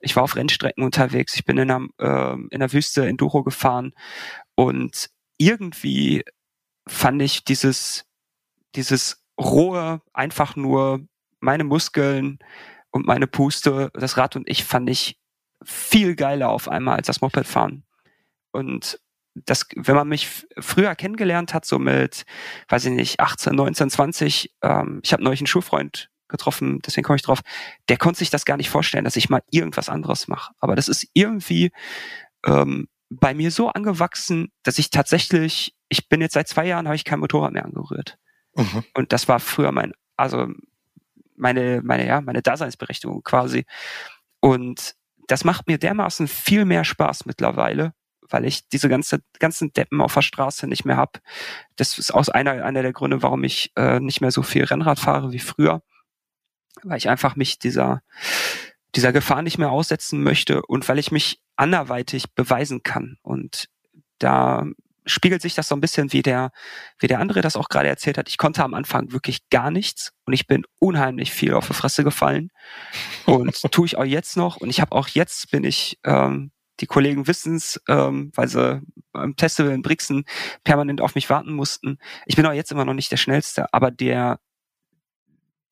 Ich 0.00 0.14
war 0.14 0.22
auf 0.22 0.36
Rennstrecken 0.36 0.84
unterwegs. 0.84 1.34
Ich 1.34 1.44
bin 1.44 1.58
in 1.58 1.68
der, 1.68 1.86
äh, 1.98 2.36
in 2.50 2.60
der 2.60 2.72
Wüste 2.72 3.06
Enduro 3.06 3.42
gefahren 3.42 3.92
und 4.54 5.10
irgendwie 5.38 6.24
fand 6.86 7.20
ich 7.22 7.44
dieses, 7.44 8.04
dieses 8.74 9.24
rohe, 9.38 10.00
einfach 10.12 10.56
nur 10.56 11.00
meine 11.40 11.64
Muskeln 11.64 12.38
und 12.90 13.06
meine 13.06 13.26
Puste, 13.26 13.90
das 13.94 14.16
Rad 14.16 14.36
und 14.36 14.48
ich 14.48 14.64
fand 14.64 14.88
ich 14.88 15.18
viel 15.64 16.14
geiler 16.14 16.50
auf 16.50 16.68
einmal 16.68 16.96
als 16.96 17.06
das 17.06 17.20
Moped 17.20 17.46
fahren. 17.46 17.84
Und 18.52 19.00
das, 19.34 19.66
wenn 19.76 19.96
man 19.96 20.08
mich 20.08 20.46
früher 20.58 20.94
kennengelernt 20.94 21.52
hat, 21.52 21.64
so 21.64 21.78
mit, 21.78 22.24
weiß 22.68 22.86
ich 22.86 22.92
nicht, 22.92 23.20
18, 23.20 23.54
19, 23.54 23.90
20, 23.90 24.54
ähm, 24.62 25.00
ich 25.02 25.12
habe 25.12 25.22
neulich 25.22 25.40
einen 25.40 25.46
Schulfreund 25.46 26.10
getroffen, 26.28 26.80
deswegen 26.84 27.04
komme 27.04 27.16
ich 27.16 27.22
drauf, 27.22 27.40
der 27.88 27.98
konnte 27.98 28.18
sich 28.18 28.30
das 28.30 28.44
gar 28.44 28.56
nicht 28.56 28.70
vorstellen, 28.70 29.04
dass 29.04 29.16
ich 29.16 29.28
mal 29.28 29.42
irgendwas 29.50 29.88
anderes 29.88 30.26
mache. 30.26 30.52
Aber 30.58 30.74
das 30.74 30.88
ist 30.88 31.06
irgendwie 31.12 31.70
ähm, 32.46 32.88
bei 33.10 33.34
mir 33.34 33.50
so 33.50 33.68
angewachsen, 33.68 34.50
dass 34.62 34.78
ich 34.78 34.90
tatsächlich, 34.90 35.76
ich 35.88 36.08
bin 36.08 36.20
jetzt 36.20 36.34
seit 36.34 36.48
zwei 36.48 36.66
Jahren, 36.66 36.86
habe 36.86 36.96
ich 36.96 37.04
kein 37.04 37.20
Motorrad 37.20 37.52
mehr 37.52 37.64
angerührt. 37.64 38.18
Mhm. 38.54 38.84
Und 38.94 39.12
das 39.12 39.28
war 39.28 39.38
früher 39.38 39.70
mein, 39.70 39.92
also 40.16 40.48
meine, 41.36 41.82
meine, 41.84 42.06
ja, 42.06 42.20
meine 42.20 42.42
Daseinsberechtigung 42.42 43.22
quasi. 43.22 43.66
Und 44.40 44.96
das 45.26 45.44
macht 45.44 45.66
mir 45.66 45.78
dermaßen 45.78 46.28
viel 46.28 46.64
mehr 46.64 46.84
Spaß 46.84 47.26
mittlerweile, 47.26 47.92
weil 48.28 48.44
ich 48.44 48.68
diese 48.68 48.88
ganze, 48.88 49.20
ganzen 49.38 49.72
Deppen 49.72 50.00
auf 50.00 50.14
der 50.14 50.22
Straße 50.22 50.66
nicht 50.66 50.84
mehr 50.84 50.96
hab. 50.96 51.20
Das 51.76 51.98
ist 51.98 52.12
aus 52.12 52.28
einer, 52.28 52.64
einer 52.64 52.82
der 52.82 52.92
Gründe, 52.92 53.22
warum 53.22 53.44
ich 53.44 53.72
äh, 53.76 54.00
nicht 54.00 54.20
mehr 54.20 54.30
so 54.30 54.42
viel 54.42 54.64
Rennrad 54.64 54.98
fahre 54.98 55.32
wie 55.32 55.38
früher, 55.38 55.82
weil 56.82 56.98
ich 56.98 57.08
einfach 57.08 57.36
mich 57.36 57.58
dieser, 57.58 58.02
dieser 58.94 59.12
Gefahr 59.12 59.42
nicht 59.42 59.58
mehr 59.58 59.70
aussetzen 59.70 60.22
möchte 60.22 60.62
und 60.62 60.88
weil 60.88 60.98
ich 60.98 61.10
mich 61.10 61.40
anderweitig 61.56 62.34
beweisen 62.34 62.82
kann. 62.82 63.18
Und 63.22 63.68
da 64.18 64.66
spiegelt 65.06 65.40
sich 65.40 65.54
das 65.54 65.68
so 65.68 65.76
ein 65.76 65.80
bisschen, 65.80 66.12
wie 66.12 66.22
der, 66.22 66.50
wie 66.98 67.06
der 67.06 67.20
andere 67.20 67.40
das 67.40 67.56
auch 67.56 67.68
gerade 67.68 67.88
erzählt 67.88 68.18
hat. 68.18 68.28
Ich 68.28 68.38
konnte 68.38 68.64
am 68.64 68.74
Anfang 68.74 69.12
wirklich 69.12 69.48
gar 69.48 69.70
nichts 69.70 70.12
und 70.24 70.32
ich 70.32 70.46
bin 70.46 70.64
unheimlich 70.78 71.32
viel 71.32 71.54
auf 71.54 71.68
die 71.68 71.74
Fresse 71.74 72.04
gefallen 72.04 72.50
und 73.24 73.54
tue 73.72 73.86
ich 73.86 73.96
auch 73.96 74.04
jetzt 74.04 74.36
noch. 74.36 74.56
Und 74.56 74.70
ich 74.70 74.80
habe 74.80 74.92
auch 74.92 75.08
jetzt 75.08 75.50
bin 75.50 75.64
ich, 75.64 75.98
ähm, 76.04 76.50
die 76.80 76.86
Kollegen 76.86 77.26
wissen's, 77.26 77.80
ähm, 77.88 78.30
weil 78.34 78.48
sie 78.48 78.82
beim 79.12 79.34
Festival 79.38 79.72
in 79.72 79.82
Brixen 79.82 80.24
permanent 80.62 81.00
auf 81.00 81.14
mich 81.14 81.30
warten 81.30 81.52
mussten. 81.52 81.98
Ich 82.26 82.36
bin 82.36 82.44
auch 82.44 82.52
jetzt 82.52 82.70
immer 82.70 82.84
noch 82.84 82.94
nicht 82.94 83.10
der 83.10 83.16
Schnellste, 83.16 83.72
aber 83.72 83.90
der, 83.90 84.40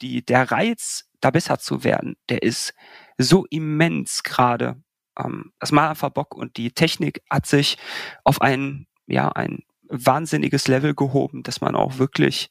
die, 0.01 0.25
der 0.25 0.51
Reiz, 0.51 1.05
da 1.21 1.31
besser 1.31 1.59
zu 1.59 1.85
werden, 1.85 2.17
der 2.29 2.43
ist 2.43 2.75
so 3.19 3.45
immens 3.47 4.23
gerade. 4.23 4.83
Ähm, 5.19 5.53
das 5.59 5.73
mal 5.73 5.91
einfach 5.91 6.11
Bock 6.11 6.35
und 6.35 6.57
die 6.57 6.73
Technik 6.73 7.23
hat 7.31 7.47
sich 7.47 7.77
auf 8.25 8.41
einen 8.41 8.87
ja 9.07 9.29
ein 9.31 9.61
wahnsinniges 9.89 10.69
Level 10.69 10.95
gehoben, 10.95 11.43
dass 11.43 11.61
man 11.61 11.75
auch 11.75 11.99
wirklich 11.99 12.51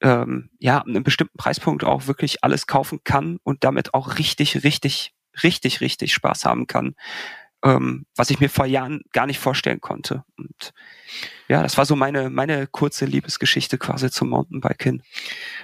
ähm, 0.00 0.50
ja 0.58 0.78
an 0.78 0.90
einem 0.90 1.04
bestimmten 1.04 1.36
Preispunkt 1.36 1.84
auch 1.84 2.06
wirklich 2.06 2.42
alles 2.44 2.66
kaufen 2.66 3.00
kann 3.04 3.38
und 3.42 3.64
damit 3.64 3.94
auch 3.94 4.18
richtig, 4.18 4.64
richtig, 4.64 5.14
richtig, 5.42 5.80
richtig 5.80 6.12
Spaß 6.12 6.44
haben 6.44 6.66
kann 6.66 6.94
ähm, 7.62 8.06
was 8.16 8.30
ich 8.30 8.40
mir 8.40 8.48
vor 8.48 8.66
Jahren 8.66 9.02
gar 9.12 9.26
nicht 9.26 9.38
vorstellen 9.38 9.80
konnte. 9.80 10.24
Und 10.38 10.72
ja, 11.48 11.62
das 11.62 11.76
war 11.76 11.84
so 11.84 11.96
meine, 11.96 12.30
meine 12.30 12.66
kurze 12.66 13.04
Liebesgeschichte 13.04 13.76
quasi 13.76 14.10
zum 14.10 14.30
Mountainbike 14.30 14.82
hin. 14.82 15.02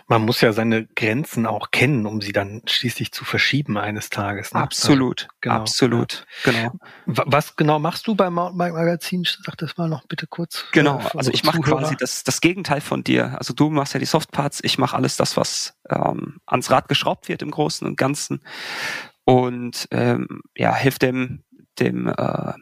Man 0.09 0.23
muss 0.23 0.40
ja 0.40 0.52
seine 0.52 0.86
Grenzen 0.86 1.47
auch 1.47 1.70
kennen, 1.70 2.06
um 2.06 2.20
sie 2.20 2.32
dann 2.32 2.62
schließlich 2.66 3.12
zu 3.12 3.24
verschieben 3.24 3.78
eines 3.78 4.10
Tages. 4.10 4.52
Ne? 4.52 4.60
Absolut, 4.60 5.23
also, 5.23 5.35
genau, 5.40 5.55
absolut, 5.55 6.27
ja. 6.44 6.51
genau. 6.51 6.73
Was 7.06 7.56
genau 7.56 7.78
machst 7.78 8.06
du 8.06 8.14
beim 8.14 8.35
Mountainbike 8.35 8.74
Magazin? 8.74 9.24
Sag 9.24 9.56
das 9.59 9.77
mal 9.77 9.89
noch 9.89 10.06
bitte 10.06 10.27
kurz. 10.27 10.66
Genau, 10.73 10.98
also 11.14 11.31
ich 11.32 11.44
mache 11.44 11.60
quasi 11.60 11.97
das, 11.97 12.24
das 12.24 12.40
Gegenteil 12.40 12.81
von 12.81 13.05
dir. 13.05 13.39
Also 13.39 13.55
du 13.55 13.70
machst 13.70 13.94
ja 13.94 14.01
die 14.01 14.06
Softparts, 14.06 14.60
ich 14.64 14.78
mache 14.78 14.97
alles 14.97 15.16
das, 15.16 15.36
was 15.36 15.78
ähm, 15.89 16.40
ans 16.47 16.70
Rad 16.70 16.89
geschraubt 16.89 17.28
wird 17.28 17.43
im 17.43 17.52
Großen 17.52 17.86
und 17.86 17.97
Ganzen 17.97 18.43
und 19.28 19.89
ähm, 19.90 20.43
ja, 20.56 20.73
hilft 20.74 21.02
dem 21.02 21.43
dem, 21.80 22.08
äh, 22.08 22.52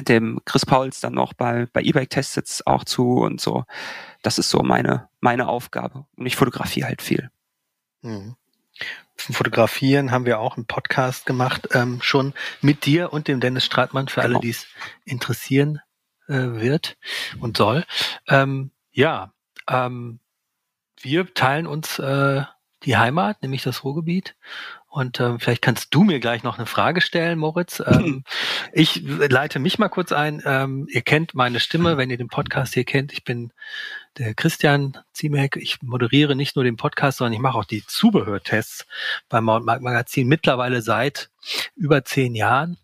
dem 0.00 0.40
Chris 0.44 0.66
Pauls 0.66 1.00
dann 1.00 1.14
noch 1.14 1.32
bei, 1.32 1.66
bei 1.72 1.82
E-Bike-Tests 1.82 2.34
jetzt 2.36 2.66
auch 2.66 2.84
zu 2.84 3.18
und 3.18 3.40
so. 3.40 3.64
Das 4.22 4.38
ist 4.38 4.50
so 4.50 4.62
meine, 4.62 5.08
meine 5.20 5.48
Aufgabe. 5.48 6.06
Und 6.16 6.26
ich 6.26 6.36
fotografiere 6.36 6.88
halt 6.88 7.02
viel. 7.02 7.30
Mhm. 8.02 8.36
Fotografieren 9.16 10.10
haben 10.10 10.26
wir 10.26 10.38
auch 10.38 10.56
einen 10.56 10.66
Podcast 10.66 11.24
gemacht, 11.24 11.68
ähm, 11.72 12.00
schon 12.02 12.34
mit 12.60 12.84
dir 12.84 13.12
und 13.12 13.28
dem 13.28 13.40
Dennis 13.40 13.64
Stratmann, 13.64 14.08
für 14.08 14.20
Genau. 14.20 14.34
alle, 14.34 14.40
die 14.42 14.50
es 14.50 14.66
interessieren 15.06 15.80
äh, 16.28 16.34
wird 16.34 16.98
und 17.40 17.56
soll. 17.56 17.84
Ähm, 18.28 18.70
ja, 18.92 19.32
ähm, 19.68 20.20
wir 21.00 21.32
teilen 21.32 21.66
uns 21.66 21.98
äh, 21.98 22.42
die 22.82 22.96
Heimat, 22.96 23.40
nämlich 23.42 23.62
das 23.62 23.84
Ruhrgebiet. 23.84 24.36
Und 24.96 25.20
ähm, 25.20 25.38
vielleicht 25.38 25.60
kannst 25.60 25.94
du 25.94 26.04
mir 26.04 26.20
gleich 26.20 26.42
noch 26.42 26.56
eine 26.56 26.64
Frage 26.64 27.02
stellen, 27.02 27.38
Moritz. 27.38 27.82
Ähm, 27.86 28.24
ich 28.72 29.02
leite 29.04 29.58
mich 29.58 29.78
mal 29.78 29.88
kurz 29.88 30.10
ein. 30.10 30.42
Ähm, 30.44 30.88
ihr 30.90 31.02
kennt 31.02 31.34
meine 31.34 31.60
Stimme, 31.60 31.98
wenn 31.98 32.10
ihr 32.10 32.16
den 32.16 32.28
Podcast 32.28 32.74
hier 32.74 32.84
kennt. 32.84 33.12
Ich 33.12 33.24
bin 33.24 33.52
der 34.16 34.34
Christian 34.34 34.96
Ziemek. 35.12 35.56
Ich 35.56 35.82
moderiere 35.82 36.34
nicht 36.34 36.56
nur 36.56 36.64
den 36.64 36.76
Podcast, 36.76 37.18
sondern 37.18 37.34
ich 37.34 37.38
mache 37.38 37.58
auch 37.58 37.64
die 37.64 37.84
Zubehörtests 37.86 38.86
beim 39.28 39.44
Mountainbike 39.44 39.82
Magazin 39.82 40.28
mittlerweile 40.28 40.80
seit 40.80 41.30
über 41.74 42.04
zehn 42.04 42.34
Jahren. 42.34 42.78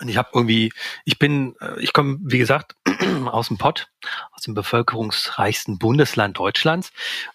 Und 0.00 0.08
ich 0.08 0.16
habe 0.16 0.30
irgendwie, 0.32 0.72
ich 1.04 1.18
bin, 1.18 1.56
äh, 1.60 1.78
ich 1.80 1.92
komme, 1.92 2.18
wie 2.22 2.38
gesagt, 2.38 2.74
aus 3.26 3.48
dem 3.48 3.58
Pott, 3.58 3.88
aus 4.32 4.42
dem 4.42 4.54
bevölkerungsreichsten 4.54 5.78
Bundesland 5.78 6.38
Deutschlands. 6.38 6.90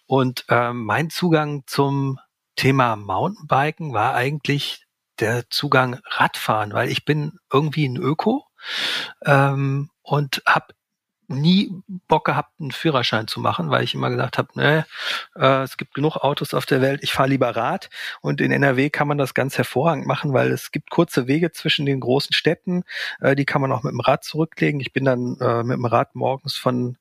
Und 0.08 0.46
ähm, 0.50 0.84
mein 0.84 1.12
Zugang 1.12 1.64
zum 1.68 2.20
Thema 2.56 2.96
Mountainbiken 2.96 3.94
war 3.94 4.14
eigentlich 4.14 4.86
der 5.20 5.50
Zugang 5.50 6.00
Radfahren, 6.06 6.74
weil 6.74 6.90
ich 6.90 7.06
bin 7.06 7.40
irgendwie 7.52 7.88
ein 7.88 7.98
Öko 7.98 8.46
ähm, 9.26 9.90
und 10.02 10.42
habe 10.46 10.74
nie 11.28 11.72
Bock 12.08 12.26
gehabt, 12.26 12.52
einen 12.60 12.72
Führerschein 12.72 13.28
zu 13.28 13.40
machen, 13.40 13.70
weil 13.70 13.84
ich 13.84 13.94
immer 13.94 14.10
gesagt 14.10 14.38
habe, 14.38 14.50
ne, 14.56 14.86
äh, 15.36 15.64
es 15.64 15.78
gibt 15.78 15.94
genug 15.94 16.18
Autos 16.18 16.54
auf 16.54 16.66
der 16.66 16.82
Welt, 16.82 17.02
ich 17.04 17.14
fahre 17.14 17.30
lieber 17.30 17.56
Rad. 17.56 17.90
Und 18.22 18.42
in 18.42 18.52
NRW 18.52 18.90
kann 18.90 19.08
man 19.08 19.18
das 19.18 19.34
ganz 19.34 19.58
hervorragend 19.58 20.06
machen, 20.06 20.34
weil 20.34 20.52
es 20.52 20.72
gibt 20.72 20.90
kurze 20.90 21.28
Wege 21.28 21.52
zwischen 21.52 21.86
den 21.86 22.00
großen 22.00 22.34
Städten, 22.34 22.84
äh, 23.22 23.36
die 23.36 23.46
kann 23.46 23.62
man 23.62 23.72
auch 23.72 23.84
mit 23.84 23.94
dem 23.94 24.00
Rad 24.02 24.24
zurücklegen. 24.24 24.80
Ich 24.80 24.94
bin 24.94 25.06
dann 25.06 25.38
äh, 25.40 25.64
mit 25.64 25.78
dem 25.78 25.86
Rad 25.86 26.16
morgens 26.16 26.56
von 26.56 26.98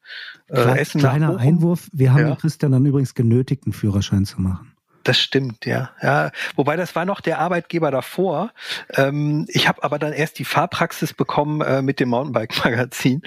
äh, 0.48 0.78
Essen 0.78 1.00
nach 1.02 1.10
Kleiner 1.10 1.26
Bochum. 1.32 1.40
Einwurf, 1.40 1.88
wir 1.92 2.12
haben 2.12 2.28
Ja. 2.28 2.36
Christian 2.36 2.72
dann 2.72 2.86
übrigens 2.86 3.14
genötigt, 3.14 3.64
einen 3.64 3.72
Führerschein 3.72 4.24
zu 4.24 4.40
machen. 4.40 4.71
Das 5.04 5.18
stimmt, 5.18 5.66
ja. 5.66 5.90
ja. 6.00 6.30
Wobei 6.54 6.76
das 6.76 6.94
war 6.94 7.04
noch 7.04 7.20
der 7.20 7.38
Arbeitgeber 7.38 7.90
davor. 7.90 8.52
Ähm, 8.94 9.46
ich 9.48 9.68
habe 9.68 9.82
aber 9.82 9.98
dann 9.98 10.12
erst 10.12 10.38
die 10.38 10.44
Fahrpraxis 10.44 11.12
bekommen 11.12 11.60
äh, 11.60 11.82
mit 11.82 11.98
dem 11.98 12.10
Mountainbike-Magazin. 12.10 13.22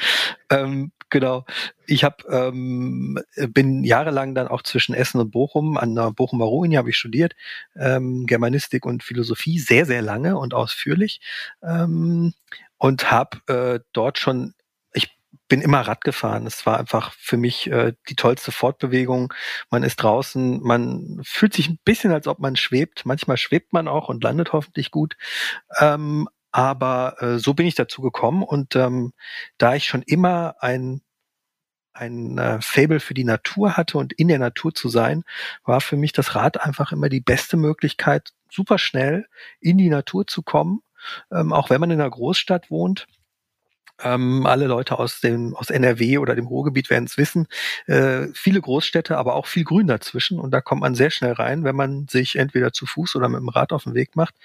Ähm, 0.50 0.92
genau. 1.10 1.46
Ich 1.86 2.04
hab, 2.04 2.24
ähm, 2.30 3.20
bin 3.50 3.84
jahrelang 3.84 4.36
dann 4.36 4.48
auch 4.48 4.62
zwischen 4.64 4.96
Essen 4.96 5.20
und 5.20 5.32
Bochum 5.32 5.78
an 5.78 5.96
der 5.96 6.12
Bochumer 6.12 6.46
Ruhr 6.46 6.68
habe 6.76 6.90
ich 6.90 6.98
studiert, 6.98 7.36
ähm, 7.76 8.26
Germanistik 8.26 8.86
und 8.86 9.04
Philosophie 9.04 9.60
sehr 9.60 9.86
sehr 9.86 10.02
lange 10.02 10.38
und 10.38 10.54
ausführlich 10.54 11.22
ähm, 11.62 12.34
und 12.78 13.12
habe 13.12 13.38
äh, 13.48 13.80
dort 13.94 14.18
schon 14.18 14.55
bin 15.48 15.62
immer 15.62 15.82
Rad 15.82 16.04
gefahren. 16.04 16.48
Es 16.48 16.66
war 16.66 16.80
einfach 16.80 17.14
für 17.14 17.38
mich 17.38 17.68
äh, 17.68 17.94
die 18.10 18.16
tollste 18.16 18.52
Fortbewegung. 18.52 19.34
Man 19.70 19.84
ist 19.84 19.98
draußen, 19.98 20.62
man 20.62 21.22
fühlt 21.24 21.54
sich 21.54 21.70
ein 21.70 21.80
bisschen, 21.86 22.12
als 22.12 22.28
ob 22.28 22.40
man 22.40 22.56
schwebt. 22.56 23.06
Manchmal 23.06 23.38
schwebt 23.38 23.74
man 23.74 23.88
auch 23.88 24.10
und 24.10 24.24
landet 24.24 24.54
hoffentlich 24.54 24.92
gut. 24.92 25.16
Ähm, 25.80 26.28
aber 26.52 27.22
äh, 27.22 27.38
so 27.38 27.54
bin 27.54 27.68
ich 27.68 27.76
dazu 27.76 28.02
gekommen 28.02 28.42
und 28.42 28.76
ähm, 28.76 29.14
da 29.58 29.76
ich 29.76 29.86
schon 29.86 30.02
immer 30.04 30.56
ein 30.62 31.02
ein 31.96 32.38
äh, 32.38 32.62
Fable 32.62 33.00
für 33.00 33.14
die 33.14 33.24
Natur 33.24 33.78
hatte 33.78 33.98
und 33.98 34.14
in 34.14 34.28
der 34.28 34.40
Natur 34.40 34.74
zu 34.74 34.90
sein, 34.90 35.24
war 35.64 35.82
für 35.82 35.96
mich 35.96 36.12
das 36.12 36.36
Rad 36.36 36.62
einfach 36.62 36.92
immer 36.92 37.10
die 37.10 37.22
beste 37.22 37.58
Möglichkeit, 37.58 38.34
super 38.50 38.78
schnell 38.78 39.28
in 39.60 39.78
die 39.78 39.90
Natur 39.90 40.28
zu 40.28 40.44
kommen, 40.44 40.82
ähm, 41.32 41.54
auch 41.54 41.70
wenn 41.70 41.80
man 41.80 41.92
in 41.92 42.02
einer 42.02 42.10
Großstadt 42.10 42.70
wohnt. 42.70 43.08
Ähm, 44.04 44.46
alle 44.46 44.68
Leute 44.68 45.00
aus 45.00 45.22
dem 45.22 45.56
aus 45.56 45.70
NRW 45.70 46.18
oder 46.18 46.36
dem 46.36 46.48
Ruhrgebiet 46.48 46.90
werden 46.90 47.06
es 47.06 47.18
wissen. 47.18 47.48
Äh, 47.88 48.28
viele 48.34 48.60
Großstädte, 48.60 49.18
aber 49.18 49.36
auch 49.36 49.48
viel 49.48 49.64
Grün 49.64 49.88
dazwischen 49.88 50.40
und 50.40 50.52
da 50.52 50.62
kommt 50.62 50.82
man 50.82 50.96
sehr 50.96 51.12
schnell 51.12 51.34
rein, 51.34 51.64
wenn 51.64 51.76
man 51.76 52.08
sich 52.10 52.36
entweder 52.36 52.74
zu 52.74 52.86
Fuß 52.86 53.16
oder 53.16 53.30
mit 53.30 53.40
dem 53.40 53.50
Rad 53.50 53.72
auf 53.72 53.84
den 53.84 53.94
Weg 53.94 54.16
macht. 54.16 54.36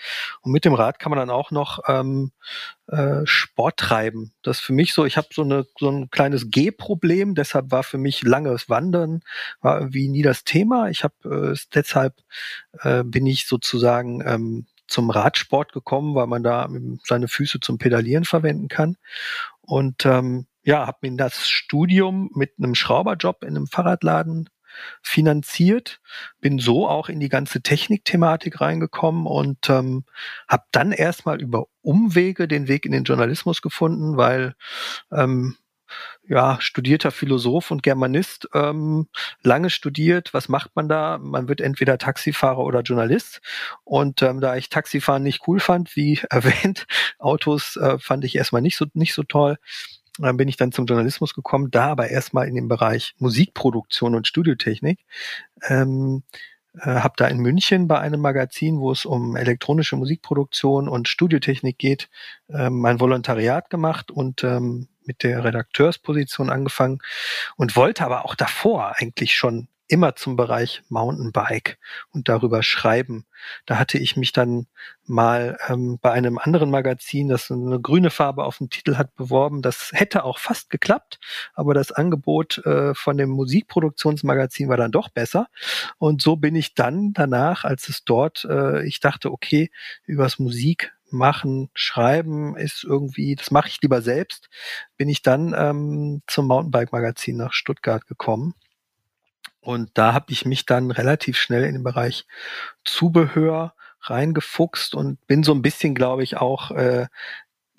Und 0.42 0.52
mit 0.52 0.64
dem 0.64 0.74
Rad 0.74 0.98
kann 0.98 1.10
man 1.10 1.18
dann 1.18 1.30
auch 1.30 1.50
noch 1.50 1.80
ähm, 1.88 2.30
äh, 2.90 3.24
Sport 3.24 3.76
treiben. 3.76 4.32
Das 4.42 4.58
für 4.58 4.72
mich 4.72 4.94
so, 4.94 5.04
ich 5.04 5.16
habe 5.16 5.28
so, 5.32 5.42
eine, 5.42 5.66
so 5.78 5.88
ein 5.90 6.10
kleines 6.10 6.50
G-Problem, 6.50 7.34
deshalb 7.34 7.70
war 7.70 7.82
für 7.82 7.98
mich 7.98 8.22
langes 8.22 8.68
Wandern 8.68 9.22
war 9.60 9.78
irgendwie 9.78 10.08
nie 10.08 10.22
das 10.22 10.44
Thema. 10.44 10.88
Ich 10.90 11.04
habe 11.04 11.54
äh, 11.54 11.58
deshalb 11.74 12.14
äh, 12.80 13.04
bin 13.04 13.26
ich 13.26 13.46
sozusagen 13.46 14.22
ähm, 14.26 14.66
zum 14.90 15.10
Radsport 15.10 15.72
gekommen, 15.72 16.14
weil 16.14 16.26
man 16.26 16.42
da 16.42 16.68
seine 17.04 17.28
Füße 17.28 17.60
zum 17.60 17.78
Pedalieren 17.78 18.24
verwenden 18.24 18.68
kann. 18.68 18.96
Und 19.60 20.04
ähm, 20.04 20.46
ja, 20.62 20.86
habe 20.86 20.98
mir 21.02 21.16
das 21.16 21.48
Studium 21.48 22.30
mit 22.34 22.54
einem 22.58 22.74
Schrauberjob 22.74 23.42
in 23.42 23.50
einem 23.50 23.66
Fahrradladen 23.66 24.50
finanziert, 25.02 26.00
bin 26.40 26.58
so 26.58 26.88
auch 26.88 27.08
in 27.08 27.20
die 27.20 27.28
ganze 27.28 27.62
Technikthematik 27.62 28.60
reingekommen 28.60 29.26
und 29.26 29.68
ähm, 29.68 30.04
habe 30.48 30.64
dann 30.70 30.92
erstmal 30.92 31.40
über 31.40 31.66
Umwege 31.82 32.46
den 32.46 32.68
Weg 32.68 32.86
in 32.86 32.92
den 32.92 33.04
Journalismus 33.04 33.62
gefunden, 33.62 34.16
weil 34.16 34.54
ähm, 35.12 35.56
ja, 36.26 36.58
studierter 36.60 37.10
Philosoph 37.10 37.70
und 37.70 37.82
Germanist, 37.82 38.48
ähm, 38.54 39.08
lange 39.42 39.70
studiert. 39.70 40.32
Was 40.32 40.48
macht 40.48 40.76
man 40.76 40.88
da? 40.88 41.18
Man 41.18 41.48
wird 41.48 41.60
entweder 41.60 41.98
Taxifahrer 41.98 42.60
oder 42.60 42.82
Journalist. 42.82 43.40
Und 43.84 44.22
ähm, 44.22 44.40
da 44.40 44.56
ich 44.56 44.68
Taxifahren 44.68 45.22
nicht 45.22 45.42
cool 45.46 45.60
fand, 45.60 45.96
wie 45.96 46.20
erwähnt, 46.30 46.86
Autos 47.18 47.76
äh, 47.76 47.98
fand 47.98 48.24
ich 48.24 48.36
erstmal 48.36 48.62
nicht 48.62 48.76
so 48.76 48.86
nicht 48.94 49.14
so 49.14 49.22
toll. 49.22 49.56
Dann 50.18 50.36
bin 50.36 50.48
ich 50.48 50.56
dann 50.56 50.72
zum 50.72 50.86
Journalismus 50.86 51.34
gekommen, 51.34 51.70
da 51.70 51.88
aber 51.88 52.08
erstmal 52.08 52.46
in 52.46 52.54
dem 52.54 52.68
Bereich 52.68 53.14
Musikproduktion 53.18 54.14
und 54.14 54.26
Studiotechnik. 54.26 55.00
Ähm, 55.68 56.24
äh, 56.74 57.00
habe 57.00 57.14
da 57.16 57.26
in 57.26 57.38
München 57.38 57.88
bei 57.88 57.98
einem 57.98 58.20
Magazin, 58.20 58.78
wo 58.80 58.92
es 58.92 59.04
um 59.04 59.36
elektronische 59.36 59.96
Musikproduktion 59.96 60.88
und 60.88 61.08
Studiotechnik 61.08 61.78
geht, 61.78 62.08
ähm, 62.48 62.78
mein 62.80 63.00
Volontariat 63.00 63.70
gemacht 63.70 64.10
und 64.10 64.44
ähm, 64.44 64.88
mit 65.04 65.22
der 65.22 65.44
Redakteursposition 65.44 66.50
angefangen 66.50 67.00
und 67.56 67.76
wollte 67.76 68.04
aber 68.04 68.24
auch 68.24 68.34
davor 68.34 68.94
eigentlich 68.96 69.34
schon 69.34 69.68
immer 69.90 70.14
zum 70.14 70.36
Bereich 70.36 70.82
Mountainbike 70.88 71.78
und 72.12 72.28
darüber 72.28 72.62
schreiben. 72.62 73.26
Da 73.66 73.76
hatte 73.76 73.98
ich 73.98 74.16
mich 74.16 74.32
dann 74.32 74.68
mal 75.04 75.58
ähm, 75.68 75.98
bei 76.00 76.12
einem 76.12 76.38
anderen 76.38 76.70
Magazin, 76.70 77.28
das 77.28 77.50
eine 77.50 77.80
grüne 77.80 78.10
Farbe 78.10 78.44
auf 78.44 78.58
dem 78.58 78.70
Titel 78.70 78.96
hat, 78.96 79.16
beworben. 79.16 79.62
Das 79.62 79.90
hätte 79.92 80.22
auch 80.22 80.38
fast 80.38 80.70
geklappt, 80.70 81.18
aber 81.54 81.74
das 81.74 81.90
Angebot 81.90 82.58
äh, 82.58 82.94
von 82.94 83.16
dem 83.18 83.30
Musikproduktionsmagazin 83.30 84.68
war 84.68 84.76
dann 84.76 84.92
doch 84.92 85.08
besser. 85.08 85.48
Und 85.98 86.22
so 86.22 86.36
bin 86.36 86.54
ich 86.54 86.74
dann 86.74 87.12
danach, 87.12 87.64
als 87.64 87.88
es 87.88 88.04
dort, 88.04 88.46
äh, 88.48 88.86
ich 88.86 89.00
dachte, 89.00 89.32
okay, 89.32 89.72
übers 90.06 90.38
Musik 90.38 90.92
machen, 91.12 91.70
schreiben 91.74 92.56
ist 92.56 92.84
irgendwie, 92.84 93.34
das 93.34 93.50
mache 93.50 93.68
ich 93.68 93.80
lieber 93.82 94.02
selbst, 94.02 94.48
bin 94.96 95.08
ich 95.08 95.22
dann 95.22 95.54
ähm, 95.56 96.22
zum 96.26 96.46
Mountainbike-Magazin 96.46 97.36
nach 97.36 97.52
Stuttgart 97.52 98.06
gekommen. 98.06 98.54
Und 99.60 99.90
da 99.94 100.14
habe 100.14 100.32
ich 100.32 100.46
mich 100.46 100.66
dann 100.66 100.90
relativ 100.90 101.36
schnell 101.36 101.64
in 101.64 101.74
den 101.74 101.84
Bereich 101.84 102.26
Zubehör 102.84 103.74
reingefuchst 104.02 104.94
und 104.94 105.24
bin 105.26 105.42
so 105.42 105.52
ein 105.52 105.62
bisschen, 105.62 105.94
glaube 105.94 106.22
ich, 106.22 106.38
auch 106.38 106.70
äh, 106.70 107.06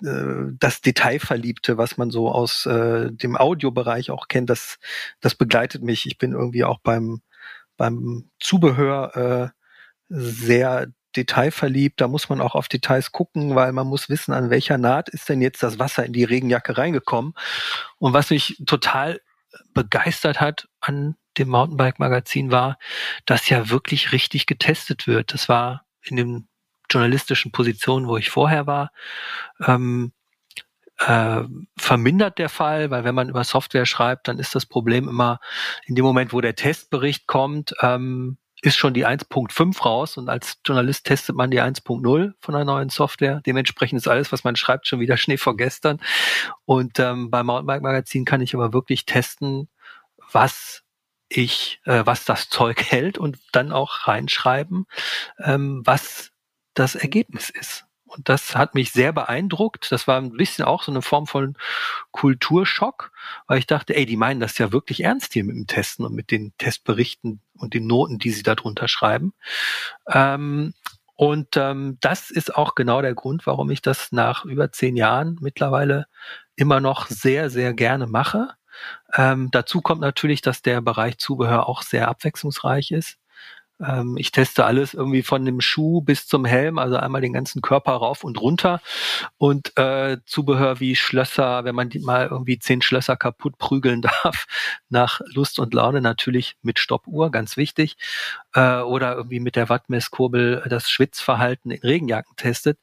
äh, 0.04 0.52
das 0.58 0.80
Detailverliebte, 0.80 1.78
was 1.78 1.96
man 1.96 2.10
so 2.10 2.30
aus 2.30 2.66
äh, 2.66 3.10
dem 3.10 3.36
Audiobereich 3.36 4.10
auch 4.10 4.28
kennt, 4.28 4.50
das, 4.50 4.78
das 5.20 5.34
begleitet 5.34 5.82
mich. 5.82 6.06
Ich 6.06 6.18
bin 6.18 6.32
irgendwie 6.32 6.64
auch 6.64 6.78
beim, 6.80 7.22
beim 7.76 8.30
Zubehör 8.38 9.52
äh, 9.52 9.62
sehr 10.08 10.88
detailverliebt. 11.16 12.00
Da 12.00 12.08
muss 12.08 12.28
man 12.28 12.40
auch 12.40 12.54
auf 12.54 12.68
Details 12.68 13.12
gucken, 13.12 13.54
weil 13.54 13.72
man 13.72 13.86
muss 13.86 14.08
wissen, 14.08 14.32
an 14.32 14.50
welcher 14.50 14.78
Naht 14.78 15.08
ist 15.08 15.28
denn 15.28 15.40
jetzt 15.40 15.62
das 15.62 15.78
Wasser 15.78 16.04
in 16.04 16.12
die 16.12 16.24
Regenjacke 16.24 16.76
reingekommen. 16.76 17.34
Und 17.98 18.12
was 18.12 18.30
mich 18.30 18.56
total 18.66 19.20
begeistert 19.74 20.40
hat 20.40 20.68
an 20.80 21.16
dem 21.38 21.48
Mountainbike-Magazin 21.48 22.50
war, 22.50 22.78
dass 23.26 23.48
ja 23.48 23.70
wirklich 23.70 24.12
richtig 24.12 24.46
getestet 24.46 25.06
wird. 25.06 25.32
Das 25.32 25.48
war 25.48 25.84
in 26.02 26.16
den 26.16 26.48
journalistischen 26.90 27.52
Positionen, 27.52 28.06
wo 28.06 28.16
ich 28.16 28.30
vorher 28.30 28.66
war, 28.66 28.92
ähm, 29.66 30.12
äh, 30.98 31.42
vermindert 31.76 32.38
der 32.38 32.48
Fall, 32.48 32.90
weil 32.90 33.04
wenn 33.04 33.14
man 33.14 33.28
über 33.28 33.44
Software 33.44 33.86
schreibt, 33.86 34.28
dann 34.28 34.38
ist 34.38 34.54
das 34.54 34.66
Problem 34.66 35.08
immer 35.08 35.40
in 35.86 35.94
dem 35.94 36.04
Moment, 36.04 36.32
wo 36.32 36.40
der 36.40 36.54
Testbericht 36.54 37.26
kommt, 37.26 37.74
ähm, 37.80 38.38
ist 38.62 38.76
schon 38.76 38.94
die 38.94 39.06
1.5 39.06 39.82
raus 39.82 40.16
und 40.16 40.28
als 40.28 40.58
Journalist 40.64 41.04
testet 41.04 41.34
man 41.34 41.50
die 41.50 41.60
1.0 41.60 42.32
von 42.38 42.54
einer 42.54 42.64
neuen 42.64 42.88
Software. 42.88 43.42
Dementsprechend 43.44 43.98
ist 43.98 44.06
alles, 44.06 44.30
was 44.30 44.44
man 44.44 44.54
schreibt, 44.54 44.86
schon 44.86 45.00
wieder 45.00 45.16
Schnee 45.16 45.36
vor 45.36 45.56
gestern. 45.56 46.00
Und 46.64 47.00
ähm, 47.00 47.30
beim 47.30 47.46
Mountainbike 47.46 47.82
Magazin 47.82 48.24
kann 48.24 48.40
ich 48.40 48.54
aber 48.54 48.72
wirklich 48.72 49.04
testen, 49.04 49.68
was 50.30 50.84
ich, 51.28 51.80
äh, 51.86 52.06
was 52.06 52.24
das 52.24 52.48
Zeug 52.48 52.82
hält 52.90 53.18
und 53.18 53.38
dann 53.50 53.72
auch 53.72 54.06
reinschreiben, 54.06 54.86
ähm, 55.38 55.82
was 55.84 56.30
das 56.74 56.94
Ergebnis 56.94 57.50
ist. 57.50 57.84
Und 58.14 58.28
das 58.28 58.54
hat 58.54 58.74
mich 58.74 58.92
sehr 58.92 59.12
beeindruckt. 59.12 59.90
Das 59.90 60.06
war 60.06 60.18
ein 60.18 60.32
bisschen 60.32 60.64
auch 60.64 60.82
so 60.82 60.92
eine 60.92 61.00
Form 61.00 61.26
von 61.26 61.56
Kulturschock, 62.10 63.10
weil 63.46 63.58
ich 63.58 63.66
dachte, 63.66 63.96
ey, 63.96 64.04
die 64.04 64.18
meinen 64.18 64.40
das 64.40 64.58
ja 64.58 64.70
wirklich 64.70 65.02
ernst 65.02 65.32
hier 65.32 65.44
mit 65.44 65.56
dem 65.56 65.66
Testen 65.66 66.04
und 66.04 66.14
mit 66.14 66.30
den 66.30 66.52
Testberichten 66.58 67.40
und 67.56 67.72
den 67.72 67.86
Noten, 67.86 68.18
die 68.18 68.30
sie 68.30 68.42
da 68.42 68.54
drunter 68.54 68.86
schreiben. 68.86 69.32
Ähm, 70.06 70.74
und 71.14 71.56
ähm, 71.56 71.96
das 72.00 72.30
ist 72.30 72.54
auch 72.54 72.74
genau 72.74 73.00
der 73.00 73.14
Grund, 73.14 73.46
warum 73.46 73.70
ich 73.70 73.80
das 73.80 74.12
nach 74.12 74.44
über 74.44 74.72
zehn 74.72 74.96
Jahren 74.96 75.38
mittlerweile 75.40 76.06
immer 76.54 76.80
noch 76.80 77.06
sehr, 77.06 77.48
sehr 77.48 77.72
gerne 77.72 78.06
mache. 78.06 78.48
Ähm, 79.14 79.50
dazu 79.52 79.80
kommt 79.80 80.00
natürlich, 80.00 80.42
dass 80.42 80.62
der 80.62 80.80
Bereich 80.80 81.18
Zubehör 81.18 81.68
auch 81.68 81.82
sehr 81.82 82.08
abwechslungsreich 82.08 82.90
ist. 82.90 83.18
Ähm, 83.86 84.16
ich 84.16 84.32
teste 84.32 84.64
alles 84.64 84.94
irgendwie 84.94 85.22
von 85.22 85.44
dem 85.44 85.60
Schuh 85.60 86.00
bis 86.02 86.26
zum 86.26 86.44
Helm, 86.44 86.78
also 86.78 86.96
einmal 86.96 87.20
den 87.20 87.32
ganzen 87.32 87.62
Körper 87.62 87.92
rauf 87.92 88.24
und 88.24 88.40
runter. 88.40 88.80
Und 89.38 89.76
äh, 89.76 90.18
Zubehör 90.26 90.80
wie 90.80 90.96
Schlösser, 90.96 91.64
wenn 91.64 91.74
man 91.74 91.90
mal 92.00 92.28
irgendwie 92.30 92.58
zehn 92.58 92.82
Schlösser 92.82 93.16
kaputt 93.16 93.58
prügeln 93.58 94.02
darf, 94.22 94.46
nach 94.88 95.20
Lust 95.34 95.58
und 95.58 95.74
Laune 95.74 96.00
natürlich 96.00 96.56
mit 96.62 96.78
Stoppuhr, 96.78 97.30
ganz 97.30 97.56
wichtig, 97.56 97.96
äh, 98.54 98.80
oder 98.80 99.16
irgendwie 99.16 99.40
mit 99.40 99.56
der 99.56 99.68
Wattmesskurbel 99.68 100.64
das 100.68 100.90
Schwitzverhalten 100.90 101.70
in 101.70 101.80
Regenjacken 101.82 102.36
testet, 102.36 102.78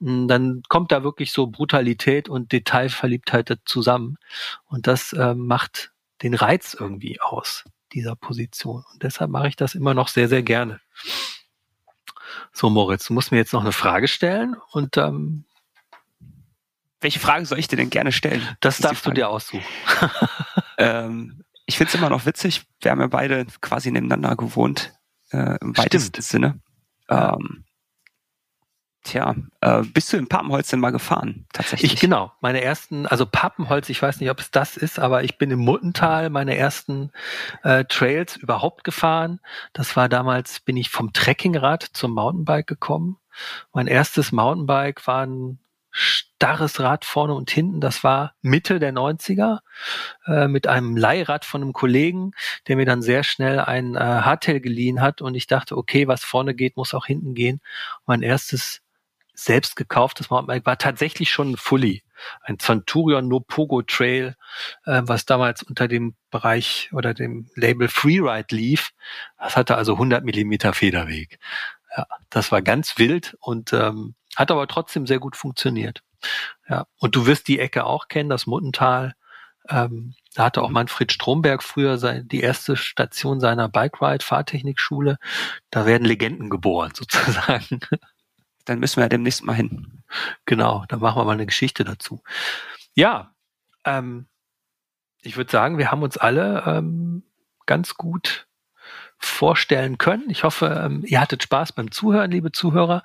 hm, 0.00 0.28
dann 0.28 0.62
kommt 0.68 0.92
da 0.92 1.02
wirklich 1.02 1.32
so 1.32 1.46
Brutalität 1.46 2.28
und 2.28 2.52
Detailverliebtheit 2.52 3.58
zusammen. 3.64 4.18
Und 4.66 4.86
das 4.86 5.12
äh, 5.12 5.34
macht 5.34 5.92
den 6.22 6.34
Reiz 6.34 6.74
irgendwie 6.78 7.20
aus 7.20 7.64
dieser 7.92 8.16
Position. 8.16 8.84
Und 8.92 9.02
deshalb 9.02 9.30
mache 9.30 9.48
ich 9.48 9.56
das 9.56 9.74
immer 9.74 9.94
noch 9.94 10.08
sehr, 10.08 10.28
sehr 10.28 10.42
gerne. 10.42 10.80
So, 12.52 12.70
Moritz, 12.70 13.06
du 13.06 13.14
musst 13.14 13.32
mir 13.32 13.38
jetzt 13.38 13.52
noch 13.52 13.62
eine 13.62 13.72
Frage 13.72 14.08
stellen 14.08 14.56
und 14.72 14.96
ähm, 14.96 15.44
welche 17.00 17.20
Frage 17.20 17.46
soll 17.46 17.58
ich 17.58 17.68
dir 17.68 17.76
denn 17.76 17.90
gerne 17.90 18.12
stellen? 18.12 18.42
Das, 18.60 18.78
das 18.78 18.90
darfst 18.90 19.06
du 19.06 19.12
dir 19.12 19.28
aussuchen. 19.28 19.64
ähm, 20.78 21.44
ich 21.66 21.76
finde 21.76 21.90
es 21.90 21.94
immer 21.94 22.10
noch 22.10 22.26
witzig. 22.26 22.66
Wir 22.80 22.90
haben 22.90 23.00
ja 23.00 23.06
beide 23.06 23.46
quasi 23.60 23.90
nebeneinander 23.90 24.36
gewohnt, 24.36 24.94
äh, 25.30 25.58
im 25.60 25.76
weitesten 25.76 26.22
Sinne. 26.22 26.60
Ähm, 27.08 27.64
Tja, 29.08 29.34
äh, 29.62 29.82
bist 29.84 30.12
du 30.12 30.18
in 30.18 30.28
Pappenholz 30.28 30.68
denn 30.68 30.80
mal 30.80 30.90
gefahren, 30.90 31.46
tatsächlich? 31.54 31.94
Ich, 31.94 32.00
genau. 32.00 32.30
Meine 32.42 32.60
ersten, 32.60 33.06
also 33.06 33.24
Pappenholz, 33.24 33.88
ich 33.88 34.02
weiß 34.02 34.20
nicht, 34.20 34.28
ob 34.30 34.38
es 34.38 34.50
das 34.50 34.76
ist, 34.76 34.98
aber 34.98 35.24
ich 35.24 35.38
bin 35.38 35.50
im 35.50 35.60
Muttental 35.60 36.28
meine 36.28 36.58
ersten 36.58 37.10
äh, 37.62 37.86
Trails 37.86 38.36
überhaupt 38.36 38.84
gefahren. 38.84 39.40
Das 39.72 39.96
war 39.96 40.10
damals, 40.10 40.60
bin 40.60 40.76
ich 40.76 40.90
vom 40.90 41.14
Trekkingrad 41.14 41.84
zum 41.84 42.12
Mountainbike 42.12 42.66
gekommen. 42.66 43.16
Mein 43.72 43.86
erstes 43.86 44.30
Mountainbike 44.30 45.06
war 45.06 45.24
ein 45.24 45.58
starres 45.90 46.78
Rad 46.78 47.06
vorne 47.06 47.32
und 47.32 47.50
hinten. 47.50 47.80
Das 47.80 48.04
war 48.04 48.34
Mitte 48.42 48.78
der 48.78 48.92
90er 48.92 49.60
äh, 50.26 50.48
mit 50.48 50.66
einem 50.66 50.98
Leihrad 50.98 51.46
von 51.46 51.62
einem 51.62 51.72
Kollegen, 51.72 52.32
der 52.66 52.76
mir 52.76 52.84
dann 52.84 53.00
sehr 53.00 53.24
schnell 53.24 53.58
ein 53.58 53.94
äh, 53.94 54.00
Hardtail 54.00 54.60
geliehen 54.60 55.00
hat. 55.00 55.22
Und 55.22 55.34
ich 55.34 55.46
dachte, 55.46 55.78
okay, 55.78 56.08
was 56.08 56.24
vorne 56.24 56.54
geht, 56.54 56.76
muss 56.76 56.92
auch 56.92 57.06
hinten 57.06 57.34
gehen. 57.34 57.62
mein 58.04 58.20
erstes 58.20 58.82
selbst 59.38 59.76
gekauftes 59.76 60.30
Mountainbike 60.30 60.66
war 60.66 60.78
tatsächlich 60.78 61.30
schon 61.30 61.52
ein 61.52 61.56
Fully, 61.56 62.02
ein 62.42 62.58
Centurion 62.58 63.28
No 63.28 63.38
Pogo 63.38 63.82
Trail, 63.82 64.34
äh, 64.84 65.02
was 65.04 65.26
damals 65.26 65.62
unter 65.62 65.86
dem 65.86 66.16
Bereich 66.30 66.90
oder 66.92 67.14
dem 67.14 67.48
Label 67.54 67.88
Freeride 67.88 68.54
lief. 68.54 68.90
Das 69.38 69.56
hatte 69.56 69.76
also 69.76 69.92
100 69.92 70.24
Millimeter 70.24 70.72
Federweg. 70.74 71.38
Ja, 71.96 72.06
das 72.30 72.50
war 72.50 72.62
ganz 72.62 72.98
wild 72.98 73.36
und 73.40 73.72
ähm, 73.72 74.14
hat 74.34 74.50
aber 74.50 74.66
trotzdem 74.66 75.06
sehr 75.06 75.20
gut 75.20 75.36
funktioniert. 75.36 76.02
Ja, 76.68 76.86
und 76.98 77.14
du 77.14 77.26
wirst 77.26 77.46
die 77.46 77.60
Ecke 77.60 77.84
auch 77.84 78.08
kennen, 78.08 78.28
das 78.28 78.46
Muttental. 78.46 79.14
Ähm, 79.68 80.14
da 80.34 80.44
hatte 80.46 80.62
auch 80.62 80.70
Manfred 80.70 81.12
Stromberg 81.12 81.62
früher 81.62 81.98
sein, 81.98 82.26
die 82.26 82.40
erste 82.40 82.76
Station 82.76 83.38
seiner 83.38 83.68
Bike 83.68 84.02
Ride 84.02 84.24
Fahrtechnikschule. 84.24 85.18
Da 85.70 85.86
werden 85.86 86.04
Legenden 86.04 86.50
geboren 86.50 86.92
sozusagen. 86.96 87.80
Dann 88.68 88.80
müssen 88.80 88.96
wir 88.96 89.04
ja 89.04 89.08
demnächst 89.08 89.44
mal 89.44 89.54
hin. 89.54 90.02
Genau, 90.46 90.84
dann 90.88 91.00
machen 91.00 91.20
wir 91.20 91.24
mal 91.24 91.32
eine 91.32 91.46
Geschichte 91.46 91.84
dazu. 91.84 92.22
Ja, 92.94 93.34
ähm, 93.84 94.26
ich 95.22 95.36
würde 95.36 95.50
sagen, 95.50 95.78
wir 95.78 95.90
haben 95.90 96.02
uns 96.02 96.16
alle 96.16 96.64
ähm, 96.66 97.22
ganz 97.66 97.94
gut 97.94 98.47
vorstellen 99.18 99.98
können. 99.98 100.30
Ich 100.30 100.44
hoffe, 100.44 100.82
ähm, 100.84 101.02
ihr 101.06 101.20
hattet 101.20 101.42
Spaß 101.42 101.72
beim 101.72 101.90
Zuhören, 101.90 102.30
liebe 102.30 102.52
Zuhörer. 102.52 103.02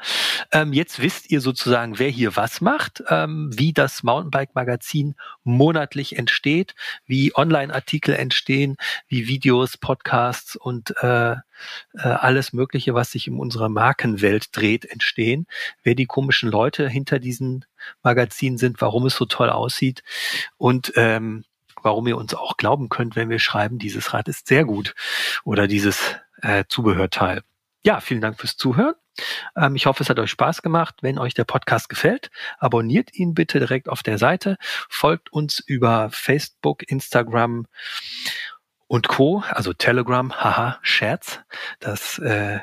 Ähm, 0.52 0.72
jetzt 0.72 1.02
wisst 1.02 1.31
ihr 1.31 1.41
sozusagen, 1.41 1.98
wer 1.98 2.10
hier 2.10 2.35
was 2.35 2.61
macht, 2.61 3.03
ähm, 3.10 3.49
wie 3.53 3.73
das 3.73 4.03
Mountainbike-Magazin 4.03 5.15
monatlich 5.44 6.18
entsteht, 6.18 6.76
wie 7.06 7.35
Online-Artikel 7.35 8.15
entstehen, 8.15 8.77
wie 9.07 9.27
Videos, 9.27 9.77
Podcasts 9.77 10.56
und 10.56 10.94
äh, 11.02 11.31
äh, 11.31 11.40
alles 12.02 12.53
Mögliche, 12.53 12.94
was 12.94 13.11
sich 13.11 13.27
in 13.27 13.38
unserer 13.40 13.69
Markenwelt 13.69 14.56
dreht, 14.56 14.85
entstehen. 14.85 15.48
Wer 15.81 15.95
die 15.95 16.06
komischen 16.06 16.49
Leute 16.49 16.88
hinter 16.88 17.19
diesen 17.19 17.65
Magazinen 18.03 18.57
sind, 18.57 18.81
warum 18.81 19.07
es 19.07 19.15
so 19.15 19.26
toll 19.26 19.49
aussieht 19.49 20.03
und 20.57 20.94
warum 21.84 22.07
ihr 22.07 22.18
uns 22.18 22.34
auch 22.34 22.57
glauben 22.57 22.89
könnt, 22.89 23.15
wenn 23.15 23.30
wir 23.30 23.39
schreiben, 23.39 23.77
dieses 23.77 24.14
Rad 24.14 24.27
ist 24.27 24.47
sehr 24.47 24.65
gut 24.65 24.95
oder 25.43 25.68
dieses 25.68 26.15
äh, 26.41 26.64
Zubehörteil. 26.68 27.43
Ja, 27.85 27.99
vielen 27.99 28.22
Dank 28.22 28.39
fürs 28.39 28.57
Zuhören. 28.57 28.95
Ähm, 29.55 29.76
ich 29.76 29.85
hoffe, 29.85 30.03
es 30.03 30.10
hat 30.10 30.19
euch 30.19 30.31
Spaß 30.31 30.61
gemacht. 30.61 30.95
Wenn 31.01 31.19
euch 31.19 31.34
der 31.34 31.43
Podcast 31.43 31.89
gefällt, 31.89 32.31
abonniert 32.57 33.14
ihn 33.14 33.34
bitte 33.34 33.60
direkt 33.60 33.89
auf 33.89 34.03
der 34.03 34.18
Seite, 34.18 34.57
folgt 34.89 35.31
uns 35.31 35.60
über 35.60 36.10
Facebook, 36.11 36.89
Instagram 36.89 37.68
und 38.88 39.07
Co., 39.07 39.43
also 39.49 39.73
Telegram, 39.73 40.34
haha, 40.34 40.80
Scherz. 40.81 41.41
Das 41.80 42.19
äh, 42.19 42.60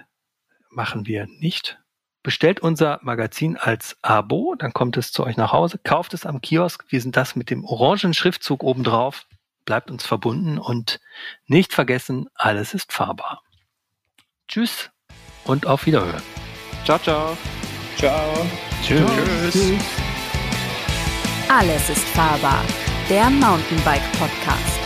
machen 0.71 1.07
wir 1.07 1.27
nicht. 1.27 1.80
Bestellt 2.23 2.61
unser 2.61 3.01
Magazin 3.03 3.57
als 3.57 3.97
Abo, 4.03 4.55
dann 4.59 4.75
kommt 4.75 4.99
es 4.99 5.11
zu 5.11 5.25
euch 5.25 5.39
nach 5.39 5.53
Hause, 5.53 5.79
kauft 5.83 6.13
es 6.13 6.27
am 6.27 6.43
Kiosk. 6.43 6.85
Wir 6.89 7.01
sind 7.01 7.17
das 7.17 7.35
mit 7.35 7.49
dem 7.49 7.65
orangen 7.65 8.13
Schriftzug 8.13 8.63
obendrauf. 8.63 9.27
Bleibt 9.65 9.91
uns 9.91 10.05
verbunden 10.05 10.59
und 10.59 11.01
nicht 11.47 11.73
vergessen, 11.73 12.29
alles 12.35 12.75
ist 12.75 12.93
fahrbar. 12.93 13.43
Tschüss 14.49 14.91
und 15.45 15.67
auf 15.67 15.87
Wiederhören. 15.87 16.23
Ciao, 16.85 16.99
ciao. 16.99 17.37
Ciao. 17.97 18.47
Tschüss. 18.83 19.53
Tschüss. 19.53 19.85
Alles 21.49 21.91
ist 21.91 22.09
fahrbar. 22.11 22.63
Der 23.09 23.31
Mountainbike 23.31 24.13
Podcast. 24.19 24.80